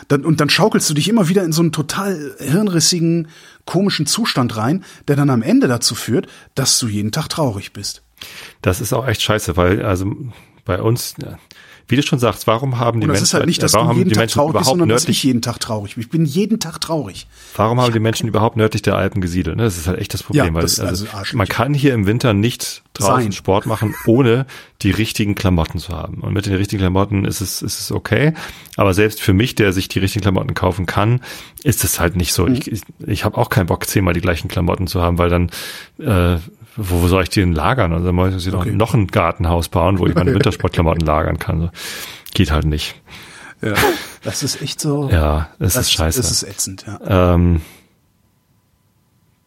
Dann, 0.09 0.25
und 0.25 0.41
dann 0.41 0.51
schaukelst 0.51 0.89
du 0.91 0.95
dich 0.95 1.09
immer 1.09 1.29
wieder 1.29 1.45
in 1.45 1.53
so 1.53 1.63
einen 1.63 1.73
total 1.73 2.35
hirnrissigen, 2.39 3.29
komischen 3.67 4.07
Zustand 4.07 4.57
rein, 4.57 4.85
der 5.09 5.17
dann 5.17 5.31
am 5.31 5.43
Ende 5.43 5.69
dazu 5.69 5.95
führt, 5.95 6.27
dass 6.55 6.79
du 6.79 6.89
jeden 6.89 7.13
Tag 7.13 7.29
traurig 7.29 7.73
bist. 7.73 8.03
Das 8.63 8.81
ist 8.81 8.93
auch 8.93 9.07
echt 9.07 9.23
scheiße, 9.23 9.57
weil 9.57 9.83
also 9.83 10.15
bei 10.65 10.81
uns, 10.81 11.15
wie 11.89 11.97
du 11.97 12.03
schon 12.03 12.19
sagst, 12.19 12.47
warum 12.47 12.79
haben 12.79 13.01
die 13.01 13.07
Menschen, 13.07 13.31
halt 13.33 13.47
nicht, 13.47 13.63
dass 13.63 13.75
warum 13.75 13.89
haben 13.89 14.05
die 14.05 14.11
Tag 14.11 14.19
Menschen 14.21 14.35
traurig 14.35 14.53
bist, 14.55 14.63
überhaupt 14.63 14.81
dass 14.81 14.87
nördlich, 15.03 15.17
ich 15.19 15.23
jeden 15.25 15.43
Tag 15.43 15.61
traurig 15.61 15.95
bin. 15.95 16.03
Ich 16.03 16.09
bin 16.11 16.25
jeden 16.25 16.59
Tag 16.61 16.81
traurig. 16.81 17.27
warum 17.57 17.81
haben 17.81 17.93
die 17.93 17.99
Menschen 18.01 18.27
überhaupt 18.29 18.57
nördlich 18.57 18.83
der 18.83 18.97
Alpen 18.97 19.21
gesiedelt? 19.21 19.57
Ne? 19.57 19.65
Das 19.65 19.77
ist 19.77 19.87
halt 19.87 19.99
echt 19.99 20.15
das 20.15 20.23
Problem, 20.23 20.47
Ja, 20.47 20.55
weil 20.55 20.63
das- 20.63 20.81
also, 20.81 21.05
also 21.07 21.17
arschig. 21.17 21.35
man 21.35 21.47
kann 21.47 21.75
hier 21.75 21.93
im 21.95 22.07
Winter 22.07 22.33
nicht 22.33 22.83
draußen 22.95 23.23
Sein. 23.25 23.33
Sport 23.33 23.67
machen, 23.67 23.95
ohne 24.07 24.47
die 24.83 24.91
richtigen 24.93 25.35
Klamotten 25.35 25.79
zu 25.79 25.93
haben. 25.93 26.21
Und 26.23 26.33
mit 26.33 26.47
den 26.47 26.55
richtigen 26.55 26.81
Klamotten 26.81 27.25
ist 27.25 27.41
es, 27.41 27.61
ist 27.61 27.81
es 27.81 27.93
okay. 27.93 28.33
Aber 28.77 28.95
selbst 28.95 29.21
für 29.21 29.33
mich, 29.33 29.55
der 29.55 29.73
sich 29.73 29.89
die 29.89 29.99
richtigen 29.99 30.23
Klamotten 30.23 30.55
kaufen 30.55 30.87
kann, 30.87 31.21
ist 31.65 31.85
es 31.85 32.01
halt 32.01 32.17
nicht 32.17 32.33
so. 32.33 32.47
Mhm. 32.47 32.55
Ich, 32.55 32.71
ich, 32.73 32.81
ich 33.07 33.25
habe 33.25 33.37
auch 33.37 33.51
keinen 33.51 33.67
Bock, 33.67 33.87
zehnmal 33.87 34.15
die 34.15 34.21
gleichen 34.21 34.49
Klamotten 34.49 34.87
zu 34.87 35.03
haben, 35.03 35.19
weil 35.19 35.29
dann 35.29 35.51
äh, 35.99 36.39
wo, 36.77 37.03
wo 37.03 37.09
soll 37.09 37.23
ich 37.25 37.29
die 37.31 37.41
denn 37.41 37.53
lagern? 37.53 37.93
Also 37.93 38.07
dann 38.07 38.15
muss 38.15 38.35
ich 38.47 38.53
doch 38.53 38.61
Okay. 38.61 38.73
noch 38.73 38.95
ein 38.95 39.07
Gartenhaus 39.07 39.69
bauen, 39.69 39.99
wo 39.99 40.07
ich 40.07 40.15
meine 40.15 40.35
Wintersportklamotten 40.35 41.05
lagern 41.07 41.39
kann. 41.39 41.61
So. 41.61 41.71
Geht 42.35 42.51
halt 42.51 42.65
nicht. 42.67 43.01
Ja. 43.63 43.75
Das 44.23 44.43
ist 44.43 44.61
echt 44.61 44.81
so. 44.81 45.09
Ja, 45.11 45.49
es 45.59 45.75
das 45.75 45.87
ist 45.87 45.93
scheiße. 45.93 46.21
Das 46.21 46.31
ist 46.31 46.43
ätzend, 46.43 46.85
ja. 46.87 47.35
Ähm, 47.35 47.61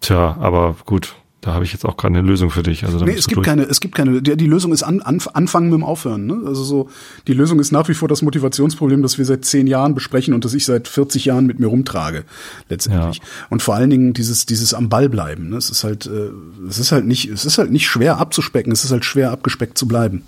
tja, 0.01 0.37
aber 0.39 0.75
gut, 0.85 1.15
da 1.47 1.53
habe 1.53 1.63
ich 1.63 1.71
jetzt 1.71 1.85
auch 1.85 1.95
gerade 1.95 2.17
eine 2.17 2.27
Lösung 2.27 2.49
für 2.49 2.61
dich. 2.61 2.83
Also 2.83 3.03
Nee, 3.05 3.13
es 3.13 3.25
gibt 3.27 3.37
durch. 3.37 3.45
keine, 3.47 3.63
es 3.63 3.79
gibt 3.79 3.95
keine, 3.95 4.21
die, 4.21 4.35
die 4.35 4.45
Lösung 4.47 4.73
ist 4.73 4.83
an, 4.83 5.01
an, 5.01 5.21
anfangen 5.33 5.69
mit 5.69 5.75
dem 5.79 5.83
Aufhören. 5.85 6.25
Ne? 6.25 6.41
Also 6.45 6.61
so, 6.63 6.89
die 7.25 7.33
Lösung 7.33 7.59
ist 7.61 7.71
nach 7.71 7.87
wie 7.87 7.93
vor 7.93 8.09
das 8.09 8.21
Motivationsproblem, 8.21 9.01
das 9.01 9.17
wir 9.17 9.23
seit 9.23 9.45
zehn 9.45 9.65
Jahren 9.65 9.95
besprechen 9.95 10.33
und 10.33 10.43
das 10.43 10.53
ich 10.53 10.65
seit 10.65 10.89
40 10.89 11.23
Jahren 11.23 11.45
mit 11.45 11.59
mir 11.61 11.67
rumtrage, 11.67 12.25
letztendlich. 12.67 13.17
Ja. 13.19 13.23
Und 13.49 13.61
vor 13.61 13.75
allen 13.75 13.89
Dingen 13.89 14.11
dieses, 14.13 14.45
dieses 14.45 14.73
am 14.73 14.89
Ball 14.89 15.07
bleiben. 15.07 15.49
Ne? 15.49 15.55
Es 15.55 15.69
ist 15.69 15.85
halt, 15.85 16.05
äh, 16.05 16.31
es 16.67 16.79
ist 16.79 16.91
halt 16.91 17.05
nicht, 17.05 17.29
es 17.29 17.45
ist 17.45 17.57
halt 17.57 17.71
nicht 17.71 17.87
schwer 17.87 18.17
abzuspecken, 18.17 18.73
es 18.73 18.83
ist 18.83 18.91
halt 18.91 19.05
schwer 19.05 19.31
abgespeckt 19.31 19.77
zu 19.77 19.87
bleiben. 19.87 20.23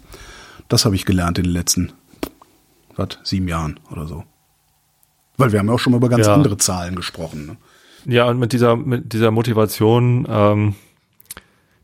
Das 0.70 0.86
habe 0.86 0.96
ich 0.96 1.04
gelernt 1.06 1.38
in 1.38 1.44
den 1.44 1.54
letzten, 1.54 1.92
was, 2.96 3.10
sieben 3.24 3.50
Jahren 3.50 3.78
oder 3.92 4.08
so. 4.08 4.24
Weil 5.36 5.52
wir 5.52 5.60
haben 5.60 5.68
ja 5.68 5.74
auch 5.74 5.80
schon 5.80 5.92
mal 5.92 5.98
über 5.98 6.08
ganz 6.08 6.28
Ja. 6.28 6.34
andere 6.34 6.58
Zahlen 6.58 6.96
gesprochen. 6.96 7.46
Ne? 7.46 7.58
Ja, 8.14 8.30
und 8.30 8.40
mit 8.40 8.54
dieser, 8.54 8.78
mit 8.78 9.12
dieser 9.12 9.32
Motivation, 9.32 10.26
ähm, 10.30 10.76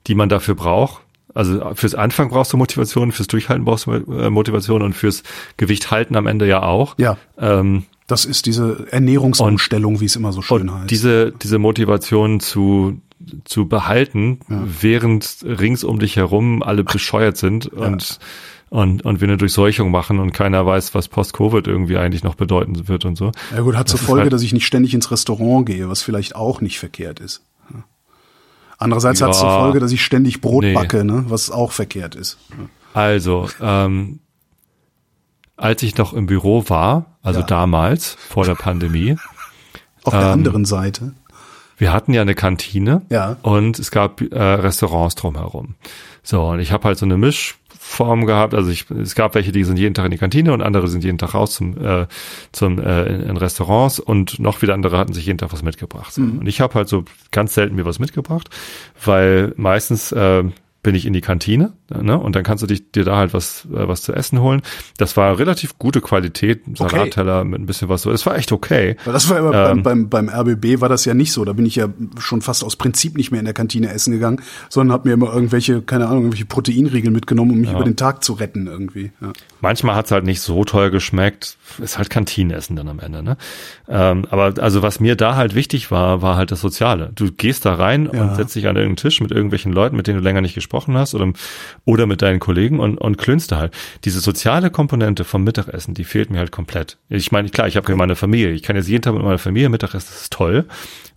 die 0.07 0.15
man 0.15 0.29
dafür 0.29 0.55
braucht. 0.55 1.01
Also 1.33 1.73
fürs 1.75 1.95
Anfang 1.95 2.29
brauchst 2.29 2.53
du 2.53 2.57
Motivation, 2.57 3.11
fürs 3.11 3.27
Durchhalten 3.27 3.65
brauchst 3.65 3.87
du 3.87 3.91
äh, 3.91 4.29
Motivation 4.29 4.81
und 4.81 4.93
fürs 4.93 5.23
Gewicht 5.57 5.91
halten 5.91 6.15
am 6.15 6.27
Ende 6.27 6.47
ja 6.47 6.63
auch. 6.63 6.95
Ja. 6.97 7.17
Ähm, 7.37 7.83
Das 8.07 8.23
ist 8.23 8.45
diese 8.45 8.87
Ernährungsumstellung, 8.91 9.99
wie 9.99 10.05
es 10.05 10.15
immer 10.15 10.31
so 10.31 10.41
schön 10.41 10.73
heißt. 10.73 10.89
diese, 10.91 11.31
diese 11.33 11.59
Motivation 11.59 12.39
zu, 12.39 13.01
zu 13.43 13.67
behalten, 13.67 14.39
während 14.47 15.37
rings 15.43 15.83
um 15.83 15.99
dich 15.99 16.15
herum 16.15 16.63
alle 16.63 16.83
bescheuert 16.85 17.35
sind 17.35 17.65
und, 17.67 18.19
und, 18.69 19.03
und 19.03 19.19
wir 19.19 19.27
eine 19.27 19.37
Durchseuchung 19.37 19.91
machen 19.91 20.19
und 20.19 20.31
keiner 20.31 20.65
weiß, 20.65 20.95
was 20.95 21.07
Post-Covid 21.09 21.67
irgendwie 21.67 21.97
eigentlich 21.97 22.23
noch 22.23 22.35
bedeuten 22.35 22.87
wird 22.87 23.03
und 23.03 23.17
so. 23.17 23.31
Ja 23.53 23.61
gut, 23.61 23.75
hat 23.75 23.89
zur 23.89 23.95
Das 23.95 24.01
ist 24.03 24.07
Folge, 24.07 24.21
halt- 24.23 24.33
dass 24.33 24.41
ich 24.43 24.53
nicht 24.53 24.65
ständig 24.67 24.93
ins 24.93 25.11
Restaurant 25.11 25.65
gehe, 25.65 25.89
was 25.89 26.01
vielleicht 26.01 26.35
auch 26.35 26.61
nicht 26.61 26.79
verkehrt 26.79 27.19
ist. 27.19 27.41
Ja. 28.79 28.85
Andererseits 28.85 29.21
hat 29.21 29.31
es 29.31 29.39
zur 29.39 29.47
Ja. 29.49 29.59
Folge, 29.59 29.79
dass 29.79 29.91
ich 29.91 30.03
ständig 30.03 30.41
Brot 30.41 30.63
Nee. 30.63 30.73
backe, 30.73 31.03
ne, 31.03 31.25
was 31.27 31.49
auch 31.51 31.71
verkehrt 31.71 32.15
ist. 32.15 32.37
Also, 32.93 33.49
ähm, 33.61 34.19
als 35.57 35.83
ich 35.83 35.97
noch 35.97 36.13
im 36.13 36.25
Büro 36.25 36.63
war, 36.67 37.17
also 37.21 37.39
Ja. 37.41 37.45
damals, 37.45 38.15
vor 38.29 38.45
der 38.45 38.55
Pandemie, 38.55 39.15
Auf 40.03 40.13
der 40.13 40.21
Ähm, 40.21 40.27
anderen 40.33 40.65
Seite. 40.65 41.13
wir 41.77 41.91
hatten 41.91 42.13
ja 42.13 42.21
eine 42.21 42.35
Kantine 42.35 43.01
Ja. 43.09 43.37
und 43.41 43.79
es 43.79 43.89
gab 43.91 44.21
äh, 44.21 44.37
Restaurants 44.39 45.15
drumherum. 45.15 45.75
So, 46.21 46.43
und 46.49 46.59
ich 46.59 46.71
habe 46.71 46.83
halt 46.85 46.97
so 46.99 47.05
eine 47.05 47.17
Mischform 47.85 48.25
gehabt. 48.25 48.53
Also 48.53 48.71
ich, 48.71 48.89
es 48.91 49.15
gab 49.15 49.35
welche, 49.35 49.51
die 49.51 49.63
sind 49.63 49.77
jeden 49.77 49.93
Tag 49.93 50.05
in 50.05 50.11
die 50.11 50.17
Kantine 50.17 50.53
und 50.53 50.61
andere 50.61 50.87
sind 50.87 51.03
jeden 51.03 51.17
Tag 51.17 51.33
raus 51.33 51.55
zum, 51.55 51.77
äh, 51.83 52.07
zum 52.51 52.79
äh, 52.79 53.05
in, 53.05 53.21
in 53.21 53.37
Restaurants 53.37 53.99
und 53.99 54.39
noch 54.39 54.61
wieder 54.61 54.73
andere 54.73 54.97
hatten 54.97 55.13
sich 55.13 55.25
jeden 55.25 55.37
Tag 55.37 55.53
was 55.53 55.63
mitgebracht. 55.63 56.13
So. 56.13 56.21
Und 56.21 56.47
ich 56.47 56.61
habe 56.61 56.73
halt 56.73 56.89
so 56.89 57.05
ganz 57.31 57.53
selten 57.53 57.75
mir 57.75 57.85
was 57.85 57.99
mitgebracht, 57.99 58.49
weil 59.03 59.53
meistens 59.55 60.11
äh, 60.11 60.43
bin 60.85 60.95
ich 60.95 61.05
in 61.05 61.13
die 61.13 61.21
Kantine 61.21 61.73
ne? 61.89 62.17
und 62.17 62.35
dann 62.35 62.43
kannst 62.43 62.61
du 62.63 62.67
dich, 62.67 62.91
dir 62.91 63.03
da 63.03 63.17
halt 63.17 63.33
was, 63.33 63.65
äh, 63.65 63.87
was 63.87 64.03
zu 64.03 64.13
essen 64.13 64.39
holen. 64.39 64.61
Das 64.97 65.17
war 65.17 65.37
relativ 65.39 65.77
gute 65.79 65.99
Qualität, 65.99 66.67
ein 66.67 66.75
Okay. 66.79 66.89
Salatteller 66.95 67.43
mit 67.43 67.59
ein 67.59 67.65
bisschen 67.65 67.89
was 67.89 68.03
so. 68.03 68.11
Es 68.11 68.25
war 68.27 68.37
echt 68.37 68.51
okay. 68.51 68.95
Das 69.03 69.27
war 69.29 69.39
immer 69.39 69.51
Ähm. 69.71 69.81
beim, 69.83 70.09
beim, 70.09 70.27
beim 70.27 70.29
RBB 70.29 70.79
war 70.81 70.87
das 70.89 71.03
ja 71.05 71.13
nicht 71.15 71.31
so. 71.31 71.43
Da 71.43 71.53
bin 71.53 71.65
ich 71.65 71.75
ja 71.75 71.87
schon 72.19 72.41
fast 72.41 72.63
aus 72.63 72.75
Prinzip 72.75 73.17
nicht 73.17 73.31
mehr 73.31 73.39
in 73.39 73.45
der 73.45 73.53
Kantine 73.55 73.89
essen 73.89 74.11
gegangen, 74.11 74.41
sondern 74.69 74.93
habe 74.93 75.09
mir 75.09 75.15
immer 75.15 75.33
irgendwelche, 75.33 75.81
keine 75.81 76.05
Ahnung, 76.05 76.19
irgendwelche 76.25 76.45
Proteinriegel 76.45 77.11
mitgenommen, 77.11 77.51
um 77.51 77.57
mich 77.61 77.71
über 77.71 77.83
den 77.83 77.95
Tag 77.95 78.23
zu 78.23 78.33
retten 78.33 78.67
irgendwie. 78.67 79.11
Ja. 79.21 79.33
Manchmal 79.61 79.95
hat's 79.95 80.11
halt 80.11 80.23
nicht 80.25 80.41
so 80.41 80.63
toll 80.65 80.91
geschmeckt. 80.91 81.57
Ist 81.79 81.97
halt 81.97 82.11
Kantinenessen 82.11 82.75
dann 82.75 82.87
am 82.89 82.99
Ende, 82.99 83.23
ne? 83.23 83.37
Ähm, 83.89 84.25
aber 84.29 84.53
also 84.61 84.83
was 84.83 84.99
mir 84.99 85.15
da 85.15 85.35
halt 85.35 85.55
wichtig 85.55 85.89
war, 85.89 86.21
war 86.21 86.35
halt 86.37 86.51
das 86.51 86.61
Soziale. 86.61 87.11
Du 87.15 87.31
gehst 87.31 87.65
da 87.65 87.73
rein 87.73 88.07
Ja. 88.13 88.21
und 88.23 88.35
setzt 88.35 88.55
dich 88.55 88.67
an 88.67 88.75
irgendeinen 88.75 88.97
Tisch 88.97 89.19
mit 89.21 89.31
irgendwelchen 89.31 89.73
Leuten, 89.73 89.95
mit 89.95 90.05
denen 90.05 90.19
du 90.19 90.23
länger 90.23 90.41
nicht 90.41 90.53
gesprochen 90.53 90.74
hast 90.75 91.15
oder, 91.15 91.31
oder 91.85 92.05
mit 92.05 92.21
deinen 92.21 92.39
Kollegen 92.39 92.79
und, 92.79 92.97
und 92.97 93.17
klönst 93.17 93.51
da 93.51 93.57
halt. 93.57 93.73
Diese 94.03 94.19
soziale 94.19 94.69
Komponente 94.69 95.23
vom 95.23 95.43
Mittagessen, 95.43 95.93
die 95.93 96.03
fehlt 96.03 96.29
mir 96.29 96.39
halt 96.39 96.51
komplett. 96.51 96.97
Ich 97.09 97.31
meine, 97.31 97.49
klar, 97.49 97.67
ich 97.67 97.77
habe 97.77 97.89
ja 97.89 97.95
meine 97.95 98.15
Familie. 98.15 98.51
Ich 98.51 98.63
kann 98.63 98.75
jetzt 98.75 98.87
jeden 98.87 99.01
Tag 99.01 99.13
mit 99.13 99.23
meiner 99.23 99.37
Familie 99.37 99.69
Mittagessen, 99.69 100.07
das 100.11 100.21
ist 100.23 100.33
toll. 100.33 100.65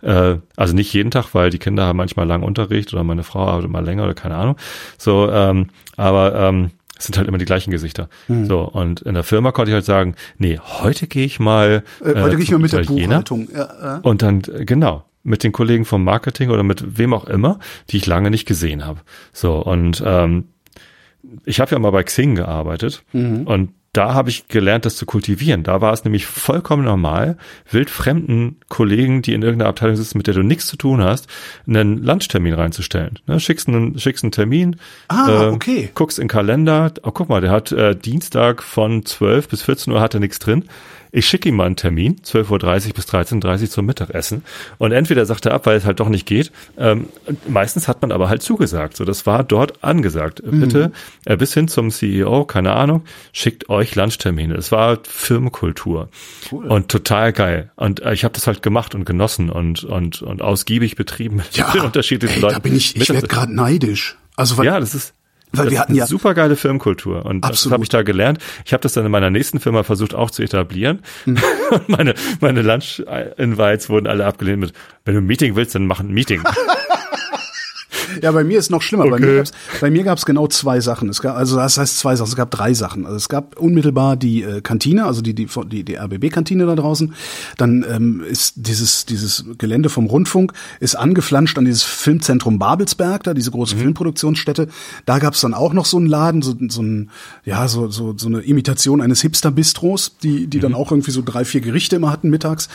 Äh, 0.01 0.37
also 0.55 0.75
nicht 0.75 0.93
jeden 0.93 1.11
Tag, 1.11 1.33
weil 1.33 1.49
die 1.49 1.59
Kinder 1.59 1.85
haben 1.85 1.97
manchmal 1.97 2.27
lang 2.27 2.43
Unterricht 2.43 2.93
oder 2.93 3.03
meine 3.03 3.23
Frau 3.23 3.45
arbeitet 3.47 3.71
mal 3.71 3.83
länger 3.83 4.03
oder 4.03 4.13
keine 4.13 4.35
Ahnung. 4.35 4.55
So, 4.97 5.29
ähm, 5.31 5.67
aber 5.97 6.35
ähm, 6.35 6.71
es 6.99 7.05
sind 7.05 7.17
halt 7.17 7.27
immer 7.27 7.37
die 7.37 7.45
gleichen 7.45 7.71
Gesichter. 7.71 8.09
Hm. 8.27 8.45
So, 8.45 8.61
und 8.61 9.01
in 9.01 9.13
der 9.13 9.23
Firma 9.23 9.51
konnte 9.53 9.71
ich 9.71 9.73
halt 9.73 9.85
sagen, 9.85 10.15
nee, 10.37 10.59
heute 10.59 11.07
gehe 11.07 11.25
ich 11.25 11.39
mal. 11.39 11.83
Äh, 12.03 12.21
heute 12.21 12.35
gehe 12.35 12.43
ich 12.43 12.51
mal 12.51 12.59
mit 12.59 12.73
der 12.73 12.81
Italiener. 12.81 13.07
Buchhaltung. 13.07 13.47
Ja, 13.53 13.69
ja. 13.81 13.99
Und 14.03 14.21
dann, 14.21 14.41
äh, 14.53 14.65
genau, 14.65 15.05
mit 15.29 15.43
den 15.43 15.51
Kollegen 15.51 15.85
vom 15.85 16.03
Marketing 16.03 16.49
oder 16.49 16.63
mit 16.63 16.97
wem 16.97 17.13
auch 17.13 17.25
immer, 17.25 17.59
die 17.89 17.97
ich 17.97 18.05
lange 18.05 18.29
nicht 18.31 18.45
gesehen 18.47 18.85
habe. 18.85 18.99
So, 19.31 19.55
und 19.63 20.03
ähm, 20.05 20.45
ich 21.45 21.59
habe 21.59 21.71
ja 21.71 21.79
mal 21.79 21.91
bei 21.91 22.03
Xing 22.03 22.35
gearbeitet 22.35 23.03
und 23.45 23.73
da 23.91 24.13
habe 24.13 24.29
ich 24.29 24.47
gelernt, 24.47 24.85
das 24.85 24.97
zu 24.97 25.07
kultivieren. 25.07 25.63
Da 25.63 25.81
war 25.81 25.91
es 25.93 26.03
nämlich 26.03 26.27
vollkommen 26.27 26.83
normal, 26.85 27.37
wildfremden 27.71 28.57
Kollegen, 28.69 29.23
die 29.23 29.33
in 29.33 29.41
irgendeiner 29.41 29.69
Abteilung 29.69 29.95
sitzen, 29.95 30.19
mit 30.19 30.27
der 30.27 30.35
du 30.35 30.43
nichts 30.43 30.67
zu 30.67 30.77
tun 30.77 31.03
hast, 31.03 31.27
einen 31.67 31.97
Lunchtermin 31.97 32.53
reinzustellen. 32.53 33.17
Ne, 33.25 33.39
schickst, 33.39 33.67
einen, 33.67 33.97
schickst 33.97 34.23
einen 34.23 34.31
Termin, 34.31 34.75
Ah, 35.07 35.49
okay. 35.49 35.89
guckst 35.95 36.19
in 36.19 36.23
den 36.25 36.29
Kalender, 36.29 36.93
oh, 37.01 37.11
guck 37.11 37.29
mal, 37.29 37.41
der 37.41 37.49
hat 37.49 37.71
äh, 37.71 37.95
Dienstag 37.95 38.61
von 38.61 39.05
12 39.05 39.49
bis 39.49 39.63
14 39.63 39.91
Uhr 39.91 40.01
hat 40.01 40.13
er 40.13 40.19
nichts 40.19 40.37
drin. 40.37 40.65
Ich 41.11 41.25
schicke 41.27 41.49
ihm 41.49 41.55
mal 41.55 41.65
einen 41.65 41.75
Termin, 41.75 42.17
12.30 42.23 42.87
Uhr 42.89 42.93
bis 42.93 43.05
13.30 43.07 43.61
Uhr 43.63 43.69
zum 43.69 43.85
Mittagessen. 43.85 44.43
Und 44.77 44.91
entweder 44.91 45.25
sagt 45.25 45.45
er 45.45 45.53
ab, 45.53 45.65
weil 45.65 45.77
es 45.77 45.85
halt 45.85 45.99
doch 45.99 46.09
nicht 46.09 46.25
geht. 46.25 46.51
Ähm, 46.77 47.07
meistens 47.47 47.87
hat 47.87 48.01
man 48.01 48.11
aber 48.11 48.29
halt 48.29 48.41
zugesagt. 48.41 48.95
So, 48.95 49.05
das 49.05 49.25
war 49.25 49.43
dort 49.43 49.83
angesagt. 49.83 50.41
Bitte, 50.45 50.91
äh, 51.25 51.35
bis 51.37 51.53
hin 51.53 51.67
zum 51.67 51.89
CEO, 51.91 52.45
keine 52.45 52.73
Ahnung, 52.73 53.03
schickt 53.33 53.69
euch 53.69 53.95
Lunchtermine. 53.95 54.55
Es 54.55 54.71
war 54.71 54.99
Firmenkultur. 55.03 56.09
Cool. 56.51 56.65
Und 56.67 56.89
total 56.89 57.33
geil. 57.33 57.71
Und 57.75 58.01
äh, 58.01 58.13
ich 58.13 58.23
habe 58.23 58.33
das 58.33 58.47
halt 58.47 58.61
gemacht 58.61 58.93
und 58.95 59.05
genossen 59.05 59.49
und, 59.49 59.83
und, 59.83 60.21
und 60.21 60.41
ausgiebig 60.41 60.95
betrieben 60.95 61.35
mit 61.37 61.55
Ja, 61.57 61.71
den 61.71 61.81
unterschiedlichen 61.81 62.35
ey, 62.35 62.41
Leuten. 62.41 62.53
da 62.55 62.59
bin 62.59 62.75
ich, 62.75 62.95
ich 62.95 63.09
werde 63.09 63.27
gerade 63.27 63.53
neidisch. 63.53 64.17
Also 64.35 64.57
weil, 64.57 64.65
ja, 64.65 64.79
das 64.79 64.95
ist 64.95 65.13
Weil 65.51 65.65
das 65.65 65.71
wir 65.71 65.75
ist 65.75 65.79
hatten 65.81 65.91
eine 65.93 65.99
ja- 65.99 66.05
super 66.07 66.33
geile 66.33 66.55
Firmenkultur 66.55 67.25
und 67.25 67.41
das 67.41 67.51
Absolut. 67.51 67.73
habe 67.73 67.83
ich 67.83 67.89
da 67.89 68.03
gelernt. 68.03 68.39
Ich 68.65 68.73
habe 68.73 68.81
das 68.81 68.93
dann 68.93 69.05
in 69.05 69.11
meiner 69.11 69.29
nächsten 69.31 69.59
Firma 69.59 69.83
versucht 69.83 70.13
auch 70.13 70.29
zu 70.31 70.43
etablieren. 70.43 70.99
Hm. 71.25 71.37
meine 71.87 72.13
meine 72.39 72.61
Lunch 72.61 73.03
Invites 73.37 73.89
wurden 73.89 74.07
alle 74.07 74.25
abgelehnt 74.25 74.59
mit 74.59 74.73
wenn 75.05 75.15
du 75.15 75.21
ein 75.21 75.25
Meeting 75.25 75.55
willst, 75.55 75.73
dann 75.75 75.87
mach 75.87 75.99
ein 76.01 76.09
Meeting. 76.09 76.41
Ja, 78.21 78.31
bei 78.31 78.43
mir 78.43 78.59
ist 78.59 78.69
noch 78.69 78.81
schlimmer. 78.81 79.05
Bei 79.05 79.17
Okay. 79.17 79.25
mir 79.25 79.35
gab's, 79.37 79.51
bei 79.81 79.91
mir 79.91 80.03
gab's 80.03 80.25
genau 80.25 80.47
zwei 80.47 80.79
Sachen. 80.79 81.09
Es 81.09 81.21
gab, 81.21 81.35
also 81.35 81.57
das 81.57 81.77
heißt 81.77 81.97
zwei 81.99 82.15
Sachen. 82.15 82.29
Es 82.29 82.35
gab 82.35 82.51
drei 82.51 82.73
Sachen. 82.73 83.05
Also 83.05 83.17
es 83.17 83.29
gab 83.29 83.59
unmittelbar 83.59 84.15
die 84.17 84.43
äh, 84.43 84.61
Kantine, 84.61 85.05
also 85.05 85.21
die 85.21 85.33
die 85.33 85.47
die, 85.67 85.83
die 85.83 85.95
RBB-Kantine 85.97 86.65
da 86.65 86.75
draußen. 86.75 87.13
Dann 87.57 87.85
ähm, 87.89 88.23
ist 88.29 88.53
dieses 88.57 89.05
dieses 89.05 89.45
Gelände 89.57 89.89
vom 89.89 90.05
Rundfunk 90.07 90.53
ist 90.79 90.95
angeflanscht 90.95 91.57
an 91.57 91.65
dieses 91.65 91.83
Filmzentrum 91.83 92.59
Babelsberg, 92.59 93.23
da 93.23 93.33
diese 93.33 93.51
große 93.51 93.75
Filmproduktionsstätte. 93.77 94.67
Da 95.05 95.19
gab's 95.19 95.41
dann 95.41 95.53
auch 95.53 95.73
noch 95.73 95.85
so 95.85 95.97
einen 95.97 96.07
Laden, 96.07 96.41
so, 96.41 96.55
so 96.69 96.81
ein 96.81 97.09
ja 97.45 97.67
so 97.67 97.89
so 97.89 98.13
so 98.17 98.27
eine 98.27 98.39
Imitation 98.41 99.01
eines 99.01 99.21
Hipster-Bistros, 99.21 100.17
die 100.23 100.47
die 100.47 100.59
dann 100.59 100.73
auch 100.73 100.91
irgendwie 100.91 101.11
so 101.11 101.21
drei 101.23 101.45
vier 101.45 101.61
Gerichte 101.61 101.95
immer 101.97 102.11
hatten 102.11 102.29
mittags. 102.29 102.69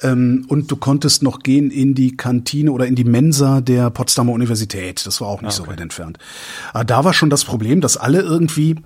Ähm, 0.00 0.44
und 0.48 0.70
du 0.70 0.76
konntest 0.76 1.22
noch 1.22 1.40
gehen 1.40 1.70
in 1.70 1.94
die 1.94 2.16
Kantine 2.16 2.70
oder 2.72 2.86
in 2.86 2.94
die 2.94 3.04
Mensa 3.04 3.60
der 3.60 3.90
Potsdamer 3.90 4.32
Universität. 4.32 4.87
Das 5.06 5.20
war 5.20 5.28
auch 5.28 5.42
nicht 5.42 5.52
so 5.54 5.66
weit 5.66 5.80
entfernt. 5.80 6.18
Aber 6.72 6.84
da 6.84 7.04
war 7.04 7.12
schon 7.14 7.30
das 7.30 7.44
Problem, 7.44 7.80
dass 7.80 7.96
alle 7.96 8.20
irgendwie 8.20 8.76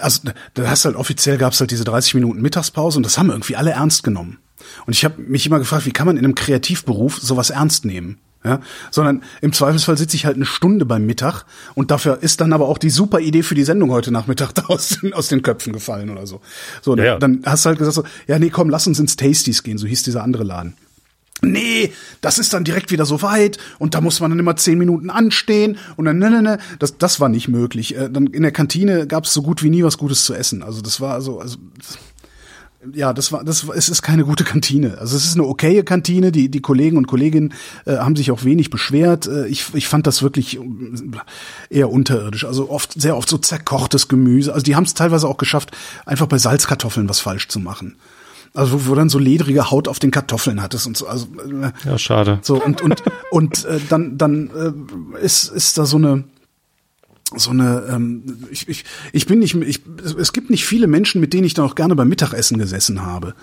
also 0.00 0.20
da 0.54 0.68
hast 0.70 0.84
halt 0.86 0.96
offiziell 0.96 1.36
gab 1.36 1.52
es 1.52 1.60
halt 1.60 1.70
diese 1.70 1.84
30 1.84 2.14
Minuten 2.14 2.40
Mittagspause 2.40 2.96
und 2.98 3.04
das 3.04 3.18
haben 3.18 3.30
irgendwie 3.30 3.56
alle 3.56 3.72
ernst 3.72 4.02
genommen. 4.02 4.38
Und 4.86 4.94
ich 4.94 5.04
habe 5.04 5.20
mich 5.20 5.46
immer 5.46 5.58
gefragt, 5.58 5.84
wie 5.86 5.90
kann 5.90 6.06
man 6.06 6.16
in 6.16 6.24
einem 6.24 6.34
Kreativberuf 6.34 7.18
sowas 7.18 7.50
ernst 7.50 7.84
nehmen? 7.84 8.18
Ja, 8.42 8.60
sondern 8.90 9.22
im 9.42 9.52
Zweifelsfall 9.52 9.98
sitze 9.98 10.16
ich 10.16 10.24
halt 10.24 10.36
eine 10.36 10.46
Stunde 10.46 10.86
beim 10.86 11.04
Mittag 11.04 11.44
und 11.74 11.90
dafür 11.90 12.22
ist 12.22 12.40
dann 12.40 12.54
aber 12.54 12.68
auch 12.68 12.78
die 12.78 12.88
super 12.88 13.20
Idee 13.20 13.42
für 13.42 13.54
die 13.54 13.64
Sendung 13.64 13.90
heute 13.90 14.10
Nachmittag 14.10 14.52
aus, 14.70 15.00
den- 15.02 15.12
aus 15.12 15.28
den 15.28 15.42
Köpfen 15.42 15.74
gefallen 15.74 16.08
oder 16.08 16.26
so. 16.26 16.40
So, 16.80 16.96
Ja, 16.96 17.04
ja. 17.04 17.18
dann 17.18 17.42
hast 17.44 17.66
du 17.66 17.68
halt 17.68 17.78
gesagt 17.78 17.94
so, 17.96 18.04
ja 18.26 18.38
nee, 18.38 18.48
komm, 18.48 18.70
lass 18.70 18.86
uns 18.86 18.98
ins 18.98 19.16
Tasties 19.16 19.62
gehen, 19.62 19.76
so 19.76 19.86
hieß 19.86 20.04
dieser 20.04 20.22
andere 20.22 20.44
Laden. 20.44 20.74
Nee, 21.42 21.92
das 22.20 22.38
ist 22.38 22.52
dann 22.52 22.64
direkt 22.64 22.90
wieder 22.90 23.06
so 23.06 23.22
weit 23.22 23.56
und 23.78 23.94
da 23.94 24.00
muss 24.00 24.20
man 24.20 24.30
dann 24.30 24.38
immer 24.38 24.56
zehn 24.56 24.78
Minuten 24.78 25.08
anstehen 25.08 25.78
und 25.96 26.04
dann 26.04 26.18
ne 26.18 26.30
ne 26.30 26.42
ne, 26.42 26.58
das 26.78 26.98
das 26.98 27.18
war 27.18 27.30
nicht 27.30 27.48
möglich. 27.48 27.96
Äh, 27.96 28.10
Dann 28.10 28.26
in 28.26 28.42
der 28.42 28.52
Kantine 28.52 29.06
gab 29.06 29.24
es 29.24 29.32
so 29.32 29.40
gut 29.40 29.62
wie 29.62 29.70
nie 29.70 29.82
was 29.82 29.96
Gutes 29.96 30.24
zu 30.24 30.34
essen. 30.34 30.62
Also 30.62 30.82
das 30.82 31.00
war 31.00 31.22
so 31.22 31.40
also 31.40 31.56
ja, 32.94 33.12
das 33.12 33.30
war, 33.30 33.44
das 33.44 33.64
es 33.64 33.90
ist 33.90 34.02
keine 34.02 34.24
gute 34.24 34.44
Kantine. 34.44 34.98
Also 34.98 35.16
es 35.16 35.26
ist 35.26 35.34
eine 35.34 35.44
okaye 35.46 35.82
Kantine. 35.82 36.32
Die 36.32 36.50
die 36.50 36.60
Kollegen 36.60 36.96
und 36.96 37.06
Kolleginnen 37.06 37.54
äh, 37.86 37.96
haben 37.96 38.16
sich 38.16 38.30
auch 38.30 38.44
wenig 38.44 38.70
beschwert. 38.70 39.26
Äh, 39.26 39.46
ich 39.48 39.74
ich 39.74 39.88
fand 39.88 40.06
das 40.06 40.22
wirklich 40.22 40.58
äh, 40.58 40.60
eher 41.70 41.90
unterirdisch. 41.90 42.44
Also 42.44 42.70
oft 42.70 43.00
sehr 43.00 43.16
oft 43.16 43.28
so 43.28 43.38
zerkochtes 43.38 44.08
Gemüse. 44.08 44.52
Also 44.52 44.64
die 44.64 44.76
haben 44.76 44.84
es 44.84 44.94
teilweise 44.94 45.28
auch 45.28 45.38
geschafft, 45.38 45.70
einfach 46.04 46.26
bei 46.26 46.38
Salzkartoffeln 46.38 47.08
was 47.08 47.20
falsch 47.20 47.48
zu 47.48 47.60
machen. 47.60 47.96
Also 48.54 48.86
wo, 48.86 48.90
wo 48.90 48.94
dann 48.94 49.08
so 49.08 49.18
ledrige 49.18 49.70
Haut 49.70 49.86
auf 49.86 49.98
den 49.98 50.10
Kartoffeln 50.10 50.60
hattest 50.60 50.86
und 50.86 50.96
so. 50.96 51.06
Also 51.06 51.26
äh, 51.36 51.72
Ja, 51.84 51.98
schade. 51.98 52.38
so 52.42 52.62
und 52.62 52.80
und 52.82 53.02
und 53.30 53.64
äh, 53.64 53.78
dann 53.88 54.18
dann 54.18 54.50
äh, 55.16 55.24
ist 55.24 55.48
ist 55.48 55.78
da 55.78 55.86
so 55.86 55.96
eine 55.96 56.24
so 57.36 57.50
eine 57.50 57.86
ähm, 57.88 58.24
ich, 58.50 58.68
ich 58.68 58.84
ich 59.12 59.26
bin 59.26 59.38
nicht 59.38 59.54
ich 59.54 59.82
es 60.18 60.32
gibt 60.32 60.50
nicht 60.50 60.64
viele 60.64 60.88
Menschen 60.88 61.20
mit 61.20 61.32
denen 61.32 61.44
ich 61.44 61.54
dann 61.54 61.64
auch 61.64 61.76
gerne 61.76 61.94
beim 61.94 62.08
Mittagessen 62.08 62.58
gesessen 62.58 63.02
habe 63.02 63.34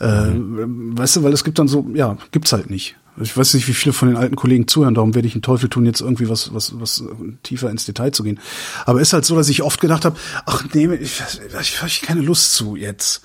äh, 0.00 0.32
weißt 0.34 1.16
du 1.16 1.22
weil 1.22 1.32
es 1.32 1.44
gibt 1.44 1.60
dann 1.60 1.68
so 1.68 1.86
ja 1.94 2.18
gibt's 2.32 2.52
halt 2.52 2.70
nicht 2.70 2.96
ich 3.20 3.36
weiß 3.36 3.54
nicht 3.54 3.66
wie 3.68 3.72
viele 3.74 3.92
von 3.92 4.08
den 4.08 4.16
alten 4.16 4.36
Kollegen 4.36 4.68
zuhören. 4.68 4.94
Darum 4.94 5.14
werde 5.14 5.26
ich 5.28 5.34
einen 5.34 5.42
Teufel 5.42 5.68
tun 5.68 5.86
jetzt 5.86 6.00
irgendwie 6.00 6.28
was 6.28 6.52
was 6.54 6.78
was 6.80 7.00
äh, 7.00 7.04
tiefer 7.42 7.70
ins 7.70 7.84
Detail 7.86 8.10
zu 8.12 8.22
gehen. 8.22 8.38
Aber 8.84 9.00
ist 9.00 9.12
halt 9.12 9.24
so 9.24 9.36
dass 9.36 9.48
ich 9.48 9.62
oft 9.62 9.80
gedacht 9.80 10.04
habe 10.04 10.16
ach 10.44 10.64
nee 10.74 10.86
ich 10.94 11.22
ich 11.60 11.80
habe 11.82 11.90
keine 12.02 12.20
Lust 12.20 12.52
zu 12.54 12.76
jetzt. 12.76 13.22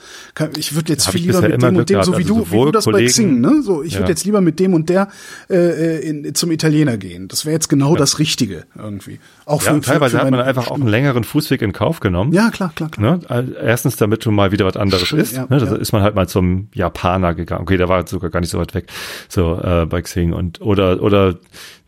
Ich 0.57 0.75
würde 0.75 0.93
jetzt 0.93 1.09
viel 1.09 1.21
lieber 1.21 1.41
mit 1.41 1.61
dem 1.61 1.75
und 1.75 1.89
dem 1.89 2.03
so 2.03 2.13
wie 2.13 2.21
Also 2.23 2.35
du 2.35 2.51
wie 2.51 2.55
du 2.65 2.71
das 2.71 2.85
bei 2.85 3.05
Xing 3.05 3.39
ne? 3.41 3.61
So 3.63 3.83
ich 3.83 3.93
Ja. 3.93 3.99
würde 3.99 4.11
jetzt 4.11 4.25
lieber 4.25 4.41
mit 4.41 4.59
dem 4.59 4.73
und 4.73 4.89
der 4.89 5.09
äh, 5.49 5.99
in, 6.07 6.33
zum 6.35 6.51
Italiener 6.51 6.97
gehen. 6.97 7.27
Das 7.27 7.45
wäre 7.45 7.53
jetzt 7.53 7.67
genau 7.67 7.95
das 7.95 8.19
Richtige 8.19 8.65
irgendwie 8.77 9.19
auch 9.51 9.61
Ja, 9.63 9.73
für, 9.73 9.81
teilweise 9.81 10.17
für, 10.17 10.23
hat 10.23 10.31
man 10.31 10.39
einfach 10.41 10.69
auch 10.71 10.75
einen 10.75 10.87
längeren 10.87 11.23
Fußweg 11.23 11.61
in 11.61 11.73
Kauf 11.73 11.99
genommen. 11.99 12.33
ja 12.33 12.49
klar 12.49 12.71
klar 12.75 12.89
klar 12.89 13.17
Ne? 13.17 13.55
Erstens, 13.61 13.97
damit 13.97 14.25
du 14.25 14.31
mal 14.31 14.51
wieder 14.51 14.65
was 14.65 14.77
anderes 14.77 15.07
Schön, 15.07 15.19
isst. 15.19 15.35
ja, 15.35 15.45
ne? 15.49 15.57
Da 15.59 15.65
ja. 15.65 15.75
ist 15.75 15.91
man 15.91 16.01
halt 16.01 16.15
mal 16.15 16.27
zum 16.27 16.69
Japaner 16.73 17.33
gegangen. 17.35 17.61
Okay, 17.63 17.77
der 17.77 17.89
war 17.89 18.05
sogar 18.07 18.29
gar 18.29 18.39
nicht 18.39 18.49
so 18.49 18.59
weit 18.59 18.73
weg. 18.73 18.85
So 19.29 19.59
äh, 19.61 19.85
bei 19.85 20.01
Xing 20.01 20.33
und 20.33 20.61
oder 20.61 21.01
oder 21.01 21.35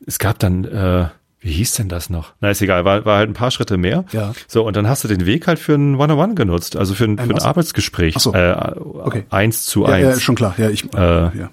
es 0.06 0.20
gab 0.20 0.40
dann 0.40 0.66
äh, 0.66 1.06
wie 1.46 1.52
hieß 1.52 1.74
denn 1.74 1.90
das 1.90 2.10
noch? 2.10 2.32
Na, 2.40 2.52
ist 2.52 2.62
egal, 2.62 2.86
war, 2.86 3.04
war 3.04 3.18
halt 3.18 3.30
ein 3.30 3.34
paar 3.34 3.52
Schritte 3.52 3.76
mehr. 3.76 4.06
Ja. 4.14 4.32
So, 4.48 4.66
und 4.66 4.78
dann 4.78 4.88
hast 4.88 5.04
du 5.04 5.10
den 5.10 5.26
Weg 5.26 5.46
halt 5.46 5.60
für 5.60 5.74
ein 5.76 5.96
One-on-One 5.96 6.36
genutzt, 6.36 6.78
also 6.78 6.94
für 6.94 7.04
ein, 7.04 7.18
für 7.18 7.24
ein 7.24 7.34
was? 7.34 7.44
Arbeitsgespräch. 7.44 8.14
Ach 8.16 8.22
so. 8.22 8.34
Äh, 8.34 8.56
Okay. 9.04 9.26
Eins 9.30 9.66
zu 9.66 9.82
ja, 9.82 9.90
eins. 9.90 10.06
ja 10.16 10.20
schon 10.22 10.36
klar 10.36 10.56
ja 10.58 10.70
ich 10.70 10.86
Äh, 10.94 10.98
ja 10.98 11.50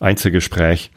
Einzelgespräch. 0.00 0.90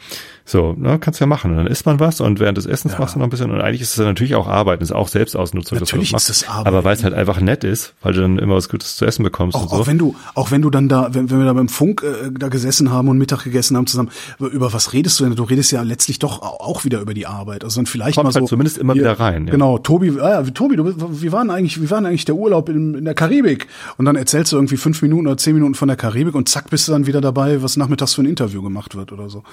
So, 0.50 0.74
ne, 0.76 0.98
kannst 1.00 1.20
ja 1.20 1.28
machen. 1.28 1.52
Und 1.52 1.58
dann 1.58 1.68
isst 1.68 1.86
man 1.86 2.00
was 2.00 2.22
und 2.22 2.40
während 2.40 2.58
des 2.58 2.66
Essens 2.66 2.98
machst 2.98 3.14
du 3.14 3.20
noch 3.20 3.28
ein 3.28 3.30
bisschen. 3.30 3.52
Und 3.52 3.62
eigentlich 3.62 3.82
ist 3.82 3.92
es 3.92 4.00
natürlich 4.00 4.34
auch 4.34 4.48
Arbeit, 4.48 4.82
ist 4.82 4.92
auch 4.92 5.08
Selbstausnutzung. 5.08 5.78
dass 5.78 5.90
Natürlich 5.90 6.12
das 6.12 6.28
ist 6.28 6.42
macht. 6.42 6.50
es 6.50 6.50
Arbeit. 6.50 6.68
Aber 6.68 6.84
weil 6.84 6.96
es 6.96 7.04
halt 7.04 7.14
einfach 7.14 7.40
nett 7.40 7.64
ist, 7.64 7.94
weil 8.02 8.14
du 8.14 8.22
dann 8.22 8.40
immer 8.40 8.56
was 8.56 8.68
Gutes 8.68 8.96
zu 8.96 9.06
essen 9.06 9.22
bekommst 9.22 9.56
auch, 9.56 9.62
und 9.62 9.70
so. 9.70 9.76
auch 9.76 9.86
wenn 9.86 10.00
du 10.00 10.16
auch 10.34 10.50
wenn 10.50 10.64
du 10.64 10.72
dann 10.72 10.90
da 10.90 11.14
wenn, 11.14 11.30
wenn 11.30 11.38
wir 11.38 11.46
da 11.46 11.54
beim 11.54 11.70
Funk 11.70 12.02
äh, 12.04 12.32
da 12.32 12.48
gesessen 12.48 12.90
haben 12.92 13.10
und 13.10 13.20
Mittag 13.20 13.44
gegessen 13.44 13.78
haben 13.78 13.86
zusammen 13.86 14.10
über, 14.40 14.74
was 14.74 14.92
redest 14.94 15.20
du 15.20 15.24
denn 15.26 15.36
du 15.36 15.44
redest 15.44 15.72
ja 15.72 15.84
letztlich 15.84 16.18
doch 16.18 16.42
au- 16.42 16.58
auch 16.64 16.84
wieder 16.84 17.00
über 17.00 17.14
die 17.14 17.28
Arbeit 17.28 17.64
also 17.64 17.80
dann 17.80 17.86
vielleicht 17.86 18.16
Kommt 18.16 18.26
mal 18.26 18.32
so 18.32 18.40
halt 18.40 18.50
zumindest 18.50 18.80
immer 18.80 18.96
wieder 18.96 19.20
rein, 19.20 19.46
ja. 19.46 19.52
genau 19.52 19.78
Tobi 19.78 20.20
ah, 20.20 20.42
ja, 20.42 20.44
Tobi 20.44 20.78
du 20.78 21.22
wie 21.22 21.32
waren 21.32 21.52
eigentlich 21.52 21.80
wie 21.80 21.92
waren 21.92 22.08
eigentlich 22.08 22.26
der 22.26 22.36
Urlaub 22.36 22.70
in, 22.70 22.96
in 22.96 23.06
der 23.06 23.14
Karibik 23.14 23.68
und 23.98 24.06
dann 24.06 24.16
erzählst 24.16 24.52
du 24.52 24.56
irgendwie 24.56 24.78
fünf 24.78 25.00
Minuten 25.04 25.28
oder 25.28 25.38
zehn 25.38 25.54
Minuten 25.54 25.76
von 25.76 25.88
der 25.90 25.98
Karibik 25.98 26.34
und 26.34 26.50
zack 26.50 26.72
bist 26.72 26.88
du 26.88 26.92
dann 26.92 27.06
wieder 27.06 27.22
dabei 27.22 27.62
was 27.62 27.78
nachmittags 27.78 28.16
für 28.16 28.24
ein 28.24 28.26
Interview 28.26 28.64
gemacht 28.64 28.96
wird 28.96 29.12
oder 29.12 29.30
so 29.30 29.44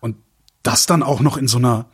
und 0.00 0.16
das 0.62 0.86
dann 0.86 1.02
auch 1.02 1.20
noch 1.20 1.36
in 1.36 1.48
so 1.48 1.58
einer 1.58 1.86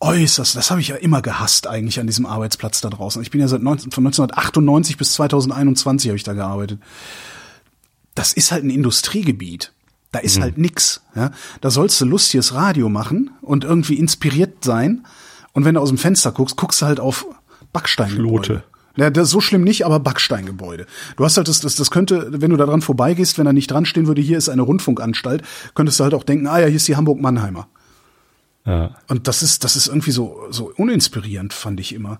äußerst, 0.00 0.56
das 0.56 0.70
habe 0.70 0.80
ich 0.80 0.88
ja 0.88 0.96
immer 0.96 1.22
gehasst 1.22 1.66
eigentlich 1.66 2.00
an 2.00 2.06
diesem 2.06 2.26
Arbeitsplatz 2.26 2.80
da 2.80 2.90
draußen. 2.90 3.22
Ich 3.22 3.30
bin 3.30 3.40
ja 3.40 3.48
seit 3.48 3.62
19, 3.62 3.92
von 3.92 4.04
1998 4.04 4.96
bis 4.96 5.12
2021 5.12 6.08
habe 6.08 6.16
ich 6.16 6.24
da 6.24 6.32
gearbeitet. 6.32 6.80
Das 8.14 8.32
ist 8.32 8.52
halt 8.52 8.64
ein 8.64 8.70
Industriegebiet. 8.70 9.72
Da 10.10 10.18
ist 10.18 10.40
halt 10.40 10.58
nix. 10.58 11.00
Ja? 11.14 11.30
Da 11.62 11.70
sollst 11.70 11.98
du 12.00 12.04
lustiges 12.04 12.52
Radio 12.52 12.90
machen 12.90 13.30
und 13.40 13.64
irgendwie 13.64 13.94
inspiriert 13.94 14.62
sein. 14.62 15.06
Und 15.54 15.64
wenn 15.64 15.74
du 15.74 15.80
aus 15.80 15.88
dem 15.88 15.96
Fenster 15.96 16.32
guckst, 16.32 16.56
guckst 16.56 16.82
du 16.82 16.86
halt 16.86 17.00
auf 17.00 17.26
Backsteingebäude. 17.72 18.44
Schlote. 18.44 18.64
Ja, 18.96 19.08
das 19.08 19.28
ist 19.28 19.30
so 19.30 19.40
schlimm 19.40 19.64
nicht, 19.64 19.86
aber 19.86 20.00
Backsteingebäude. 20.00 20.86
Du 21.16 21.24
hast 21.24 21.38
halt 21.38 21.48
das, 21.48 21.60
das, 21.60 21.76
das 21.76 21.90
könnte, 21.90 22.28
wenn 22.30 22.50
du 22.50 22.58
da 22.58 22.66
dran 22.66 22.82
vorbeigehst, 22.82 23.38
wenn 23.38 23.46
da 23.46 23.54
nicht 23.54 23.70
dran 23.70 23.86
stehen 23.86 24.06
würde, 24.06 24.20
hier 24.20 24.36
ist 24.36 24.50
eine 24.50 24.62
Rundfunkanstalt, 24.62 25.42
könntest 25.74 25.98
du 25.98 26.04
halt 26.04 26.12
auch 26.12 26.24
denken, 26.24 26.46
ah 26.46 26.58
ja, 26.58 26.66
hier 26.66 26.76
ist 26.76 26.88
die 26.88 26.96
Hamburg-Mannheimer. 26.96 27.68
Ja. 28.64 28.94
Und 29.08 29.28
das 29.28 29.42
ist, 29.42 29.64
das 29.64 29.76
ist 29.76 29.88
irgendwie 29.88 30.12
so, 30.12 30.40
so 30.50 30.72
uninspirierend, 30.76 31.52
fand 31.52 31.80
ich 31.80 31.92
immer. 31.94 32.18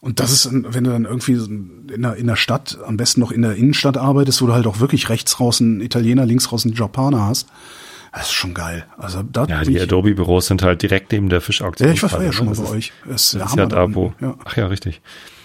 Und 0.00 0.20
das 0.20 0.30
ist, 0.30 0.48
wenn 0.52 0.84
du 0.84 0.90
dann 0.90 1.04
irgendwie 1.04 1.32
in 1.32 2.02
der, 2.02 2.16
in 2.16 2.26
der 2.26 2.36
Stadt, 2.36 2.78
am 2.86 2.96
besten 2.96 3.20
noch 3.20 3.32
in 3.32 3.42
der 3.42 3.54
Innenstadt 3.56 3.96
arbeitest, 3.96 4.42
wo 4.42 4.46
du 4.46 4.52
halt 4.52 4.66
auch 4.66 4.78
wirklich 4.78 5.08
rechts 5.08 5.40
raus 5.40 5.60
einen 5.60 5.80
Italiener, 5.80 6.26
links 6.26 6.52
raus 6.52 6.64
einen 6.64 6.74
Japaner 6.74 7.22
hast, 7.26 7.48
das 8.12 8.26
ist 8.26 8.32
schon 8.32 8.54
geil. 8.54 8.86
Also 8.96 9.22
da 9.22 9.44
Ja, 9.46 9.62
die 9.62 9.76
ich, 9.76 9.82
Adobe-Büros 9.82 10.46
sind 10.46 10.62
halt 10.62 10.82
direkt 10.82 11.12
neben 11.12 11.28
der 11.28 11.40
Fischauktion. 11.40 11.88
Ja, 11.88 11.94
ich 11.94 12.02
war 12.02 12.08
vorher 12.10 12.32
schon 12.32 12.46
mal 12.46 12.54
bei 12.54 12.68
euch. 12.70 12.92
Das 13.06 13.24
ist 13.24 13.34
der 13.34 13.40
Das 13.42 13.50
ist 13.50 13.56
ja 13.58 13.66
da 13.66 13.94
wo, 13.94 14.14
Ja. 14.20 14.36
ach 14.44 14.56
ja, 14.56 14.66
richtig. 14.68 15.00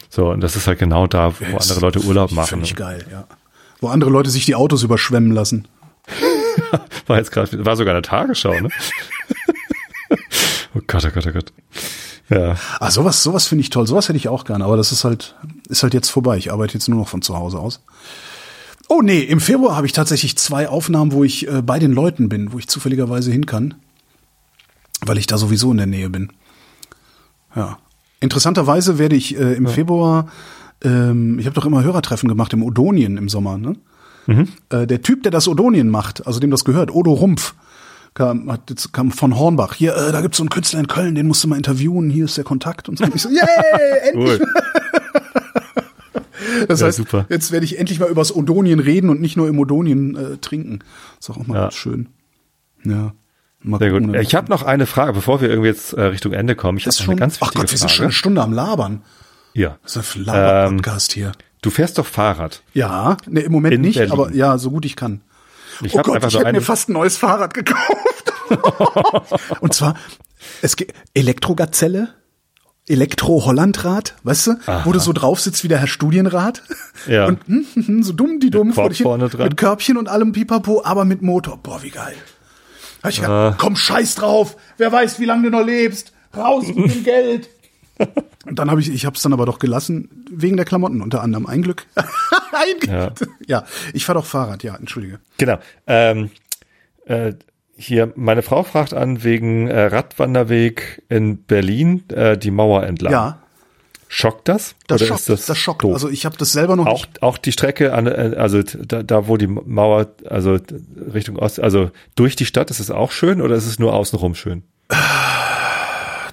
So, 0.10 0.30
und 0.30 0.42
das 0.42 0.56
ist 0.56 0.68
halt 0.68 0.80
genau 0.80 1.08
da, 1.08 1.34
wo 1.40 1.58
Das 1.58 1.70
andere 1.72 1.86
Leute 1.86 2.00
Urlaub 2.02 2.30
ist 2.30 2.36
machen. 2.36 2.50
Völlig 2.60 2.76
geil, 2.76 3.06
ja. 3.12 3.26
Wo 3.80 3.88
andere 3.88 4.10
Leute 4.12 4.30
sich 4.30 4.46
die 4.46 4.56
Autos 4.56 4.84
überschwemmen 4.84 5.32
lassen. 5.32 5.68
War 7.08 7.18
jetzt 7.18 7.32
gerade, 7.32 7.66
war 7.66 7.76
sogar 7.76 7.94
eine 7.94 8.02
Tagesschau, 8.02 8.60
ne? 8.60 8.70
oh 10.76 10.82
Gott, 10.88 11.06
oh 11.06 11.12
Gott, 11.14 11.28
oh 11.28 11.32
Gott. 11.32 11.54
Ja. 12.30 12.56
Ah, 12.80 12.92
sowas, 12.92 13.24
sowas 13.24 13.48
finde 13.48 13.62
ich 13.64 13.70
toll. 13.70 13.88
Sowas 13.88 14.08
hätte 14.08 14.18
ich 14.18 14.30
auch 14.30 14.46
gerne, 14.46 14.64
aber 14.64 14.78
das 14.78 14.92
ist 14.92 15.04
halt, 15.04 15.36
ist 15.68 15.84
halt 15.84 15.94
jetzt 15.94 16.10
vorbei. 16.10 16.38
Ich 16.38 16.52
arbeite 16.52 16.74
jetzt 16.74 16.88
nur 16.88 17.00
noch 17.00 17.10
von 17.10 17.22
zu 17.22 17.38
Hause 17.38 17.60
aus. 17.60 17.82
Oh 18.88 19.02
nee, 19.02 19.20
im 19.20 19.40
Februar 19.40 19.76
habe 19.76 19.86
ich 19.86 19.94
tatsächlich 19.94 20.38
zwei 20.38 20.68
Aufnahmen, 20.68 21.12
wo 21.12 21.24
ich 21.24 21.48
äh, 21.48 21.62
bei 21.62 21.80
den 21.80 21.92
Leuten 21.94 22.30
bin, 22.30 22.52
wo 22.52 22.60
ich 22.60 22.68
zufälligerweise 22.68 23.32
hin 23.32 23.46
kann, 23.46 23.76
weil 25.06 25.18
ich 25.18 25.28
da 25.28 25.38
sowieso 25.38 25.72
in 25.72 25.78
der 25.78 25.88
Nähe 25.88 26.10
bin. 26.10 26.32
Ja. 27.56 27.78
Interessanterweise 28.20 28.98
werde 28.98 29.16
ich 29.16 29.38
äh, 29.38 29.54
im 29.54 29.68
Februar, 29.68 30.28
ähm, 30.84 31.40
ich 31.40 31.46
habe 31.46 31.56
doch 31.56 31.66
immer 31.66 31.84
Hörertreffen 31.84 32.30
gemacht 32.30 32.54
im 32.54 32.64
Odonien 32.64 33.18
im 33.18 33.30
Sommer, 33.30 33.58
ne? 33.58 33.76
Äh, 34.70 34.88
der 34.88 35.02
Typ, 35.02 35.24
der 35.24 35.32
das 35.32 35.48
Odonien 35.48 35.90
macht, 35.90 36.28
also 36.28 36.40
dem 36.40 36.52
das 36.52 36.64
gehört, 36.64 36.94
Odo 36.94 37.14
Rumpf, 37.14 37.56
kam, 38.14 38.52
hat, 38.52 38.70
jetzt 38.70 38.92
kam 38.94 39.12
von 39.12 39.38
Hornbach. 39.38 39.74
Hier, 39.76 39.96
äh, 39.96 40.12
da 40.12 40.22
gibt's 40.22 40.38
so 40.38 40.44
einen 40.44 40.50
Künstler 40.50 40.80
in 40.80 40.88
Köln, 40.88 41.16
den 41.16 41.28
musst 41.28 41.44
du 41.44 41.48
mal 41.48 41.56
interviewen. 41.58 42.10
Hier 42.10 42.26
ist 42.26 42.38
der 42.38 42.44
Kontakt 42.44 42.90
und 42.90 42.98
so. 42.98 43.06
Ich 43.14 43.22
so, 43.22 43.30
yay, 43.30 44.10
endlich. 44.12 44.42
Das 46.68 46.80
Ja, 46.82 46.88
heißt, 46.88 46.98
super. 46.98 47.26
jetzt 47.30 47.52
werde 47.52 47.66
ich 47.66 47.80
endlich 47.80 48.00
mal 48.00 48.10
übers 48.10 48.36
Odonien 48.36 48.80
reden 48.80 49.10
und 49.10 49.22
nicht 49.22 49.38
nur 49.38 49.48
im 49.48 49.58
Odonien 49.60 50.16
äh, 50.16 50.38
trinken. 50.38 50.80
Ist 51.20 51.30
auch 51.30 51.38
mal 51.48 51.56
Ja. 51.56 51.62
ganz 51.64 51.76
schön. 51.76 52.08
Ja. 52.84 53.14
Mal 53.64 53.78
Sehr 53.80 53.92
gut. 53.92 54.16
Ich 54.18 54.34
habe 54.36 54.50
noch 54.50 54.64
eine 54.64 54.86
Frage, 54.88 55.14
bevor 55.14 55.40
wir 55.42 55.50
irgendwie 55.50 55.70
jetzt 55.70 55.94
äh, 55.94 56.02
Richtung 56.02 56.34
Ende 56.34 56.56
kommen. 56.56 56.78
Ich 56.80 56.86
habe 56.88 56.96
eine 57.04 57.16
ganz 57.16 57.38
ach 57.38 57.42
wichtige 57.48 57.62
Gott, 57.62 57.72
wir 57.72 57.78
sind 57.78 57.88
Frage. 57.90 57.96
schon 57.96 58.04
eine 58.06 58.12
Stunde 58.12 58.42
am 58.42 58.54
Labern. 58.54 59.02
ja. 59.54 59.78
Das 59.84 59.96
ist 59.96 60.16
ein 60.16 60.26
Laber-Podcast 60.26 61.14
hier. 61.14 61.32
Du 61.62 61.70
fährst 61.70 61.98
doch 62.00 62.06
Fahrrad. 62.08 62.64
Ja, 62.74 63.18
ne, 63.28 63.42
im 63.42 63.52
Moment 63.52 63.76
In 63.76 63.82
nicht, 63.82 63.98
Berlin. 63.98 64.12
aber 64.12 64.34
ja, 64.34 64.58
so 64.58 64.72
gut 64.72 64.84
ich 64.86 64.96
kann. 64.96 65.22
Ich 65.84 65.96
oh 65.96 66.02
Gott, 66.02 66.24
ich 66.24 66.32
so 66.32 66.40
hätte 66.40 66.54
mir 66.54 66.62
fast 66.62 66.90
ein 66.90 66.94
neues 66.94 67.18
Fahrrad 67.18 67.54
gekauft. 67.54 68.34
Und 69.62 69.74
zwar, 69.74 69.96
es 70.62 70.76
geht 70.76 70.94
Elektrogazelle, 71.14 72.10
Elektro-Hollandrad, 72.88 74.16
weißt 74.24 74.48
du, 74.48 74.52
wo 74.84 74.92
du 74.92 75.00
so 75.00 75.14
drauf 75.14 75.40
sitzt 75.40 75.64
wie 75.64 75.68
der 75.68 75.78
Herr 75.80 75.88
Studienrat. 75.88 76.62
Ja. 77.08 77.26
Und 77.28 77.40
hm, 77.48 77.66
hm, 77.74 77.88
hm, 77.88 78.04
so 78.04 78.14
dumm, 78.14 78.40
die 78.40 78.50
dumm 78.50 78.74
vor 78.74 78.90
dich 78.90 79.00
hin, 79.00 79.06
vorne 79.06 79.30
dran. 79.30 79.46
mit 79.48 79.58
Körbchen 79.58 79.98
und 79.98 80.08
allem 80.10 80.32
Pipapo, 80.34 80.82
aber 80.84 81.06
mit 81.06 81.22
Motor. 81.22 81.58
Boah, 81.58 81.82
wie 81.84 81.90
geil. 81.90 82.16
Hab 83.04 83.10
ich 83.12 83.18
gedacht, 83.18 83.32
Ah. 83.32 83.56
komm, 83.58 83.76
scheiß 83.76 84.16
drauf. 84.16 84.56
Wer 84.78 84.92
weiß, 84.92 85.20
wie 85.20 85.26
lange 85.26 85.50
du 85.50 85.58
noch 85.58 85.66
lebst. 85.66 86.12
Raus 86.36 86.66
mit 86.68 86.94
dem 86.94 87.04
Geld. 87.04 87.50
Und 88.46 88.58
dann 88.60 88.70
habe 88.72 88.82
ich, 88.82 88.90
ich 88.92 89.06
habe 89.06 89.16
es 89.16 89.22
dann 89.22 89.34
aber 89.34 89.46
doch 89.46 89.60
gelassen, 89.60 90.26
wegen 90.32 90.58
der 90.58 90.66
Klamotten 90.66 91.02
unter 91.02 91.22
anderem. 91.22 91.46
Ein 91.46 91.62
Glück. 91.62 91.86
Ein 91.96 92.90
Ja. 92.90 93.12
ja, 93.48 93.64
ich 93.94 94.06
fahre 94.06 94.20
doch 94.20 94.26
Fahrrad, 94.26 94.64
ja, 94.64 94.76
entschuldige. 94.76 95.20
Genau. 95.38 95.58
Ähm, 95.88 96.32
äh, 97.06 97.34
hier, 97.76 98.12
meine 98.16 98.42
Frau 98.42 98.64
fragt 98.64 98.94
an 98.94 99.24
wegen 99.24 99.68
äh, 99.68 99.86
Radwanderweg 99.86 101.02
in 101.10 101.44
Berlin, 101.44 102.04
äh, 102.10 102.38
die 102.38 102.52
Mauer 102.52 102.84
entlang. 102.84 103.12
Ja, 103.14 103.38
Schockt 104.14 104.50
das? 104.50 104.76
das 104.88 105.00
Oder 105.02 105.08
schockt. 105.08 105.20
ist 105.22 105.30
das, 105.30 105.46
Das, 105.46 105.58
schockt. 105.58 105.84
doof? 105.86 105.94
Also 105.94 106.10
ich 106.10 106.26
habe 106.26 106.36
das 106.36 106.52
selber 106.52 106.76
noch 106.76 106.86
auch, 106.86 107.06
nicht. 107.06 107.24
auch 107.24 107.38
die 107.38 107.54
Strecke 107.54 107.94
an, 107.94 108.08
äh, 108.08 108.36
also 108.38 108.62
da, 108.62 109.04
da 109.04 109.28
wo 109.30 109.38
die 109.38 109.48
Mauer, 109.48 110.08
also 110.30 110.60
Richtung 111.14 111.38
Ost, 111.38 111.62
also 111.62 111.92
durch 112.16 112.36
die 112.36 112.46
Stadt, 112.46 112.70
ist 112.72 112.82
es 112.82 112.92
auch 112.92 113.12
schön 113.14 113.42
oder 113.42 113.56
ist 113.56 113.66
es 113.68 113.80
nur 113.80 113.94
außenrum 113.94 114.36
schön? 114.36 114.64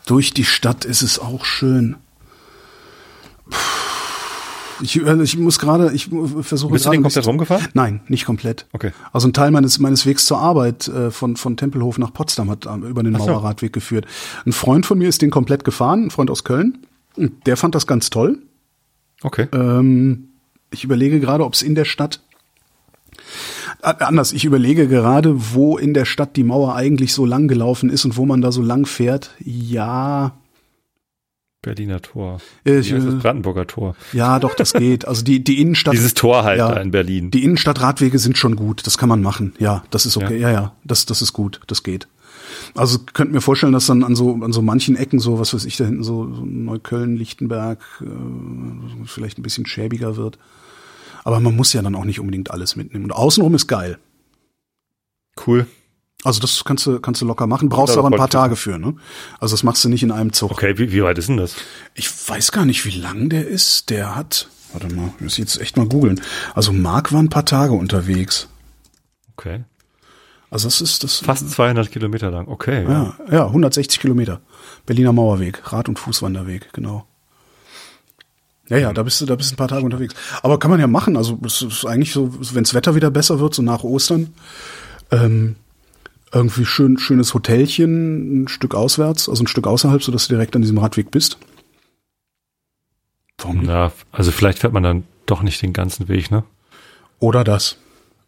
Durch 0.09 0.33
die 0.33 0.45
Stadt 0.45 0.87
ist 0.87 1.03
es 1.03 1.19
auch 1.19 1.45
schön. 1.45 1.97
Ich, 4.81 4.97
äh, 5.05 5.23
ich 5.23 5.37
muss 5.37 5.59
gerade, 5.59 5.93
ich 5.93 6.09
versuche 6.41 6.73
Bist 6.73 6.87
du 6.87 6.91
den 6.91 7.03
komplett 7.03 7.27
rumgefahren? 7.27 7.69
Nein, 7.75 8.01
nicht 8.09 8.25
komplett. 8.25 8.65
Okay. 8.73 8.93
Also 9.13 9.29
ein 9.29 9.35
Teil 9.35 9.51
meines 9.51 9.79
meines 9.79 10.07
Wegs 10.07 10.25
zur 10.25 10.39
Arbeit 10.39 10.89
äh, 10.89 11.11
von 11.11 11.37
von 11.37 11.59
Tempelhof 11.59 11.99
nach 11.99 12.15
Potsdam 12.15 12.49
hat 12.49 12.65
ähm, 12.65 12.85
über 12.85 13.03
den 13.03 13.15
so. 13.17 13.27
Mauerradweg 13.27 13.71
geführt. 13.71 14.07
Ein 14.47 14.53
Freund 14.53 14.87
von 14.87 14.97
mir 14.97 15.11
ist 15.11 15.21
den 15.21 15.31
komplett 15.31 15.63
gefahren, 15.65 16.07
ein 16.07 16.11
Freund 16.11 16.31
aus 16.31 16.43
Köln. 16.43 16.79
Der 17.45 17.59
fand 17.59 17.75
das 17.75 17.87
ganz 17.87 18.09
toll. 18.09 18.39
Okay. 19.23 19.49
Ähm, 19.53 20.29
ich 20.71 20.85
überlege 20.85 21.21
gerade, 21.21 21.45
ob 21.45 21.53
es 21.53 21.61
in 21.61 21.75
der 21.75 21.85
Stadt 21.85 22.21
äh, 22.28 22.28
anders. 23.83 24.33
Ich 24.33 24.45
überlege 24.45 24.89
gerade, 24.89 25.55
wo 25.55 25.79
in 25.79 25.95
der 25.95 26.05
Stadt 26.05 26.37
die 26.37 26.45
Mauer 26.45 26.75
eigentlich 26.75 27.15
so 27.15 27.25
lang 27.25 27.49
gelaufen 27.49 27.91
ist 27.91 28.05
und 28.05 28.17
wo 28.17 28.27
man 28.27 28.41
da 28.41 28.53
so 28.53 28.63
lang 28.63 28.87
fährt. 28.87 29.31
Ja, 29.45 30.33
Berliner 31.61 32.01
Tor. 32.01 32.41
Ich, 32.63 32.91
Wie 32.91 32.95
heißt 32.95 33.07
äh, 33.07 33.11
das 33.11 33.23
Brandenburger 33.23 33.67
Tor. 33.67 33.97
ja, 34.13 34.39
doch, 34.39 34.55
das 34.55 34.73
geht. 34.73 35.09
Also 35.09 35.25
die 35.25 35.43
die 35.43 35.61
Innenstadt. 35.61 35.93
Dieses 35.93 36.15
Tor 36.15 36.45
halt 36.45 36.59
ja, 36.59 36.73
da 36.73 36.81
in 36.81 36.93
Berlin. 36.93 37.31
Die 37.33 37.43
Innenstadtradwege 37.43 38.19
sind 38.19 38.39
schon 38.39 38.55
gut. 38.55 38.87
Das 38.87 38.97
kann 38.97 39.09
man 39.09 39.23
machen. 39.23 39.55
Ja, 39.59 39.83
das 39.91 40.07
ist 40.07 40.17
okay. 40.17 40.39
Ja, 40.39 40.51
ja, 40.51 40.73
das 40.85 41.07
das 41.07 41.21
ist 41.21 41.33
gut. 41.33 41.61
Das 41.67 41.83
geht. 41.83 42.07
Also 42.75 42.99
könnt 43.13 43.33
mir 43.33 43.41
vorstellen, 43.41 43.73
dass 43.73 43.87
dann 43.87 44.05
an 44.05 44.15
so 44.15 44.39
an 44.43 44.53
so 44.53 44.63
manchen 44.63 44.95
Ecken 44.95 45.19
so 45.19 45.41
was 45.41 45.53
weiß 45.53 45.65
ich 45.65 45.77
da 45.77 45.85
hinten 45.85 46.05
so, 46.05 46.33
so 46.33 46.45
Neukölln, 46.45 47.17
Lichtenberg 47.17 47.81
äh, 48.03 49.07
vielleicht 49.07 49.39
ein 49.39 49.43
bisschen 49.43 49.67
schäbiger 49.67 50.17
wird. 50.17 50.39
Aber 51.25 51.41
man 51.41 51.57
muss 51.57 51.73
ja 51.73 51.83
dann 51.83 51.95
auch 51.95 52.05
nicht 52.05 52.21
unbedingt 52.21 52.51
alles 52.51 52.77
mitnehmen. 52.77 53.05
Und 53.05 53.13
außenrum 53.13 53.55
ist 53.55 53.67
geil. 53.67 53.99
Cool. 55.47 55.67
Also 56.25 56.41
das 56.41 56.65
kannst 56.65 56.85
du 56.87 56.99
kannst 56.99 57.23
du 57.23 57.27
locker 57.27 57.47
machen. 57.47 57.69
Brauchst 57.69 57.95
Ja, 57.95 58.01
aber 58.01 58.11
ein 58.11 58.19
paar 58.19 58.29
Tage 58.29 58.57
für. 58.57 58.79
Ne? 58.79 58.97
Also 59.39 59.55
das 59.55 59.63
machst 59.63 59.85
du 59.85 59.89
nicht 59.89 60.03
in 60.03 60.11
einem 60.11 60.33
Zug. 60.33 60.51
Okay, 60.51 60.77
wie, 60.77 60.93
wie 60.93 61.03
weit 61.03 61.19
ist 61.19 61.29
denn 61.29 61.37
das? 61.37 61.55
Ich 61.95 62.11
weiß 62.29 62.51
gar 62.51 62.65
nicht, 62.65 62.85
wie 62.85 62.99
lang 62.99 63.29
der 63.29 63.47
ist. 63.47 63.91
Der 63.91 64.17
hat, 64.17 64.49
warte 64.73 64.93
mal, 64.95 65.13
ich 65.17 65.21
muss 65.23 65.37
jetzt 65.37 65.61
echt 65.61 65.77
mal 65.77 65.87
googeln. 65.87 66.21
Also 66.55 66.73
Marc 66.73 67.13
war 67.13 67.23
ein 67.23 67.29
paar 67.29 67.45
Tage 67.45 67.73
unterwegs. 67.73 68.49
Okay. 69.37 69.65
Also 70.51 70.67
das 70.67 70.81
ist 70.81 71.05
das. 71.05 71.19
Fast 71.19 71.51
200 71.51 71.91
Kilometer 71.91 72.31
lang. 72.31 72.49
Okay. 72.49 72.85
Ja, 72.85 73.17
ja, 73.31 73.47
160 73.47 74.01
Kilometer. 74.01 74.41
Berliner 74.87 75.13
Mauerweg, 75.13 75.73
Rad- 75.73 75.89
und 75.89 75.99
Fußwanderweg, 75.99 76.73
genau. 76.73 77.07
Ja, 78.69 78.77
ja, 78.77 78.93
da 78.93 79.03
bist 79.03 79.21
du, 79.21 79.27
da 79.27 79.35
bist 79.35 79.51
du 79.51 79.55
ein 79.55 79.57
paar 79.57 79.69
Tage 79.69 79.85
unterwegs. 79.85 80.15
Aber 80.43 80.59
kann 80.59 80.71
man 80.71 80.81
ja 80.81 80.87
machen. 80.87 81.17
Also 81.17 81.39
es 81.45 81.63
ist 81.63 81.87
eigentlich 81.87 82.13
so, 82.13 82.33
wenns 82.55 82.75
Wetter 82.75 82.95
wieder 82.95 83.11
besser 83.11 83.41
wird, 83.41 83.55
so 83.55 83.63
nach 83.63 83.83
Ostern, 83.83 84.35
ähm, 85.11 85.57
irgendwie 86.33 86.67
schön, 86.67 86.99
schönes 86.99 87.33
Hotelchen, 87.33 88.43
ein 88.43 88.49
Stück 88.49 88.75
auswärts, 88.75 89.29
also 89.29 89.43
ein 89.43 89.47
Stück 89.47 89.67
außerhalb, 89.67 90.03
so 90.03 90.13
dass 90.13 90.29
du 90.29 90.35
direkt 90.35 90.55
an 90.55 90.63
diesem 90.63 90.79
Radweg 90.79 91.11
bist. 91.11 91.39
Warum 93.39 93.59
nicht? 93.59 93.69
Na, 93.69 93.93
also 94.13 94.33
vielleicht 94.33 94.59
fährt 94.59 94.75
man 94.75 94.83
dann 94.83 95.05
doch 95.25 95.43
nicht 95.43 95.63
den 95.63 95.73
ganzen 95.73 96.09
Weg, 96.09 96.31
ne? 96.31 96.45
Oder 97.21 97.45
das. 97.45 97.77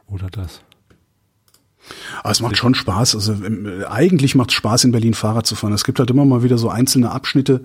Oder 0.07 0.29
das. 0.31 0.63
Aber 2.23 2.31
es 2.31 2.41
macht 2.41 2.57
schon 2.57 2.75
Spaß. 2.75 3.15
Also 3.15 3.33
ähm, 3.33 3.85
eigentlich 3.89 4.35
macht 4.35 4.51
es 4.51 4.55
Spaß, 4.55 4.85
in 4.85 4.93
Berlin 4.93 5.15
Fahrrad 5.15 5.47
zu 5.47 5.55
fahren. 5.55 5.73
Es 5.73 5.85
gibt 5.85 5.99
halt 5.99 6.11
immer 6.11 6.25
mal 6.25 6.43
wieder 6.43 6.59
so 6.59 6.71
einzelne 6.71 7.11
Abschnitte 7.11 7.65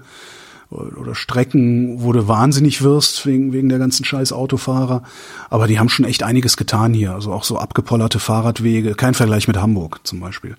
oder 0.69 1.15
Strecken, 1.15 2.01
wo 2.01 2.11
du 2.11 2.27
wahnsinnig 2.27 2.81
wirst 2.81 3.25
wegen, 3.25 3.53
wegen 3.53 3.69
der 3.69 3.79
ganzen 3.79 4.03
scheiß 4.03 4.33
Autofahrer. 4.33 5.03
Aber 5.49 5.67
die 5.67 5.79
haben 5.79 5.89
schon 5.89 6.05
echt 6.05 6.23
einiges 6.23 6.57
getan 6.57 6.93
hier. 6.93 7.13
Also 7.13 7.31
auch 7.31 7.43
so 7.43 7.57
abgepollerte 7.57 8.19
Fahrradwege. 8.19 8.95
Kein 8.95 9.13
Vergleich 9.13 9.47
mit 9.47 9.57
Hamburg 9.57 9.99
zum 10.03 10.19
Beispiel. 10.19 10.57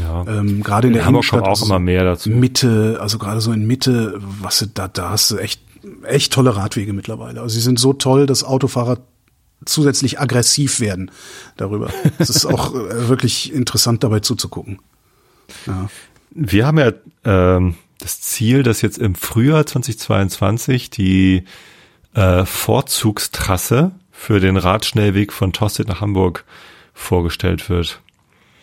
Ja. 0.00 0.24
Ähm, 0.26 0.62
gerade 0.62 0.88
in, 0.88 0.94
in 0.94 0.98
der 0.98 1.06
Hamburg 1.06 1.24
Innenstadt. 1.32 1.48
auch 1.48 1.66
immer 1.66 1.78
mehr 1.78 2.04
dazu. 2.04 2.30
Mitte, 2.30 2.98
also 3.00 3.18
gerade 3.18 3.40
so 3.40 3.52
in 3.52 3.66
Mitte, 3.66 4.18
was 4.40 4.58
du 4.58 4.66
da, 4.66 4.88
da 4.88 5.10
hast 5.10 5.30
du 5.30 5.36
echt, 5.36 5.60
echt 6.04 6.32
tolle 6.32 6.56
Radwege 6.56 6.92
mittlerweile. 6.92 7.40
Also 7.40 7.54
sie 7.54 7.60
sind 7.60 7.78
so 7.78 7.92
toll, 7.92 8.26
dass 8.26 8.44
Autofahrer 8.44 8.98
zusätzlich 9.64 10.18
aggressiv 10.18 10.80
werden 10.80 11.10
darüber. 11.56 11.90
Es 12.18 12.30
ist 12.30 12.46
auch 12.46 12.74
äh, 12.74 13.08
wirklich 13.08 13.52
interessant 13.52 14.02
dabei 14.02 14.20
zuzugucken. 14.20 14.80
Ja. 15.66 15.88
Wir 16.30 16.66
haben 16.66 16.78
ja 16.78 16.92
ähm, 17.24 17.74
das 18.02 18.20
Ziel, 18.20 18.62
dass 18.62 18.82
jetzt 18.82 18.98
im 18.98 19.14
Frühjahr 19.14 19.64
2022 19.66 20.90
die 20.90 21.44
äh, 22.14 22.44
Vorzugstrasse 22.44 23.92
für 24.10 24.40
den 24.40 24.56
Radschnellweg 24.56 25.32
von 25.32 25.52
Tosted 25.52 25.88
nach 25.88 26.00
Hamburg 26.00 26.44
vorgestellt 26.94 27.68
wird. 27.70 28.00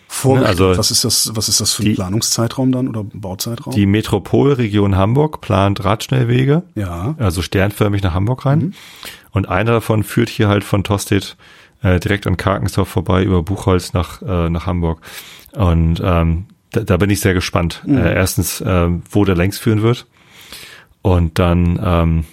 Vorgestellt. 0.07 0.59
Also 0.59 0.77
was 0.77 0.91
ist 0.91 1.03
das, 1.03 1.31
was 1.35 1.49
ist 1.49 1.61
das 1.61 1.73
für 1.73 1.83
ein 1.83 1.85
die- 1.85 1.93
Planungszeitraum 1.93 2.71
dann 2.71 2.87
oder 2.87 3.03
Bauzeitraum? 3.03 3.73
Die 3.73 3.85
Metropolregion 3.85 4.95
Hamburg 4.95 5.39
plant 5.41 5.83
Radschnellwege, 5.83 6.63
ja. 6.75 7.15
also 7.19 7.41
sternförmig 7.41 8.01
nach 8.01 8.13
Hamburg 8.13 8.45
rein. 8.45 8.73
Und 9.31 9.47
einer 9.49 9.71
davon 9.73 10.03
führt 10.03 10.29
hier 10.29 10.47
halt 10.47 10.63
von 10.63 10.83
Tostedt 10.83 11.37
äh, 11.83 11.99
direkt 11.99 12.25
an 12.25 12.37
Karkensdorf 12.37 12.89
vorbei 12.89 13.23
über 13.23 13.43
Buchholz 13.43 13.93
nach, 13.93 14.21
äh, 14.21 14.49
nach 14.49 14.65
Hamburg. 14.65 15.01
Und 15.51 16.01
ähm, 16.03 16.45
da, 16.71 16.81
da 16.81 16.97
bin 16.97 17.09
ich 17.09 17.19
sehr 17.21 17.33
gespannt. 17.33 17.83
Äh, 17.87 18.13
erstens, 18.15 18.63
ähm, 18.65 19.03
wo 19.09 19.25
der 19.25 19.35
längs 19.35 19.57
führen 19.57 19.81
wird. 19.81 20.05
Und 21.01 21.39
dann, 21.39 21.79
ähm, 21.83 22.25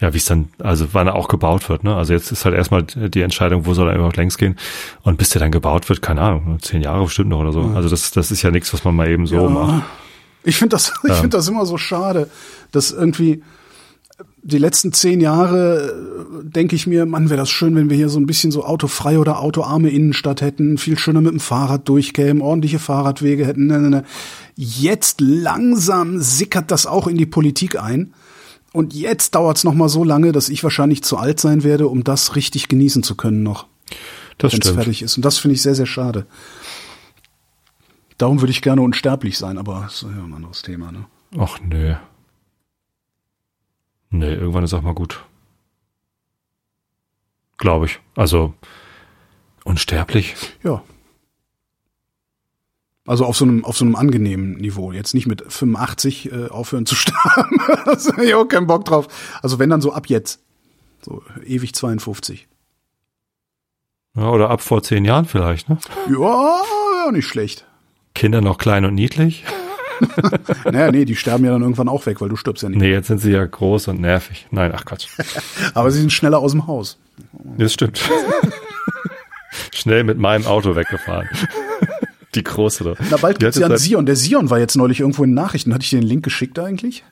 ja, 0.00 0.12
wie 0.14 0.18
es 0.18 0.24
dann, 0.24 0.48
also 0.58 0.88
wann 0.92 1.06
er 1.08 1.14
auch 1.14 1.28
gebaut 1.28 1.68
wird. 1.68 1.84
Ne? 1.84 1.94
Also 1.94 2.12
jetzt 2.12 2.30
ist 2.32 2.44
halt 2.44 2.54
erstmal 2.54 2.82
die 2.84 3.20
Entscheidung, 3.22 3.66
wo 3.66 3.74
soll 3.74 3.88
er 3.88 3.94
überhaupt 3.96 4.16
längs 4.16 4.38
gehen. 4.38 4.56
Und 5.02 5.18
bis 5.18 5.30
der 5.30 5.40
dann 5.40 5.50
gebaut 5.50 5.88
wird, 5.88 6.00
keine 6.02 6.22
Ahnung, 6.22 6.58
zehn 6.62 6.82
Jahre 6.82 7.04
bestimmt 7.04 7.28
noch 7.30 7.40
oder 7.40 7.52
so. 7.52 7.60
Also 7.74 7.88
das, 7.88 8.10
das 8.10 8.30
ist 8.30 8.42
ja 8.42 8.50
nichts, 8.50 8.72
was 8.72 8.84
man 8.84 8.94
mal 8.96 9.08
eben 9.08 9.26
so 9.26 9.48
macht. 9.48 9.84
Ich 10.42 10.56
finde 10.56 10.74
das, 10.76 10.92
ich 11.02 11.08
Ja. 11.10 11.14
finde 11.16 11.36
das 11.36 11.48
immer 11.48 11.66
so 11.66 11.76
schade, 11.76 12.30
dass 12.72 12.92
irgendwie 12.92 13.42
die 14.42 14.58
letzten 14.58 14.92
zehn 14.92 15.20
Jahre 15.20 16.42
äh, 16.42 16.48
denke 16.48 16.74
ich 16.76 16.86
mir, 16.86 17.06
Mann, 17.06 17.30
wäre 17.30 17.38
das 17.40 17.50
schön, 17.50 17.74
wenn 17.76 17.90
wir 17.90 17.96
hier 17.96 18.08
so 18.08 18.18
ein 18.18 18.26
bisschen 18.26 18.50
so 18.50 18.64
autofreie 18.64 19.18
oder 19.18 19.40
autoarme 19.40 19.90
Innenstadt 19.90 20.40
hätten, 20.40 20.78
viel 20.78 20.98
schöner 20.98 21.20
mit 21.20 21.32
dem 21.32 21.40
Fahrrad 21.40 21.88
durchkämen, 21.88 22.42
ordentliche 22.42 22.78
Fahrradwege 22.78 23.46
hätten. 23.46 23.66
Ne, 23.66 23.78
ne, 23.78 23.90
ne. 23.90 24.04
Jetzt 24.56 25.20
langsam 25.20 26.20
sickert 26.20 26.70
das 26.70 26.86
auch 26.86 27.06
in 27.06 27.16
die 27.16 27.26
Politik 27.26 27.80
ein. 27.80 28.14
Und 28.72 28.94
jetzt 28.94 29.34
dauert 29.34 29.56
es 29.56 29.64
noch 29.64 29.74
mal 29.74 29.88
so 29.88 30.04
lange, 30.04 30.32
dass 30.32 30.48
ich 30.48 30.62
wahrscheinlich 30.62 31.02
zu 31.02 31.16
alt 31.16 31.40
sein 31.40 31.64
werde, 31.64 31.88
um 31.88 32.04
das 32.04 32.36
richtig 32.36 32.68
genießen 32.68 33.02
zu 33.02 33.16
können 33.16 33.42
noch, 33.42 33.66
Das 34.38 34.52
wenn 34.52 34.60
es 34.60 34.66
stimmt. 34.66 34.76
fertig 34.76 35.02
ist. 35.02 35.16
Und 35.16 35.24
das 35.24 35.38
finde 35.38 35.54
ich 35.56 35.62
sehr, 35.62 35.74
sehr 35.74 35.86
schade. 35.86 36.26
Darum 38.16 38.40
würde 38.40 38.52
ich 38.52 38.62
gerne 38.62 38.82
unsterblich 38.82 39.38
sein, 39.38 39.58
aber 39.58 39.80
das 39.84 39.94
ist 39.94 40.02
ja 40.02 40.22
ein 40.24 40.32
anderes 40.34 40.62
Thema. 40.62 40.92
Ne? 40.92 41.06
Ach 41.38 41.58
nö. 41.60 41.94
Nee, 44.10 44.34
irgendwann 44.34 44.64
ist 44.64 44.74
auch 44.74 44.82
mal 44.82 44.94
gut. 44.94 45.24
Glaube 47.58 47.86
ich. 47.86 48.00
Also 48.16 48.54
unsterblich. 49.64 50.34
Ja. 50.62 50.82
Also 53.06 53.24
auf 53.24 53.36
so 53.36 53.44
einem 53.44 53.64
auf 53.64 53.76
so 53.76 53.84
einem 53.84 53.96
angenehmen 53.96 54.56
Niveau. 54.58 54.92
Jetzt 54.92 55.14
nicht 55.14 55.26
mit 55.26 55.42
85 55.52 56.32
äh, 56.32 56.46
aufhören 56.48 56.86
zu 56.86 56.94
sterben. 56.96 57.60
hab 57.66 58.18
ich 58.18 58.34
auch 58.34 58.46
keinen 58.46 58.66
Bock 58.66 58.84
drauf. 58.84 59.08
Also 59.42 59.58
wenn 59.58 59.70
dann 59.70 59.80
so 59.80 59.92
ab 59.92 60.06
jetzt. 60.08 60.40
So 61.02 61.22
ewig 61.44 61.74
52. 61.74 62.46
Ja, 64.16 64.28
oder 64.30 64.50
ab 64.50 64.60
vor 64.60 64.82
zehn 64.82 65.04
Jahren 65.04 65.24
vielleicht, 65.24 65.68
ne? 65.68 65.78
Ja, 66.10 66.62
ja, 67.04 67.12
nicht 67.12 67.26
schlecht. 67.26 67.64
Kinder 68.14 68.40
noch 68.40 68.58
klein 68.58 68.84
und 68.84 68.94
niedlich. 68.94 69.44
Naja, 70.64 70.90
nee, 70.90 71.04
die 71.04 71.16
sterben 71.16 71.44
ja 71.44 71.52
dann 71.52 71.62
irgendwann 71.62 71.88
auch 71.88 72.06
weg, 72.06 72.20
weil 72.20 72.28
du 72.28 72.36
stirbst 72.36 72.62
ja 72.62 72.68
nicht. 72.68 72.78
Nee, 72.78 72.90
jetzt 72.90 73.08
sind 73.08 73.18
sie 73.18 73.32
ja 73.32 73.44
groß 73.44 73.88
und 73.88 74.00
nervig. 74.00 74.46
Nein, 74.50 74.72
ach 74.74 74.84
Quatsch. 74.84 75.08
Aber 75.74 75.90
sie 75.90 76.00
sind 76.00 76.12
schneller 76.12 76.38
aus 76.38 76.52
dem 76.52 76.66
Haus. 76.66 76.98
Das 77.58 77.72
stimmt. 77.72 78.00
Schnell 79.74 80.04
mit 80.04 80.18
meinem 80.18 80.46
Auto 80.46 80.76
weggefahren. 80.76 81.28
Die 82.34 82.44
große 82.44 82.84
da. 82.84 82.94
Na, 83.10 83.16
bald 83.16 83.38
gibt's 83.38 83.56
hat 83.56 83.60
ja 83.60 83.66
einen 83.66 83.78
Sion. 83.78 84.06
Der 84.06 84.16
Sion 84.16 84.50
war 84.50 84.58
jetzt 84.58 84.76
neulich 84.76 85.00
irgendwo 85.00 85.24
in 85.24 85.34
Nachrichten. 85.34 85.74
Hatte 85.74 85.84
ich 85.84 85.90
dir 85.90 86.00
den 86.00 86.06
Link 86.06 86.24
geschickt 86.24 86.58
eigentlich? 86.58 87.02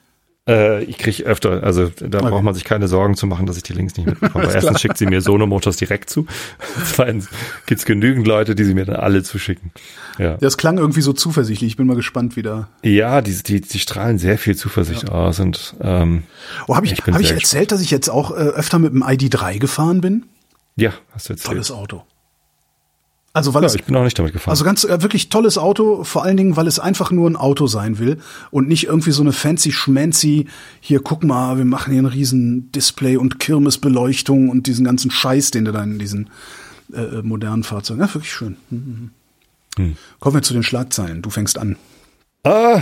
Äh, 0.49 0.83
ich 0.85 0.97
kriege 0.97 1.23
öfter, 1.23 1.63
also 1.63 1.89
da 1.99 2.19
braucht 2.21 2.43
man 2.43 2.53
sich 2.55 2.63
keine 2.63 2.87
Sorgen 2.87 3.15
zu 3.15 3.27
machen, 3.27 3.45
dass 3.45 3.55
ich 3.57 3.63
die 3.63 3.73
Links 3.73 3.95
nicht 3.97 4.07
mitbekomme. 4.07 4.51
Erstens 4.51 4.81
schickt 4.81 4.97
sie 4.97 5.05
mir 5.05 5.21
Sono 5.21 5.45
Motors 5.45 5.77
direkt 5.77 6.09
zu. 6.09 6.25
Zweitens 6.85 7.29
gibt's 7.67 7.85
genügend 7.85 8.25
Leute, 8.27 8.55
die 8.55 8.63
sie 8.63 8.73
mir 8.73 8.85
dann 8.85 8.95
alle 8.95 9.21
zuschicken. 9.23 9.71
Ja, 10.17 10.37
Das 10.37 10.57
klang 10.57 10.77
irgendwie 10.79 11.01
so 11.01 11.13
zuversichtlich. 11.13 11.69
Ich 11.71 11.77
bin 11.77 11.85
mal 11.87 11.95
gespannt, 11.95 12.35
wie 12.35 12.41
da. 12.41 12.67
ja 12.83 13.21
die, 13.21 13.41
die, 13.43 13.61
die 13.61 13.79
strahlen 13.79 14.17
sehr 14.17 14.37
viel 14.37 14.55
Zuversicht 14.55 15.09
aus 15.09 15.39
und 15.39 15.75
ähm, 15.81 16.23
Oh, 16.67 16.75
habe 16.75 16.85
ich, 16.87 16.93
Ich 16.93 16.99
hab 17.05 17.19
ich 17.19 17.31
erzählt, 17.31 17.71
dass 17.71 17.81
ich 17.81 17.91
jetzt 17.91 18.09
auch 18.09 18.31
äh, 18.31 18.35
öfter 18.35 18.79
mit 18.79 18.91
dem 18.93 19.03
ID3 19.03 19.59
gefahren 19.59 20.01
bin? 20.01 20.25
ja, 20.75 20.93
hast 21.11 21.29
du 21.29 21.33
jetzt 21.33 21.45
Tolles 21.45 21.71
Auto. 21.71 22.03
Also 23.31 23.53
weil 23.53 23.61
ja, 23.61 23.67
es 23.67 23.75
ich 23.75 23.83
bin 23.83 23.95
auch 23.95 24.03
nicht 24.03 24.17
damit 24.17 24.33
gefahren. 24.33 24.51
Also 24.51 24.63
ganz 24.63 24.83
äh, 24.83 25.01
wirklich 25.01 25.29
tolles 25.29 25.57
Auto, 25.57 26.03
vor 26.03 26.23
allen 26.23 26.35
Dingen, 26.35 26.55
weil 26.57 26.67
es 26.67 26.79
einfach 26.79 27.11
nur 27.11 27.29
ein 27.29 27.35
Auto 27.35 27.67
sein 27.67 27.99
will 27.99 28.17
und 28.49 28.67
nicht 28.67 28.87
irgendwie 28.87 29.11
so 29.11 29.21
eine 29.21 29.33
fancy 29.33 29.71
schmancy, 29.71 30.47
hier 30.79 31.01
guck 31.01 31.23
mal, 31.23 31.57
wir 31.57 31.65
machen 31.65 31.93
hier 31.93 32.01
ein 32.01 32.07
riesen 32.07 32.71
Display 32.71 33.17
und 33.17 33.39
Kirmesbeleuchtung 33.39 34.49
und 34.49 34.65
diesen 34.65 34.83
ganzen 34.83 35.11
Scheiß, 35.11 35.51
den 35.51 35.65
du 35.65 35.71
da 35.71 35.83
in 35.83 35.99
diesen 35.99 36.29
äh, 36.93 37.21
modernen 37.21 37.63
Fahrzeugen. 37.63 38.01
Ja, 38.01 38.13
wirklich 38.13 38.33
schön. 38.33 38.57
Mhm. 38.71 39.11
Hm. 39.77 39.97
Kommen 40.19 40.35
wir 40.35 40.41
zu 40.41 40.53
den 40.53 40.63
Schlagzeilen. 40.63 41.21
Du 41.21 41.29
fängst 41.29 41.57
an. 41.59 41.77
ah, 42.43 42.81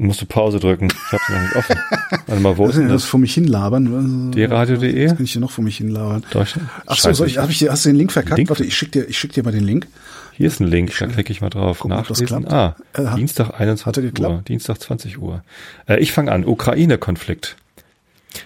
musst 0.00 0.20
du 0.22 0.26
Pause 0.26 0.58
drücken. 0.60 0.86
Ich 0.88 1.12
hab's 1.12 1.28
noch 1.28 1.40
nicht 1.40 1.56
offen. 1.56 1.76
Warte 2.26 2.42
mal, 2.42 2.56
wo 2.58 2.64
Was 2.64 2.70
ist 2.70 2.78
denn 2.80 2.88
das 2.88 3.02
das? 3.02 3.10
vor 3.10 3.20
mich 3.20 3.34
hinlabern? 3.34 4.32
D-Radio.de? 4.32 5.06
Was 5.06 5.16
kann 5.16 5.24
ich 5.24 5.32
hier 5.32 5.40
noch 5.40 5.50
vor 5.50 5.64
mich 5.64 5.76
hinlabern? 5.76 6.24
Deutschland? 6.30 6.68
Ach 6.86 6.96
so, 6.96 7.02
Scheiße, 7.08 7.14
soll 7.14 7.26
ich, 7.26 7.38
hab 7.38 7.50
ich 7.50 7.58
dir, 7.58 7.70
hast 7.70 7.84
du 7.84 7.90
den 7.90 7.96
Link 7.96 8.12
verkackt? 8.12 8.38
Link? 8.38 8.48
Warte, 8.50 8.64
ich 8.64 8.76
schick 8.76 8.92
dir, 8.92 9.08
ich 9.08 9.18
schick 9.18 9.32
dir 9.32 9.42
mal 9.44 9.52
den 9.52 9.64
Link. 9.64 9.86
Hier 10.32 10.46
ist 10.46 10.58
ein 10.60 10.66
Link, 10.68 10.96
da 10.98 11.06
klicke 11.06 11.32
ich 11.32 11.40
mal 11.42 11.50
drauf. 11.50 11.78
Das 11.80 11.88
Nachlesen. 11.88 12.48
Ah, 12.48 12.74
Äh, 12.94 13.04
hat- 13.04 13.18
Dienstag 13.18 13.50
21 13.60 14.04
hat 14.12 14.18
er 14.20 14.30
Uhr. 14.30 14.42
Dienstag 14.48 14.80
20 14.80 15.18
Uhr. 15.20 15.42
Äh, 15.86 15.98
ich 16.00 16.12
fange 16.12 16.32
an. 16.32 16.46
Ukraine-Konflikt. 16.46 17.56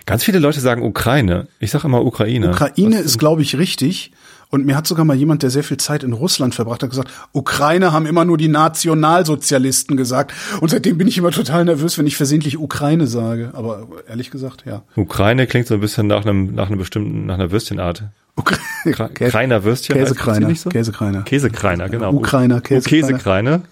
Ganz 0.06 0.24
viele 0.24 0.38
Leute 0.40 0.60
sagen 0.60 0.82
Ukraine. 0.82 1.46
Ich 1.60 1.70
sage 1.70 1.86
immer 1.86 2.04
Ukraine. 2.04 2.48
Ukraine 2.50 2.98
ist, 2.98 3.18
glaube 3.18 3.42
ich, 3.42 3.56
richtig. 3.58 4.10
Und 4.54 4.66
mir 4.66 4.76
hat 4.76 4.86
sogar 4.86 5.04
mal 5.04 5.16
jemand, 5.16 5.42
der 5.42 5.50
sehr 5.50 5.64
viel 5.64 5.78
Zeit 5.78 6.04
in 6.04 6.12
Russland 6.12 6.54
verbracht 6.54 6.84
hat, 6.84 6.90
gesagt, 6.90 7.10
Ukraine 7.32 7.92
haben 7.92 8.06
immer 8.06 8.24
nur 8.24 8.38
die 8.38 8.46
Nationalsozialisten 8.46 9.96
gesagt. 9.96 10.32
Und 10.60 10.68
seitdem 10.68 10.96
bin 10.96 11.08
ich 11.08 11.18
immer 11.18 11.32
total 11.32 11.64
nervös, 11.64 11.98
wenn 11.98 12.06
ich 12.06 12.16
versehentlich 12.16 12.56
Ukraine 12.56 13.08
sage. 13.08 13.50
Aber 13.54 13.88
ehrlich 14.08 14.30
gesagt, 14.30 14.62
ja. 14.64 14.82
Ukraine 14.94 15.48
klingt 15.48 15.66
so 15.66 15.74
ein 15.74 15.80
bisschen 15.80 16.06
nach 16.06 16.24
einem, 16.24 16.54
nach 16.54 16.68
einem 16.68 16.78
bestimmten, 16.78 17.26
nach 17.26 17.34
einer 17.34 17.50
Würstchenart. 17.50 18.04
Ukra 18.36 19.08
Kreiner 19.08 19.64
Würstchen. 19.64 19.96
Käsekreiner. 19.96 20.54
so? 20.54 20.70
Käsekreiner. 20.70 21.22
Käsekreiner, 21.22 21.88
genau. 21.88 22.12
Ukrainer, 22.12 22.60
Käsekreiner. 22.60 23.08
Käsekreiner. 23.08 23.62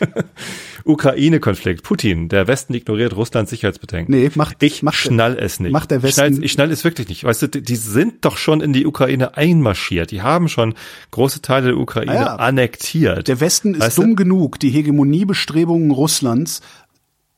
Ukraine-Konflikt. 0.84 1.82
Putin. 1.82 2.28
Der 2.28 2.46
Westen 2.46 2.74
ignoriert 2.74 3.16
Russlands 3.16 3.50
Sicherheitsbedenken. 3.50 4.14
Nee, 4.14 4.30
macht- 4.34 4.62
ich 4.62 4.82
macht 4.82 4.96
schnall 4.96 5.36
es 5.38 5.60
nicht. 5.60 5.72
macht 5.72 5.90
der 5.90 6.02
Ich 6.04 6.14
schnall, 6.14 6.30
Westen- 6.30 6.42
ich 6.42 6.52
schnall 6.52 6.70
es 6.70 6.84
wirklich 6.84 7.08
nicht. 7.08 7.24
Weißt 7.24 7.42
du, 7.42 7.46
die, 7.48 7.62
die 7.62 7.76
sind 7.76 8.24
doch 8.24 8.36
schon 8.36 8.60
in 8.60 8.72
die 8.72 8.86
Ukraine 8.86 9.36
einmarschiert. 9.36 10.10
Die 10.10 10.22
haben 10.22 10.48
schon 10.48 10.74
große 11.10 11.42
Teile 11.42 11.68
der 11.68 11.78
Ukraine 11.78 12.10
Ah 12.12 12.14
ja. 12.14 12.36
annektiert. 12.36 13.28
Der 13.28 13.40
Westen 13.40 13.74
ist 13.74 13.80
Weißt 13.80 13.98
du? 13.98 14.02
dumm 14.02 14.16
genug, 14.16 14.58
die 14.60 14.70
Hegemoniebestrebungen 14.70 15.90
Russlands 15.90 16.60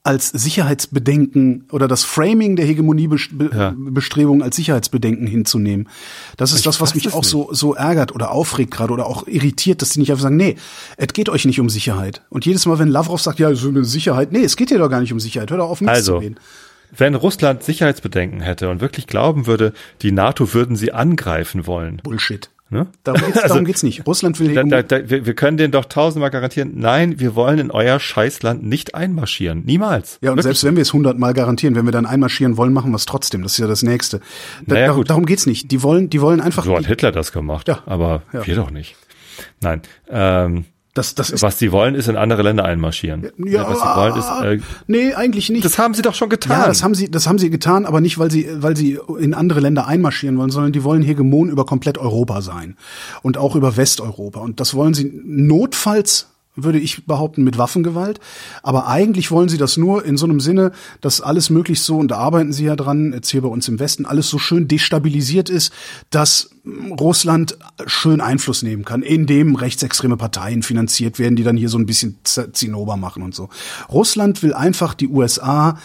als 0.07 0.29
Sicherheitsbedenken 0.29 1.65
oder 1.73 1.89
das 1.89 2.05
Framing 2.05 2.57
der 2.57 2.65
Hegemoniebestrebungen 2.65 4.43
als 4.43 4.57
Sicherheitsbedenken 4.57 5.27
hinzunehmen. 5.27 5.89
Das 6.37 6.53
ist 6.53 6.65
das, 6.65 6.81
was 6.81 6.95
mich 6.95 7.13
auch 7.13 7.25
so, 7.25 7.49
so 7.53 7.75
ärgert 7.75 8.15
oder 8.15 8.31
aufregt 8.31 8.71
gerade 8.71 8.93
oder 8.93 9.07
auch 9.07 9.27
irritiert, 9.27 9.83
dass 9.83 9.91
die 9.91 10.01
nicht 10.01 10.11
einfach 10.13 10.23
sagen, 10.23 10.37
nee, 10.37 10.57
es 10.97 11.09
geht 11.09 11.29
euch 11.29 11.45
nicht 11.45 11.61
um 11.61 11.69
Sicherheit. 11.69 12.23
Und 12.31 12.47
jedes 12.47 12.67
Mal, 12.67 12.79
wenn 12.79 12.89
Lavrov 12.89 13.21
sagt, 13.21 13.41
ja, 13.41 13.51
ist 13.51 13.65
eine 13.65 13.85
Sicherheit, 13.85 14.33
nee, 14.33 14.45
es 14.45 14.57
geht 14.57 14.71
dir 14.71 14.79
doch 14.79 14.89
gar 14.89 15.01
nicht 15.01 15.13
um 15.13 15.21
Sicherheit, 15.21 15.51
hör 15.51 15.59
doch 15.59 15.71
auf, 15.71 15.81
zu 15.81 15.89
Also, 15.89 16.23
wenn 16.97 17.15
Russland 17.17 17.65
Sicherheitsbedenken 17.65 18.41
hätte 18.41 18.69
und 18.71 18.81
wirklich 18.81 19.09
glauben 19.09 19.47
würde, 19.47 19.73
die 20.03 20.13
NATO 20.13 20.55
würden 20.55 20.77
sie 20.77 20.93
angreifen 20.93 21.67
wollen, 21.67 22.01
Bullshit. 22.05 22.49
Ne? 22.71 22.87
Darum 23.05 23.21
geht's, 23.23 23.43
darum 23.43 23.65
geht's 23.65 23.83
nicht. 23.83 24.07
Russland 24.07 24.39
will 24.41 24.55
Da, 24.55 24.63
da, 24.65 24.83
da, 24.83 25.09
wir, 25.11 25.27
wir 25.27 25.35
können 25.35 25.57
denen 25.57 25.73
doch 25.73 25.85
tausendmal 25.85 26.31
garantieren, 26.31 26.73
nein, 26.75 27.19
wir 27.21 27.35
wollen 27.35 27.59
in 27.59 27.71
euer 27.71 27.99
Scheißland 28.01 28.65
nicht 28.65 28.95
einmarschieren. 28.95 29.63
Niemals. 29.65 30.19
Ja, 30.21 30.31
und 30.31 30.37
Wirklich. 30.39 30.43
selbst 30.45 30.65
wenn 30.65 30.77
wir 30.77 30.83
es 30.83 30.93
hundertmal 30.93 31.33
garantieren, 31.35 31.75
wenn 31.75 31.85
wir 31.85 31.93
dann 31.93 32.07
einmarschieren 32.07 32.57
wollen, 32.57 32.73
machen 32.73 32.91
wir 32.93 32.97
es 32.97 33.05
trotzdem. 33.07 33.43
Das 33.43 33.53
ist 33.53 33.59
ja 33.59 33.67
das 33.67 33.83
Nächste. 33.83 34.21
Da, 34.67 34.75
Naja, 34.75 34.87
darum, 34.87 35.01
gut. 35.01 35.11
darum 35.11 35.27
geht's 35.27 35.47
nicht. 35.47 35.71
Die 35.71 35.83
wollen, 35.83 36.11
die 36.11 36.21
wollen 36.21 36.41
einfach. 36.41 36.65
so 36.65 36.77
hat 36.77 36.87
Hitler 36.87 37.13
das 37.13 37.33
gemacht, 37.33 37.69
Ja. 37.69 37.83
aber 37.87 38.23
Ja. 38.33 38.47
wir 38.47 38.55
doch 38.57 38.71
nicht. 38.71 38.97
Nein. 39.61 39.83
Ähm, 40.09 40.65
das, 40.97 41.15
das 41.15 41.31
ist 41.31 41.43
was 41.43 41.59
sie 41.59 41.73
wollen, 41.73 41.95
ist 41.95 42.09
in 42.09 42.17
andere 42.17 42.43
Länder 42.43 42.65
einmarschieren. 42.65 43.29
Ja, 43.45 43.69
was 43.69 43.81
sie 43.81 43.87
wollen, 43.87 44.17
ist. 44.17 44.65
Äh, 44.65 44.67
nee, 44.87 45.15
eigentlich 45.15 45.51
nicht. 45.51 45.65
das 45.65 45.79
haben 45.79 45.95
sie 45.95 46.03
doch 46.03 46.15
schon 46.15 46.29
getan. 46.29 46.61
ja, 46.61 46.67
das 46.67 46.83
haben 46.83 46.95
sie, 46.95 47.11
das 47.11 47.27
haben 47.27 47.39
sie 47.39 47.51
getan, 47.51 47.87
aber 47.87 48.01
nicht, 48.01 48.19
weil 48.19 48.31
sie, 48.31 48.49
weil 48.53 48.77
sie 48.77 48.99
in 49.19 49.35
andere 49.35 49.61
Länder 49.61 49.87
einmarschieren 49.87 50.39
wollen, 50.39 50.51
sondern 50.51 50.73
die 50.73 50.85
wollen 50.85 51.03
Hegemon 51.03 51.51
über 51.51 51.67
komplett 51.67 51.99
Europa 51.99 52.41
sein 52.41 52.77
und 53.23 53.37
auch 53.39 53.57
über 53.57 53.77
Westeuropa. 53.77 54.41
Und 54.41 54.61
das 54.61 54.75
wollen 54.75 54.95
sie 54.95 55.13
notfalls 55.25 56.29
würde 56.57 56.79
ich 56.79 57.07
behaupten, 57.07 57.45
mit 57.45 57.59
Waffengewalt. 57.59 58.19
Aber 58.63 58.89
eigentlich 58.89 59.31
wollen 59.31 59.49
sie 59.49 59.59
das 59.59 59.77
nur 59.77 60.05
in 60.05 60.17
so 60.17 60.27
einem 60.27 60.41
Sinne, 60.41 60.73
dass 61.01 61.21
alles 61.21 61.51
möglichst 61.51 61.85
so, 61.85 61.99
und 61.99 62.11
da 62.11 62.17
arbeiten 62.17 62.53
sie 62.53 62.65
ja 62.65 62.77
dran, 62.77 63.13
jetzt 63.13 63.31
hier 63.31 63.43
bei 63.43 63.49
uns 63.49 63.69
im 63.69 63.79
Westen, 63.79 64.07
alles 64.07 64.29
so 64.29 64.39
schön 64.39 64.67
destabilisiert 64.67 65.51
ist, 65.51 65.73
dass 66.11 66.51
Russland 66.99 67.57
schön 67.87 68.21
Einfluss 68.21 68.63
nehmen 68.63 68.85
kann, 68.85 69.03
indem 69.03 69.55
rechtsextreme 69.55 70.17
Parteien 70.17 70.63
finanziert 70.63 71.19
werden, 71.19 71.37
die 71.37 71.45
dann 71.45 71.57
hier 71.57 71.69
so 71.69 71.79
ein 71.79 71.87
bisschen 71.87 72.19
Zinnober 72.25 72.97
machen 72.97 73.23
und 73.23 73.35
so. 73.35 73.49
Russland 73.89 74.43
will 74.43 74.55
einfach 74.55 74.95
die 74.95 75.09
USA 75.09 75.79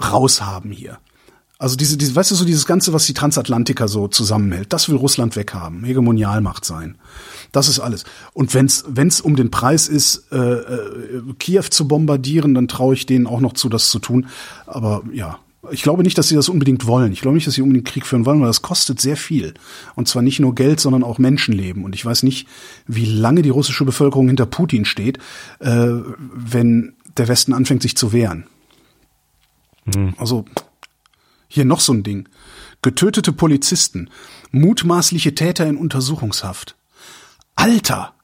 raushaben 0.00 0.70
hier. 0.70 0.98
Also 1.58 1.76
diese, 1.76 1.96
diese, 1.96 2.16
weißt 2.16 2.32
du, 2.32 2.34
so 2.34 2.44
dieses 2.44 2.66
Ganze, 2.66 2.92
was 2.92 3.06
die 3.06 3.14
Transatlantiker 3.14 3.86
so 3.86 4.08
zusammenhält, 4.08 4.72
das 4.72 4.88
will 4.88 4.96
Russland 4.96 5.36
weghaben, 5.36 5.84
Hegemonialmacht 5.84 6.64
sein. 6.64 6.96
Das 7.52 7.68
ist 7.68 7.78
alles. 7.78 8.04
Und 8.32 8.52
wenn's 8.54 8.84
wenn's 8.88 9.20
um 9.20 9.36
den 9.36 9.52
Preis 9.52 9.86
ist, 9.86 10.32
äh, 10.32 10.36
äh, 10.36 11.22
Kiew 11.38 11.62
zu 11.70 11.86
bombardieren, 11.86 12.54
dann 12.54 12.66
traue 12.66 12.94
ich 12.94 13.06
denen 13.06 13.28
auch 13.28 13.40
noch 13.40 13.52
zu, 13.52 13.68
das 13.68 13.88
zu 13.88 14.00
tun. 14.00 14.26
Aber 14.66 15.04
ja, 15.12 15.38
ich 15.70 15.82
glaube 15.82 16.02
nicht, 16.02 16.18
dass 16.18 16.28
sie 16.28 16.34
das 16.34 16.48
unbedingt 16.48 16.86
wollen. 16.86 17.12
Ich 17.12 17.20
glaube 17.20 17.36
nicht, 17.36 17.46
dass 17.46 17.54
sie 17.54 17.62
unbedingt 17.62 17.86
Krieg 17.86 18.04
führen 18.04 18.26
wollen, 18.26 18.40
weil 18.40 18.48
das 18.48 18.62
kostet 18.62 19.00
sehr 19.00 19.16
viel. 19.16 19.54
Und 19.94 20.08
zwar 20.08 20.22
nicht 20.22 20.40
nur 20.40 20.56
Geld, 20.56 20.80
sondern 20.80 21.04
auch 21.04 21.18
Menschenleben. 21.18 21.84
Und 21.84 21.94
ich 21.94 22.04
weiß 22.04 22.24
nicht, 22.24 22.48
wie 22.88 23.06
lange 23.06 23.42
die 23.42 23.50
russische 23.50 23.84
Bevölkerung 23.84 24.26
hinter 24.26 24.46
Putin 24.46 24.84
steht, 24.84 25.18
äh, 25.60 25.86
wenn 26.18 26.94
der 27.16 27.28
Westen 27.28 27.52
anfängt, 27.52 27.82
sich 27.82 27.96
zu 27.96 28.12
wehren. 28.12 28.46
Also 30.16 30.44
hier 31.54 31.64
noch 31.64 31.80
so 31.80 31.92
ein 31.92 32.02
Ding. 32.02 32.28
Getötete 32.82 33.32
Polizisten, 33.32 34.10
mutmaßliche 34.50 35.36
Täter 35.36 35.66
in 35.66 35.76
Untersuchungshaft. 35.76 36.76
Alter! 37.54 38.14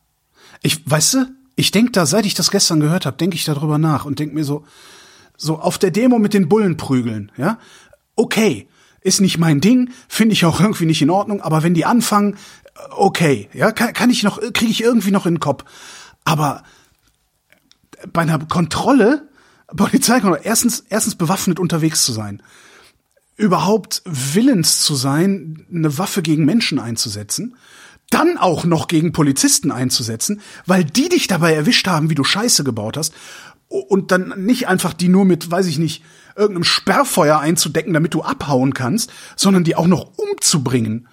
Ich, 0.63 0.89
weißt 0.91 1.15
du, 1.15 1.27
ich 1.55 1.71
denk 1.71 1.93
da, 1.93 2.07
seit 2.07 2.27
ich 2.27 2.35
das 2.35 2.51
gestern 2.51 2.81
gehört 2.81 3.07
habe, 3.07 3.17
denke 3.17 3.37
ich 3.37 3.45
darüber 3.45 3.79
nach 3.79 4.05
und 4.05 4.19
denk 4.19 4.35
mir 4.35 4.45
so, 4.45 4.65
so 5.37 5.61
auf 5.61 5.79
der 5.79 5.93
Demo 5.93 6.19
mit 6.19 6.35
den 6.35 6.49
Bullen 6.49 6.77
prügeln, 6.77 7.31
ja? 7.37 7.59
Okay, 8.17 8.69
ist 9.01 9.21
nicht 9.21 9.39
mein 9.39 9.61
Ding, 9.61 9.91
finde 10.09 10.33
ich 10.33 10.45
auch 10.45 10.61
irgendwie 10.61 10.85
nicht 10.85 11.01
in 11.01 11.09
Ordnung, 11.09 11.41
aber 11.41 11.63
wenn 11.63 11.73
die 11.73 11.87
anfangen, 11.87 12.37
okay, 12.91 13.49
ja, 13.55 13.71
kann, 13.71 13.93
kann 13.93 14.11
ich 14.11 14.25
noch, 14.25 14.41
kriege 14.53 14.73
ich 14.73 14.83
irgendwie 14.83 15.13
noch 15.13 15.25
in 15.25 15.35
den 15.35 15.41
Kopf. 15.41 15.65
Aber 16.25 16.65
bei 18.13 18.23
einer 18.23 18.41
Kontrolle, 18.41 19.29
Polizeikontrolle, 19.69 20.43
erstens, 20.45 20.85
erstens 20.89 21.15
bewaffnet 21.15 21.61
unterwegs 21.61 22.05
zu 22.05 22.13
sein, 22.13 22.43
überhaupt 23.41 24.03
willens 24.05 24.83
zu 24.83 24.95
sein, 24.95 25.67
eine 25.75 25.97
Waffe 25.99 26.23
gegen 26.23 26.45
Menschen 26.45 26.79
einzusetzen, 26.79 27.57
dann 28.11 28.37
auch 28.37 28.65
noch 28.65 28.87
gegen 28.87 29.13
Polizisten 29.13 29.71
einzusetzen, 29.71 30.41
weil 30.67 30.85
die 30.85 31.09
dich 31.09 31.27
dabei 31.27 31.55
erwischt 31.55 31.87
haben, 31.87 32.11
wie 32.11 32.15
du 32.15 32.25
Scheiße 32.25 32.65
gebaut 32.65 32.97
hast, 32.97 33.15
und 33.69 34.11
dann 34.11 34.35
nicht 34.37 34.67
einfach 34.67 34.93
die 34.93 35.09
nur 35.09 35.25
mit, 35.25 35.49
weiß 35.49 35.67
ich 35.67 35.79
nicht, 35.79 36.03
irgendeinem 36.37 36.65
Sperrfeuer 36.65 37.39
einzudecken, 37.39 37.93
damit 37.93 38.15
du 38.15 38.23
abhauen 38.23 38.75
kannst, 38.75 39.13
sondern 39.37 39.63
die 39.63 39.77
auch 39.77 39.87
noch 39.87 40.11
umzubringen. 40.19 41.07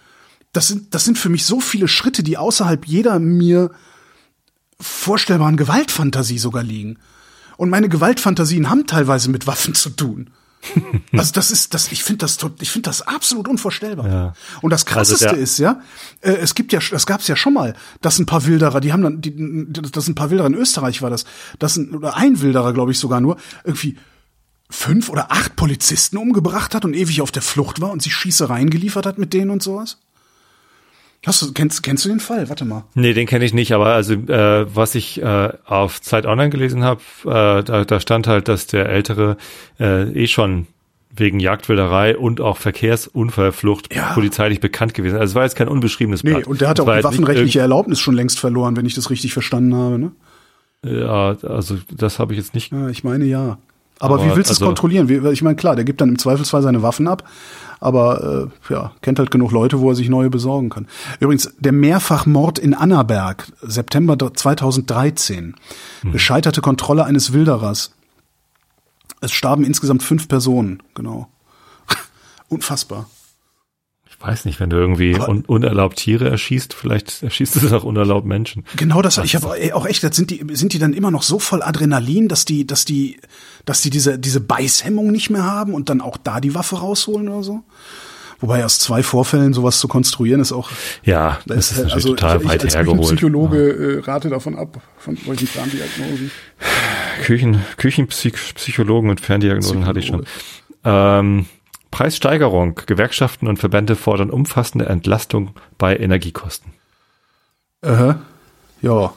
Das 0.54 0.68
sind, 0.68 0.96
das 0.96 1.06
sind 1.06 1.20
für 1.20 1.30
mich 1.30 1.46
so 1.46 1.60
viele 1.60 1.88
Schritte, 1.88 2.24
die 2.24 2.36
außerhalb 2.36 2.86
jeder 2.86 3.20
mir 3.20 3.70
vorstellbaren 4.82 5.56
Gewaltfantasie 5.56 6.40
sogar 6.40 6.64
liegen. 6.64 6.98
Und 7.58 7.70
meine 7.70 7.90
Gewaltfantasien 7.90 8.72
haben 8.72 8.88
teilweise 8.88 9.30
mit 9.30 9.46
Waffen 9.46 9.76
zu 9.76 9.92
tun. 9.92 10.32
Also 11.14 11.32
das 11.34 11.52
ist 11.52 11.74
das 11.74 11.92
ich 11.92 12.04
finde 12.04 12.20
das 12.20 12.38
tot- 12.38 12.62
ich 12.62 12.70
finde 12.70 12.90
das 12.90 13.02
absolut 13.02 13.48
unvorstellbar. 13.48 14.08
Ja. 14.08 14.34
Und 14.62 14.72
das 14.72 14.86
krasseste 14.86 15.30
Also 15.30 15.42
ist 15.42 15.58
ja, 15.60 15.82
äh, 16.22 16.32
es 16.34 16.54
gibt 16.56 16.74
ja 16.74 16.80
das 16.92 17.06
gab 17.06 17.22
es 17.22 17.28
ja 17.28 17.36
schon 17.36 17.54
mal, 17.54 17.76
dass 18.02 18.20
ein 18.20 18.26
paar 18.26 18.46
Wilderer, 18.46 18.80
die 18.82 18.92
haben 18.94 19.02
dann 19.04 19.22
die, 19.22 19.34
dass 19.72 20.08
ein 20.08 20.16
paar 20.16 20.30
Wilderer 20.30 20.48
in 20.48 20.56
Österreich 20.56 21.02
war 21.02 21.10
das, 21.10 21.26
dass 21.60 21.78
ein, 21.78 21.96
oder 21.96 22.16
ein 22.18 22.42
Wilderer, 22.42 22.74
glaube 22.74 22.92
ich 22.92 23.00
sogar 23.00 23.22
nur 23.22 23.38
irgendwie 23.64 23.98
fünf 24.70 25.10
oder 25.10 25.32
acht 25.32 25.56
Polizisten 25.56 26.18
umgebracht 26.18 26.76
hat 26.76 26.84
und 26.84 26.94
ewig 26.94 27.22
auf 27.22 27.32
der 27.32 27.42
Flucht 27.42 27.80
war 27.80 27.92
und 27.92 28.02
sich 28.02 28.14
Schießereien 28.14 28.70
geliefert 28.70 29.06
hat 29.06 29.18
mit 29.18 29.34
denen 29.34 29.50
und 29.52 29.64
sowas. 29.64 29.98
Hast 31.26 31.42
du, 31.42 31.52
kennst, 31.52 31.84
kennst 31.84 32.06
du 32.06 32.10
den 32.10 32.20
Fall? 32.20 32.48
Warte 32.48 32.64
mal. 32.64 32.84
Nee, 32.94 33.14
den 33.14 33.28
kenne 33.28 33.44
ich 33.44 33.54
nicht, 33.54 33.74
aber 33.74 33.88
also 33.88 34.14
äh, 34.14 34.66
was 34.74 34.96
ich 34.96 35.22
äh, 35.22 35.50
auf 35.66 36.00
Zeit 36.02 36.26
Online 36.26 36.50
gelesen 36.50 36.84
habe, 36.84 37.02
äh, 37.26 37.64
da, 37.64 37.84
da 37.86 38.00
stand 38.00 38.28
halt, 38.28 38.48
dass 38.48 38.68
der 38.68 38.88
Ältere 38.88 39.36
äh, 39.80 40.04
eh 40.12 40.28
schon 40.28 40.68
wegen 41.14 41.40
Jagdwilderei 41.40 42.16
und 42.18 42.40
auch 42.42 42.58
Verkehrsunfallflucht 42.58 43.94
Ja. 43.94 44.14
polizeilich 44.14 44.60
bekannt 44.60 44.94
gewesen. 44.94 45.18
Also 45.18 45.32
es 45.32 45.36
war 45.36 45.44
jetzt 45.44 45.56
kein 45.56 45.68
unbeschriebenes 45.68 46.24
Nee, 46.24 46.32
Blatt. 46.36 46.48
und 46.48 46.62
der 46.62 46.70
hat 46.70 46.80
Es 46.80 46.86
auch 46.86 46.96
die 46.98 47.04
waffenrechtliche 47.04 47.60
Erlaubnis 47.60 48.00
schon 48.00 48.14
längst 48.16 48.40
verloren, 48.40 48.78
wenn 48.78 48.86
ich 48.86 48.94
das 48.94 49.10
richtig 49.10 49.34
verstanden 49.34 49.74
habe. 49.76 49.98
Ne? 50.00 50.12
Ja, 50.86 51.36
also 51.42 51.78
das 51.92 52.20
habe 52.20 52.34
ich 52.34 52.40
jetzt 52.40 52.54
nicht. 52.54 52.72
Ja, 52.72 52.88
ich 52.90 53.04
meine 53.04 53.26
ja. 53.26 53.58
Aber, 54.00 54.16
Aber 54.16 54.24
wie 54.26 54.36
willst 54.36 54.50
du 54.50 54.54
es 54.54 54.60
also- 54.60 54.66
kontrollieren? 54.66 55.10
Wie, 55.10 55.16
ich 55.30 55.42
meine, 55.42 55.56
klar, 55.56 55.76
der 55.76 55.86
gibt 55.86 56.02
dann 56.02 56.10
im 56.10 56.20
Zweifelsfall 56.20 56.62
seine 56.62 56.84
Waffen 56.84 57.08
ab, 57.08 57.24
aber 57.80 58.50
äh, 58.70 58.74
ja, 58.74 58.92
kennt 59.02 59.18
halt 59.20 59.32
genug 59.32 59.52
Leute, 59.52 59.80
wo 59.80 59.90
er 59.90 59.96
sich 59.96 60.08
neue 60.10 60.30
besorgen 60.30 60.70
kann. 60.70 60.88
Übrigens, 61.20 61.52
der 61.60 61.72
Mehrfachmord 61.72 62.60
in 62.60 62.74
Annaberg, 62.76 63.52
September 63.62 64.16
2013, 64.34 65.56
Hm. 66.02 66.12
gescheiterte 66.12 66.62
Kontrolle 66.62 67.06
eines 67.06 67.34
Wilderers. 67.34 67.92
Es 69.22 69.32
starben 69.32 69.64
insgesamt 69.64 70.04
fünf 70.04 70.28
Personen, 70.28 70.84
genau. 70.94 71.28
Unfassbar. 72.50 73.08
Ich 74.20 74.26
weiß 74.26 74.46
nicht, 74.46 74.60
wenn 74.60 74.72
du 74.72 74.78
irgendwie 74.78 75.16
un 75.16 75.46
unerlaubt 75.46 75.98
Tiere 75.98 76.28
erschießt, 76.30 76.74
vielleicht 76.74 77.22
erschießt 77.22 77.62
du 77.62 77.76
auch 77.78 77.84
unerlaubt 77.84 78.26
Menschen. 78.26 78.66
Genau 78.76 79.02
das. 79.02 79.20
Ich 79.20 79.36
habe 79.36 79.48
auch 79.74 79.86
echt, 79.86 80.04
das 80.04 80.16
sind 80.16 80.32
die, 80.32 80.44
sind 80.54 80.74
die 80.74 80.80
dann 80.80 80.94
immer 80.94 81.12
noch 81.12 81.22
so 81.22 81.38
voll 81.38 81.62
Adrenalin, 81.62 82.28
dass 82.28 82.44
die, 82.44 82.66
dass 82.66 82.84
die, 82.86 83.20
dass 83.66 83.82
die 83.82 83.92
diese, 83.92 84.18
diese 84.18 84.42
Beißhemmung 84.42 85.12
nicht 85.12 85.30
mehr 85.30 85.44
haben 85.44 85.74
und 85.74 85.90
dann 85.90 86.02
auch 86.02 86.18
da 86.18 86.42
die 86.42 86.56
Waffe 86.56 86.78
rausholen 86.78 87.30
oder 87.30 87.44
so. 87.44 87.64
Wobei 88.40 88.64
aus 88.66 88.78
zwei 88.80 89.02
Vorfällen 89.02 89.54
sowas 89.54 89.80
zu 89.80 89.88
konstruieren 89.88 90.42
ist 90.42 90.52
auch 90.52 90.70
Ja, 91.04 91.40
das 91.48 91.72
ist 91.72 91.78
natürlich 91.78 91.94
also 91.94 92.10
total 92.10 92.42
ich, 92.42 92.48
weit 92.48 92.56
ich 92.56 92.66
als 92.66 92.76
hergeholt. 92.76 93.02
Psychologe 93.02 93.98
äh, 93.98 94.00
rate 94.00 94.30
davon 94.30 94.56
ab, 94.56 94.80
von 95.00 95.18
solchen 95.18 95.48
Zahndiagnosen. 95.48 96.32
Küchen, 97.24 97.62
Küchenpsychologen 97.78 99.10
und 99.10 99.22
Ferndiagnosen 99.22 99.86
hatte 99.86 100.00
ich 100.00 100.08
schon. 100.08 100.26
Ähm, 100.84 101.46
Preissteigerung. 101.98 102.80
Gewerkschaften 102.86 103.48
und 103.48 103.58
Verbände 103.58 103.96
fordern 103.96 104.30
umfassende 104.30 104.86
Entlastung 104.86 105.56
bei 105.80 105.98
Energiekosten. 105.98 106.74
Äh, 107.82 108.14
ja. 108.84 109.14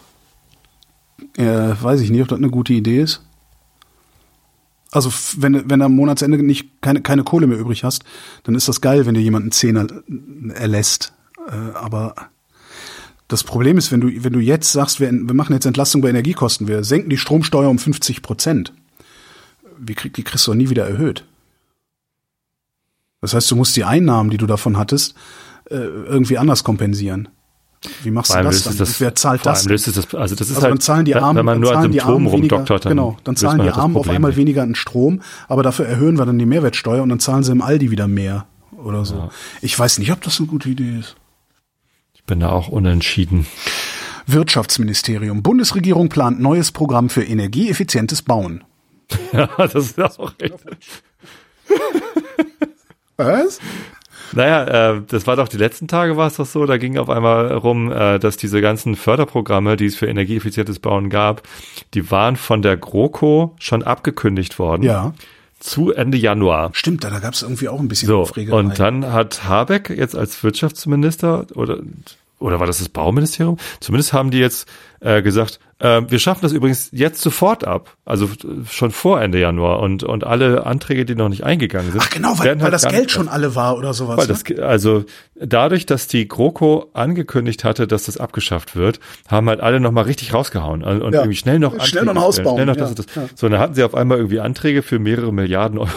Äh, 1.36 1.74
weiß 1.78 2.01
ich 2.01 2.09
nicht, 2.11 2.23
ob 2.23 2.28
das 2.28 2.39
eine 2.39 2.48
gute 2.48 2.73
Idee 2.73 3.02
ist. 3.02 3.23
Also 4.93 5.12
wenn, 5.36 5.69
wenn 5.69 5.82
am 5.82 5.94
Monatsende 5.94 6.43
nicht 6.43 6.81
keine, 6.81 7.02
keine 7.02 7.23
Kohle 7.23 7.47
mehr 7.47 7.59
übrig 7.59 7.85
hast, 7.85 8.05
dann 8.44 8.55
ist 8.55 8.66
das 8.66 8.81
geil, 8.81 9.05
wenn 9.05 9.12
dir 9.12 9.20
jemand 9.20 9.43
einen 9.43 9.52
Zehner 9.52 9.86
äh, 10.09 10.52
erlässt. 10.55 11.12
Äh, 11.48 11.77
aber 11.77 12.15
das 13.28 13.44
Problem 13.44 13.77
ist, 13.77 13.93
wenn 13.93 14.01
du, 14.01 14.09
wenn 14.24 14.32
du 14.32 14.40
jetzt 14.40 14.73
sagst, 14.73 15.01
wir, 15.01 15.12
wir 15.12 15.35
machen 15.35 15.52
jetzt 15.52 15.66
Entlastung 15.66 16.01
bei 16.01 16.09
Energiekosten, 16.09 16.66
wir 16.66 16.82
senken 16.82 17.11
die 17.11 17.19
Stromsteuer 17.19 17.69
um 17.69 17.78
50 17.78 18.23
Prozent, 18.23 18.73
wie 19.77 19.94
krieg, 19.94 20.15
die 20.15 20.23
kriegst 20.23 20.47
du 20.47 20.55
nie 20.55 20.70
wieder 20.70 20.89
erhöht. 20.89 21.27
Das 23.20 23.34
heißt, 23.34 23.51
du 23.51 23.56
musst 23.56 23.76
die 23.76 23.84
Einnahmen, 23.84 24.30
die 24.30 24.36
du 24.36 24.47
davon 24.47 24.78
hattest, 24.78 25.14
äh, 25.70 25.74
irgendwie 25.76 26.38
anders 26.38 26.64
kompensieren. 26.64 27.28
Wie 28.02 28.10
machst 28.10 28.34
du 28.34 28.42
das 28.42 28.64
dann? 28.64 28.76
das, 28.76 29.01
Wer 29.01 29.14
zahlt 29.14 29.47
das? 29.47 29.64
löst 29.64 29.88
es 29.88 29.94
das, 29.94 30.14
also 30.14 30.34
das 30.34 30.48
ist 30.48 30.56
Also 30.56 30.64
halt, 30.64 30.72
dann 30.72 30.80
zahlen 30.80 31.05
die 31.06 31.14
Armen, 31.16 31.38
wenn 31.38 31.47
man 31.47 31.60
nur 31.60 31.74
an 31.74 31.90
Symptomen 31.90 32.26
rumdoktort, 32.26 32.84
dann 32.84 32.90
genau, 32.90 33.16
dann 33.24 33.36
zahlen 33.36 33.59
die 33.60 33.64
halt 33.64 33.76
Armen 33.78 33.97
auf 33.97 34.09
einmal 34.09 34.36
weniger 34.36 34.62
an 34.62 34.74
Strom, 34.74 35.22
aber 35.48 35.62
dafür 35.62 35.86
erhöhen 35.86 36.18
wir 36.18 36.26
dann 36.26 36.38
die 36.38 36.44
Mehrwertsteuer 36.44 37.02
und 37.02 37.09
dann 37.09 37.20
zahlen 37.20 37.42
sie 37.42 37.52
im 37.52 37.62
Aldi 37.62 37.90
wieder 37.90 38.06
mehr 38.06 38.47
oder 38.84 39.06
so. 39.06 39.30
Ich 39.62 39.78
weiß 39.78 39.98
nicht, 39.98 40.12
ob 40.12 40.20
das 40.20 40.38
eine 40.38 40.47
gute 40.48 40.68
Idee 40.68 40.98
ist. 41.01 41.16
Ich 42.12 42.24
bin 42.24 42.40
da 42.40 42.51
auch 42.51 42.68
unentschieden. 42.68 43.47
Wirtschaftsministerium. 44.26 45.42
Bundesregierung 45.42 46.10
plant 46.10 46.38
neues 46.38 46.72
Programm 46.72 47.09
für 47.09 47.22
energieeffizientes 47.24 48.22
Bauen. 48.22 48.64
Ja, 49.32 49.48
das 49.56 49.74
ist 49.74 50.01
auch 50.01 50.32
echt. 50.38 50.55
Was? 53.26 53.59
Naja, 54.32 54.92
äh, 54.94 55.02
das 55.09 55.26
war 55.26 55.34
doch 55.36 55.48
die 55.48 55.56
letzten 55.56 55.88
Tage 55.88 56.16
war 56.16 56.28
es 56.28 56.36
doch 56.36 56.47
so, 56.47 56.64
da 56.64 56.76
ging 56.76 56.98
auf 56.98 57.10
einmal 57.10 57.52
rum, 57.52 57.90
äh, 57.90 58.18
dass 58.20 58.36
diese 58.36 58.60
ganzen 58.60 58.94
Förderprogramme, 58.94 59.76
die 59.76 59.86
es 59.86 59.97
für 59.97 60.06
energieeffizientes 60.06 60.78
Bauen 60.78 61.10
gab, 61.10 61.42
die 61.94 62.10
waren 62.12 62.36
von 62.36 62.62
der 62.62 62.76
GroKo 62.76 63.56
schon 63.59 63.82
abgekündigt 63.82 64.59
worden. 64.60 64.82
Ja, 64.84 65.14
Zu 65.59 65.92
Ende 65.92 66.16
Januar. 66.16 66.70
stimmt, 66.74 67.02
da, 67.02 67.10
da 67.10 67.18
gab 67.18 67.34
es 67.34 67.42
irgendwie 67.42 67.68
auch 67.68 67.80
ein 67.80 67.88
bisschen 67.88 68.06
So, 68.06 68.20
Aufregerei. 68.20 68.56
und 68.56 68.78
dann 68.78 69.12
hat 69.12 69.44
Habeck 69.44 69.90
jetzt 69.90 70.14
als 70.16 70.42
Wirtschaftsminister 70.44 71.47
oder 71.56 71.78
oder 72.41 72.59
war 72.59 72.67
das 72.67 72.79
das 72.79 72.89
Bauministerium? 72.89 73.57
Zumindest 73.81 74.12
haben 74.12 74.31
die 74.31 74.39
jetzt 74.39 74.69
äh, 75.01 75.23
gesagt, 75.23 75.61
äh, 75.79 76.03
wir 76.09 76.19
schaffen 76.19 76.41
das 76.43 76.53
übrigens 76.53 76.89
jetzt 76.93 77.23
sofort 77.23 77.65
ab, 77.65 77.97
also 78.05 78.27
äh, 78.27 78.67
schon 78.69 78.91
vor 78.91 79.21
Ende 79.23 79.39
Januar 79.41 79.81
und 79.81 80.03
und 80.03 80.25
alle 80.25 80.67
Anträge, 80.67 81.05
die 81.07 81.15
noch 81.15 81.29
nicht 81.31 81.45
eingegangen 81.45 81.93
sind, 81.93 82.03
Ach 82.05 82.11
genau, 82.11 82.39
weil, 82.39 82.45
werden 82.47 82.59
weil 82.59 82.65
halt 82.73 82.75
das 82.75 82.89
Geld 82.89 83.11
schon 83.11 83.29
alle 83.29 83.55
war 83.55 83.79
oder 83.79 83.95
sowas. 83.95 84.19
weil 84.19 84.27
ne? 84.27 84.35
das, 84.57 84.59
also 84.62 85.05
dadurch, 85.37 85.87
dass 85.87 86.07
die 86.07 86.29
GroKo 86.29 86.91
angekündigt 86.93 87.65
hatte, 87.65 87.87
dass 87.87 88.05
das 88.05 88.19
abgeschafft 88.19 88.77
wird, 88.77 89.01
haben 89.29 89.49
halt 89.49 89.61
alle 89.61 89.81
nochmal 89.81 90.05
richtig 90.05 90.35
rausgehauen 90.35 90.83
und 90.83 91.01
und 91.01 91.12
Ja. 91.15 91.21
irgendwie 91.21 91.37
schnell 91.37 91.59
noch 91.59 91.73
Schnell 91.85 92.05
noch 92.05 92.12
ein 92.12 92.19
Anträge 92.19 92.27
Haus 92.27 92.43
bauen, 92.43 92.57
Schnell 92.57 92.67
noch 92.67 92.77
ja, 92.77 92.81
das, 92.83 92.91
und 92.91 92.99
das. 92.99 93.07
ja. 93.15 93.23
So, 93.35 93.49
dann 93.49 93.59
hatten 93.59 93.75
sie 93.75 93.85
auf 93.85 93.95
einmal 93.95 94.19
irgendwie 94.19 94.41
Anträge 94.41 94.83
für 94.83 94.99
mehrere 94.99 95.33
Milliarden 95.33 95.79
Euro. 95.79 95.91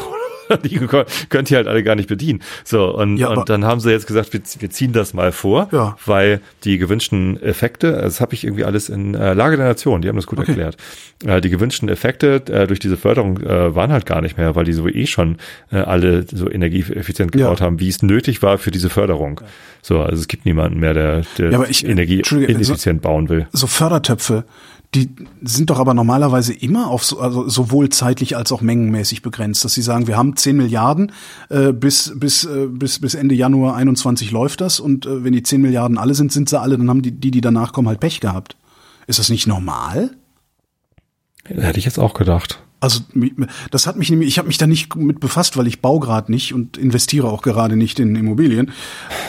Die 0.63 0.79
kö- 0.79 1.05
könnt 1.29 1.49
ihr 1.51 1.57
halt 1.57 1.67
alle 1.67 1.83
gar 1.83 1.95
nicht 1.95 2.09
bedienen. 2.09 2.41
So, 2.63 2.93
und, 2.95 3.17
Ja, 3.17 3.29
und 3.29 3.49
dann 3.49 3.65
haben 3.65 3.79
sie 3.79 3.91
jetzt 3.91 4.07
gesagt, 4.07 4.33
wir, 4.33 4.41
wir 4.59 4.69
ziehen 4.69 4.93
das 4.93 5.13
mal 5.13 5.31
vor, 5.31 5.69
Ja. 5.71 5.95
weil 6.05 6.41
die 6.63 6.77
gewünschten 6.77 7.41
Effekte, 7.41 7.91
das 7.93 8.19
habe 8.21 8.33
ich 8.33 8.43
irgendwie 8.43 8.63
alles 8.65 8.89
in 8.89 9.15
äh, 9.15 9.33
Lage 9.33 9.57
der 9.57 9.65
Nation, 9.67 10.01
die 10.01 10.09
haben 10.09 10.15
das 10.15 10.27
gut 10.27 10.39
Okay. 10.39 10.51
erklärt. 10.51 10.77
Äh, 11.25 11.39
die 11.41 11.49
gewünschten 11.49 11.87
Effekte 11.89 12.41
äh, 12.47 12.67
durch 12.67 12.79
diese 12.79 12.97
Förderung 12.97 13.39
äh, 13.41 13.73
waren 13.75 13.91
halt 13.91 14.05
gar 14.05 14.21
nicht 14.21 14.37
mehr, 14.37 14.55
weil 14.55 14.65
die 14.65 14.73
so 14.73 14.87
eh 14.87 15.05
schon 15.05 15.37
äh, 15.71 15.77
alle 15.77 16.25
so 16.29 16.49
energieeffizient 16.49 17.33
Ja. 17.35 17.43
gebaut 17.45 17.61
haben, 17.61 17.79
wie 17.79 17.89
es 17.89 18.01
nötig 18.01 18.41
war 18.41 18.57
für 18.57 18.71
diese 18.71 18.89
Förderung. 18.89 19.41
So, 19.81 20.01
also 20.01 20.19
es 20.19 20.27
gibt 20.27 20.45
niemanden 20.45 20.79
mehr, 20.79 20.93
der, 20.93 21.21
der 21.37 21.51
Ja, 21.51 21.63
ich- 21.67 21.85
Energie 21.85 22.17
Entschuldige, 22.17 22.51
ineffizient 22.53 23.01
bauen 23.01 23.29
will. 23.29 23.47
so 23.51 23.67
Fördertöpfe, 23.67 24.43
die 24.93 25.09
sind 25.41 25.69
doch 25.69 25.79
aber 25.79 25.93
normalerweise 25.93 26.53
immer 26.53 26.89
auf 26.89 27.03
so, 27.03 27.19
also 27.19 27.47
sowohl 27.49 27.89
zeitlich 27.89 28.37
als 28.37 28.51
auch 28.51 28.61
mengenmäßig 28.61 29.21
begrenzt, 29.21 29.65
dass 29.65 29.73
sie 29.73 29.81
sagen, 29.81 30.07
wir 30.07 30.17
haben 30.17 30.35
10 30.35 30.55
Milliarden 30.55 31.11
äh, 31.49 31.73
bis 31.73 32.13
bis 32.15 32.43
äh, 32.43 32.67
bis 32.67 32.99
bis 32.99 33.15
Ende 33.15 33.35
Januar 33.35 33.75
21 33.75 34.31
läuft 34.31 34.61
das 34.61 34.79
und 34.79 35.05
äh, 35.05 35.23
wenn 35.23 35.33
die 35.33 35.43
10 35.43 35.61
Milliarden 35.61 35.97
alle 35.97 36.13
sind, 36.13 36.31
sind 36.31 36.49
sie 36.49 36.59
alle, 36.59 36.77
dann 36.77 36.89
haben 36.89 37.01
die 37.01 37.11
die, 37.11 37.31
die 37.31 37.41
danach 37.41 37.73
kommen 37.73 37.87
halt 37.87 37.99
Pech 37.99 38.19
gehabt. 38.19 38.55
Ist 39.07 39.19
das 39.19 39.29
nicht 39.29 39.47
normal? 39.47 40.11
Hätte 41.45 41.79
ich 41.79 41.85
jetzt 41.85 41.99
auch 41.99 42.13
gedacht. 42.13 42.59
Also 42.79 42.99
das 43.71 43.87
hat 43.87 43.95
mich 43.95 44.09
nämlich, 44.09 44.27
ich 44.27 44.37
habe 44.37 44.49
mich 44.49 44.57
da 44.57 44.67
nicht 44.67 44.93
mit 44.95 45.21
befasst, 45.21 45.55
weil 45.55 45.67
ich 45.67 45.79
baue 45.81 46.01
gerade 46.01 46.29
nicht 46.29 46.53
und 46.53 46.77
investiere 46.77 47.29
auch 47.29 47.41
gerade 47.41 47.77
nicht 47.77 47.97
in 47.97 48.13
Immobilien. 48.15 48.71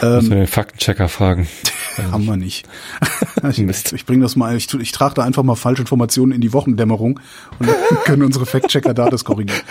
Müssen 0.02 0.30
wir 0.30 0.36
den 0.38 0.46
Faktenchecker 0.48 1.08
fragen. 1.08 1.46
Haben 2.10 2.24
wir 2.26 2.36
nicht. 2.36 2.66
ich 3.50 3.58
ich 3.92 4.06
bringe 4.06 4.22
das 4.22 4.36
mal, 4.36 4.56
ich, 4.56 4.72
ich 4.74 4.92
trage 4.92 5.14
da 5.14 5.22
einfach 5.22 5.42
mal 5.42 5.54
Falschinformationen 5.54 6.34
in 6.34 6.40
die 6.40 6.52
Wochendämmerung 6.52 7.20
und 7.58 7.68
dann 7.68 7.76
können 8.04 8.22
unsere 8.22 8.46
Fact-Checker 8.46 8.94
da 8.94 9.08
das 9.08 9.24
korrigieren. 9.24 9.60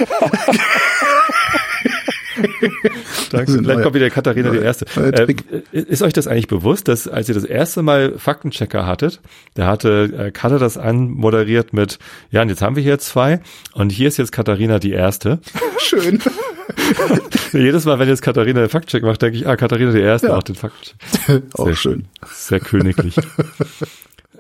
Danke. 3.32 3.52
Vielleicht 3.52 3.82
kommt 3.82 3.96
wieder 3.96 4.10
Katharina 4.10 4.50
die 4.52 4.60
Erste. 4.60 4.86
neuer 4.96 5.14
Äh, 5.14 5.26
Trick. 5.26 5.44
ist 5.72 6.02
euch 6.02 6.14
das 6.14 6.28
eigentlich 6.28 6.48
bewusst, 6.48 6.88
dass 6.88 7.08
als 7.08 7.30
ihr 7.30 7.36
das 7.36 7.44
erste 7.44 7.82
Mal 7.82 8.14
Faktenchecker 8.18 8.86
hattet, 8.86 9.22
da 9.56 9.68
hatte 9.68 10.12
äh, 10.18 10.32
Katha 10.32 10.58
das 10.60 10.78
anmoderiert 10.78 11.74
mit, 11.74 12.00
ja, 12.32 12.42
und 12.42 12.50
jetzt 12.50 12.62
haben 12.62 12.76
wir 12.76 12.84
hier 12.84 13.00
zwei 13.00 13.42
und 13.74 13.92
hier 13.92 14.08
ist 14.08 14.18
jetzt 14.18 14.32
Katharina 14.32 14.80
die 14.80 14.92
Erste. 14.92 15.40
Schön. 15.80 16.20
Jedes 17.54 17.86
Mal, 17.86 18.00
wenn 18.00 18.08
jetzt 18.10 18.22
Katharina 18.22 18.62
den 18.62 18.70
Faktcheck 18.70 19.04
macht, 19.04 19.22
denke 19.22 19.38
ich, 19.38 19.48
ah, 19.48 19.56
Katharina 19.56 19.92
die 19.92 20.00
Erste 20.00 20.28
Ja. 20.28 20.36
macht 20.36 20.50
den 20.50 20.56
Faktcheck. 20.56 20.96
Auch 21.54 21.66
Sehr 21.66 21.76
schön. 21.76 22.06
Sehr 22.32 22.60
königlich. 22.60 23.16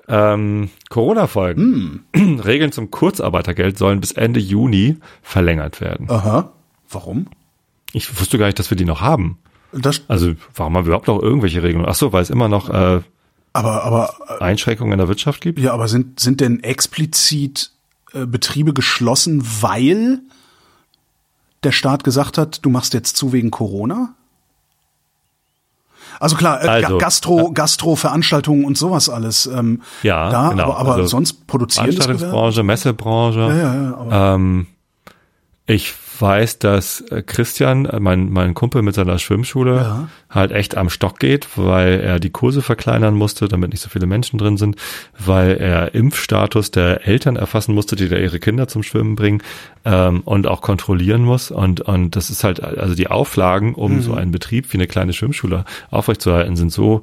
ähm, 0.07 0.69
Corona-Folgen. 0.89 2.05
Hm. 2.15 2.39
Regeln 2.45 2.71
zum 2.71 2.91
Kurzarbeitergeld 2.91 3.77
sollen 3.77 4.01
bis 4.01 4.11
Ende 4.11 4.39
Juni 4.39 4.97
verlängert 5.21 5.81
werden. 5.81 6.09
Aha. 6.09 6.51
Warum? 6.89 7.27
Ich 7.93 8.19
wusste 8.19 8.37
gar 8.37 8.47
nicht, 8.47 8.59
dass 8.59 8.69
wir 8.69 8.77
die 8.77 8.85
noch 8.85 9.01
haben. 9.01 9.37
Das, 9.71 10.01
Also 10.07 10.33
warum 10.55 10.75
haben 10.77 10.85
wir 10.85 10.89
überhaupt 10.89 11.07
noch 11.07 11.21
irgendwelche 11.21 11.63
Regelungen? 11.63 11.89
Ach 11.89 11.95
so, 11.95 12.13
weil 12.13 12.21
es 12.21 12.29
immer 12.29 12.47
noch 12.47 12.69
äh, 12.69 13.01
aber, 13.53 13.83
aber, 13.83 14.41
Einschränkungen 14.41 14.93
in 14.93 14.97
der 14.99 15.07
Wirtschaft 15.07 15.41
gibt? 15.41 15.59
ja, 15.59 15.73
aber 15.73 15.87
sind, 15.87 16.19
sind 16.19 16.41
denn 16.41 16.63
explizit 16.63 17.71
äh, 18.13 18.25
Betriebe 18.25 18.73
geschlossen, 18.73 19.43
weil 19.61 20.19
der 21.65 21.71
Staat 21.71 22.03
gesagt 22.03 22.37
hat, 22.37 22.63
du 22.65 22.69
machst 22.69 22.93
jetzt 22.93 23.17
zu 23.17 23.33
wegen 23.33 23.51
Corona? 23.51 24.13
Also 26.19 26.35
klar, 26.35 26.63
äh, 26.63 26.67
Also, 26.67 26.87
Ga- 26.89 26.97
Gastro, 26.97 27.51
Gastro, 27.53 27.95
Veranstaltungen 27.95 28.65
und 28.65 28.77
sowas 28.77 29.09
alles. 29.09 29.45
Ähm, 29.47 29.81
Ja, 30.03 30.29
da, 30.29 30.49
genau. 30.49 30.63
aber, 30.65 30.77
aber 30.77 30.93
Also 30.95 31.07
sonst 31.07 31.47
produzierendes 31.47 31.95
Gewerbe? 31.99 32.19
Veranstaltungsbranche, 32.19 32.63
Messebranche. 32.63 33.39
Ja, 33.39 33.55
ja, 33.55 34.05
ja, 34.09 34.35
ähm, 34.35 34.67
ich 35.65 35.93
weiß, 36.19 36.59
dass 36.59 37.01
äh, 37.01 37.21
Christian, 37.25 37.85
äh, 37.85 37.99
mein, 37.99 38.29
mein 38.31 38.53
Kumpel 38.53 38.81
mit 38.81 38.95
seiner 38.95 39.19
Schwimmschule, 39.19 39.75
Ja. 39.75 40.07
halt 40.29 40.51
echt 40.51 40.75
am 40.77 40.89
Stock 40.89 41.19
geht, 41.19 41.47
weil 41.57 41.99
er 41.99 42.19
die 42.19 42.29
Kurse 42.29 42.61
verkleinern 42.61 43.13
musste, 43.15 43.47
damit 43.47 43.71
nicht 43.71 43.81
so 43.81 43.89
viele 43.89 44.05
Menschen 44.05 44.37
drin 44.37 44.57
sind, 44.57 44.75
weil 45.17 45.57
er 45.57 45.93
Impfstatus 45.95 46.71
der 46.71 47.07
Eltern 47.07 47.35
erfassen 47.35 47.73
musste, 47.75 47.95
die 47.95 48.09
da 48.09 48.17
ihre 48.17 48.39
Kinder 48.39 48.67
zum 48.67 48.83
Schwimmen 48.83 49.15
bringen 49.15 49.41
ähm, 49.85 50.21
und 50.25 50.47
auch 50.47 50.61
kontrollieren 50.61 51.23
muss. 51.23 51.51
Und, 51.51 51.81
und 51.81 52.15
das 52.15 52.29
ist 52.29 52.43
halt, 52.43 52.63
also 52.63 52.95
die 52.95 53.07
Auflagen, 53.07 53.73
um 53.75 54.01
so 54.01 54.13
einen 54.13 54.31
Betrieb 54.31 54.71
wie 54.73 54.77
eine 54.77 54.87
kleine 54.87 55.13
Schwimmschule 55.13 55.65
aufrechtzuerhalten, 55.91 56.55
sind 56.55 56.71
so 56.71 57.01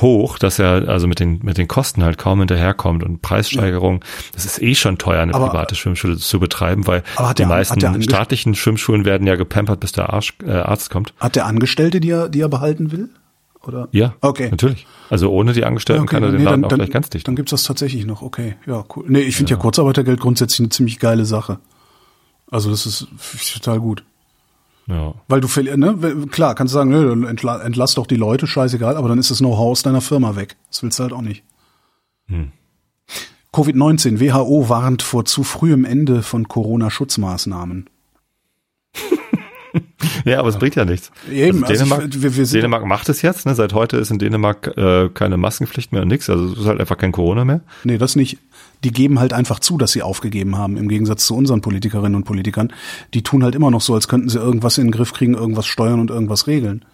hoch, 0.00 0.38
dass 0.38 0.58
er 0.58 0.88
also 0.88 1.06
mit 1.06 1.20
den, 1.20 1.40
mit 1.42 1.58
den 1.58 1.68
Kosten 1.68 2.02
halt 2.02 2.16
kaum 2.18 2.38
hinterherkommt 2.38 3.02
und 3.04 3.20
Preissteigerung, 3.22 4.02
das 4.32 4.46
ist 4.46 4.62
eh 4.62 4.74
schon 4.74 4.96
teuer, 4.98 5.20
eine 5.22 5.34
Aber- 5.34 5.48
private 5.50 5.74
Schwimmschule 5.74 6.16
zu 6.16 6.40
betreiben, 6.40 6.86
weil 6.86 7.02
die 7.30 7.34
der- 7.34 7.46
meisten 7.46 8.02
staatlichen 8.02 8.54
Schwimmschulen 8.54 9.04
werden 9.04 9.26
ja 9.26 9.36
gepampert, 9.36 9.80
bis 9.80 9.92
der 9.92 10.10
Arsch, 10.12 10.34
äh, 10.46 10.50
Arzt 10.52 10.90
kommt. 10.90 11.12
Hat 11.20 11.36
der 11.36 11.46
Angestellte, 11.46 12.00
die 12.00 12.10
er, 12.10 12.28
die 12.28 12.40
er 12.40 12.48
behalten 12.48 12.90
will? 12.92 13.10
Oder? 13.64 13.88
Ja, 13.92 14.14
Okay. 14.22 14.48
natürlich. 14.50 14.86
Also 15.08 15.30
ohne 15.30 15.52
die 15.52 15.64
Angestellten 15.64 16.06
kann 16.06 16.22
er 16.24 16.30
den 16.30 16.38
nee, 16.38 16.44
Laden 16.44 16.62
dann, 16.62 16.72
auch 16.72 16.74
gleich 16.76 16.90
ganz 16.90 17.10
dicht. 17.10 17.28
Dann 17.28 17.36
gibt's 17.36 17.50
das 17.50 17.62
tatsächlich 17.62 18.06
noch. 18.06 18.22
Okay, 18.22 18.56
ja, 18.66 18.84
cool. 18.96 19.04
Nee, 19.06 19.20
ich 19.20 19.36
finde 19.36 19.50
ja. 19.52 19.56
Kurzarbeitergeld 19.56 20.18
grundsätzlich 20.20 20.60
eine 20.60 20.70
ziemlich 20.70 20.98
geile 20.98 21.24
Sache. 21.24 21.58
Also 22.50 22.70
das 22.70 22.86
ist 22.86 23.06
total 23.54 23.78
gut. 23.78 24.02
Ja. 24.92 25.14
Weil 25.28 25.40
du 25.40 25.48
ne, 25.76 26.26
klar, 26.30 26.54
kannst 26.54 26.74
du 26.74 26.78
sagen, 26.78 27.24
entla 27.24 27.62
entlass 27.62 27.94
doch 27.94 28.06
die 28.06 28.16
Leute, 28.16 28.46
scheißegal, 28.46 28.96
aber 28.96 29.08
dann 29.08 29.18
ist 29.18 29.30
das 29.30 29.38
Know-how 29.38 29.70
aus 29.70 29.82
deiner 29.82 30.00
Firma 30.00 30.36
weg. 30.36 30.56
Das 30.68 30.82
willst 30.82 30.98
du 30.98 31.04
halt 31.04 31.12
auch 31.12 31.22
nicht. 31.22 31.44
Hm. 32.26 32.52
Covid-19, 33.52 34.20
WHO 34.20 34.68
warnt 34.68 35.02
vor 35.02 35.24
zu 35.24 35.44
frühem 35.44 35.84
Ende 35.84 36.22
von 36.22 36.48
Corona-Schutzmaßnahmen. 36.48 37.88
ja, 40.24 40.38
aber 40.38 40.48
es 40.48 40.56
bringt 40.58 40.74
ja 40.74 40.84
nichts. 40.84 41.10
Eben, 41.30 41.64
also 41.64 41.66
also 41.66 41.84
Dänemark, 41.84 42.14
ich- 42.14 42.22
wir- 42.22 42.36
wir 42.36 42.46
Dänemark 42.46 42.84
macht 42.86 43.08
es 43.08 43.22
jetzt. 43.22 43.46
Ne? 43.46 43.54
Seit 43.54 43.72
heute 43.74 43.96
ist 43.96 44.10
in 44.10 44.18
Dänemark 44.18 44.76
äh, 44.76 45.08
keine 45.08 45.36
Maskenpflicht 45.36 45.92
mehr 45.92 46.02
und 46.02 46.08
nichts. 46.08 46.28
Also 46.28 46.52
es 46.52 46.58
ist 46.58 46.66
halt 46.66 46.80
einfach 46.80 46.98
kein 46.98 47.12
Corona 47.12 47.44
mehr. 47.44 47.60
Nee, 47.84 47.98
das 47.98 48.16
nicht. 48.16 48.38
Die 48.84 48.92
geben 48.92 49.20
halt 49.20 49.32
einfach 49.32 49.60
zu, 49.60 49.78
dass 49.78 49.92
sie 49.92 50.02
aufgegeben 50.02 50.58
haben, 50.58 50.76
im 50.76 50.88
Gegensatz 50.88 51.24
zu 51.26 51.36
unseren 51.36 51.60
Politikerinnen 51.60 52.16
und 52.16 52.24
Politikern. 52.24 52.72
Die 53.14 53.22
tun 53.22 53.44
halt 53.44 53.54
immer 53.54 53.70
noch 53.70 53.80
so, 53.80 53.94
als 53.94 54.08
könnten 54.08 54.28
sie 54.28 54.38
irgendwas 54.38 54.76
in 54.78 54.86
den 54.86 54.90
Griff 54.90 55.12
kriegen, 55.12 55.34
irgendwas 55.34 55.66
steuern 55.66 56.00
und 56.00 56.10
irgendwas 56.10 56.46
regeln. 56.48 56.84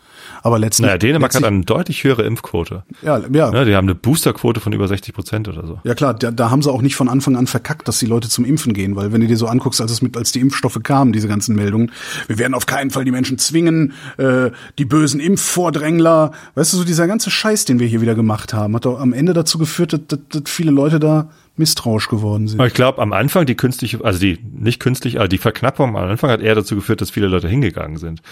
Aber 0.42 0.58
letztlich. 0.58 0.86
Naja, 0.86 0.98
Dänemark 0.98 1.34
hat 1.34 1.42
letztlich, 1.42 1.56
eine 1.56 1.64
deutlich 1.64 2.04
höhere 2.04 2.22
Impfquote. 2.22 2.84
ja, 3.02 3.18
ja, 3.32 3.50
Ne? 3.50 3.64
Die 3.64 3.74
haben 3.74 3.86
eine 3.86 3.94
Boosterquote 3.94 4.60
von 4.60 4.72
über 4.72 4.88
60 4.88 5.14
Prozent 5.14 5.48
oder 5.48 5.66
so. 5.66 5.80
Ja 5.84 5.94
klar, 5.94 6.14
da, 6.14 6.30
da 6.30 6.50
haben 6.50 6.62
sie 6.62 6.70
auch 6.70 6.82
nicht 6.82 6.96
von 6.96 7.08
Anfang 7.08 7.36
an 7.36 7.46
verkackt, 7.46 7.88
dass 7.88 7.98
die 7.98 8.06
Leute 8.06 8.28
zum 8.28 8.44
Impfen 8.44 8.72
gehen, 8.72 8.96
weil 8.96 9.12
wenn 9.12 9.20
du 9.20 9.26
dir 9.26 9.36
so 9.36 9.46
anguckst, 9.46 9.80
als 9.80 9.90
es 9.90 10.02
mit, 10.02 10.16
als 10.16 10.32
die 10.32 10.40
Impfstoffe 10.40 10.78
kamen, 10.82 11.12
diese 11.12 11.28
ganzen 11.28 11.54
Meldungen, 11.54 11.92
wir 12.26 12.38
werden 12.38 12.54
auf 12.54 12.66
keinen 12.66 12.90
Fall 12.90 13.04
die 13.04 13.10
Menschen 13.10 13.38
zwingen, 13.38 13.92
äh, 14.16 14.50
die 14.78 14.84
bösen 14.84 15.20
Impfvordrängler, 15.20 16.32
weißt 16.54 16.72
du, 16.72 16.78
so 16.78 16.84
dieser 16.84 17.06
ganze 17.06 17.30
Scheiß, 17.30 17.64
den 17.64 17.78
wir 17.78 17.86
hier 17.86 18.00
wieder 18.00 18.14
gemacht 18.14 18.52
haben, 18.52 18.74
hat 18.74 18.84
doch 18.84 19.00
am 19.00 19.12
Ende 19.12 19.32
dazu 19.32 19.58
geführt, 19.58 19.92
dass, 19.92 20.00
dass, 20.06 20.20
dass 20.28 20.42
viele 20.46 20.70
Leute 20.70 20.98
da 21.00 21.30
misstrauisch 21.56 22.08
geworden 22.08 22.48
sind. 22.48 22.62
Ich 22.62 22.74
glaube, 22.74 23.02
am 23.02 23.12
Anfang 23.12 23.46
die 23.46 23.56
künstliche, 23.56 24.04
also 24.04 24.18
die 24.18 24.38
nicht 24.52 24.80
künstlich, 24.80 25.18
aber 25.18 25.28
die 25.28 25.38
Verknappung 25.38 25.88
am 25.88 25.96
Anfang 25.96 26.30
hat 26.30 26.40
eher 26.40 26.54
dazu 26.54 26.76
geführt, 26.76 27.00
dass 27.00 27.10
viele 27.10 27.26
Leute 27.26 27.48
hingegangen 27.48 27.96
sind. 27.96 28.22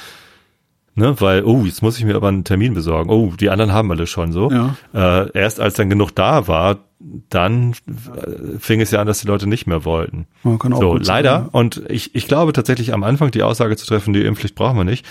Ne, 0.98 1.20
weil, 1.20 1.44
oh, 1.44 1.64
jetzt 1.66 1.82
muss 1.82 1.98
ich 1.98 2.06
mir 2.06 2.16
aber 2.16 2.28
einen 2.28 2.44
Termin 2.44 2.72
besorgen. 2.72 3.10
Oh, 3.10 3.34
die 3.38 3.50
anderen 3.50 3.70
haben 3.70 3.90
alle 3.90 4.06
schon 4.06 4.32
so. 4.32 4.50
Ja. 4.50 4.76
Äh, 4.94 5.30
erst 5.38 5.60
als 5.60 5.74
dann 5.74 5.90
genug 5.90 6.14
da 6.14 6.48
war, 6.48 6.78
dann 7.28 7.72
äh, 7.72 8.58
fing 8.58 8.80
es 8.80 8.90
ja 8.92 9.00
an, 9.00 9.06
dass 9.06 9.20
die 9.20 9.26
Leute 9.26 9.46
nicht 9.46 9.66
mehr 9.66 9.84
wollten. 9.84 10.26
Ja, 10.42 10.56
kann 10.56 10.72
auch 10.72 10.80
so, 10.80 10.96
sein, 10.96 11.04
leider. 11.04 11.30
ja. 11.30 11.48
Und 11.52 11.82
ich, 11.90 12.14
ich 12.14 12.26
glaube 12.26 12.54
tatsächlich 12.54 12.94
am 12.94 13.04
Anfang 13.04 13.30
die 13.30 13.42
Aussage 13.42 13.76
zu 13.76 13.86
treffen, 13.86 14.14
die 14.14 14.24
Impfpflicht 14.24 14.54
brauchen 14.54 14.78
wir 14.78 14.84
nicht. 14.84 15.04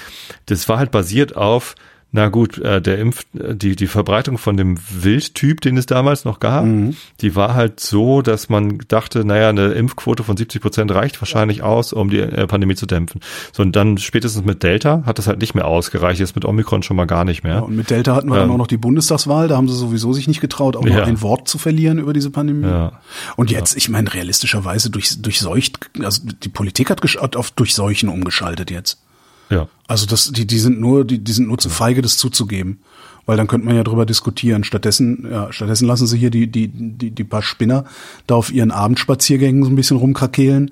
Das 0.47 0.67
war 0.67 0.79
halt 0.79 0.89
basiert 0.89 1.35
auf, 1.37 1.75
na 2.15 2.29
gut, 2.29 2.57
äh, 2.59 2.81
der 2.81 2.97
Impf, 2.99 3.25
äh, 3.37 3.53
die, 3.55 3.75
die 3.75 3.87
Verbreitung 3.87 4.37
von 4.37 4.55
dem 4.55 4.77
Wildtyp, 4.89 5.59
den 5.59 5.75
es 5.77 5.85
damals 5.85 6.23
noch 6.23 6.39
gab, 6.39 6.63
Mhm. 6.65 6.95
die 7.21 7.35
war 7.35 7.53
halt 7.55 7.79
so, 7.81 8.21
dass 8.21 8.47
man 8.47 8.79
dachte, 8.87 9.25
naja, 9.25 9.49
eine 9.49 9.73
Impfquote 9.73 10.23
von 10.23 10.37
70 10.37 10.61
Prozent 10.61 10.91
reicht 10.91 11.21
wahrscheinlich 11.21 11.61
aus, 11.61 11.91
um 11.93 12.09
die 12.09 12.19
äh, 12.19 12.47
Pandemie 12.47 12.75
zu 12.75 12.85
dämpfen. 12.85 13.19
So, 13.51 13.63
und 13.63 13.75
dann 13.75 13.97
spätestens 13.97 14.45
mit 14.45 14.63
Delta 14.63 15.03
hat 15.05 15.17
das 15.17 15.27
halt 15.27 15.39
nicht 15.39 15.55
mehr 15.55 15.67
ausgereicht, 15.67 16.19
jetzt 16.21 16.35
mit 16.35 16.45
Omikron 16.45 16.83
schon 16.83 16.95
mal 16.97 17.05
gar 17.05 17.25
nicht 17.25 17.43
mehr. 17.43 17.55
Ja, 17.55 17.59
und 17.59 17.75
mit 17.75 17.89
Delta 17.89 18.15
hatten 18.15 18.29
wir 18.29 18.35
dann 18.37 18.45
Ähm. 18.45 18.51
auch 18.53 18.57
noch 18.57 18.67
die 18.67 18.77
Bundestagswahl, 18.77 19.47
da 19.49 19.57
haben 19.57 19.67
sie 19.67 19.75
sowieso 19.75 20.13
sich 20.13 20.27
nicht 20.29 20.39
getraut, 20.39 20.77
auch 20.77 20.85
Ja. 20.87 20.99
noch 21.01 21.07
ein 21.07 21.21
Wort 21.21 21.47
zu 21.49 21.57
verlieren 21.57 21.99
über 21.99 22.13
diese 22.13 22.29
Pandemie. 22.29 22.65
Ja. 22.67 22.93
Und 23.35 23.51
jetzt, 23.51 23.75
ich 23.75 23.89
meine, 23.89 24.13
realistischerweise 24.13 24.89
durch, 24.89 25.21
durchseucht, 25.21 25.89
also 26.01 26.21
die 26.43 26.49
Politik 26.49 26.89
hat, 26.89 27.01
hat 27.01 27.35
auf 27.35 27.51
Durchseuchen 27.51 28.07
umgeschaltet 28.09 28.71
jetzt. 28.71 29.01
Ja. 29.49 29.67
Also 29.87 30.05
das, 30.05 30.31
die, 30.31 30.45
die 30.47 30.59
sind 30.59 30.79
nur, 30.79 31.05
die, 31.05 31.19
die 31.19 31.31
sind 31.31 31.47
nur 31.47 31.57
zu 31.57 31.69
feige, 31.69 32.01
das 32.01 32.17
zuzugeben. 32.17 32.79
Weil 33.27 33.37
dann 33.37 33.47
könnte 33.47 33.65
man 33.65 33.75
ja 33.75 33.83
drüber 33.83 34.05
diskutieren. 34.05 34.63
Stattdessen, 34.63 35.27
ja, 35.31 35.51
stattdessen 35.51 35.87
lassen 35.87 36.05
sie 36.05 36.17
hier 36.17 36.29
die, 36.29 36.45
die, 36.47 36.67
die, 36.67 37.09
die 37.09 37.23
paar 37.23 37.41
Spinner 37.41 37.85
da 38.27 38.35
auf 38.35 38.51
ihren 38.53 38.69
Abendspaziergängen 38.71 39.63
so 39.63 39.69
ein 39.69 39.75
bisschen 39.75 39.97
rumkrakehlen, 39.97 40.71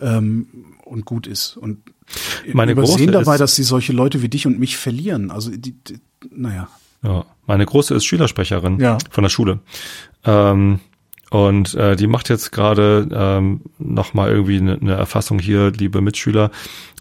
ähm, 0.00 0.46
und 0.84 1.04
gut 1.04 1.26
ist. 1.26 1.56
Und 1.58 1.78
Meine 2.52 2.72
übersehen 2.72 2.96
Große 2.96 3.10
dabei, 3.12 3.34
ist- 3.34 3.40
dass 3.40 3.54
sie 3.56 3.62
solche 3.62 3.92
Leute 3.92 4.22
wie 4.22 4.28
dich 4.28 4.46
und 4.46 4.58
mich 4.58 4.76
verlieren. 4.78 5.30
Also 5.30 5.50
die, 5.50 5.72
die 5.72 5.98
naja. 6.34 6.68
Ja, 7.02 7.24
meine 7.46 7.66
Große 7.66 7.94
ist 7.94 8.04
Schülersprecherin 8.06 8.78
Ja. 8.80 8.96
von 9.10 9.22
der 9.22 9.28
Schule. 9.30 9.58
Ähm, 10.24 10.80
und 11.32 11.72
äh, 11.76 11.96
die 11.96 12.08
macht 12.08 12.28
jetzt 12.28 12.52
gerade 12.52 13.08
ähm, 13.10 13.62
nochmal 13.78 14.28
irgendwie 14.28 14.58
eine, 14.58 14.74
eine 14.74 14.92
Erfassung 14.92 15.38
hier, 15.38 15.70
liebe 15.70 16.02
Mitschüler. 16.02 16.50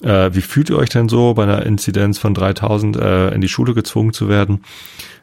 Äh, 0.02 0.30
wie 0.32 0.40
fühlt 0.40 0.70
ihr 0.70 0.78
euch 0.78 0.88
denn 0.88 1.10
so 1.10 1.34
bei 1.34 1.44
einer 1.44 1.66
Inzidenz 1.66 2.18
von 2.18 2.34
3000 2.34 2.95
äh, 2.95 3.36
in 3.36 3.41
die 3.41 3.49
Schule 3.49 3.74
gezwungen 3.74 4.14
zu 4.14 4.30
werden? 4.30 4.62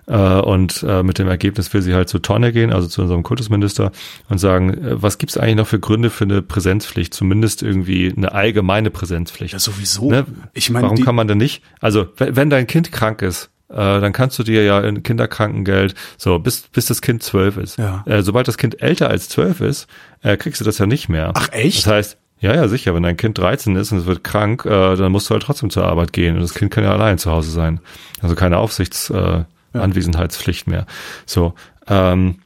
Äh, 0.08 0.40
und 0.40 0.84
äh, 0.86 1.02
mit 1.02 1.18
dem 1.18 1.26
Ergebnis 1.26 1.72
will 1.72 1.80
sie 1.80 1.94
halt 1.94 2.10
zur 2.10 2.20
Tonne 2.20 2.52
gehen, 2.52 2.70
also 2.70 2.86
zu 2.86 3.00
unserem 3.00 3.22
Kultusminister 3.22 3.92
und 4.28 4.36
sagen, 4.36 4.74
äh, 4.74 5.02
was 5.02 5.16
gibt's 5.16 5.38
eigentlich 5.38 5.56
noch 5.56 5.68
für 5.68 5.80
Gründe 5.80 6.10
für 6.10 6.24
eine 6.24 6.42
Präsenzpflicht? 6.42 7.14
Zumindest 7.14 7.62
irgendwie 7.62 8.12
eine 8.14 8.32
allgemeine 8.32 8.90
Präsenzpflicht. 8.90 9.54
Ja, 9.54 9.58
sowieso. 9.58 10.10
Ne? 10.10 10.26
Ich 10.52 10.68
meine, 10.68 10.84
warum 10.84 11.02
kann 11.02 11.14
man 11.14 11.28
denn 11.28 11.38
nicht? 11.38 11.62
Also, 11.80 12.08
wenn, 12.18 12.50
dein 12.50 12.66
Kind 12.66 12.92
krank 12.92 13.22
ist, 13.22 13.48
dann 13.74 14.12
kannst 14.12 14.38
du 14.38 14.42
dir 14.42 14.64
ja 14.64 14.80
in 14.80 15.02
Kinderkrankengeld, 15.02 15.94
so 16.16 16.38
bis, 16.38 16.62
bis 16.62 16.86
das 16.86 17.02
Kind 17.02 17.22
zwölf 17.22 17.56
ist. 17.56 17.78
Ja. 17.78 18.02
Äh, 18.06 18.22
sobald 18.22 18.48
das 18.48 18.56
Kind 18.56 18.80
älter 18.80 19.08
als 19.10 19.28
zwölf 19.28 19.60
ist, 19.60 19.86
äh, 20.22 20.36
kriegst 20.36 20.60
du 20.60 20.64
das 20.64 20.78
ja 20.78 20.86
nicht 20.86 21.08
mehr. 21.08 21.32
Ach, 21.34 21.48
echt? 21.52 21.78
Das 21.78 21.86
heißt, 21.86 22.18
ja, 22.40 22.54
ja, 22.54 22.68
sicher, 22.68 22.94
wenn 22.94 23.02
dein 23.02 23.16
Kind 23.16 23.38
13 23.38 23.76
ist 23.76 23.92
und 23.92 23.98
es 23.98 24.06
wird 24.06 24.22
krank, 24.22 24.64
äh, 24.64 24.96
dann 24.96 25.12
musst 25.12 25.28
du 25.28 25.32
halt 25.32 25.42
trotzdem 25.42 25.70
zur 25.70 25.84
Arbeit 25.84 26.12
gehen. 26.12 26.36
Und 26.36 26.42
das 26.42 26.54
Kind 26.54 26.70
kann 26.70 26.84
ja 26.84 26.92
allein 26.92 27.18
zu 27.18 27.30
Hause 27.30 27.50
sein. 27.50 27.80
Also 28.22 28.34
keine 28.34 28.58
Aufsichts, 28.58 29.10
äh, 29.10 29.44
Anwesenheitspflicht 29.72 30.66
mehr. 30.66 30.86
So, 31.26 31.54
ähm, 31.88 32.36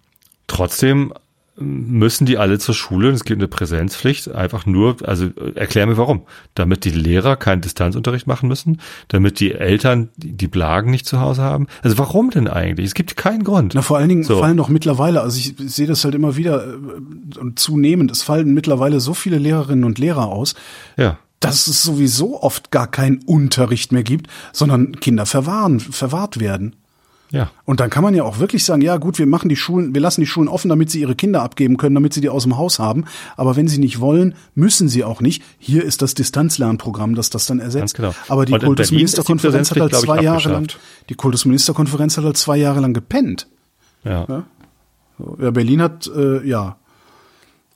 trotzdem 0.46 1.12
müssen 1.56 2.24
die 2.24 2.38
alle 2.38 2.58
zur 2.58 2.74
Schule 2.74 3.08
und 3.08 3.14
es 3.14 3.24
gibt 3.24 3.38
eine 3.40 3.48
Präsenzpflicht, 3.48 4.30
einfach 4.30 4.64
nur, 4.64 4.96
also 5.06 5.26
äh, 5.26 5.52
erklär 5.54 5.86
mir 5.86 5.96
warum. 5.98 6.22
Damit 6.54 6.84
die 6.84 6.90
Lehrer 6.90 7.36
keinen 7.36 7.60
Distanzunterricht 7.60 8.26
machen 8.26 8.48
müssen, 8.48 8.80
damit 9.08 9.38
die 9.38 9.52
Eltern 9.52 10.08
die, 10.16 10.48
Blagen 10.48 10.90
nicht 10.90 11.06
zu 11.06 11.20
Hause 11.20 11.42
haben. 11.42 11.66
Also 11.82 11.98
warum 11.98 12.30
denn 12.30 12.48
eigentlich? 12.48 12.86
Es 12.86 12.94
gibt 12.94 13.16
keinen 13.16 13.44
Grund. 13.44 13.74
Na, 13.74 13.82
vor 13.82 13.98
allen 13.98 14.08
Dingen 14.08 14.22
So. 14.24 14.38
fallen 14.38 14.56
doch 14.56 14.68
mittlerweile, 14.70 15.20
also 15.20 15.36
ich 15.38 15.54
sehe 15.58 15.86
das 15.86 16.04
halt 16.04 16.14
immer 16.14 16.36
wieder 16.36 16.66
äh, 16.66 17.38
und 17.38 17.58
zunehmend, 17.58 18.10
es 18.10 18.22
fallen 18.22 18.54
mittlerweile 18.54 19.00
so 19.00 19.12
viele 19.12 19.36
Lehrerinnen 19.38 19.84
und 19.84 19.98
Lehrer 19.98 20.28
aus, 20.28 20.54
Ja. 20.96 21.18
dass 21.40 21.66
es 21.66 21.82
sowieso 21.82 22.42
oft 22.42 22.70
gar 22.70 22.90
keinen 22.90 23.20
Unterricht 23.26 23.92
mehr 23.92 24.04
gibt, 24.04 24.28
sondern 24.52 24.92
Kinder 25.00 25.26
verwahren, 25.26 25.80
verwahrt 25.80 26.40
werden. 26.40 26.76
Ja. 27.32 27.50
Und 27.64 27.80
dann 27.80 27.88
kann 27.88 28.02
man 28.04 28.14
ja 28.14 28.24
auch 28.24 28.38
wirklich 28.38 28.64
sagen, 28.64 28.82
ja 28.82 28.98
gut, 28.98 29.18
wir 29.18 29.26
machen 29.26 29.48
die 29.48 29.56
Schulen, 29.56 29.94
wir 29.94 30.02
lassen 30.02 30.20
die 30.20 30.26
Schulen 30.26 30.48
offen, 30.48 30.68
damit 30.68 30.90
sie 30.90 31.00
ihre 31.00 31.14
Kinder 31.14 31.42
abgeben 31.42 31.78
können, 31.78 31.94
damit 31.94 32.12
sie 32.12 32.20
die 32.20 32.28
aus 32.28 32.42
dem 32.42 32.58
Haus 32.58 32.78
haben. 32.78 33.06
Aber 33.38 33.56
wenn 33.56 33.68
sie 33.68 33.78
nicht 33.78 34.00
wollen, 34.00 34.34
müssen 34.54 34.86
sie 34.86 35.02
auch 35.02 35.22
nicht. 35.22 35.42
Hier 35.58 35.82
ist 35.82 36.02
das 36.02 36.12
Distanzlernprogramm, 36.12 37.14
das 37.14 37.30
das 37.30 37.46
dann 37.46 37.58
ersetzt. 37.58 37.94
Ganz 37.96 38.14
genau. 38.14 38.14
Aber 38.28 38.44
die 38.44 38.52
Kultusministerkonferenz 38.52 39.70
hat 39.70 39.80
halt 39.80 39.94
zwei 39.94 40.22
Jahre 40.22 40.50
lang, 40.50 40.68
die 41.08 41.14
Kultusministerkonferenz 41.14 42.18
hat 42.18 42.24
halt 42.24 42.36
zwei 42.36 42.58
Jahre 42.58 42.80
lang 42.80 42.92
gepennt. 42.92 43.48
Ja. 44.04 44.44
So, 45.18 45.38
Ja, 45.40 45.50
Berlin 45.50 45.80
hat, 45.80 46.10
äh, 46.14 46.46
ja. 46.46 46.76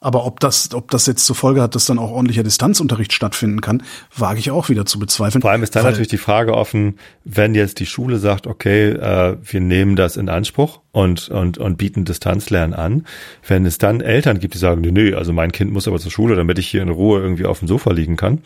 Aber 0.01 0.27
ob 0.27 0.41
das, 0.41 0.75
ob 0.75 0.91
das 0.91 1.07
jetzt 1.07 1.25
zur 1.25 1.35
Folge 1.35 1.63
hat, 1.63 1.75
dass 1.75 1.87
dann 1.87 1.99
auch 1.99 2.11
ordentlicher 2.11 2.43
Distanzunterricht 2.43 3.13
stattfinden 3.13 3.61
kann, 3.61 3.83
wage 4.17 4.39
ich 4.39 4.51
auch 4.51 4.69
wieder 4.69 4.85
zu 4.87 4.99
bezweifeln. 4.99 5.43
Vor 5.43 5.51
allem 5.51 5.63
ist 5.63 5.75
dann 5.75 5.85
natürlich 5.85 6.09
die 6.09 6.19
Frage 6.19 6.55
offen, 6.55 6.99
wenn 7.25 7.55
jetzt 7.55 7.81
die 7.81 7.87
Schule 7.87 8.19
sagt, 8.19 8.47
okay, 8.47 8.91
äh, 8.91 9.37
wir 9.43 9.61
nehmen 9.61 9.97
das 9.97 10.17
in 10.17 10.29
Anspruch 10.29 10.81
und, 10.93 11.29
und, 11.29 11.59
und 11.59 11.77
bieten 11.79 12.05
Distanzlernen 12.05 12.75
an, 12.75 13.07
wenn 13.47 13.65
es 13.67 13.79
dann 13.79 14.01
Eltern 14.01 14.39
gibt, 14.39 14.55
die 14.55 14.59
sagen, 14.59 14.81
nee, 14.83 14.91
nee, 14.93 15.15
also 15.15 15.33
mein 15.33 15.53
Kind 15.53 15.73
muss 15.73 15.89
aber 15.89 15.99
zur 15.99 16.11
Schule, 16.13 16.37
damit 16.37 16.59
ich 16.59 16.69
hier 16.69 16.83
in 16.83 16.89
Ruhe 16.91 17.21
irgendwie 17.21 17.47
auf 17.47 17.59
dem 17.61 17.69
Sofa 17.69 17.93
liegen 17.93 18.17
kann, 18.17 18.43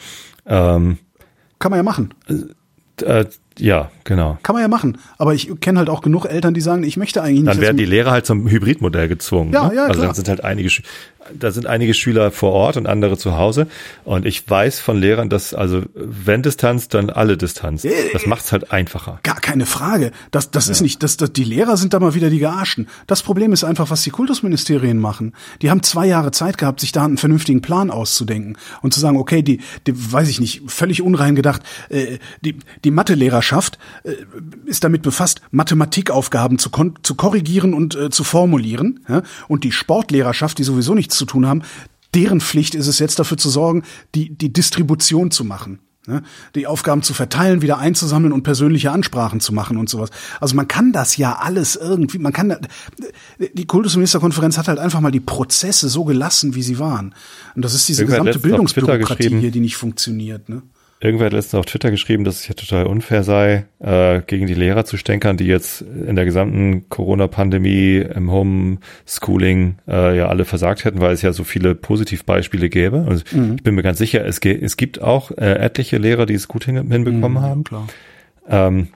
ähm, 0.47 0.99
Kann 1.59 1.71
man 1.71 1.79
ja 1.79 1.83
machen. 1.83 2.15
äh, 3.03 3.25
Ja, 3.59 3.91
genau. 4.05 4.39
Kann 4.43 4.55
man 4.55 4.63
ja 4.63 4.69
machen. 4.69 4.97
Aber 5.19 5.35
ich 5.35 5.51
kenne 5.61 5.79
halt 5.81 5.91
auch 5.91 6.01
genug 6.01 6.25
Eltern, 6.25 6.55
die 6.55 6.61
sagen, 6.63 6.83
ich 6.83 6.97
möchte 6.97 7.23
eigentlich 7.23 7.43
nicht. 7.43 7.49
Dann 7.49 7.61
werden 7.61 7.77
die 7.77 7.85
Lehrer 7.85 8.11
halt 8.11 8.25
zum 8.25 8.49
Hybridmodell 8.49 9.09
gezwungen. 9.09 9.53
Ja, 9.53 9.69
ne? 9.69 9.75
ja, 9.75 9.83
Also 9.83 9.95
klar. 9.95 10.07
dann 10.07 10.15
sind 10.15 10.29
halt 10.29 10.45
einige, 10.45 10.71
da 11.39 11.51
sind 11.51 11.67
einige 11.67 11.95
Schüler 11.95 12.31
vor 12.31 12.53
Ort 12.53 12.77
und 12.77 12.87
andere 12.87 13.19
zu 13.19 13.37
Hause. 13.37 13.67
Und 14.05 14.27
ich 14.27 14.49
weiß 14.49 14.81
von 14.81 14.99
Lehrern, 14.99 15.29
dass 15.29 15.55
also 15.55 15.83
wenn 15.95 16.43
Distanz, 16.43 16.89
dann 16.89 17.11
alle 17.11 17.37
Distanz. 17.37 17.87
Das 18.13 18.27
macht's 18.27 18.53
halt 18.53 18.73
einfacher. 18.73 19.21
Gar 19.23 19.41
keine 19.41 19.67
Frage. 19.67 20.13
Das, 20.31 20.51
das 20.51 20.69
ist 20.69 20.81
nicht, 20.81 21.03
das, 21.03 21.17
das, 21.17 21.33
die 21.33 21.45
Lehrer 21.45 21.77
sind 21.77 21.95
da 21.95 22.01
mal 22.01 22.15
wieder 22.15 22.31
die 22.31 22.39
Gearschten. 22.39 22.89
Das 23.07 23.23
Problem 23.23 23.53
ist 23.53 23.65
einfach, 23.65 23.91
was 23.91 24.03
die 24.03 24.11
Kultusministerien 24.11 24.99
machen. 24.99 25.35
Die 25.63 25.71
haben 25.71 25.83
zwei 25.83 26.07
Jahre 26.07 26.31
Zeit 26.31 26.59
gehabt, 26.59 26.81
sich 26.81 26.93
da 26.93 27.05
einen 27.05 27.19
vernünftigen 27.19 27.63
Plan 27.63 27.91
auszudenken 27.91 28.57
und 28.83 28.95
zu 28.95 29.01
sagen, 29.01 29.17
okay, 29.17 29.43
die, 29.43 29.61
die 29.87 30.13
weiß 30.13 30.29
ich 30.29 30.41
nicht, 30.41 30.63
völlig 30.71 31.03
unrein 31.03 31.35
gedacht, 31.35 31.63
äh, 31.89 32.19
die, 32.41 32.57
die 32.85 32.91
Mathelehrerschaft 32.91 33.79
äh, 34.05 34.13
ist 34.67 34.85
damit 34.85 35.03
befasst, 35.03 35.43
Mathematikaufgaben 35.51 36.59
zu, 36.59 36.71
kon 36.71 36.95
zu 37.03 37.15
korrigieren 37.15 37.75
und 37.75 37.95
äh, 37.95 38.11
zu 38.11 38.25
formulieren. 38.25 39.01
Ja? 39.09 39.23
Und 39.49 39.65
die 39.65 39.73
Sportlehrerschaft, 39.73 40.59
die 40.59 40.65
sowieso 40.65 40.95
nichts 41.11 41.19
zu 41.19 41.27
tun 41.27 41.47
haben, 41.47 41.63
deren 42.15 42.41
Pflicht 42.41 42.75
ist 42.75 42.87
es 42.87 42.99
jetzt 42.99 43.19
dafür 43.19 43.37
zu 43.37 43.51
sorgen, 43.51 43.83
die, 44.15 44.31
die 44.31 44.53
Distribution 44.53 45.31
zu 45.31 45.45
machen. 45.45 45.81
Ne? 46.07 46.23
Die 46.55 46.67
Aufgaben 46.67 47.03
zu 47.03 47.13
verteilen, 47.13 47.63
wieder 47.63 47.79
einzusammeln 47.79 48.33
und 48.33 48.43
persönliche 48.43 48.91
Ansprachen 48.91 49.41
zu 49.41 49.53
machen 49.53 49.77
und 49.77 49.89
sowas. 49.89 50.11
Also 50.41 50.57
man 50.57 50.67
kann 50.67 50.93
das 50.93 51.17
ja 51.17 51.37
alles 51.37 51.77
irgendwie, 51.77 52.19
man 52.19 52.33
kann, 52.33 52.57
die 53.39 53.67
Kultusministerkonferenz 53.67 54.57
hat 54.57 54.69
halt 54.69 54.79
einfach 54.79 55.01
mal 55.01 55.11
die 55.11 55.21
Prozesse 55.21 55.89
so 55.89 56.05
gelassen, 56.05 56.55
wie 56.55 56.63
sie 56.63 56.79
waren. 56.79 57.15
Und 57.55 57.65
das 57.65 57.75
ist 57.75 57.89
diese 57.89 58.03
Irgendwer 58.03 58.21
gesamte 58.21 58.39
Bildungsbürokratie 58.41 59.39
hier, 59.41 59.51
die 59.51 59.61
nicht 59.61 59.77
funktioniert. 59.77 60.49
Ne? 60.49 60.63
Irgendwer 61.03 61.27
hat 61.27 61.33
letztens 61.33 61.59
auf 61.59 61.65
Twitter 61.65 61.91
geschrieben, 61.91 62.25
dass 62.25 62.41
es 62.41 62.49
ja 62.49 62.53
total 62.55 62.87
unfair 62.87 63.23
sei, 63.25 63.65
äh, 63.79 64.21
gegen 64.27 64.47
die 64.47 64.53
Lehrer 64.55 64.85
zu 64.85 64.99
stänkern, 64.99 65.39
die 65.39 65.47
jetzt 65.47 65.81
in 65.81 66.15
der 66.15 66.27
gesamten 66.27 66.91
Corona-Pandemie 66.91 67.97
im 68.15 68.31
Homeschooling 68.31 69.77
äh, 69.89 70.17
ja 70.19 70.29
alle 70.29 70.45
versagt 70.45 70.85
hätten, 70.85 71.01
weil 71.01 71.15
es 71.15 71.23
ja 71.23 71.33
so 71.33 71.43
viele 71.45 71.75
Positivbeispiele 71.75 72.69
gäbe. 72.69 72.99
Und 72.99 73.33
Mhm. 73.33 73.55
ich 73.57 73.63
bin 73.63 73.75
mir 73.77 73.83
ganz 73.83 73.97
sicher, 73.99 74.27
es, 74.27 74.41
es 74.41 74.77
gibt 74.77 75.01
auch 75.01 75.31
äh, 75.33 75.55
etliche 75.55 75.97
Lehrer, 75.97 76.27
die 76.27 76.35
es 76.35 76.49
gut 76.49 76.65
hin 76.65 76.77
hinbekommen 76.91 77.41
haben. 77.41 77.61
Mhm, 77.61 77.65
Klar. 77.65 77.89
Ähm, 78.49 78.89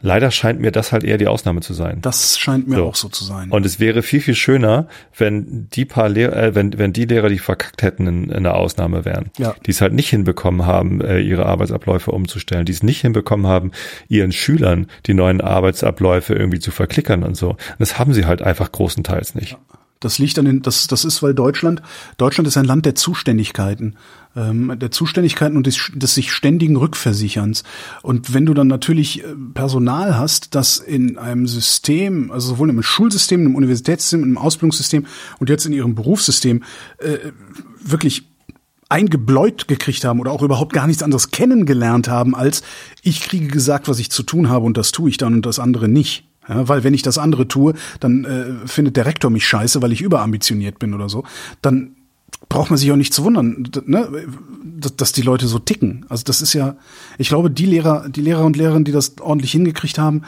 leider 0.00 0.30
scheint 0.30 0.60
mir 0.60 0.72
das 0.72 0.92
halt 0.92 1.04
eher 1.04 1.18
die 1.18 1.26
Ausnahme 1.26 1.60
zu 1.60 1.74
sein. 1.74 1.98
Das 2.02 2.38
scheint 2.38 2.68
mir 2.68 2.76
So. 2.76 2.86
auch 2.86 2.94
so 2.94 3.08
zu 3.08 3.24
sein. 3.24 3.50
Und 3.50 3.66
es 3.66 3.80
wäre 3.80 4.02
viel, 4.02 4.20
viel 4.20 4.34
schöner, 4.34 4.88
wenn 5.16 5.68
die 5.70 5.84
paar 5.84 6.08
Lehrer, 6.08 6.36
äh, 6.36 6.54
wenn, 6.54 6.78
wenn 6.78 6.92
die 6.92 7.04
Lehrer, 7.04 7.28
die 7.28 7.38
verkackt 7.38 7.82
hätten, 7.82 8.06
in, 8.06 8.30
in 8.30 8.42
der 8.44 8.54
Ausnahme 8.56 9.04
wären. 9.04 9.30
Ja. 9.38 9.54
Die 9.66 9.70
es 9.70 9.80
halt 9.80 9.92
nicht 9.92 10.10
hinbekommen 10.10 10.66
haben, 10.66 11.00
äh, 11.00 11.20
ihre 11.20 11.46
Arbeitsabläufe 11.46 12.10
umzustellen, 12.12 12.64
die 12.64 12.72
es 12.72 12.82
nicht 12.82 13.00
hinbekommen 13.00 13.46
haben, 13.46 13.72
ihren 14.08 14.32
Schülern 14.32 14.86
die 15.06 15.14
neuen 15.14 15.40
Arbeitsabläufe 15.40 16.34
irgendwie 16.34 16.60
zu 16.60 16.70
verklickern 16.70 17.22
und 17.22 17.36
so. 17.36 17.50
Und 17.50 17.58
das 17.78 17.98
haben 17.98 18.12
sie 18.14 18.24
halt 18.26 18.42
einfach 18.42 18.72
großenteils 18.72 19.34
nicht. 19.34 19.56
Das 20.00 20.18
liegt 20.18 20.38
an 20.38 20.46
den, 20.46 20.62
das, 20.62 20.86
das 20.86 21.04
ist, 21.04 21.22
weil 21.22 21.34
Deutschland, 21.34 21.82
Deutschland 22.16 22.48
ist 22.48 22.56
ein 22.56 22.64
Land 22.64 22.86
der 22.86 22.94
Zuständigkeiten, 22.94 23.96
ähm, 24.34 24.72
der 24.78 24.90
Zuständigkeiten 24.90 25.58
und 25.58 25.66
des, 25.66 25.92
des 25.94 26.14
sich 26.14 26.32
ständigen 26.32 26.76
Rückversicherns. 26.76 27.64
Und 28.00 28.32
wenn 28.32 28.46
du 28.46 28.54
dann 28.54 28.66
natürlich 28.66 29.22
äh, 29.22 29.26
Personal 29.52 30.16
hast, 30.16 30.54
das 30.54 30.78
in 30.78 31.18
einem 31.18 31.46
System, 31.46 32.30
also 32.30 32.48
sowohl 32.48 32.70
im 32.70 32.82
Schulsystem, 32.82 33.44
im 33.44 33.54
Universitätssystem, 33.54 34.22
im 34.22 34.38
Ausbildungssystem 34.38 35.04
und 35.38 35.50
jetzt 35.50 35.66
in 35.66 35.74
ihrem 35.74 35.94
Berufssystem 35.94 36.62
äh, 36.98 37.18
wirklich 37.84 38.24
eingebläut 38.88 39.68
gekriegt 39.68 40.04
haben 40.04 40.18
oder 40.18 40.32
auch 40.32 40.42
überhaupt 40.42 40.72
gar 40.72 40.86
nichts 40.86 41.02
anderes 41.02 41.30
kennengelernt 41.30 42.08
haben, 42.08 42.34
als 42.34 42.62
ich 43.02 43.20
kriege 43.20 43.48
gesagt, 43.48 43.86
was 43.86 43.98
ich 43.98 44.10
zu 44.10 44.22
tun 44.22 44.48
habe 44.48 44.64
und 44.64 44.78
das 44.78 44.92
tue 44.92 45.10
ich 45.10 45.18
dann 45.18 45.34
und 45.34 45.46
das 45.46 45.58
andere 45.58 45.88
nicht. 45.88 46.29
Ja, 46.50 46.68
weil 46.68 46.82
wenn 46.82 46.94
ich 46.94 47.02
das 47.02 47.16
andere 47.16 47.46
tue, 47.46 47.74
dann 48.00 48.24
äh, 48.24 48.66
findet 48.66 48.96
der 48.96 49.06
Rektor 49.06 49.30
mich 49.30 49.46
scheiße, 49.46 49.80
weil 49.82 49.92
ich 49.92 50.02
überambitioniert 50.02 50.80
bin 50.80 50.94
oder 50.94 51.08
so. 51.08 51.22
Dann 51.62 51.94
braucht 52.48 52.70
man 52.70 52.76
sich 52.76 52.90
auch 52.90 52.96
nicht 52.96 53.14
zu 53.14 53.22
wundern, 53.22 53.68
ne, 53.86 54.08
dass, 54.96 55.12
die 55.12 55.22
Leute 55.22 55.46
so 55.46 55.60
ticken. 55.60 56.04
Also 56.08 56.24
das 56.24 56.42
ist 56.42 56.52
ja, 56.52 56.76
ich 57.18 57.28
glaube, 57.28 57.50
die 57.50 57.66
Lehrer, 57.66 58.08
die 58.08 58.20
Lehrer 58.20 58.44
und 58.44 58.56
Lehrerinnen, 58.56 58.84
die 58.84 58.92
das 58.92 59.18
ordentlich 59.20 59.52
hingekriegt 59.52 59.98
haben, 59.98 60.22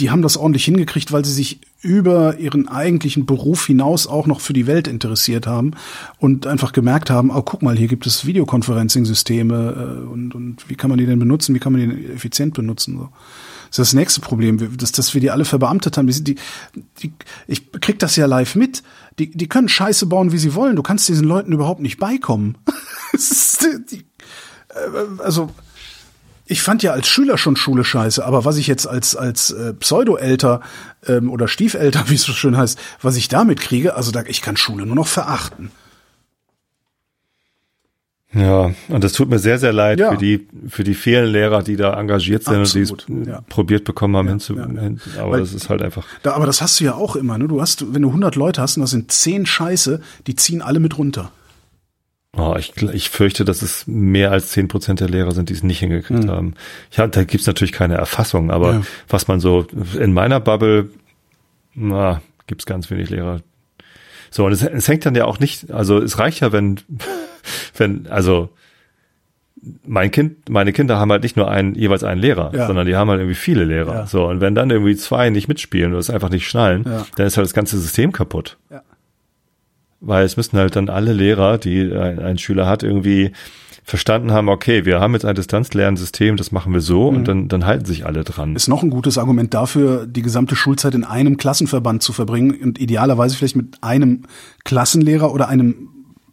die 0.00 0.10
haben 0.10 0.22
das 0.22 0.36
ordentlich 0.36 0.64
hingekriegt, 0.64 1.12
weil 1.12 1.24
sie 1.24 1.32
sich 1.32 1.60
über 1.80 2.38
ihren 2.38 2.68
eigentlichen 2.68 3.26
Beruf 3.26 3.66
hinaus 3.66 4.06
auch 4.06 4.26
noch 4.26 4.40
für 4.40 4.52
die 4.52 4.66
Welt 4.66 4.88
interessiert 4.88 5.46
haben 5.46 5.72
und 6.18 6.46
einfach 6.46 6.72
gemerkt 6.72 7.10
haben, 7.10 7.30
oh, 7.30 7.42
guck 7.42 7.62
mal, 7.62 7.76
hier 7.76 7.88
gibt 7.88 8.06
es 8.06 8.24
Videoconferencing-Systeme 8.24 10.04
äh, 10.04 10.08
und, 10.08 10.34
und 10.34 10.68
wie 10.68 10.74
kann 10.74 10.90
man 10.90 10.98
die 10.98 11.06
denn 11.06 11.18
benutzen, 11.18 11.54
wie 11.54 11.58
kann 11.58 11.72
man 11.72 11.82
die 11.82 12.06
effizient 12.06 12.54
benutzen. 12.54 12.98
So. 12.98 13.08
Das 13.68 13.78
ist 13.78 13.92
das 13.92 13.94
nächste 13.94 14.20
Problem, 14.20 14.76
dass, 14.76 14.92
dass 14.92 15.14
wir 15.14 15.20
die 15.20 15.30
alle 15.30 15.44
verbeamtet 15.44 15.96
haben. 15.96 16.06
Die, 16.06 16.24
die, 16.24 16.36
die, 17.02 17.12
ich 17.46 17.72
krieg 17.72 17.98
das 17.98 18.16
ja 18.16 18.26
live 18.26 18.54
mit. 18.54 18.82
Die, 19.18 19.30
die 19.30 19.48
können 19.48 19.68
Scheiße 19.68 20.06
bauen, 20.06 20.32
wie 20.32 20.38
sie 20.38 20.54
wollen. 20.54 20.76
Du 20.76 20.82
kannst 20.82 21.08
diesen 21.08 21.26
Leuten 21.26 21.52
überhaupt 21.52 21.80
nicht 21.80 21.98
beikommen. 21.98 22.56
Äh, 24.68 25.22
also 25.22 25.50
ich 26.44 26.62
fand 26.62 26.82
ja 26.82 26.92
als 26.92 27.08
Schüler 27.08 27.38
schon 27.38 27.56
Schule 27.56 27.84
scheiße, 27.84 28.24
aber 28.24 28.44
was 28.44 28.56
ich 28.56 28.66
jetzt 28.66 28.86
als 28.86 29.16
als 29.16 29.50
äh, 29.50 29.74
Pseudo-Elter 29.74 30.60
ähm, 31.06 31.30
oder 31.30 31.46
Stiefelter, 31.46 32.04
wie 32.08 32.14
es 32.14 32.22
so 32.22 32.32
schön 32.32 32.56
heißt, 32.56 32.78
was 33.02 33.16
ich 33.16 33.28
damit 33.28 33.60
kriege, 33.60 33.94
also 33.94 34.10
da, 34.10 34.22
ich 34.26 34.42
kann 34.42 34.56
Schule 34.56 34.86
nur 34.86 34.96
noch 34.96 35.06
verachten. 35.06 35.70
Ja, 38.34 38.72
und 38.88 39.02
das 39.04 39.14
tut 39.14 39.30
mir 39.30 39.38
sehr, 39.38 39.58
sehr 39.58 39.72
leid 39.72 39.98
Ja. 40.00 40.10
für 40.12 40.18
die, 40.18 40.46
für 40.68 40.84
die 40.84 40.92
vielen 40.94 41.26
Lehrer, 41.32 41.62
die 41.62 41.76
da 41.76 41.98
engagiert 41.98 42.44
sind 42.44 42.56
Absolut, 42.60 43.08
und 43.08 43.08
die 43.08 43.22
es 43.22 43.28
ja. 43.28 43.40
probiert 43.48 43.84
bekommen 43.84 44.16
haben 44.16 44.26
Ja, 44.26 44.32
hinzu, 44.32 44.58
aber 45.18 45.30
Weil- 45.30 45.40
das 45.40 45.54
ist 45.54 45.70
halt 45.70 45.80
einfach. 45.80 46.06
Da, 46.22 46.32
aber 46.34 46.44
das 46.44 46.60
hast 46.60 46.78
du 46.78 46.84
ja 46.84 46.94
auch 46.94 47.16
immer. 47.16 47.38
Ne? 47.38 47.48
Du 47.48 47.60
hast, 47.62 47.94
wenn 47.94 48.02
du 48.02 48.08
100 48.08 48.36
Leute 48.36 48.60
hast 48.60 48.76
und 48.76 48.82
das 48.82 48.90
sind 48.90 49.10
10 49.10 49.46
Scheiße, 49.46 50.02
die 50.26 50.36
ziehen 50.36 50.60
alle 50.60 50.78
mit 50.78 50.98
runter. 50.98 51.32
Oh, 52.36 52.54
ich, 52.58 52.76
ich 52.82 53.08
fürchte, 53.08 53.46
dass 53.46 53.62
es 53.62 53.86
mehr 53.86 54.30
als 54.30 54.50
zehn 54.50 54.68
Prozent 54.68 55.00
der 55.00 55.08
Lehrer 55.08 55.32
sind, 55.32 55.48
die 55.48 55.54
es 55.54 55.62
nicht 55.62 55.78
hingekriegt 55.80 56.28
haben. 56.28 56.54
Ja, 56.92 57.06
da 57.06 57.24
gibt's 57.24 57.46
natürlich 57.46 57.72
keine 57.72 57.94
Erfassung, 57.94 58.50
aber 58.50 58.82
was 59.08 59.26
man 59.26 59.40
so 59.40 59.66
in 59.98 60.12
meiner 60.12 60.38
Bubble, 60.38 60.90
na, 61.74 62.20
gibt's 62.46 62.66
ganz 62.66 62.90
wenig 62.90 63.08
Lehrer. 63.08 63.40
So, 64.30 64.44
und 64.44 64.52
es, 64.52 64.62
es 64.62 64.86
hängt 64.86 65.06
dann 65.06 65.14
ja 65.14 65.24
auch 65.24 65.40
nicht, 65.40 65.70
also 65.72 65.98
es 65.98 66.18
reicht 66.18 66.40
ja, 66.40 66.52
wenn, 66.52 66.78
wenn, 67.76 68.06
also 68.08 68.50
mein 69.84 70.10
Kind, 70.10 70.48
meine 70.48 70.72
Kinder 70.72 70.98
haben 70.98 71.10
halt 71.10 71.22
nicht 71.24 71.36
nur 71.36 71.50
einen, 71.50 71.74
jeweils 71.74 72.04
einen 72.04 72.20
Lehrer, 72.20 72.52
Ja. 72.54 72.66
sondern 72.68 72.86
die 72.86 72.94
haben 72.96 73.10
halt 73.10 73.20
irgendwie 73.20 73.34
viele 73.34 73.64
Lehrer. 73.64 73.94
Ja. 73.94 74.06
So, 74.06 74.26
und 74.28 74.40
wenn 74.40 74.54
dann 74.54 74.70
irgendwie 74.70 74.94
zwei 74.96 75.30
nicht 75.30 75.48
mitspielen 75.48 75.90
oder 75.92 75.98
es 75.98 76.10
einfach 76.10 76.30
nicht 76.30 76.46
schnallen, 76.48 76.84
Ja. 76.86 77.04
dann 77.16 77.26
ist 77.26 77.36
halt 77.36 77.44
das 77.46 77.54
ganze 77.54 77.78
System 77.78 78.12
kaputt. 78.12 78.56
Weil 80.00 80.24
es 80.24 80.36
müssen 80.36 80.56
halt 80.58 80.76
dann 80.76 80.88
alle 80.88 81.12
Lehrer, 81.12 81.58
die 81.58 81.92
ein, 81.92 82.20
ein 82.20 82.38
Schüler 82.38 82.66
hat, 82.68 82.84
irgendwie 82.84 83.32
verstanden 83.82 84.30
haben, 84.32 84.48
okay, 84.48 84.84
wir 84.84 85.00
haben 85.00 85.14
jetzt 85.14 85.24
ein 85.24 85.34
Distanzlernsystem, 85.34 86.36
das 86.36 86.52
machen 86.52 86.72
wir 86.74 86.80
so 86.82 87.08
und 87.08 87.26
dann, 87.26 87.48
dann 87.48 87.64
halten 87.66 87.86
sich 87.86 88.04
alle 88.06 88.22
dran. 88.22 88.54
Ist 88.54 88.68
noch 88.68 88.82
ein 88.84 88.90
gutes 88.90 89.16
Argument 89.18 89.54
dafür, 89.54 90.06
die 90.06 90.20
gesamte 90.22 90.54
Schulzeit 90.56 90.94
in 90.94 91.04
einem 91.04 91.36
Klassenverband 91.38 92.02
zu 92.02 92.12
verbringen 92.12 92.54
und 92.62 92.78
idealerweise 92.78 93.34
vielleicht 93.34 93.56
mit 93.56 93.82
einem 93.82 94.24
Klassenlehrer 94.64 95.32
oder 95.32 95.48
einem 95.48 95.88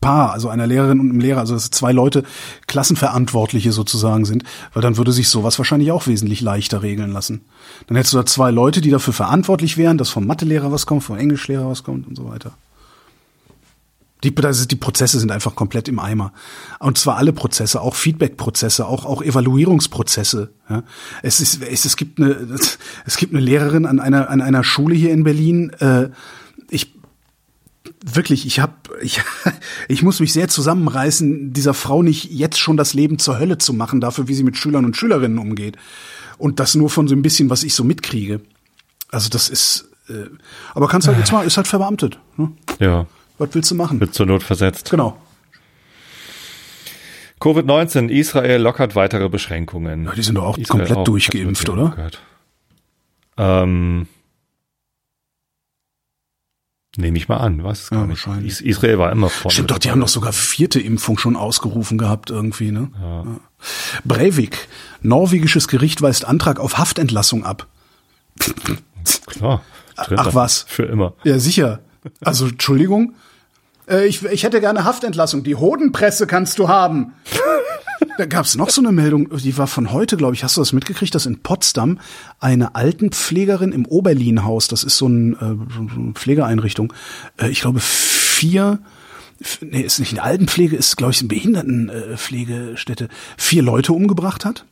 Paar, 0.05 0.33
also 0.33 0.49
einer 0.49 0.67
Lehrerin 0.67 0.99
und 0.99 1.09
einem 1.09 1.19
Lehrer, 1.19 1.39
also 1.39 1.55
dass 1.55 1.71
zwei 1.71 1.91
Leute 1.91 2.23
Klassenverantwortliche 2.67 3.71
sozusagen 3.71 4.25
sind, 4.25 4.43
weil 4.73 4.83
dann 4.83 4.97
würde 4.97 5.11
sich 5.11 5.29
sowas 5.29 5.57
wahrscheinlich 5.57 5.91
auch 5.91 6.05
wesentlich 6.05 6.41
leichter 6.41 6.83
regeln 6.83 7.11
lassen. 7.11 7.41
Dann 7.87 7.97
hättest 7.97 8.13
du 8.13 8.17
da 8.17 8.25
zwei 8.27 8.51
Leute, 8.51 8.81
die 8.81 8.91
dafür 8.91 9.13
verantwortlich 9.13 9.77
wären, 9.77 9.97
dass 9.97 10.11
vom 10.11 10.27
Mathelehrer 10.27 10.71
was 10.71 10.85
kommt, 10.85 11.03
vom 11.03 11.17
Englischlehrer 11.17 11.67
was 11.67 11.83
kommt 11.83 12.07
und 12.07 12.15
so 12.15 12.29
weiter. 12.29 12.51
Die, 14.23 14.29
ist, 14.29 14.71
die 14.71 14.75
Prozesse 14.75 15.19
sind 15.19 15.31
einfach 15.31 15.55
komplett 15.55 15.87
im 15.87 15.97
Eimer. 15.97 16.33
Und 16.79 16.99
zwar 16.99 17.17
alle 17.17 17.33
Prozesse, 17.33 17.81
auch 17.81 17.95
Feedback-Prozesse, 17.95 18.85
auch, 18.85 19.05
auch 19.05 19.23
Evaluierungsprozesse. 19.23 20.51
Ja. 20.69 20.83
Es, 21.23 21.39
ist, 21.39 21.63
es, 21.63 21.85
es, 21.85 21.97
gibt 21.97 22.19
eine, 22.19 22.47
es 23.05 23.17
gibt 23.17 23.33
eine 23.33 23.41
Lehrerin 23.41 23.87
an 23.87 23.99
einer, 23.99 24.29
an 24.29 24.41
einer 24.41 24.63
Schule 24.63 24.93
hier 24.93 25.13
in 25.13 25.23
Berlin. 25.23 25.71
Äh, 25.79 26.09
wirklich, 28.05 28.45
ich 28.45 28.59
habe, 28.59 28.73
ich, 29.01 29.21
ich 29.87 30.03
muss 30.03 30.19
mich 30.19 30.31
sehr 30.31 30.47
zusammenreißen, 30.47 31.53
dieser 31.53 31.73
Frau 31.73 32.03
nicht 32.03 32.31
jetzt 32.31 32.59
schon 32.59 32.77
das 32.77 32.93
Leben 32.93 33.19
zur 33.19 33.39
Hölle 33.39 33.57
zu 33.57 33.73
machen, 33.73 33.99
dafür, 34.01 34.27
wie 34.27 34.35
sie 34.35 34.43
mit 34.43 34.57
Schülern 34.57 34.85
und 34.85 34.95
Schülerinnen 34.95 35.39
umgeht. 35.39 35.77
Und 36.37 36.59
das 36.59 36.75
nur 36.75 36.89
von 36.89 37.07
so 37.07 37.15
ein 37.15 37.21
bisschen, 37.21 37.49
was 37.49 37.63
ich 37.63 37.73
so 37.73 37.83
mitkriege. 37.83 38.41
Also 39.09 39.29
das 39.29 39.49
ist, 39.49 39.89
äh, 40.09 40.25
aber 40.73 40.87
kannst 40.87 41.07
halt 41.07 41.17
jetzt 41.17 41.31
mal, 41.31 41.45
ist 41.45 41.57
halt 41.57 41.67
verbeamtet. 41.67 42.19
Ne? 42.37 42.51
Ja, 42.79 43.07
Was 43.37 43.49
willst 43.53 43.71
du 43.71 43.75
machen? 43.75 43.99
wird 43.99 44.13
zur 44.13 44.25
Not 44.25 44.43
versetzt. 44.43 44.89
Genau. 44.91 45.17
Covid-19, 47.39 48.09
Israel 48.09 48.61
lockert 48.61 48.95
weitere 48.95 49.29
Beschränkungen. 49.29 50.05
Ja, 50.05 50.11
die 50.13 50.23
sind 50.23 50.35
doch 50.35 50.45
auch 50.45 50.57
Israel 50.57 50.87
komplett 50.87 51.07
durchgeimpft, 51.07 51.69
oder? 51.69 52.09
Ähm, 53.37 54.07
Nehme 56.97 57.17
ich 57.17 57.27
mal 57.27 57.37
an, 57.37 57.59
es 57.65 57.89
Ja, 57.89 58.07
wahrscheinlich. 58.07 58.53
Is 58.53 58.61
Israel 58.61 58.99
war 58.99 59.11
immer 59.11 59.29
vorne. 59.29 59.53
Stimmt 59.53 59.71
doch, 59.71 59.79
die 59.79 59.91
haben 59.91 59.99
doch 59.99 60.07
sogar 60.07 60.31
vierte 60.31 60.79
Impfung 60.79 61.17
schon 61.17 61.35
ausgerufen 61.35 61.97
gehabt 61.97 62.29
irgendwie, 62.29 62.71
ne? 62.71 62.89
Ja. 63.01 63.25
Breivik, 64.05 64.67
norwegisches 65.01 65.67
Gericht 65.67 66.01
weist 66.01 66.25
Antrag 66.25 66.59
auf 66.59 66.77
Haftentlassung 66.77 67.43
ab. 67.43 67.67
Klar. 69.25 69.61
Ach 69.97 70.33
was. 70.33 70.65
Für 70.67 70.83
immer. 70.83 71.13
Ja, 71.23 71.39
sicher. 71.39 71.79
Also, 72.21 72.47
Entschuldigung. 72.47 73.15
Äh, 73.89 74.07
ich, 74.07 74.23
ich 74.23 74.43
hätte 74.43 74.59
gerne 74.61 74.83
Haftentlassung. 74.83 75.43
Die 75.43 75.55
Hodenpresse 75.55 76.27
kannst 76.27 76.59
du 76.59 76.67
haben. 76.67 77.13
Da 78.17 78.25
gab's 78.25 78.55
noch 78.55 78.69
so 78.69 78.81
eine 78.81 78.93
Meldung, 78.93 79.29
die 79.37 79.57
war 79.57 79.67
von 79.67 79.91
heute, 79.91 80.15
glaube 80.15 80.35
ich. 80.35 80.43
Hast 80.43 80.55
du 80.55 80.61
das 80.61 80.71
mitgekriegt, 80.71 81.13
dass 81.15 81.25
in 81.25 81.39
Potsdam 81.41 81.99
eine 82.39 82.75
Altenpflegerin 82.75 83.73
im 83.73 83.85
Oberlin-Haus, 83.85 84.69
das 84.69 84.83
ist 84.85 84.97
so, 84.97 85.07
ein, 85.07 85.33
äh, 85.33 85.55
so 85.73 85.99
eine 85.99 86.13
Pflegeeinrichtung, 86.13 86.93
äh, 87.37 87.49
ich 87.49 87.59
glaube 87.61 87.79
vier, 87.81 88.79
nee, 89.59 89.81
ist 89.81 89.99
nicht 89.99 90.13
eine 90.13 90.23
Altenpflege, 90.23 90.77
ist 90.77 90.95
glaube 90.95 91.11
ich 91.11 91.19
eine 91.19 91.27
Behindertenpflegestätte, 91.27 93.09
vier 93.37 93.63
Leute 93.63 93.91
umgebracht 93.91 94.45
hat? 94.45 94.65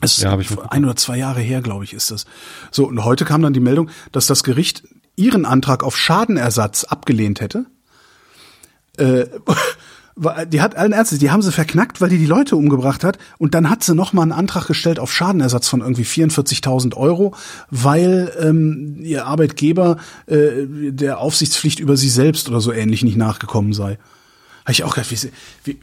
Es 0.00 0.12
ist 0.16 0.22
Ja, 0.22 0.30
hab 0.30 0.40
ich 0.40 0.48
mitbekommen. 0.48 0.72
ein 0.72 0.84
oder 0.84 0.96
zwei 0.96 1.18
Jahre 1.18 1.40
her, 1.40 1.60
glaube 1.60 1.84
ich, 1.84 1.92
ist 1.92 2.10
das. 2.10 2.24
So, 2.70 2.86
und 2.86 3.04
heute 3.04 3.26
kam 3.26 3.42
dann 3.42 3.52
die 3.52 3.60
Meldung, 3.60 3.90
dass 4.12 4.26
das 4.26 4.44
Gericht 4.44 4.84
ihren 5.16 5.44
Antrag 5.44 5.82
auf 5.84 5.96
Schadenersatz 5.98 6.84
abgelehnt 6.84 7.42
hätte. 7.42 7.66
Äh, 8.98 9.26
die 10.48 10.60
hat 10.60 10.76
allen 10.76 10.92
Ernstes, 10.92 11.18
die 11.18 11.30
haben 11.32 11.42
sie 11.42 11.50
verknackt, 11.50 12.00
weil 12.00 12.08
die 12.08 12.18
die 12.18 12.26
Leute 12.26 12.54
umgebracht 12.56 13.02
hat. 13.04 13.18
Und 13.38 13.54
dann 13.54 13.68
hat 13.68 13.82
sie 13.82 13.94
noch 13.94 14.12
mal 14.12 14.22
einen 14.22 14.32
Antrag 14.32 14.66
gestellt 14.66 14.98
auf 15.00 15.12
Schadenersatz 15.12 15.68
von 15.68 15.80
irgendwie 15.80 16.04
44.000 16.04 16.94
Euro, 16.96 17.34
weil 17.70 18.32
ähm, 18.40 18.98
ihr 19.00 19.26
Arbeitgeber 19.26 19.96
äh, 20.26 20.66
der 20.68 21.18
Aufsichtspflicht 21.18 21.80
über 21.80 21.96
sie 21.96 22.08
selbst 22.10 22.48
oder 22.48 22.60
so 22.60 22.72
ähnlich 22.72 23.02
nicht 23.02 23.16
nachgekommen 23.16 23.72
sei. 23.72 23.98
Habe 24.64 24.72
ich 24.72 24.84
auch 24.84 24.94
gedacht, 24.94 25.10
wie, 25.10 25.16
sie- 25.16 25.32
wie, 25.64 25.78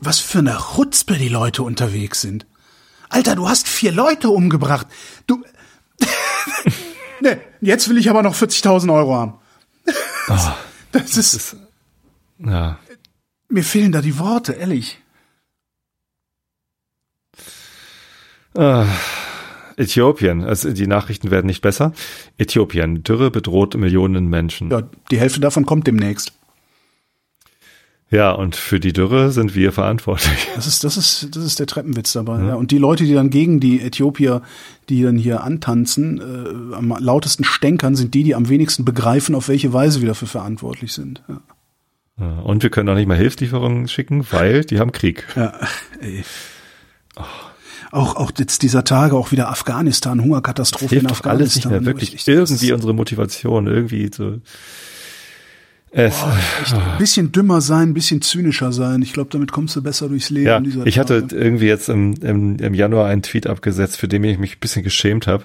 was 0.00 0.18
für 0.18 0.38
eine 0.40 0.58
Chutzpe 0.74 1.14
die 1.14 1.28
Leute 1.28 1.62
unterwegs 1.62 2.20
sind. 2.22 2.46
Alter, 3.08 3.36
du 3.36 3.48
hast 3.48 3.68
vier 3.68 3.92
Leute 3.92 4.28
umgebracht. 4.30 4.88
Du. 5.28 5.44
ne, 7.20 7.40
jetzt 7.60 7.88
will 7.88 7.96
ich 7.98 8.10
aber 8.10 8.22
noch 8.22 8.34
40.000 8.34 8.92
Euro 8.92 9.14
haben. 9.14 9.34
das 10.92 11.16
ist, 11.16 11.56
Ja. 12.38 12.78
Mir 13.48 13.64
fehlen 13.64 13.92
da 13.92 14.00
die 14.00 14.18
Worte, 14.18 14.52
ehrlich. 14.52 14.98
Äthiopien, 19.76 20.42
also 20.42 20.72
die 20.72 20.86
Nachrichten 20.86 21.30
werden 21.30 21.46
nicht 21.46 21.60
besser. 21.60 21.92
Äthiopien, 22.38 23.02
Dürre 23.02 23.30
bedroht 23.30 23.76
Millionen 23.76 24.28
Menschen. 24.28 24.70
Ja, 24.70 24.88
die 25.10 25.18
Hälfte 25.18 25.40
davon 25.40 25.66
kommt 25.66 25.86
demnächst. 25.86 26.32
Ja, 28.08 28.30
und 28.30 28.54
für 28.54 28.78
die 28.78 28.92
Dürre 28.92 29.32
sind 29.32 29.56
wir 29.56 29.72
verantwortlich. 29.72 30.46
Das 30.54 30.68
ist, 30.68 30.84
das 30.84 30.96
ist, 30.96 31.34
das 31.34 31.44
ist 31.44 31.58
der 31.58 31.66
Treppenwitz 31.66 32.12
dabei. 32.12 32.40
Ja. 32.40 32.54
Und 32.54 32.70
die 32.70 32.78
Leute, 32.78 33.04
die 33.04 33.14
dann 33.14 33.30
gegen 33.30 33.58
die 33.58 33.80
Äthiopier, 33.80 34.42
die 34.88 35.02
dann 35.02 35.18
hier 35.18 35.42
antanzen, 35.42 36.20
äh, 36.20 36.74
am 36.74 36.96
lautesten 36.98 37.42
stänkern, 37.42 37.96
sind 37.96 38.14
die, 38.14 38.22
die 38.22 38.36
am 38.36 38.48
wenigsten 38.48 38.84
begreifen, 38.84 39.34
auf 39.34 39.48
welche 39.48 39.72
Weise 39.72 40.00
wir 40.00 40.08
dafür 40.08 40.28
verantwortlich 40.28 40.92
sind. 40.92 41.22
Ja. 41.28 41.40
Und 42.18 42.62
wir 42.62 42.70
können 42.70 42.88
auch 42.88 42.94
nicht 42.94 43.06
mal 43.08 43.16
Hilfslieferungen 43.16 43.88
schicken, 43.88 44.26
weil 44.30 44.64
die 44.64 44.78
haben 44.80 44.90
Krieg. 44.92 45.26
Ja, 45.36 45.52
ey. 46.00 46.24
Auch, 47.92 48.16
auch 48.16 48.30
jetzt 48.38 48.62
dieser 48.62 48.84
Tage, 48.84 49.16
auch 49.16 49.32
wieder 49.32 49.48
Afghanistan, 49.50 50.22
Hungerkatastrophe 50.22 50.94
in 50.96 51.00
Hilft 51.02 51.10
doch 51.24 51.30
alles 51.30 51.56
nicht 51.56 51.66
Afghanistan. 51.66 51.72
mehr, 51.72 51.84
wirklich. 51.86 52.14
ich- 52.14 52.20
ich- 52.22 52.28
irgendwie 52.28 52.72
unsere 52.72 52.94
Motivation, 52.94 53.66
irgendwie 53.66 54.10
so. 54.14 54.38
Es, 55.92 56.14
Ein 56.22 56.98
bisschen 56.98 57.32
dümmer 57.32 57.60
sein, 57.60 57.90
ein 57.90 57.94
bisschen 57.94 58.20
zynischer 58.20 58.72
sein. 58.72 59.00
Ich 59.02 59.12
glaube, 59.14 59.30
damit 59.30 59.52
kommst 59.52 59.76
du 59.76 59.82
besser 59.82 60.08
durchs 60.08 60.28
Leben. 60.30 60.46
ja, 60.46 60.84
ich 60.84 60.98
hatte 60.98 61.22
Tage. 61.22 61.36
irgendwie 61.36 61.66
jetzt 61.66 61.88
im, 61.88 62.14
im, 62.22 62.56
im 62.58 62.74
Januar 62.74 63.06
einen 63.08 63.22
Tweet 63.22 63.46
abgesetzt, 63.46 63.96
für 63.98 64.08
den 64.08 64.22
ich 64.24 64.38
mich 64.38 64.56
ein 64.56 64.60
bisschen 64.60 64.82
geschämt 64.82 65.26
habe. 65.26 65.44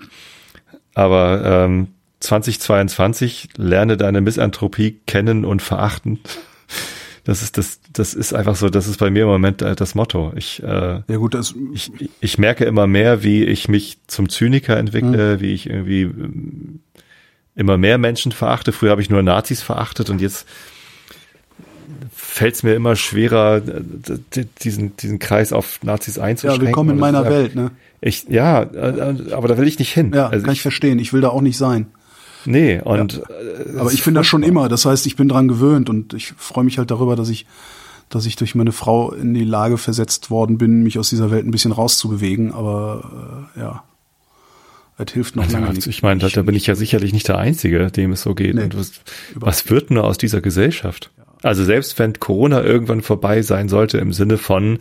Aber 0.94 1.46
ähm, 1.66 1.88
2022 2.22 3.50
lerne 3.56 3.96
deine 3.98 4.20
Misanthropie 4.20 5.00
kennen 5.06 5.46
und 5.46 5.62
verachten. 5.62 6.20
Das 7.24 7.44
ist 7.44 7.58
das, 7.58 7.80
das 7.94 8.14
ist 8.16 8.34
einfach 8.34 8.56
so, 8.56 8.70
das 8.70 8.88
ist 8.88 8.98
bei 8.98 9.10
mir 9.12 9.24
im 9.24 9.28
Moment 9.30 9.62
äh, 9.62 9.76
das 9.76 9.94
Motto. 9.96 10.34
Ich, 10.36 10.62
äh, 10.64 11.02
Ja 11.08 11.18
gut, 11.18 11.34
das, 11.36 11.54
ich, 11.74 11.92
ich 12.20 12.38
merke 12.40 12.66
immer 12.66 12.88
mehr, 12.88 13.24
wie 13.24 13.44
ich 13.44 13.68
mich 13.68 14.00
zum 14.08 14.28
Zyniker 14.30 14.74
Mhm. 14.74 14.80
entwickle, 14.80 15.40
wie 15.40 15.54
ich 15.54 15.70
irgendwie 15.70 16.02
ähm, 16.04 16.80
immer 17.56 17.78
mehr 17.78 17.98
Menschen 18.00 18.32
verachte. 18.32 18.72
Früher 18.72 18.92
habe 18.92 19.02
ich 19.02 19.10
nur 19.10 19.22
Nazis 19.22 19.62
verachtet 19.62 20.10
und 20.10 20.20
jetzt 20.22 20.48
fällt 22.14 22.56
es 22.56 22.64
mir 22.64 22.74
immer 22.74 22.96
schwerer, 22.96 23.58
äh, 23.58 24.46
diesen, 24.64 24.96
diesen 24.98 25.20
Kreis 25.20 25.54
auf 25.54 25.80
Nazis 25.84 26.16
ja, 26.16 26.24
einzuschränken. 26.24 26.68
willkommen 26.68 26.90
in 26.92 27.00
meiner 27.00 27.24
ist 27.24 27.30
Welt, 27.30 27.56
ne? 27.56 27.72
Ich, 28.00 28.26
ja, 28.30 28.64
äh, 28.64 29.32
aber 29.32 29.48
da 29.48 29.58
will 29.58 29.68
ich 29.68 29.78
nicht 29.78 29.94
hin. 29.94 30.12
Ja, 30.14 30.28
also 30.30 30.44
kann 30.44 30.54
ich 30.54 30.62
verstehen. 30.64 30.98
Ich 30.98 31.14
will 31.14 31.22
da 31.22 31.30
auch 31.30 31.42
nicht 31.42 31.58
sein. 31.58 31.88
Nee, 32.46 32.82
und 32.82 33.22
äh, 33.30 33.78
Aber 33.78 33.92
ich 33.92 34.04
bin 34.04 34.14
das 34.14 34.28
schon 34.28 34.44
immer. 34.44 34.70
Das 34.70 34.86
heißt, 34.86 35.06
ich 35.06 35.16
bin 35.16 35.30
dran 35.30 35.48
gewöhnt 35.48 35.90
und 35.90 36.14
ich 36.14 36.34
freue 36.38 36.64
mich 36.64 36.78
halt 36.78 36.92
darüber, 36.92 37.16
dass 37.16 37.30
ich, 37.30 37.46
dass 38.10 38.26
ich 38.26 38.36
durch 38.36 38.56
meine 38.56 38.72
Frau 38.72 39.12
in 39.12 39.34
die 39.34 39.44
Lage 39.44 39.78
versetzt 39.78 40.30
worden 40.30 40.58
bin, 40.58 40.84
mich 40.84 41.00
aus 41.00 41.10
dieser 41.10 41.32
Welt 41.32 41.46
ein 41.46 41.52
bisschen 41.52 41.72
rauszubewegen. 41.72 42.52
Aber 42.52 43.50
äh, 43.56 43.60
ja, 43.60 43.84
das 44.98 45.14
hilft 45.14 45.36
noch 45.36 45.50
lange 45.50 45.74
nicht. 45.74 45.88
Ich 45.88 46.04
meine, 46.04 46.20
da, 46.20 46.30
da 46.30 46.42
bin 46.42 46.56
ich 46.56 46.68
ja 46.68 46.76
sicherlich 46.76 47.14
nicht 47.14 47.28
der 47.28 47.38
Einzige, 47.38 47.92
dem 47.92 48.12
es 48.12 48.22
so 48.22 48.36
geht. 48.36 48.56
Nee, 48.56 48.64
und 48.64 48.78
was, 48.78 48.92
was 49.36 49.70
wird 49.70 49.92
nur 49.92 50.04
aus 50.04 50.18
dieser 50.18 50.42
Gesellschaft? 50.42 51.12
Also 51.44 51.64
selbst 51.64 51.98
wenn 52.00 52.14
Corona 52.20 52.64
irgendwann 52.64 53.02
vorbei 53.02 53.42
sein 53.42 53.68
sollte, 53.68 53.98
im 53.98 54.14
Sinne 54.14 54.38
von, 54.38 54.78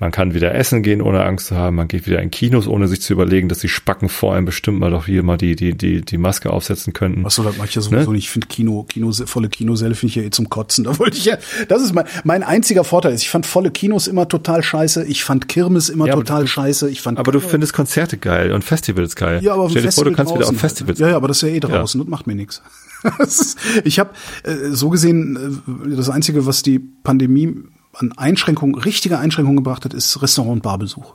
man 0.00 0.10
kann 0.10 0.34
wieder 0.34 0.54
essen 0.54 0.82
gehen, 0.82 1.02
ohne 1.02 1.24
Angst 1.24 1.48
zu 1.48 1.56
haben, 1.56 1.76
man 1.76 1.86
geht 1.86 2.06
wieder 2.06 2.20
in 2.20 2.30
Kinos, 2.30 2.66
ohne 2.66 2.88
sich 2.88 3.00
zu 3.00 3.12
überlegen, 3.12 3.48
dass 3.48 3.58
die 3.58 3.68
Spacken 3.68 4.08
vor 4.08 4.34
einem 4.34 4.44
bestimmt 4.46 4.80
mal 4.80 4.90
doch 4.90 5.06
hier 5.06 5.22
mal 5.22 5.36
die, 5.36 5.54
die, 5.54 5.76
die, 5.76 6.00
die 6.00 6.18
Maske 6.18 6.50
aufsetzen 6.50 6.92
könnten. 6.94 7.24
Achso, 7.24 7.42
das 7.44 7.56
mache 7.58 7.68
ich 7.68 7.74
ja 7.74 7.82
sowieso 7.82 8.10
Ne? 8.10 8.16
nicht. 8.16 8.24
Ich 8.24 8.30
finde 8.30 8.48
Kino, 8.48 8.84
Kino, 8.88 9.12
volle 9.12 9.48
Kinosäle 9.48 9.94
finde 9.94 10.10
ich 10.10 10.14
ja 10.16 10.22
eh 10.22 10.30
zum 10.30 10.48
Kotzen. 10.48 10.84
Da 10.90 10.98
wollte 10.98 11.16
ich 11.16 11.26
ja, 11.26 11.36
das 11.68 11.82
ist 11.82 11.94
mein, 11.94 12.06
mein 12.24 12.42
einziger 12.42 12.82
Vorteil. 12.82 13.12
ist, 13.12 13.22
Ich 13.22 13.30
fand 13.30 13.46
volle 13.46 13.70
Kinos 13.70 14.06
immer 14.08 14.26
total 14.26 14.62
scheiße. 14.62 15.04
Ich 15.04 15.22
fand 15.22 15.48
Kirmes 15.48 15.88
immer 15.90 16.06
Ja, 16.06 16.14
total 16.14 16.46
scheiße. 16.46 16.90
Ich 16.90 17.02
fand 17.02 17.18
Aber 17.18 17.30
du 17.30 17.38
findest 17.40 17.72
Konzerte 17.72 18.16
geil 18.18 18.52
und 18.52 18.64
Festivals 18.64 19.14
geil. 19.14 19.40
Ja, 19.42 19.52
aber 19.54 19.70
Stell 19.70 19.82
dir 19.82 19.92
vor, 19.92 20.04
du 20.04 20.12
kannst 20.12 20.32
wieder 20.32 20.40
auf 20.44 20.46
draußen. 20.50 20.58
Festivals. 20.58 20.98
Ja, 20.98 21.10
ja, 21.10 21.16
aber 21.16 21.28
das 21.28 21.36
ist 21.42 21.48
ja 21.48 21.54
eh 21.54 21.60
draußen, 21.60 22.00
das 22.00 22.08
macht 22.08 22.26
mir 22.26 22.34
nichts. 22.34 22.62
Ich 23.84 23.98
habe 23.98 24.10
äh, 24.44 24.70
so 24.70 24.90
gesehen, 24.90 25.62
äh, 25.86 25.96
das 25.96 26.10
Einzige, 26.10 26.46
was 26.46 26.62
die 26.62 26.78
Pandemie 26.78 27.54
an 27.94 28.12
Einschränkungen, 28.12 28.74
richtige 28.76 29.18
Einschränkungen 29.18 29.56
gebracht 29.56 29.84
hat, 29.84 29.94
ist 29.94 30.20
Restaurant- 30.22 30.52
und 30.56 30.62
Barbesuch. 30.62 31.14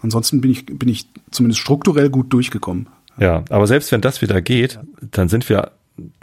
Ansonsten 0.00 0.40
bin 0.40 0.50
ich, 0.50 0.66
bin 0.66 0.88
ich 0.88 1.08
zumindest 1.30 1.60
strukturell 1.60 2.10
gut 2.10 2.32
durchgekommen. 2.32 2.88
Ja, 3.18 3.44
aber 3.50 3.66
selbst 3.66 3.90
wenn 3.90 4.00
das 4.00 4.22
wieder 4.22 4.40
geht, 4.40 4.78
dann 5.00 5.28
sind 5.28 5.48
wir, 5.48 5.72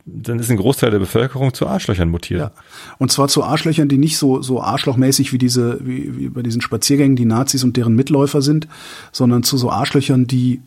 dann 0.05 0.39
ist 0.39 0.49
ein 0.49 0.55
Großteil 0.55 0.91
der 0.91 0.99
Bevölkerung 0.99 1.53
zu 1.53 1.67
Arschlöchern 1.67 2.09
mutiert. 2.09 2.39
Ja. 2.39 2.51
Und 2.99 3.11
zwar 3.11 3.27
zu 3.27 3.43
Arschlöchern, 3.43 3.89
die 3.89 3.97
nicht 3.97 4.17
so, 4.17 4.41
so 4.41 4.61
arschlochmäßig 4.61 5.33
wie 5.33 5.37
diese, 5.37 5.85
wie, 5.85 6.17
wie 6.17 6.29
bei 6.29 6.41
diesen 6.41 6.61
Spaziergängen 6.61 7.17
die 7.17 7.25
Nazis 7.25 7.65
und 7.65 7.75
deren 7.75 7.95
Mitläufer 7.95 8.41
sind, 8.41 8.69
sondern 9.11 9.43
zu 9.43 9.57
so 9.57 9.69
Arschlöchern, 9.69 10.25
die, 10.25 10.61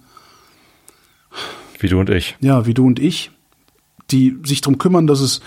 Wie 1.78 1.88
du 1.88 1.98
und 1.98 2.10
ich. 2.10 2.36
ja, 2.40 2.66
wie 2.66 2.74
du 2.74 2.86
und 2.86 2.98
ich, 2.98 3.30
die 4.10 4.38
sich 4.44 4.60
drum 4.60 4.78
kümmern, 4.78 5.06
dass 5.06 5.20
es 5.20 5.40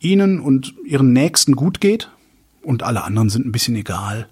ihnen 0.00 0.40
und 0.40 0.74
ihren 0.84 1.12
Nächsten 1.12 1.54
gut 1.56 1.80
geht 1.80 2.10
und 2.62 2.82
alle 2.82 3.04
anderen 3.04 3.28
sind 3.30 3.46
ein 3.46 3.52
bisschen 3.52 3.76
egal. 3.76 4.28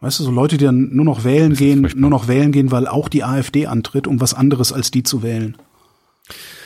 Weißt 0.00 0.20
du, 0.20 0.24
so 0.24 0.30
Leute, 0.30 0.58
die 0.58 0.64
dann 0.66 0.94
nur 0.94 1.04
noch 1.06 1.24
wählen 1.24 1.54
gehen, 1.54 1.80
furchtbar. 1.80 2.00
nur 2.00 2.10
noch 2.10 2.28
wählen 2.28 2.52
gehen, 2.52 2.70
weil 2.70 2.86
auch 2.86 3.08
die 3.08 3.24
AfD 3.24 3.66
antritt, 3.66 4.06
um 4.06 4.20
was 4.20 4.34
anderes 4.34 4.72
als 4.72 4.90
die 4.90 5.02
zu 5.02 5.22
wählen. 5.22 5.56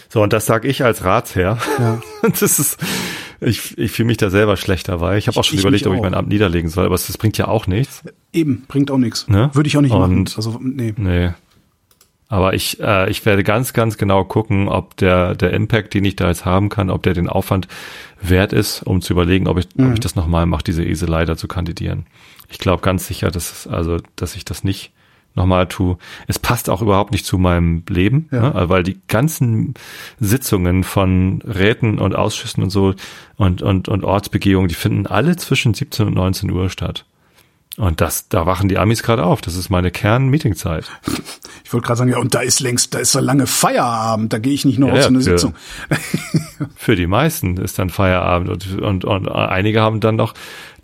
So, 0.08 0.20
und 0.22 0.32
das 0.32 0.46
sage 0.46 0.66
ich 0.66 0.82
als 0.84 1.04
Ratsherr. 1.04 1.58
Ja. 1.78 2.02
Das 2.22 2.42
ist, 2.58 2.78
ich, 3.40 3.78
ich 3.78 3.92
fühle 3.92 4.08
mich 4.08 4.16
da 4.18 4.28
selber 4.28 4.56
schlecht 4.56 4.88
dabei. 4.88 5.16
Ich 5.16 5.28
habe 5.28 5.38
auch 5.38 5.44
schon 5.44 5.54
Ich 5.56 5.62
überlegt, 5.62 5.86
ob 5.86 5.94
ich 5.94 6.02
mein 6.02 6.12
Amt 6.14 6.28
niederlegen 6.28 6.68
soll, 6.68 6.84
aber 6.84 6.96
das 6.96 7.16
bringt 7.16 7.38
ja 7.38 7.46
auch 7.48 7.66
nichts. 7.68 8.02
Eben, 8.32 8.64
bringt 8.68 8.90
auch 8.90 8.98
nichts. 8.98 9.28
Ne? 9.28 9.50
Würde 9.54 9.68
ich 9.68 9.76
auch 9.76 9.80
nicht 9.80 9.92
machen. 9.92 10.18
Und- 10.18 10.36
Also, 10.36 10.58
nee. 10.60 10.92
Nee. 10.96 11.30
Aber 12.30 12.54
ich, 12.54 12.78
äh, 12.80 13.10
ich 13.10 13.26
werde 13.26 13.42
ganz, 13.42 13.72
ganz 13.72 13.98
genau 13.98 14.22
gucken, 14.24 14.68
ob 14.68 14.96
der, 14.96 15.34
der 15.34 15.52
Impact, 15.52 15.92
den 15.94 16.04
ich 16.04 16.14
da 16.16 16.28
jetzt 16.28 16.44
haben 16.44 16.68
kann, 16.68 16.88
ob 16.88 17.02
der 17.02 17.12
den 17.12 17.28
Aufwand 17.28 17.66
wert 18.22 18.52
ist, 18.52 18.82
um 18.84 19.02
zu 19.02 19.12
überlegen, 19.12 19.48
ob 19.48 19.58
ich, 19.58 19.66
Mhm. 19.74 19.88
ob 19.88 19.92
ich 19.94 20.00
das 20.00 20.14
nochmal 20.14 20.46
mache, 20.46 20.62
diese 20.62 20.84
Eselei 20.84 21.24
da 21.24 21.36
zu 21.36 21.48
kandidieren. 21.48 22.06
Ich 22.48 22.58
glaube 22.58 22.82
ganz 22.82 23.06
sicher, 23.08 23.30
dass 23.32 23.50
es, 23.52 23.66
also, 23.66 23.96
dass 24.16 24.36
ich 24.36 24.44
das 24.44 24.62
nicht 24.64 24.92
nochmal 25.34 25.66
tue. 25.66 25.96
Es 26.28 26.38
passt 26.38 26.70
auch 26.70 26.82
überhaupt 26.82 27.10
nicht 27.12 27.26
zu 27.26 27.36
meinem 27.38 27.82
Leben, 27.88 28.28
Ja. 28.32 28.50
ne? 28.50 28.68
weil 28.68 28.82
die 28.84 29.00
ganzen 29.08 29.74
Sitzungen 30.20 30.84
von 30.84 31.42
Räten 31.42 31.98
und 31.98 32.14
Ausschüssen 32.16 32.62
und 32.62 32.70
so 32.70 32.94
und, 33.36 33.62
und, 33.62 33.88
und 33.88 34.04
Ortsbegehungen, 34.04 34.68
die 34.68 34.74
finden 34.74 35.06
alle 35.06 35.36
zwischen 35.36 35.74
17 35.74 36.06
und 36.08 36.14
19 36.14 36.50
Uhr 36.50 36.68
statt. 36.70 37.04
Und 37.76 38.00
das, 38.00 38.28
da 38.28 38.46
wachen 38.46 38.68
die 38.68 38.78
Amis 38.78 39.02
gerade 39.02 39.24
auf. 39.24 39.40
Das 39.40 39.54
ist 39.54 39.70
meine 39.70 39.90
Kern-Meetingzeit. 39.90 40.90
Ich 41.62 41.72
wollte 41.72 41.86
gerade 41.86 41.98
sagen, 41.98 42.10
ja, 42.10 42.18
und 42.18 42.34
da 42.34 42.40
ist 42.40 42.58
längst, 42.58 42.94
da 42.94 42.98
ist 42.98 43.12
so 43.12 43.20
lange 43.20 43.46
Feierabend, 43.46 44.32
da 44.32 44.40
gehe 44.40 44.52
ich 44.52 44.64
nicht 44.64 44.80
nur 44.80 44.88
ja, 44.88 44.94
auf 44.96 45.02
so 45.02 45.08
eine 45.08 45.18
für, 45.18 45.22
Sitzung. 45.22 45.54
für 46.74 46.96
die 46.96 47.06
meisten 47.06 47.58
ist 47.58 47.78
dann 47.78 47.90
Feierabend 47.90 48.48
und, 48.48 48.80
und, 48.82 49.04
und 49.04 49.28
einige 49.28 49.80
haben 49.80 50.00
dann 50.00 50.16
noch 50.16 50.34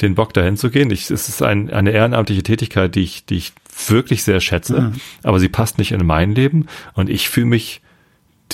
den 0.01 0.15
Bock 0.15 0.33
dahin 0.33 0.57
zu 0.57 0.71
gehen. 0.71 0.89
Ich, 0.93 1.11
es 1.11 1.29
ist 1.29 1.43
ein, 1.43 1.71
eine 1.71 1.91
ehrenamtliche 1.91 2.45
Tätigkeit, 2.45 2.95
die 2.95 3.01
ich, 3.01 3.27
die 3.27 3.35
ich 3.35 3.53
wirklich 3.89 4.23
sehr 4.23 4.39
schätze, 4.39 4.81
mhm. 4.81 4.93
aber 5.25 5.41
sie 5.41 5.49
passt 5.49 5.79
nicht 5.79 5.91
in 5.91 6.07
mein 6.07 6.37
Leben 6.37 6.67
und 6.95 7.11
ich 7.11 7.29
fühle 7.29 7.47
mich 7.47 7.83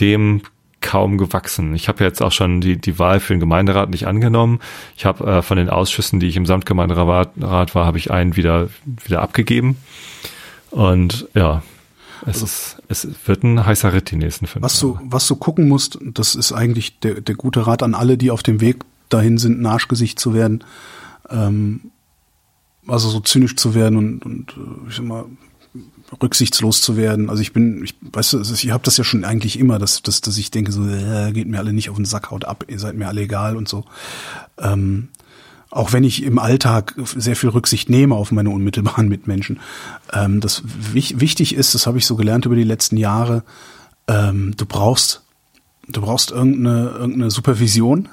dem 0.00 0.40
kaum 0.82 1.16
gewachsen. 1.16 1.74
Ich 1.74 1.88
habe 1.88 2.04
jetzt 2.04 2.20
auch 2.22 2.32
schon 2.32 2.60
die, 2.60 2.76
die 2.76 2.98
Wahl 2.98 3.20
für 3.20 3.32
den 3.32 3.40
Gemeinderat 3.40 3.90
nicht 3.90 4.06
angenommen. 4.06 4.60
Ich 4.96 5.06
habe 5.06 5.24
äh, 5.24 5.42
von 5.42 5.56
den 5.56 5.70
Ausschüssen, 5.70 6.20
die 6.20 6.26
ich 6.26 6.36
im 6.36 6.44
Samtgemeinderat 6.44 7.30
war, 7.36 7.68
habe 7.74 7.98
ich 7.98 8.10
einen 8.10 8.36
wieder, 8.36 8.68
wieder 8.84 9.22
abgegeben. 9.22 9.78
Und 10.70 11.28
ja, 11.34 11.62
es 12.26 12.42
ist, 12.42 12.82
es 12.88 13.08
wird 13.26 13.42
ein 13.42 13.64
heißer 13.64 13.92
Ritt 13.92 14.10
die 14.10 14.16
nächsten 14.16 14.46
fünf 14.46 14.62
was 14.62 14.80
Jahre. 14.80 14.98
Du, 14.98 15.00
was 15.04 15.26
du 15.26 15.36
gucken 15.36 15.68
musst, 15.68 15.98
das 16.00 16.34
ist 16.34 16.52
eigentlich 16.52 16.98
der, 17.00 17.20
der 17.20 17.34
gute 17.34 17.66
Rat 17.66 17.82
an 17.82 17.94
alle, 17.94 18.16
die 18.16 18.30
auf 18.30 18.42
dem 18.42 18.60
Weg 18.60 18.84
dahin 19.08 19.38
sind, 19.38 19.60
ein 19.60 19.66
Arschgesicht 19.66 20.18
zu 20.18 20.34
werden. 20.34 20.64
Ähm, 21.30 21.90
also 22.86 23.08
so 23.08 23.20
zynisch 23.20 23.56
zu 23.56 23.74
werden 23.74 23.96
und, 23.96 24.24
und 24.24 24.50
äh, 24.52 24.88
ich 24.88 24.96
sag 24.96 25.06
mal, 25.06 25.24
rücksichtslos 26.20 26.82
zu 26.82 26.96
werden. 26.96 27.30
Also 27.30 27.42
ich 27.42 27.52
bin, 27.52 27.84
ich 27.84 27.94
weißt 28.00 28.34
du, 28.34 28.40
ich 28.40 28.70
habe 28.70 28.84
das 28.84 28.96
ja 28.96 29.04
schon 29.04 29.24
eigentlich 29.24 29.58
immer, 29.58 29.78
dass, 29.78 30.02
dass, 30.02 30.20
dass 30.20 30.36
ich 30.36 30.50
denke, 30.50 30.72
so, 30.72 30.86
äh, 30.86 31.32
geht 31.32 31.48
mir 31.48 31.58
alle 31.58 31.72
nicht 31.72 31.90
auf 31.90 31.96
den 31.96 32.04
Sack, 32.04 32.30
haut 32.30 32.44
ab, 32.44 32.64
ihr 32.68 32.78
seid 32.78 32.96
mir 32.96 33.08
alle 33.08 33.22
egal 33.22 33.56
und 33.56 33.68
so. 33.68 33.84
Ähm, 34.58 35.08
auch 35.70 35.94
wenn 35.94 36.04
ich 36.04 36.22
im 36.22 36.38
Alltag 36.38 36.94
sehr 37.16 37.34
viel 37.34 37.48
Rücksicht 37.48 37.88
nehme 37.88 38.14
auf 38.14 38.30
meine 38.30 38.50
unmittelbaren 38.50 39.08
Mitmenschen. 39.08 39.60
Ähm, 40.12 40.40
das 40.40 40.62
wich, 40.64 41.18
wichtig 41.20 41.54
ist, 41.54 41.74
das 41.74 41.86
habe 41.86 41.98
ich 41.98 42.06
so 42.06 42.14
gelernt 42.16 42.44
über 42.44 42.56
die 42.56 42.62
letzten 42.62 42.98
Jahre, 42.98 43.42
ähm, 44.06 44.54
du 44.56 44.66
brauchst, 44.66 45.22
du 45.88 46.02
brauchst 46.02 46.30
irgendeine, 46.30 46.90
irgendeine 46.90 47.30
Supervision, 47.30 48.10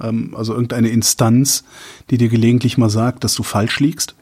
ähm, 0.00 0.34
also 0.36 0.54
irgendeine 0.54 0.88
Instanz, 0.88 1.64
die 2.10 2.16
dir 2.16 2.28
gelegentlich 2.28 2.78
mal 2.78 2.90
sagt, 2.90 3.24
dass 3.24 3.34
du 3.34 3.42
falsch 3.42 3.80
liegst. 3.80 4.14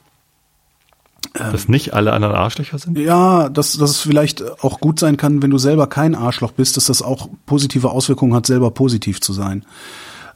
Dass 1.34 1.68
nicht 1.68 1.94
alle 1.94 2.12
anderen 2.12 2.34
Arschlöcher 2.34 2.78
sind? 2.78 2.98
Ja, 2.98 3.48
dass, 3.48 3.76
dass 3.76 3.90
es 3.90 4.00
vielleicht 4.00 4.42
auch 4.64 4.80
gut 4.80 4.98
sein 4.98 5.16
kann, 5.16 5.42
wenn 5.42 5.50
du 5.50 5.58
selber 5.58 5.86
kein 5.86 6.14
Arschloch 6.14 6.52
bist, 6.52 6.76
dass 6.76 6.86
das 6.86 7.02
auch 7.02 7.28
positive 7.46 7.90
Auswirkungen 7.90 8.34
hat, 8.34 8.46
selber 8.46 8.72
positiv 8.72 9.20
zu 9.20 9.32
sein. 9.32 9.64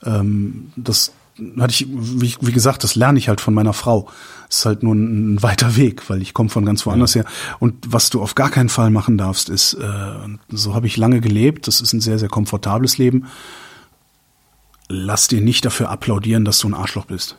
Ähm, 0.05 0.73
das 0.77 1.13
hatte 1.59 1.73
ich, 1.73 1.89
wie, 1.91 2.37
wie 2.41 2.53
gesagt, 2.53 2.85
das 2.85 2.95
lerne 2.95 3.19
ich 3.19 3.29
halt 3.29 3.41
von 3.41 3.55
meiner 3.55 3.73
Frau. 3.73 4.09
Das 4.49 4.59
ist 4.59 4.67
halt 4.67 4.83
nur 4.85 4.95
ein, 4.95 5.35
ein 5.35 5.43
weiter 5.43 5.75
Weg, 5.75 6.09
weil 6.09 6.23
ich 6.23 6.33
komme 6.33 6.49
von 6.49 6.65
ganz 6.65 6.87
woanders 6.87 7.15
ja. 7.15 7.23
her. 7.23 7.31
Und 7.59 7.75
was 7.93 8.11
du 8.11 8.23
auf 8.23 8.37
gar 8.37 8.51
keinen 8.51 8.69
Fall 8.69 8.91
machen 8.91 9.19
darfst, 9.19 9.49
ist, 9.49 9.75
äh, 9.75 10.13
so 10.49 10.75
habe 10.75 10.87
ich 10.87 10.97
lange 10.97 11.21
gelebt, 11.21 11.67
das 11.67 11.81
ist 11.81 11.93
ein 11.93 12.01
sehr, 12.01 12.21
sehr 12.21 12.29
komfortables 12.29 12.99
Leben. 12.99 13.27
Lass 14.89 15.27
dir 15.27 15.41
nicht 15.41 15.65
dafür 15.65 15.91
applaudieren, 15.91 16.45
dass 16.45 16.59
du 16.59 16.69
ein 16.69 16.75
Arschloch 16.75 17.07
bist 17.07 17.37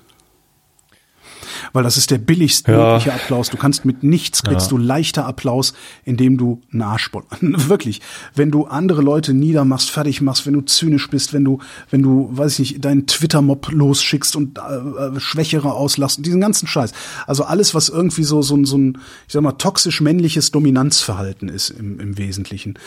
weil 1.74 1.84
das 1.84 1.98
ist 1.98 2.12
der 2.12 2.18
billigst 2.18 2.68
ja. 2.68 2.78
mögliche 2.78 3.14
Applaus. 3.14 3.50
Du 3.50 3.58
kannst 3.58 3.86
mit 3.86 4.04
nichts 4.04 4.44
kriegst 4.44 4.72
ja. 4.72 4.78
du 4.78 4.84
leichter 4.84 5.26
Applaus, 5.26 5.74
indem 6.04 6.38
du 6.38 6.62
einen 6.72 6.84
Arschboll. 6.84 7.24
Wirklich, 7.42 8.02
wenn 8.36 8.52
du 8.52 8.66
andere 8.66 9.02
Leute 9.02 9.34
niedermachst, 9.34 9.90
fertig 9.90 10.22
machst, 10.22 10.46
wenn 10.46 10.54
du 10.54 10.62
zynisch 10.62 11.10
bist, 11.10 11.34
wenn 11.34 11.44
du, 11.44 11.60
wenn 11.90 12.02
du, 12.02 12.30
weiß 12.32 12.60
ich 12.60 12.72
nicht, 12.72 12.86
deinen 12.86 13.08
Twitter-Mob 13.08 13.72
losschickst 13.72 14.36
und 14.36 14.60
äh, 14.60 14.62
äh 14.62 15.20
Schwächere 15.20 15.74
auslachst, 15.74 16.26
diesen 16.26 16.42
ganzen 16.42 16.68
Scheiß. 16.68 16.92
Also 17.28 17.44
alles, 17.44 17.74
was 17.74 17.90
irgendwie 17.90 18.24
so 18.24 18.42
so, 18.42 18.64
so 18.64 18.78
ein, 18.78 18.98
ich 19.28 19.34
sag 19.34 19.42
mal, 19.42 19.54
toxisch 19.54 20.02
männliches 20.02 20.52
Dominanzverhalten 20.52 21.50
ist 21.50 21.70
im, 21.72 22.00
im 22.00 22.18
Wesentlichen. 22.18 22.80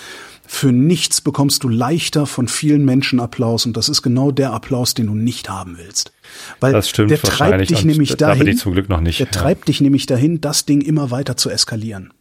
Für 0.46 0.72
nichts 0.72 1.20
bekommst 1.20 1.62
du 1.64 1.68
leichter 1.68 2.26
von 2.26 2.48
vielen 2.48 2.84
Menschen 2.84 3.20
Applaus 3.20 3.66
und 3.66 3.76
das 3.76 3.88
ist 3.88 4.02
genau 4.02 4.30
der 4.30 4.52
Applaus, 4.52 4.94
den 4.94 5.06
du 5.06 5.14
nicht 5.14 5.50
haben 5.50 5.76
willst. 5.76 6.12
Weil 6.60 6.72
das 6.72 6.88
stimmt 6.88 7.10
der 7.10 7.20
treibt 7.20 7.70
dich 7.70 7.84
nämlich 7.84 8.16
dahin, 8.16 8.46
da 8.46 8.56
zum 8.56 8.72
Glück 8.72 8.88
noch 8.88 9.00
nicht. 9.00 9.18
Der 9.20 9.26
ja. 9.26 9.32
treibt 9.32 9.68
dich 9.68 9.80
nämlich 9.80 10.06
dahin, 10.06 10.40
das 10.40 10.66
Ding 10.66 10.80
immer 10.80 11.10
weiter 11.10 11.36
zu 11.36 11.50
eskalieren. 11.50 12.12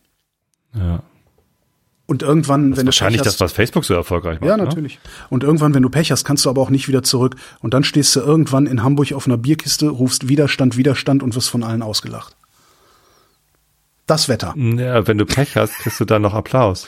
Ja. 0.75 1.03
Und 2.05 2.23
irgendwann, 2.23 2.71
das 2.71 2.77
wenn 2.77 2.85
du 2.85 2.87
wahrscheinlich 2.87 3.21
Pech 3.21 3.27
hast, 3.27 3.41
das, 3.41 3.41
was 3.41 3.51
Facebook 3.51 3.83
so 3.83 3.93
erfolgreich 3.93 4.39
macht. 4.39 4.49
Ja, 4.49 4.55
ne? 4.55 4.63
natürlich. 4.63 4.95
Ne? 4.95 5.09
Und 5.29 5.43
irgendwann, 5.43 5.73
wenn 5.73 5.83
du 5.83 5.89
Pech 5.89 6.11
hast, 6.11 6.23
kannst 6.23 6.45
du 6.45 6.49
aber 6.49 6.61
auch 6.61 6.69
nicht 6.69 6.87
wieder 6.87 7.03
zurück. 7.03 7.35
Und 7.59 7.73
dann 7.73 7.83
stehst 7.83 8.15
du 8.15 8.21
irgendwann 8.21 8.65
in 8.65 8.81
Hamburg 8.81 9.11
auf 9.11 9.27
einer 9.27 9.37
Bierkiste, 9.37 9.89
rufst 9.89 10.29
Widerstand, 10.29 10.77
Widerstand 10.77 11.21
und 11.21 11.35
wirst 11.35 11.49
von 11.49 11.63
allen 11.63 11.81
ausgelacht. 11.81 12.35
Das 14.05 14.29
Wetter. 14.29 14.55
Ja, 14.55 15.05
wenn 15.05 15.17
du 15.17 15.25
Pech 15.25 15.57
hast, 15.57 15.73
kriegst 15.79 15.99
du 15.99 16.05
dann 16.05 16.21
noch 16.21 16.33
Applaus. 16.33 16.87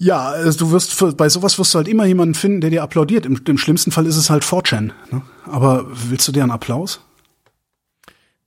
Ja, 0.00 0.28
also 0.28 0.60
du 0.60 0.70
wirst 0.70 0.94
für, 0.94 1.12
bei 1.12 1.28
sowas 1.28 1.58
wirst 1.58 1.74
du 1.74 1.78
halt 1.78 1.88
immer 1.88 2.06
jemanden 2.06 2.34
finden, 2.34 2.60
der 2.60 2.70
dir 2.70 2.84
applaudiert. 2.84 3.26
Im, 3.26 3.40
im 3.46 3.58
schlimmsten 3.58 3.90
Fall 3.90 4.06
ist 4.06 4.16
es 4.16 4.30
halt 4.30 4.44
4chan. 4.44 4.92
Ne? 5.10 5.22
Aber 5.44 5.86
willst 5.90 6.26
du 6.28 6.32
dir 6.32 6.44
einen 6.44 6.52
Applaus? 6.52 7.00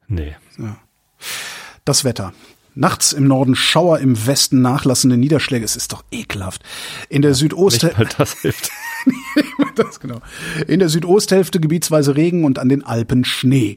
Nee. 0.08 0.36
Ja. 0.58 0.78
Das 1.84 2.06
Wetter. 2.06 2.34
Nachts 2.74 3.12
im 3.12 3.28
Norden 3.28 3.56
Schauer, 3.56 4.00
im 4.00 4.26
Westen 4.26 4.62
nachlassende 4.62 5.18
Niederschläge. 5.18 5.66
Es 5.66 5.76
ist 5.76 5.92
doch 5.92 6.06
ekelhaft. 6.10 6.64
In 7.10 7.22
der 7.22 7.34
Südosthälfte. 7.34 8.08
Das 8.18 8.34
hilft. 8.40 8.72
das 9.76 10.00
genau. 10.00 10.22
In 10.68 10.80
der 10.80 10.88
Südosthälfte 10.88 11.60
gebietsweise 11.60 12.16
Regen 12.16 12.46
und 12.46 12.60
an 12.60 12.70
den 12.70 12.86
Alpen 12.86 13.26
Schnee. 13.26 13.76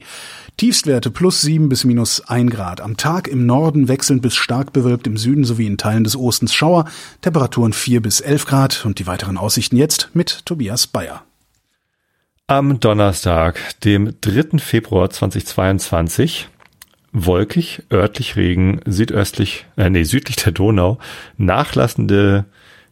Tiefstwerte 0.57 1.11
plus 1.11 1.41
sieben 1.41 1.67
bis 1.67 1.83
minus 1.83 2.21
ein 2.27 2.49
Grad. 2.49 2.79
Am 2.79 2.95
Tag 2.95 3.27
im 3.27 3.45
Norden 3.45 3.87
wechselnd 3.87 4.21
bis 4.21 4.35
stark 4.35 4.71
bewölkt, 4.71 5.05
im 5.05 5.17
Süden 5.17 5.43
sowie 5.43 5.67
in 5.67 5.77
Teilen 5.77 6.05
des 6.05 6.15
Ostens 6.15 6.53
Schauer. 6.53 6.85
Temperaturen 7.21 7.73
vier 7.73 8.01
bis 8.01 8.21
elf 8.21 8.45
Grad 8.45 8.85
und 8.85 8.99
die 8.99 9.07
weiteren 9.07 9.37
Aussichten 9.37 9.75
jetzt 9.75 10.11
mit 10.13 10.45
Tobias 10.45 10.87
Bayer. 10.87 11.23
Am 12.47 12.79
Donnerstag, 12.79 13.79
dem 13.81 14.13
3. 14.21 14.59
Februar 14.59 15.09
2022, 15.09 16.47
wolkig, 17.11 17.83
örtlich 17.91 18.35
Regen, 18.35 18.81
südöstlich, 18.85 19.65
äh, 19.77 19.89
nee, 19.89 20.03
südlich 20.03 20.35
der 20.37 20.51
Donau, 20.51 20.99
nachlassende 21.37 22.45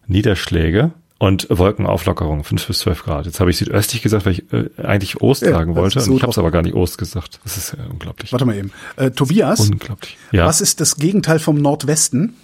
Niederschläge, 0.08 0.92
und 1.24 1.48
Wolkenauflockerung, 1.50 2.44
5 2.44 2.68
bis 2.68 2.80
12 2.80 3.04
Grad. 3.04 3.26
Jetzt 3.26 3.40
habe 3.40 3.50
ich 3.50 3.58
südöstlich 3.58 4.02
gesagt, 4.02 4.26
weil 4.26 4.34
ich 4.34 4.52
äh, 4.52 4.70
eigentlich 4.84 5.22
Ost 5.22 5.42
ja, 5.44 5.52
sagen 5.52 5.74
wollte. 5.74 6.02
So 6.02 6.12
und 6.12 6.18
ich 6.18 6.22
habe 6.22 6.32
es 6.32 6.38
aber 6.38 6.52
gar 6.52 6.62
nicht 6.62 6.76
Ost 6.76 6.98
gesagt. 6.98 7.40
Das 7.46 7.56
ist 7.56 7.78
ja 7.78 7.86
unglaublich. 7.90 8.34
Warte 8.34 8.44
mal 8.44 8.58
eben. 8.58 8.74
Äh, 8.98 9.12
Tobias, 9.12 9.62
unglaublich. 9.62 10.18
Ja. 10.34 10.46
was 10.46 10.60
ist 10.60 10.82
das 10.82 10.98
Gegenteil 10.98 11.40
vom 11.40 11.56
Nordwesten? 11.56 12.36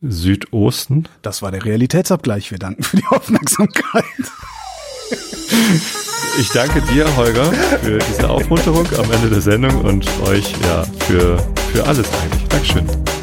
Südosten. 0.00 1.04
Das 1.22 1.40
war 1.40 1.52
der 1.52 1.64
Realitätsabgleich. 1.64 2.50
Wir 2.50 2.58
danken 2.58 2.82
für 2.82 2.96
die 2.96 3.06
Aufmerksamkeit. 3.06 4.04
Ich 6.40 6.48
danke 6.48 6.82
dir, 6.92 7.14
Holger, 7.14 7.44
für 7.44 7.98
diese 7.98 8.28
Aufmunterung 8.28 8.86
am 8.98 9.12
Ende 9.12 9.30
der 9.30 9.40
Sendung 9.40 9.82
und 9.82 10.04
euch 10.22 10.50
ja 10.64 10.82
für, 11.06 11.38
für 11.72 11.86
alles 11.86 12.08
eigentlich. 12.24 12.48
Dankeschön. 12.48 13.21